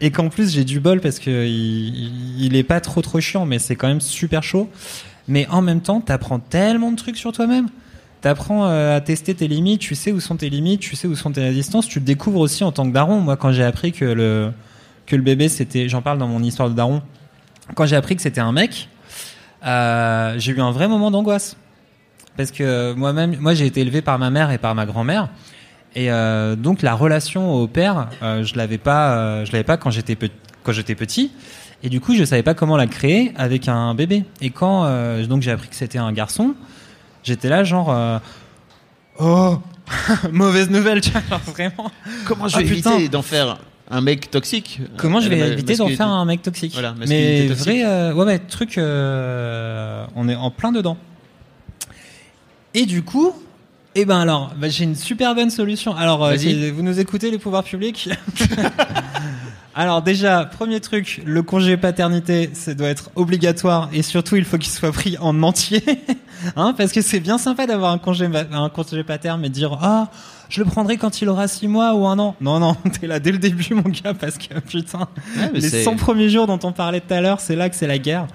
Et 0.00 0.10
qu'en 0.10 0.28
plus 0.28 0.52
j'ai 0.52 0.64
du 0.64 0.78
bol 0.78 1.00
parce 1.00 1.18
que 1.18 1.46
il, 1.46 2.44
il 2.44 2.56
est 2.56 2.62
pas 2.62 2.80
trop 2.80 3.02
trop 3.02 3.20
chiant, 3.20 3.44
mais 3.44 3.58
c'est 3.58 3.76
quand 3.76 3.88
même 3.88 4.00
super 4.00 4.42
chaud. 4.42 4.68
Mais 5.28 5.46
en 5.50 5.60
même 5.60 5.82
temps, 5.82 6.00
t'apprends 6.00 6.38
tellement 6.38 6.90
de 6.90 6.96
trucs 6.96 7.18
sur 7.18 7.32
toi-même. 7.32 7.68
T'apprends 8.20 8.66
euh, 8.66 8.96
à 8.96 9.00
tester 9.00 9.34
tes 9.34 9.46
limites, 9.46 9.80
tu 9.80 9.94
sais 9.94 10.10
où 10.10 10.18
sont 10.18 10.36
tes 10.36 10.50
limites, 10.50 10.80
tu 10.80 10.96
sais 10.96 11.06
où 11.06 11.14
sont 11.14 11.30
tes 11.30 11.42
résistances. 11.42 11.86
Tu 11.86 12.00
le 12.00 12.04
découvres 12.04 12.40
aussi 12.40 12.64
en 12.64 12.72
tant 12.72 12.88
que 12.88 12.92
daron. 12.92 13.20
Moi, 13.20 13.36
quand 13.36 13.52
j'ai 13.52 13.62
appris 13.62 13.92
que 13.92 14.04
le 14.04 14.50
que 15.06 15.16
le 15.16 15.22
bébé 15.22 15.48
c'était, 15.48 15.88
j'en 15.88 16.02
parle 16.02 16.18
dans 16.18 16.26
mon 16.26 16.42
histoire 16.42 16.68
de 16.68 16.74
daron. 16.74 17.02
Quand 17.74 17.86
j'ai 17.86 17.96
appris 17.96 18.16
que 18.16 18.22
c'était 18.22 18.40
un 18.40 18.52
mec, 18.52 18.88
euh, 19.64 20.34
j'ai 20.38 20.52
eu 20.52 20.60
un 20.60 20.70
vrai 20.70 20.88
moment 20.88 21.10
d'angoisse 21.10 21.56
parce 22.36 22.50
que 22.52 22.92
moi-même, 22.94 23.36
moi 23.40 23.54
j'ai 23.54 23.66
été 23.66 23.80
élevé 23.80 24.00
par 24.02 24.18
ma 24.18 24.30
mère 24.30 24.50
et 24.50 24.58
par 24.58 24.74
ma 24.74 24.86
grand-mère. 24.86 25.28
Et 25.94 26.10
euh, 26.12 26.54
donc 26.54 26.82
la 26.82 26.94
relation 26.94 27.52
au 27.54 27.66
père, 27.66 28.08
euh, 28.22 28.44
je 28.44 28.54
l'avais 28.56 28.78
pas, 28.78 29.16
euh, 29.16 29.44
je 29.44 29.52
l'avais 29.52 29.64
pas 29.64 29.76
quand 29.76 29.90
j'étais 29.90 30.14
pe- 30.16 30.28
petit. 30.96 31.32
Et 31.82 31.88
du 31.88 32.00
coup, 32.00 32.14
je 32.14 32.24
savais 32.24 32.42
pas 32.42 32.54
comment 32.54 32.76
la 32.76 32.86
créer 32.86 33.32
avec 33.36 33.68
un 33.68 33.94
bébé. 33.94 34.24
Et 34.40 34.50
quand 34.50 34.84
euh, 34.84 35.24
donc 35.26 35.42
j'ai 35.42 35.50
appris 35.50 35.68
que 35.68 35.74
c'était 35.76 35.98
un 35.98 36.12
garçon, 36.12 36.54
j'étais 37.24 37.48
là 37.48 37.64
genre 37.64 37.90
euh, 37.90 38.18
oh 39.18 39.58
mauvaise 40.32 40.68
nouvelle, 40.70 41.00
tu 41.00 41.10
vois, 41.10 41.38
vraiment. 41.46 41.90
comment 42.26 42.46
je 42.48 42.56
Ah, 42.56 42.60
vais 42.60 42.66
éviter 42.66 43.08
d'en 43.08 43.22
faire 43.22 43.58
un 43.90 44.00
mec 44.00 44.30
toxique 44.30 44.80
Comment 44.96 45.20
je 45.20 45.26
Euh, 45.26 45.30
vais 45.30 45.52
éviter 45.52 45.76
d'en 45.76 45.88
faire 45.88 46.08
un 46.08 46.24
mec 46.24 46.42
toxique 46.42 46.72
Voilà, 46.72 46.94
Mais 47.06 47.46
vrai, 47.48 47.84
euh, 47.84 48.12
ouais, 48.12 48.24
ouais, 48.24 48.38
truc, 48.38 48.78
euh, 48.78 50.04
on 50.14 50.28
est 50.28 50.34
en 50.34 50.50
plein 50.50 50.72
dedans. 50.72 50.96
Et 52.74 52.84
du 52.86 53.02
coup, 53.02 53.32
eh 53.94 54.04
ben 54.04 54.20
alors, 54.20 54.52
bah, 54.56 54.68
j'ai 54.68 54.84
une 54.84 54.94
super 54.94 55.34
bonne 55.34 55.50
solution. 55.50 55.96
Alors, 55.96 56.24
euh, 56.24 56.36
vous 56.74 56.82
nous 56.82 57.00
écoutez 57.00 57.30
les 57.30 57.38
pouvoirs 57.38 57.64
publics 57.64 58.10
Alors 59.74 60.02
déjà, 60.02 60.44
premier 60.44 60.80
truc, 60.80 61.22
le 61.24 61.40
congé 61.42 61.76
paternité, 61.76 62.50
ça 62.52 62.74
doit 62.74 62.88
être 62.88 63.10
obligatoire 63.14 63.88
et 63.92 64.02
surtout 64.02 64.34
il 64.34 64.44
faut 64.44 64.58
qu'il 64.58 64.72
soit 64.72 64.90
pris 64.90 65.16
en 65.20 65.40
entier, 65.44 65.84
hein, 66.56 66.74
parce 66.76 66.90
que 66.90 67.00
c'est 67.00 67.20
bien 67.20 67.38
sympa 67.38 67.66
d'avoir 67.68 67.92
un 67.92 67.98
congé 67.98 68.28
un 68.52 68.68
congé 68.70 69.04
pater, 69.04 69.34
mais 69.38 69.50
dire 69.50 69.78
ah 69.80 70.10
je 70.48 70.62
le 70.62 70.68
prendrai 70.68 70.96
quand 70.96 71.20
il 71.20 71.28
aura 71.28 71.46
six 71.48 71.68
mois 71.68 71.94
ou 71.94 72.06
un 72.06 72.18
an. 72.18 72.34
Non 72.40 72.58
non, 72.58 72.74
t'es 73.00 73.06
là 73.06 73.20
dès 73.20 73.32
le 73.32 73.38
début 73.38 73.74
mon 73.74 73.82
gars 73.90 74.14
parce 74.14 74.38
que 74.38 74.58
putain, 74.60 75.08
mais 75.52 75.60
les 75.60 75.68
c'est- 75.68 75.82
100 75.84 75.96
premiers 75.96 76.28
jours 76.28 76.46
dont 76.46 76.58
on 76.62 76.72
parlait 76.72 77.00
tout 77.00 77.12
à 77.14 77.20
l'heure, 77.20 77.40
c'est 77.40 77.56
là 77.56 77.68
que 77.68 77.76
c'est 77.76 77.86
la 77.86 77.98
guerre. 77.98 78.26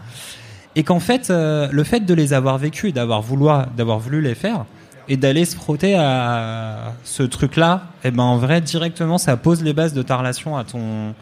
Et 0.75 0.83
qu'en 0.83 0.99
fait, 0.99 1.29
euh, 1.29 1.67
le 1.71 1.83
fait 1.83 1.99
de 2.01 2.13
les 2.13 2.33
avoir 2.33 2.57
vécus 2.57 2.89
et 2.89 2.93
d'avoir 2.93 3.21
voulu, 3.21 3.45
d'avoir 3.77 3.99
voulu 3.99 4.21
les 4.21 4.33
faire 4.35 4.65
et 5.07 5.17
d'aller 5.17 5.45
se 5.45 5.55
frotter 5.55 5.95
à 5.95 6.93
ce 7.03 7.23
truc-là, 7.23 7.83
et 8.03 8.11
ben 8.11 8.23
en 8.23 8.37
vrai 8.37 8.61
directement 8.61 9.17
ça 9.17 9.35
pose 9.37 9.61
les 9.63 9.73
bases 9.73 9.93
de 9.93 10.01
ta 10.01 10.15
relation 10.17 10.55
à 10.57 10.63
ton 10.63 11.13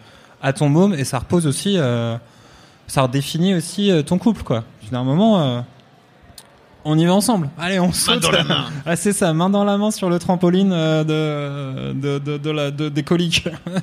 à 0.43 0.53
ton 0.53 0.69
môme 0.69 0.93
et 0.93 1.03
ça 1.03 1.19
repose 1.19 1.45
aussi, 1.47 1.75
euh, 1.77 2.15
ça 2.87 3.03
redéfinit 3.03 3.53
aussi 3.55 3.91
euh, 3.91 4.01
ton 4.03 4.17
couple 4.17 4.43
quoi. 4.43 4.63
À 4.93 4.97
un 4.97 5.03
moment, 5.03 5.39
euh, 5.41 5.61
on 6.86 6.97
y 6.97 7.05
va 7.05 7.13
ensemble. 7.13 7.49
Allez, 7.59 7.79
on 7.79 7.91
saute. 7.93 8.21
dans 8.21 8.32
la 8.32 8.43
main. 8.43 8.65
Ah, 8.86 8.95
c'est 8.95 9.13
ça, 9.13 9.34
main 9.34 9.49
dans 9.49 9.63
la 9.63 9.77
main 9.77 9.91
sur 9.91 10.09
le 10.09 10.17
trampoline 10.19 10.71
euh, 10.73 11.93
de, 11.93 12.19
de, 12.38 12.49
la, 12.51 12.71
de- 12.71 12.89
des 12.89 13.03
coliques. 13.03 13.47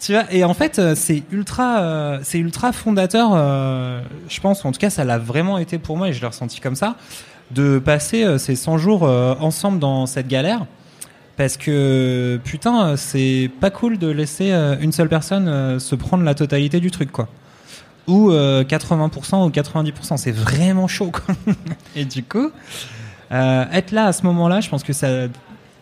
tu 0.00 0.12
vois, 0.12 0.24
et 0.32 0.44
en 0.44 0.54
fait, 0.54 0.78
euh, 0.78 0.94
c'est 0.96 1.22
ultra, 1.30 1.80
euh, 1.80 2.18
c'est 2.22 2.38
ultra 2.38 2.72
fondateur, 2.72 3.30
euh, 3.34 4.02
je 4.28 4.40
pense, 4.40 4.64
en 4.64 4.72
tout 4.72 4.78
cas, 4.80 4.90
ça 4.90 5.04
l'a 5.04 5.18
vraiment 5.18 5.58
été 5.58 5.78
pour 5.78 5.96
moi 5.96 6.08
et 6.08 6.12
je 6.12 6.20
l'ai 6.20 6.26
ressenti 6.26 6.60
comme 6.60 6.76
ça, 6.76 6.96
de 7.52 7.78
passer 7.78 8.38
ces 8.38 8.56
100 8.56 8.78
jours 8.78 9.02
ensemble 9.02 9.78
dans 9.78 10.06
cette 10.06 10.26
galère. 10.28 10.64
Parce 11.36 11.56
que, 11.56 12.38
putain, 12.44 12.96
c'est 12.96 13.50
pas 13.60 13.70
cool 13.70 13.98
de 13.98 14.06
laisser 14.08 14.52
une 14.80 14.92
seule 14.92 15.08
personne 15.08 15.78
se 15.80 15.94
prendre 15.94 16.24
la 16.24 16.34
totalité 16.34 16.78
du 16.80 16.90
truc, 16.90 17.10
quoi. 17.12 17.28
Ou 18.08 18.30
euh, 18.30 18.64
80% 18.64 19.46
ou 19.46 19.50
90%, 19.50 20.16
c'est 20.16 20.32
vraiment 20.32 20.88
chaud, 20.88 21.12
quoi. 21.12 21.34
Et 21.96 22.04
du 22.04 22.22
coup, 22.24 22.50
euh, 23.30 23.64
être 23.72 23.92
là 23.92 24.06
à 24.06 24.12
ce 24.12 24.24
moment-là, 24.26 24.60
je 24.60 24.68
pense 24.68 24.82
que 24.82 24.92
ça, 24.92 25.28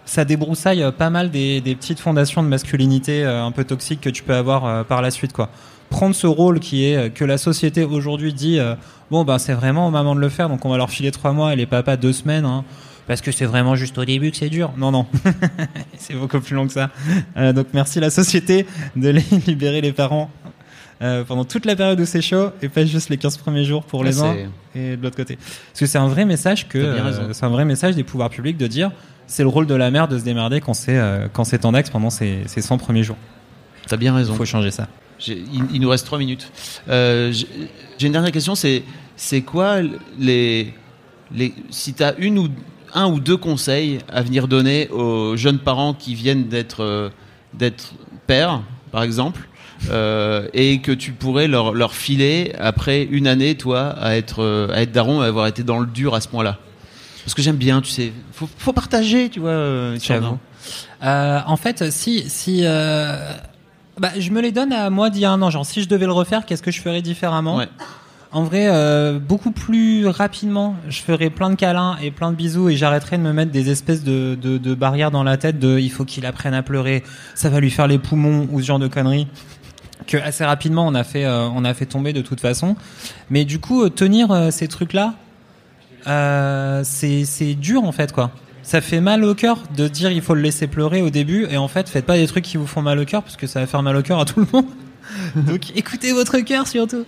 ça 0.05 0.25
débroussaille 0.25 0.83
euh, 0.83 0.93
pas 0.93 1.09
mal 1.11 1.31
des, 1.31 1.61
des 1.61 1.75
petites 1.75 1.99
fondations 2.01 2.43
de 2.43 2.49
masculinité 2.49 3.25
euh, 3.25 3.43
un 3.45 3.53
peu 3.53 3.65
toxiques 3.65 4.01
que 4.03 4.11
tu 4.11 4.23
peux 4.23 4.35
avoir 4.35 4.65
euh, 4.67 4.85
par 4.85 5.01
la 5.03 5.11
suite, 5.11 5.33
quoi. 5.33 5.49
Prendre 5.89 6.15
ce 6.15 6.27
rôle 6.27 6.61
qui 6.61 6.85
est 6.85 6.97
euh, 6.97 7.09
que 7.09 7.25
la 7.25 7.39
société 7.39 7.85
aujourd'hui 7.85 8.33
dit 8.33 8.59
euh, 8.61 8.75
bon 9.11 9.25
bah 9.25 9.41
c'est 9.41 9.55
vraiment 9.55 9.89
aux 9.89 9.91
mamans 9.91 10.15
de 10.15 10.21
le 10.21 10.29
faire, 10.29 10.49
donc 10.49 10.65
on 10.65 10.69
va 10.69 10.77
leur 10.77 10.91
filer 10.91 11.11
trois 11.11 11.33
mois 11.33 11.53
et 11.53 11.57
les 11.57 11.67
papas 11.67 11.97
deux 11.97 12.13
semaines, 12.13 12.45
hein, 12.45 12.65
parce 13.09 13.21
que 13.21 13.33
c'est 13.33 13.45
vraiment 13.45 13.75
juste 13.75 13.99
au 13.99 14.05
début 14.05 14.31
que 14.31 14.37
c'est 14.37 14.51
dur. 14.51 14.71
Non 14.77 14.93
non, 14.93 15.07
c'est 15.99 16.15
beaucoup 16.15 16.39
plus 16.39 16.55
long 16.55 16.69
que 16.69 16.73
ça. 16.73 16.91
Euh, 17.37 17.53
donc 17.53 17.69
merci 17.73 17.99
la 17.99 18.11
société 18.11 18.67
de 18.95 19.09
libérer 19.49 19.81
les 19.81 19.93
parents 19.93 20.31
euh, 21.03 21.25
pendant 21.25 21.45
toute 21.45 21.65
la 21.67 21.77
période 21.77 21.99
où 22.01 22.05
c'est 22.05 22.21
chaud 22.23 22.51
et 22.63 22.69
pas 22.69 22.85
juste 22.85 23.09
les 23.09 23.17
15 23.17 23.37
premiers 23.39 23.65
jours 23.65 23.85
pour 23.85 24.05
les 24.05 24.21
Ouais, 24.21 24.27
uns 24.29 24.79
et 24.81 24.97
de 24.97 25.03
l'autre 25.03 25.17
côté. 25.17 25.37
Parce 25.37 25.81
que 25.81 25.87
c'est 25.87 25.99
un 25.99 26.09
vrai 26.09 26.25
message 26.25 26.69
que 26.69 26.79
euh, 26.79 27.33
c'est 27.33 27.45
un 27.45 27.49
vrai 27.51 27.65
message 27.65 27.95
des 27.97 28.05
pouvoirs 28.05 28.31
publics 28.31 28.57
de 28.57 28.67
dire 28.67 28.91
c'est 29.27 29.43
le 29.43 29.49
rôle 29.49 29.67
de 29.67 29.75
la 29.75 29.91
mère 29.91 30.09
de 30.09 30.19
se 30.19 30.25
démerder 30.25 30.61
quand 30.61 30.75
c'est 30.75 30.99
euh, 30.99 31.29
quand 31.33 31.45
c'est 31.45 31.65
en 31.65 31.73
axe 31.75 31.89
pendant 31.91 32.11
ces, 32.11 32.41
ces 32.47 32.61
100 32.63 32.79
premiers 32.79 33.03
jours. 33.03 33.17
T'as 33.87 33.97
bien 33.97 34.13
Il 34.13 34.17
raison. 34.17 34.35
faut 34.35 34.45
changer 34.45 34.71
ça. 34.71 34.89
Il, 35.27 35.45
il 35.73 35.81
nous 35.81 35.89
reste 35.89 36.07
trois 36.07 36.19
minutes. 36.19 36.51
Euh, 36.89 37.33
J'ai 37.99 38.07
une 38.07 38.13
dernière 38.13 38.33
question. 38.33 38.55
C'est 38.55 38.83
c'est 39.17 39.43
quoi 39.43 39.77
les 40.19 40.73
les 41.35 41.55
si 41.71 41.93
t'as 41.95 42.15
une 42.19 42.39
ou 42.39 42.49
un 42.95 43.07
ou 43.07 43.21
deux 43.21 43.37
conseils 43.37 43.99
à 44.13 44.21
venir 44.23 44.49
donner 44.49 44.89
aux 44.89 45.37
jeunes 45.37 45.59
parents 45.61 45.95
qui 45.95 46.15
viennent 46.15 46.49
d'être 46.49 47.11
d'être 47.55 47.93
pères, 48.27 48.63
par 48.93 49.03
exemple, 49.03 49.49
euh, 49.91 50.47
et 50.53 50.81
que 50.81 50.93
tu 50.93 51.13
pourrais 51.13 51.49
leur 51.49 51.73
leur 51.73 51.95
filer 51.95 52.53
après 52.59 53.03
une 53.05 53.27
année, 53.27 53.55
toi, 53.55 53.89
à 54.01 54.17
être 54.17 54.43
euh, 54.43 54.69
à 54.75 54.83
être 54.83 54.93
daron, 54.93 55.21
à 55.21 55.27
avoir 55.27 55.47
été 55.47 55.63
dans 55.63 55.79
le 55.79 55.87
dur 55.87 56.15
à 56.15 56.21
ce 56.21 56.29
point-là. 56.29 56.59
Parce 57.25 57.35
que 57.35 57.43
j'aime 57.43 57.57
bien, 57.57 57.81
tu 57.81 57.91
sais, 57.91 58.13
faut, 58.33 58.49
faut 58.59 58.73
partager, 58.73 59.29
tu 59.29 59.41
vois. 59.41 59.51
euh. 59.51 59.99
Euh, 61.03 61.39
en 61.47 61.57
fait, 61.57 61.91
si 61.91 62.29
si 62.29 62.61
euh, 62.65 63.33
bah, 63.99 64.11
je 64.19 64.31
me 64.31 64.41
les 64.41 64.53
donne 64.53 64.73
à 64.73 64.91
moi 64.91 65.11
d'il 65.11 65.23
y 65.23 65.25
a 65.25 65.31
un 65.31 65.41
an. 65.43 65.51
Genre, 65.51 65.65
si 65.67 65.83
je 65.83 65.89
devais 65.89 66.07
le 66.07 66.13
refaire, 66.13 66.45
qu'est-ce 66.47 66.63
que 66.63 66.71
je 66.71 66.81
ferais 66.81 67.03
différemment 67.03 67.57
Ouais. 67.57 67.69
En 68.33 68.45
vrai, 68.45 68.69
euh, 68.69 69.19
beaucoup 69.19 69.51
plus 69.51 70.07
rapidement, 70.07 70.77
je 70.89 71.01
ferais 71.03 71.31
plein 71.31 71.51
de 71.51 71.57
câlins 71.57 71.97
et 72.01 72.13
plein 72.13 72.31
de 72.31 72.37
bisous 72.37 72.69
et 72.69 72.77
j'arrêterais 72.77 73.19
de 73.19 73.23
me 73.25 73.33
mettre 73.33 73.51
des 73.51 73.71
espèces 73.71 74.05
de, 74.05 74.39
de, 74.41 74.57
de 74.57 74.75
barrières 74.75 75.11
dans 75.11 75.25
la 75.25 75.37
tête 75.37 75.59
de 75.59 75.81
il 75.81 75.91
faut 75.91 76.05
qu'il 76.05 76.25
apprenne 76.25 76.55
à 76.55 76.63
pleurer, 76.63 77.03
ça 77.35 77.49
va 77.49 77.59
lui 77.59 77.73
faire 77.73 77.89
les 77.89 77.99
poumons 77.99 78.47
ou 78.53 78.61
ce 78.61 78.67
genre 78.67 78.79
de 78.79 78.87
conneries 78.87 79.27
que 80.11 80.17
assez 80.17 80.45
rapidement 80.45 80.87
on 80.87 80.95
a 80.95 81.05
fait 81.05 81.25
euh, 81.25 81.49
on 81.55 81.65
a 81.65 81.73
fait 81.73 81.87
tomber 81.87 82.13
de 82.13 82.21
toute 82.21 82.41
façon. 82.41 82.77
Mais 83.31 83.45
du 83.45 83.61
coup, 83.61 83.85
euh, 83.85 83.89
tenir 83.89 84.31
euh, 84.31 84.51
ces 84.51 84.69
trucs 84.69 84.93
là, 84.93 85.15
c'est 86.85 87.25
c'est 87.25 87.55
dur 87.55 87.85
en 87.85 87.93
fait 87.93 88.13
quoi. 88.13 88.31
Ça 88.63 88.81
fait 88.81 89.01
mal 89.01 89.25
au 89.25 89.35
cœur 89.35 89.63
de 89.77 89.89
dire 89.89 90.11
il 90.11 90.21
faut 90.21 90.35
le 90.35 90.43
laisser 90.43 90.67
pleurer 90.67 91.01
au 91.01 91.11
début 91.11 91.47
et 91.51 91.57
en 91.57 91.69
fait 91.69 91.89
faites 91.89 92.05
pas 92.05 92.17
des 92.17 92.27
trucs 92.27 92.45
qui 92.45 92.57
vous 92.57 92.67
font 92.67 92.83
mal 92.83 92.99
au 92.99 93.05
cœur 93.05 93.23
parce 93.23 93.37
que 93.37 93.47
ça 93.47 93.61
va 93.61 93.67
faire 93.67 93.83
mal 93.83 93.97
au 93.97 94.03
cœur 94.03 94.19
à 94.19 94.25
tout 94.25 94.41
le 94.41 94.47
monde. 94.53 94.67
Donc 95.35 95.73
écoutez 95.77 96.13
votre 96.13 96.39
cœur 96.41 96.67
surtout. 96.67 97.05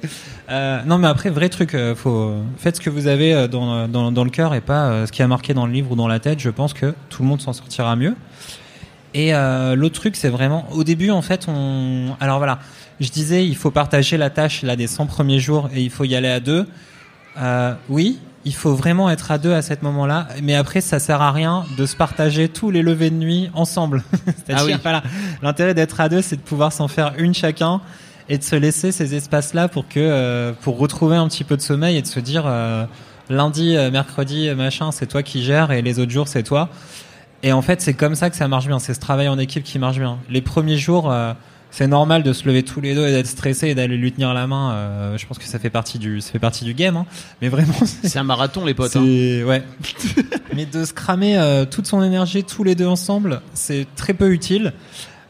Euh, 0.51 0.83
non 0.85 0.99
mais 0.99 1.09
après 1.09 1.31
vrai 1.31 1.49
truc, 1.49 1.77
faut 1.97 2.37
faites 2.57 2.77
ce 2.77 2.81
que 2.81 2.91
vous 2.91 3.07
avez 3.07 3.49
dans, 3.49 3.87
dans, 3.89 4.11
dans 4.13 4.25
le 4.25 4.31
cœur 4.31 4.55
et 4.55 4.61
pas 4.61 4.87
euh, 4.87 5.07
ce 5.07 5.13
qui 5.13 5.23
a 5.23 5.29
marqué 5.29 5.55
dans 5.55 5.67
le 5.67 5.73
livre 5.73 5.93
ou 5.93 5.97
dans 5.97 6.09
la 6.09 6.21
tête. 6.21 6.41
Je 6.41 6.51
pense 6.51 6.73
que 6.73 6.95
tout 7.11 7.23
le 7.23 7.29
monde 7.29 7.41
s'en 7.41 7.53
sortira 7.53 7.95
mieux. 7.97 8.15
Et 9.15 9.35
euh, 9.35 9.75
l'autre 9.77 10.01
truc 10.01 10.17
c'est 10.17 10.31
vraiment 10.31 10.67
au 10.73 10.85
début 10.85 11.11
en 11.11 11.23
fait 11.23 11.47
on 11.49 12.17
alors 12.19 12.39
voilà 12.39 12.59
je 13.03 13.11
disais 13.11 13.47
il 13.47 13.57
faut 13.57 13.71
partager 13.71 14.17
la 14.17 14.31
tâche 14.31 14.63
là 14.63 14.77
des 14.77 14.87
100 14.87 15.07
premiers 15.07 15.41
jours 15.41 15.69
et 15.75 15.83
il 15.83 15.91
faut 15.91 16.05
y 16.05 16.15
aller 16.15 16.29
à 16.29 16.41
deux. 16.41 16.67
Euh, 17.37 17.75
oui, 17.89 18.19
il 18.45 18.55
faut 18.55 18.75
vraiment 18.75 19.11
être 19.11 19.31
à 19.31 19.39
deux 19.39 19.53
à 19.53 19.61
cet 19.61 19.83
moment-là, 19.83 20.29
mais 20.43 20.55
après 20.55 20.81
ça 20.81 20.99
sert 20.99 21.21
à 21.21 21.33
rien 21.33 21.65
de 21.77 21.85
se 21.85 21.97
partager 21.97 22.49
tous 22.49 22.71
les 22.71 22.83
levées 22.83 23.11
de 23.11 23.17
nuit 23.17 23.51
ensemble. 23.55 24.05
Ah 24.55 24.65
oui. 24.65 24.75
voilà, 24.83 25.03
l'intérêt 25.43 25.73
d'être 25.73 26.01
à 26.01 26.09
deux, 26.09 26.21
c'est 26.21 26.37
de 26.37 26.43
pouvoir 26.43 26.73
s'en 26.73 26.89
faire 26.89 27.15
une 27.17 27.35
chacun 27.35 27.81
et 28.29 28.37
de 28.39 28.43
se 28.43 28.55
laisser 28.55 28.93
ces 28.93 29.15
espaces-là 29.15 29.69
pour 29.69 29.89
que 29.89 29.99
euh, 29.99 30.53
pour 30.61 30.79
retrouver 30.79 31.17
un 31.17 31.27
petit 31.27 31.45
peu 31.45 31.57
de 31.57 31.63
sommeil 31.63 31.97
et 31.97 32.03
de 32.03 32.07
se 32.07 32.21
dire 32.21 32.45
euh, 32.47 32.85
lundi, 33.31 33.77
mercredi, 33.91 34.51
machin, 34.51 34.93
c'est 34.93 35.07
toi 35.07 35.23
qui 35.23 35.43
gères 35.43 35.73
et 35.73 35.81
les 35.83 35.99
autres 35.99 36.13
jours 36.13 36.29
c'est 36.29 36.43
toi. 36.43 36.69
Et 37.43 37.53
en 37.53 37.63
fait, 37.63 37.81
c'est 37.81 37.95
comme 37.95 38.15
ça 38.15 38.31
que 38.31 38.37
ça 38.37 38.47
marche 38.47 38.69
bien. 38.69 38.79
C'est 38.79 38.95
ce 38.95 39.01
travail 39.01 39.29
en 39.29 39.37
équipe 39.37 39.65
qui 39.65 39.81
marche 39.81 39.99
bien. 39.99 40.19
Les 40.31 40.43
premiers 40.43 40.77
jours, 40.77 41.13
c'est 41.73 41.89
normal 41.89 42.23
de 42.23 42.33
se 42.33 42.47
lever 42.47 42.63
tous 42.63 42.81
les 42.83 42.95
deux 42.95 43.07
et 43.09 43.11
d'être 43.11 43.27
stressé 43.27 43.69
et 43.69 43.75
d'aller 43.75 43.97
lui 43.97 44.13
tenir 44.13 44.33
la 44.35 44.47
main. 44.47 44.73
euh, 44.75 45.19
je 45.19 45.27
pense 45.27 45.39
que 45.39 45.45
ça 45.47 45.59
fait 45.59 45.71
partie 45.71 45.99
du, 45.99 46.21
ça 46.21 46.31
fait 46.31 46.39
partie 46.39 46.65
du 46.65 46.75
game. 46.75 46.97
Hein. 46.97 47.07
Mais 47.41 47.49
vraiment, 47.49 47.73
c'est 48.05 48.19
un 48.19 48.25
marathon, 48.25 48.65
les 48.65 48.75
potes. 48.75 48.95
hein. 48.95 49.01
ouais. 49.01 49.63
Mais 50.55 50.67
de 50.67 50.85
se 50.85 50.93
cramer 50.93 51.39
euh, 51.39 51.65
toute 51.65 51.87
son 51.87 52.03
énergie 52.03 52.45
tous 52.45 52.63
les 52.63 52.75
deux 52.75 52.87
ensemble, 52.87 53.41
c'est 53.55 53.87
très 53.97 54.13
peu 54.13 54.33
utile. 54.33 54.73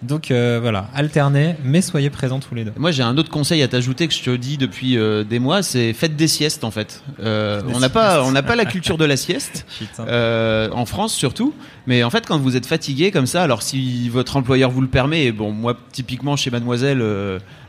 Donc 0.03 0.30
euh, 0.30 0.59
voilà, 0.61 0.88
alternez, 0.94 1.57
mais 1.62 1.80
soyez 1.80 2.11
présents 2.11 2.40
tous 2.40 2.55
les 2.55 2.64
deux. 2.64 2.72
Moi, 2.76 2.90
j'ai 2.90 3.03
un 3.03 3.16
autre 3.16 3.30
conseil 3.30 3.62
à 3.62 3.68
t'ajouter 3.68 4.09
que 4.09 4.14
je 4.14 4.22
te 4.22 4.34
dis 4.34 4.59
depuis 4.59 4.98
euh, 4.98 5.22
des 5.22 5.38
mois, 5.38 5.62
c'est 5.62 5.92
faites 5.92 6.16
des 6.16 6.28
siestes 6.28 6.64
en 6.64 6.70
fait. 6.70 7.03
Euh, 7.20 7.62
on 7.72 7.78
n'a 7.78 7.88
pas, 7.88 8.24
on 8.24 8.32
n'a 8.32 8.42
pas 8.42 8.57
la 8.57 8.64
culture 8.64 8.98
de 8.98 9.05
la 9.05 9.16
sieste 9.16 9.66
en 9.98 10.86
France 10.86 11.14
surtout. 11.14 11.55
Mais 11.86 12.03
en 12.03 12.11
fait, 12.11 12.26
quand 12.26 12.38
vous 12.38 12.57
êtes 12.57 12.66
fatigué 12.66 13.11
comme 13.11 13.26
ça, 13.26 13.42
alors 13.42 13.62
si 13.62 14.09
votre 14.09 14.36
employeur 14.36 14.70
vous 14.70 14.80
le 14.80 14.88
permet, 14.88 15.24
et 15.24 15.32
bon, 15.32 15.53
moi 15.53 15.76
typiquement 15.92 16.36
chez 16.36 16.50
Mademoiselle, 16.50 17.03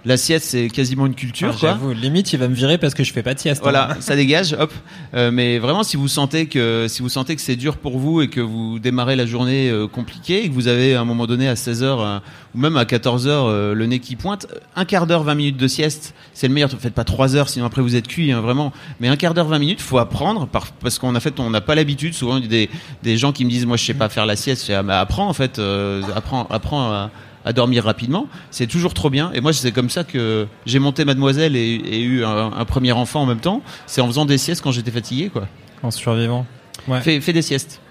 la 0.05 0.17
sieste 0.17 0.45
c'est 0.45 0.67
quasiment 0.69 1.05
une 1.05 1.15
culture 1.15 1.57
quoi. 1.57 1.69
J'avoue, 1.69 1.93
limite, 1.93 2.33
il 2.33 2.39
va 2.39 2.47
me 2.47 2.53
virer 2.55 2.77
parce 2.77 2.93
que 2.93 3.03
je 3.03 3.13
fais 3.13 3.23
pas 3.23 3.33
de 3.33 3.39
sieste. 3.39 3.59
hein. 3.61 3.63
Voilà, 3.63 3.95
ça 3.99 4.15
dégage, 4.15 4.53
hop. 4.59 4.71
Euh, 5.13 5.31
mais 5.31 5.59
vraiment, 5.59 5.83
si 5.83 5.95
vous 5.97 6.07
sentez 6.07 6.47
que 6.47 6.87
si 6.89 7.01
vous 7.01 7.09
sentez 7.09 7.35
que 7.35 7.41
c'est 7.41 7.55
dur 7.55 7.77
pour 7.77 7.97
vous 7.97 8.21
et 8.21 8.27
que 8.27 8.41
vous 8.41 8.79
démarrez 8.79 9.15
la 9.15 9.25
journée 9.25 9.69
euh, 9.69 9.87
compliquée 9.87 10.43
et 10.45 10.49
que 10.49 10.53
vous 10.53 10.67
avez 10.67 10.95
à 10.95 11.01
un 11.01 11.05
moment 11.05 11.25
donné 11.27 11.47
à 11.47 11.55
16 11.55 11.83
h 11.83 12.19
ou 12.55 12.59
même 12.59 12.77
à 12.77 12.85
14 12.85 13.27
h 13.27 13.71
le 13.73 13.85
nez 13.85 13.99
qui 13.99 14.15
pointe, 14.15 14.47
un 14.75 14.85
quart 14.85 15.07
d'heure, 15.07 15.23
20 15.23 15.35
minutes 15.35 15.57
de 15.57 15.67
sieste, 15.67 16.13
c'est 16.33 16.47
le 16.47 16.53
meilleur. 16.53 16.69
Faites 16.69 16.93
pas 16.93 17.03
3 17.03 17.35
heures, 17.35 17.49
sinon 17.49 17.65
après 17.65 17.81
vous 17.81 17.95
êtes 17.95 18.07
cuit, 18.07 18.31
hein, 18.31 18.41
vraiment. 18.41 18.71
Mais 18.99 19.07
un 19.07 19.15
quart 19.15 19.33
d'heure, 19.33 19.47
20 19.47 19.59
minutes, 19.59 19.81
faut 19.81 19.97
apprendre 19.97 20.47
par- 20.47 20.71
parce 20.73 20.99
qu'on 20.99 21.15
a 21.15 21.19
fait, 21.19 21.39
on 21.39 21.49
n'a 21.49 21.61
pas 21.61 21.75
l'habitude. 21.75 22.13
Souvent, 22.13 22.37
il 22.37 22.43
y 22.43 22.45
a 22.45 22.49
des, 22.49 22.69
des 23.01 23.17
gens 23.17 23.31
qui 23.31 23.45
me 23.45 23.49
disent, 23.49 23.65
moi, 23.65 23.77
je 23.77 23.83
sais 23.85 23.93
pas 23.93 24.09
faire 24.09 24.25
la 24.25 24.35
sieste. 24.35 24.67
Je 24.67 24.73
ah, 24.73 24.83
mais 24.83 24.93
apprends 24.93 25.27
en 25.27 25.33
fait, 25.33 25.59
euh, 25.59 26.01
apprends, 26.15 26.45
apprends 26.49 26.91
à, 26.91 27.11
à 27.45 27.53
dormir 27.53 27.83
rapidement. 27.83 28.27
C'est 28.51 28.67
toujours 28.67 28.93
trop 28.93 29.09
bien. 29.09 29.31
Et 29.33 29.41
moi, 29.41 29.53
c'est 29.53 29.71
comme 29.71 29.89
ça 29.89 30.03
que 30.03 30.47
j'ai 30.65 30.79
monté 30.79 31.05
Mademoiselle 31.05 31.55
et, 31.55 31.59
et 31.75 32.01
eu 32.01 32.23
un, 32.23 32.53
un 32.53 32.65
premier 32.65 32.91
enfant 32.91 33.21
en 33.21 33.25
même 33.25 33.39
temps. 33.41 33.61
C'est 33.85 34.01
en 34.01 34.07
faisant 34.07 34.25
des 34.25 34.37
siestes 34.37 34.61
quand 34.61 34.71
j'étais 34.71 34.91
fatigué, 34.91 35.29
quoi. 35.29 35.47
En 35.81 35.91
survivant. 35.91 36.45
Ouais. 36.87 37.01
Fais, 37.01 37.19
fais 37.21 37.33
des 37.33 37.41
siestes. 37.41 37.81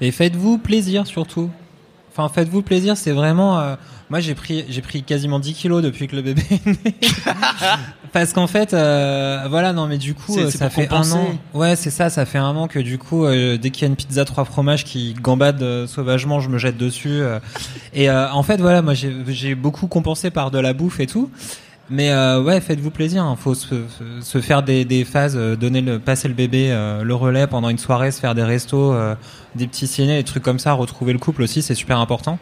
Et 0.00 0.10
faites-vous 0.10 0.58
plaisir 0.58 1.06
surtout. 1.06 1.50
Enfin, 2.10 2.28
faites-vous 2.28 2.62
plaisir, 2.62 2.96
c'est 2.96 3.12
vraiment. 3.12 3.58
euh, 3.60 3.74
Moi, 4.10 4.20
j'ai 4.20 4.34
pris, 4.34 4.64
j'ai 4.68 4.82
pris 4.82 5.02
quasiment 5.02 5.38
10 5.38 5.54
kilos 5.54 5.82
depuis 5.82 6.08
que 6.08 6.16
le 6.16 6.22
bébé 6.22 6.42
est 6.50 6.66
né. 6.66 6.94
Parce 8.12 8.32
qu'en 8.34 8.46
fait, 8.46 8.74
euh, 8.74 9.46
voilà, 9.48 9.72
non, 9.72 9.86
mais 9.86 9.96
du 9.96 10.14
coup, 10.14 10.36
euh, 10.38 10.50
ça 10.50 10.68
fait 10.68 10.82
compenser. 10.86 11.14
un 11.14 11.16
an. 11.20 11.38
Ouais, 11.54 11.76
c'est 11.76 11.90
ça, 11.90 12.10
ça 12.10 12.26
fait 12.26 12.38
un 12.38 12.54
an 12.56 12.68
que 12.68 12.78
du 12.78 12.98
coup, 12.98 13.24
euh, 13.24 13.56
dès 13.56 13.70
qu'il 13.70 13.82
y 13.82 13.84
a 13.86 13.88
une 13.88 13.96
pizza 13.96 14.24
trois 14.26 14.44
fromages 14.44 14.84
qui 14.84 15.14
gambade 15.14 15.62
euh, 15.62 15.86
sauvagement, 15.86 16.38
je 16.40 16.50
me 16.50 16.58
jette 16.58 16.76
dessus. 16.76 17.22
et 17.94 18.10
euh, 18.10 18.30
en 18.30 18.42
fait, 18.42 18.60
voilà, 18.60 18.82
moi, 18.82 18.92
j'ai 18.94 19.14
j'ai 19.28 19.54
beaucoup 19.54 19.86
compensé 19.86 20.30
par 20.30 20.50
de 20.50 20.58
la 20.58 20.72
bouffe 20.74 21.00
et 21.00 21.06
tout. 21.06 21.30
Mais 21.90 22.10
euh, 22.10 22.40
ouais, 22.42 22.60
faites-vous 22.60 22.90
plaisir. 22.90 23.26
Il 23.30 23.42
faut 23.42 23.54
se, 23.54 23.74
se 24.22 24.40
faire 24.40 24.62
des, 24.62 24.84
des 24.84 25.04
phases, 25.04 25.36
euh, 25.36 25.56
donner 25.56 25.80
le, 25.82 25.98
passer 25.98 26.26
le 26.28 26.32
bébé, 26.32 26.68
euh, 26.70 27.02
le 27.02 27.14
relais 27.14 27.46
pendant 27.46 27.68
une 27.68 27.76
soirée, 27.76 28.10
se 28.12 28.20
faire 28.20 28.34
des 28.34 28.44
restos, 28.44 28.94
euh, 28.94 29.14
des 29.56 29.66
petits 29.66 29.86
ciné, 29.86 30.16
des 30.16 30.24
trucs 30.24 30.42
comme 30.42 30.58
ça, 30.58 30.72
retrouver 30.72 31.12
le 31.12 31.18
couple 31.18 31.42
aussi, 31.42 31.60
c'est 31.60 31.74
super 31.74 31.98
important. 31.98 32.38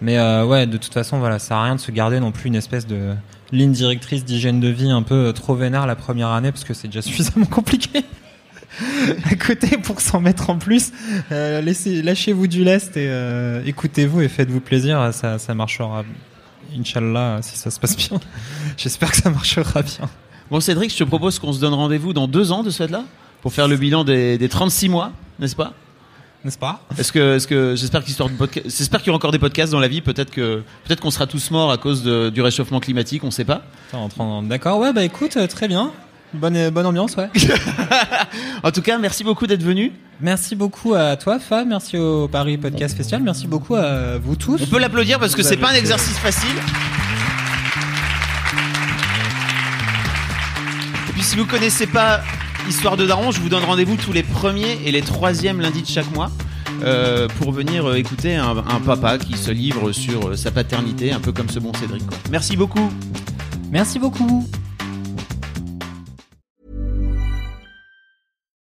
Mais 0.00 0.18
euh, 0.18 0.44
ouais, 0.46 0.66
de 0.66 0.76
toute 0.78 0.92
façon, 0.94 1.18
voilà, 1.18 1.38
ça 1.38 1.48
sert 1.48 1.56
à 1.58 1.64
rien 1.64 1.74
de 1.76 1.80
se 1.80 1.92
garder 1.92 2.18
non 2.18 2.32
plus 2.32 2.48
une 2.48 2.54
espèce 2.56 2.86
de 2.86 3.14
ligne 3.52 3.72
directrice 3.72 4.24
d'hygiène 4.24 4.60
de 4.60 4.68
vie 4.68 4.90
un 4.90 5.02
peu 5.02 5.14
euh, 5.14 5.32
trop 5.32 5.54
vénère 5.54 5.86
la 5.86 5.96
première 5.96 6.28
année 6.28 6.52
parce 6.52 6.64
que 6.64 6.74
c'est 6.74 6.88
déjà 6.88 7.02
suffisamment 7.02 7.46
compliqué. 7.46 8.04
à 9.24 9.34
côté, 9.34 9.78
pour 9.78 10.00
s'en 10.00 10.20
mettre 10.20 10.50
en 10.50 10.58
plus, 10.58 10.92
euh, 11.32 11.60
lâchez-vous 11.62 12.46
du 12.46 12.64
lest 12.64 12.96
et 12.96 13.08
euh, 13.08 13.62
écoutez-vous 13.64 14.20
et 14.20 14.28
faites-vous 14.28 14.60
plaisir. 14.60 15.12
Ça, 15.12 15.38
ça 15.38 15.54
marchera, 15.54 16.04
Inch'Allah, 16.78 17.40
si 17.42 17.56
ça 17.56 17.70
se 17.70 17.80
passe 17.80 17.96
bien. 17.96 18.20
J'espère 18.76 19.10
que 19.10 19.16
ça 19.16 19.30
marchera 19.30 19.82
bien. 19.82 20.08
Bon, 20.50 20.60
Cédric, 20.60 20.92
je 20.92 20.98
te 20.98 21.04
propose 21.04 21.38
qu'on 21.38 21.52
se 21.52 21.60
donne 21.60 21.74
rendez-vous 21.74 22.12
dans 22.12 22.28
deux 22.28 22.52
ans 22.52 22.62
de 22.62 22.70
ce 22.70 22.84
fait-là 22.84 23.04
pour 23.42 23.52
faire 23.52 23.68
le 23.68 23.76
bilan 23.76 24.04
des, 24.04 24.38
des 24.38 24.48
36 24.48 24.88
mois, 24.88 25.12
n'est-ce 25.38 25.56
pas? 25.56 25.72
N'est-ce 26.44 26.58
pas 26.58 26.80
Est-ce 26.96 27.10
que, 27.12 27.36
est-ce 27.36 27.48
que 27.48 27.74
j'espère 27.74 28.02
podcast, 28.38 28.66
j'espère 28.78 29.00
qu'il 29.00 29.08
y 29.08 29.10
aura 29.10 29.16
encore 29.16 29.32
des 29.32 29.40
podcasts 29.40 29.72
dans 29.72 29.80
la 29.80 29.88
vie. 29.88 30.00
Peut-être 30.00 30.30
que, 30.30 30.62
peut-être 30.84 31.00
qu'on 31.00 31.10
sera 31.10 31.26
tous 31.26 31.50
morts 31.50 31.70
à 31.72 31.78
cause 31.78 32.02
de- 32.04 32.30
du 32.30 32.40
réchauffement 32.42 32.78
climatique, 32.80 33.24
on 33.24 33.30
sait 33.32 33.44
pas. 33.44 33.62
Attends, 33.88 34.04
en 34.04 34.08
train- 34.08 34.42
D'accord, 34.44 34.78
ouais, 34.78 34.92
bah 34.92 35.02
écoute, 35.04 35.36
euh, 35.36 35.46
très 35.48 35.66
bien. 35.66 35.90
Bonne, 36.34 36.56
euh, 36.56 36.70
bonne 36.70 36.86
ambiance, 36.86 37.16
ouais. 37.16 37.28
En 38.62 38.70
tout 38.70 38.82
cas, 38.82 38.98
merci 38.98 39.24
beaucoup 39.24 39.46
d'être 39.46 39.62
venu. 39.64 39.92
Merci 40.20 40.54
beaucoup 40.54 40.94
à 40.94 41.16
toi, 41.16 41.38
Fab. 41.40 41.66
Merci 41.66 41.96
au 41.96 42.28
Paris 42.28 42.56
Podcast 42.58 42.96
Festival. 42.96 43.22
Merci 43.22 43.46
beaucoup 43.48 43.74
à 43.74 44.18
vous 44.18 44.36
tous. 44.36 44.60
On 44.62 44.66
peut 44.66 44.78
l'applaudir 44.78 45.18
parce 45.18 45.34
que 45.34 45.42
c'est 45.42 45.56
pas 45.56 45.70
un 45.70 45.74
exercice 45.74 46.18
facile. 46.18 46.50
Et 51.08 51.12
puis 51.12 51.22
si 51.22 51.36
vous 51.36 51.46
connaissez 51.46 51.86
pas 51.86 52.20
Histoire 52.68 52.98
de 52.98 53.06
Daron, 53.06 53.30
je 53.30 53.40
vous 53.40 53.48
donne 53.48 53.64
rendez-vous 53.64 53.96
tous 53.96 54.12
les 54.12 54.22
premiers 54.22 54.78
et 54.84 54.92
les 54.92 55.00
troisièmes 55.00 55.58
lundis 55.58 55.80
de 55.82 55.86
chaque 55.86 56.10
mois 56.12 56.30
euh, 56.82 57.26
pour 57.40 57.50
venir 57.50 57.86
euh, 57.86 57.94
écouter 57.94 58.36
un, 58.36 58.58
un 58.58 58.80
papa 58.80 59.16
qui 59.16 59.38
se 59.38 59.50
livre 59.50 59.90
sur 59.92 60.28
euh, 60.28 60.36
sa 60.36 60.50
paternité, 60.50 61.10
un 61.10 61.18
peu 61.18 61.32
comme 61.32 61.48
ce 61.48 61.58
bon 61.58 61.72
Cédric. 61.72 62.06
quoi. 62.06 62.18
Merci 62.30 62.56
beaucoup. 62.58 62.92
Merci 63.70 63.98
beaucoup. 63.98 64.46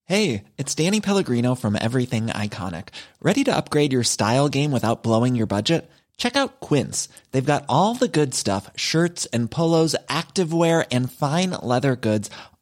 Hey, 0.06 0.44
it's 0.60 0.76
Danny 0.76 1.02
Pellegrino 1.02 1.56
from 1.56 1.76
Everything 1.82 2.28
Iconic. 2.28 2.90
Ready 3.22 3.44
to 3.46 3.52
upgrade 3.52 3.92
your 3.92 4.04
style 4.04 4.48
game 4.48 4.72
without 4.72 5.02
blowing 5.02 5.36
your 5.36 5.48
budget? 5.48 5.90
Check 6.18 6.36
out 6.36 6.60
Quince. 6.60 7.10
They've 7.32 7.46
got 7.46 7.66
all 7.68 7.94
the 7.94 8.08
good 8.08 8.34
stuff 8.34 8.72
shirts 8.76 9.28
and 9.34 9.52
polos, 9.52 9.96
activewear, 10.08 10.86
and 10.92 11.12
fine 11.12 11.52
leather 11.62 11.96
goods, 11.96 12.30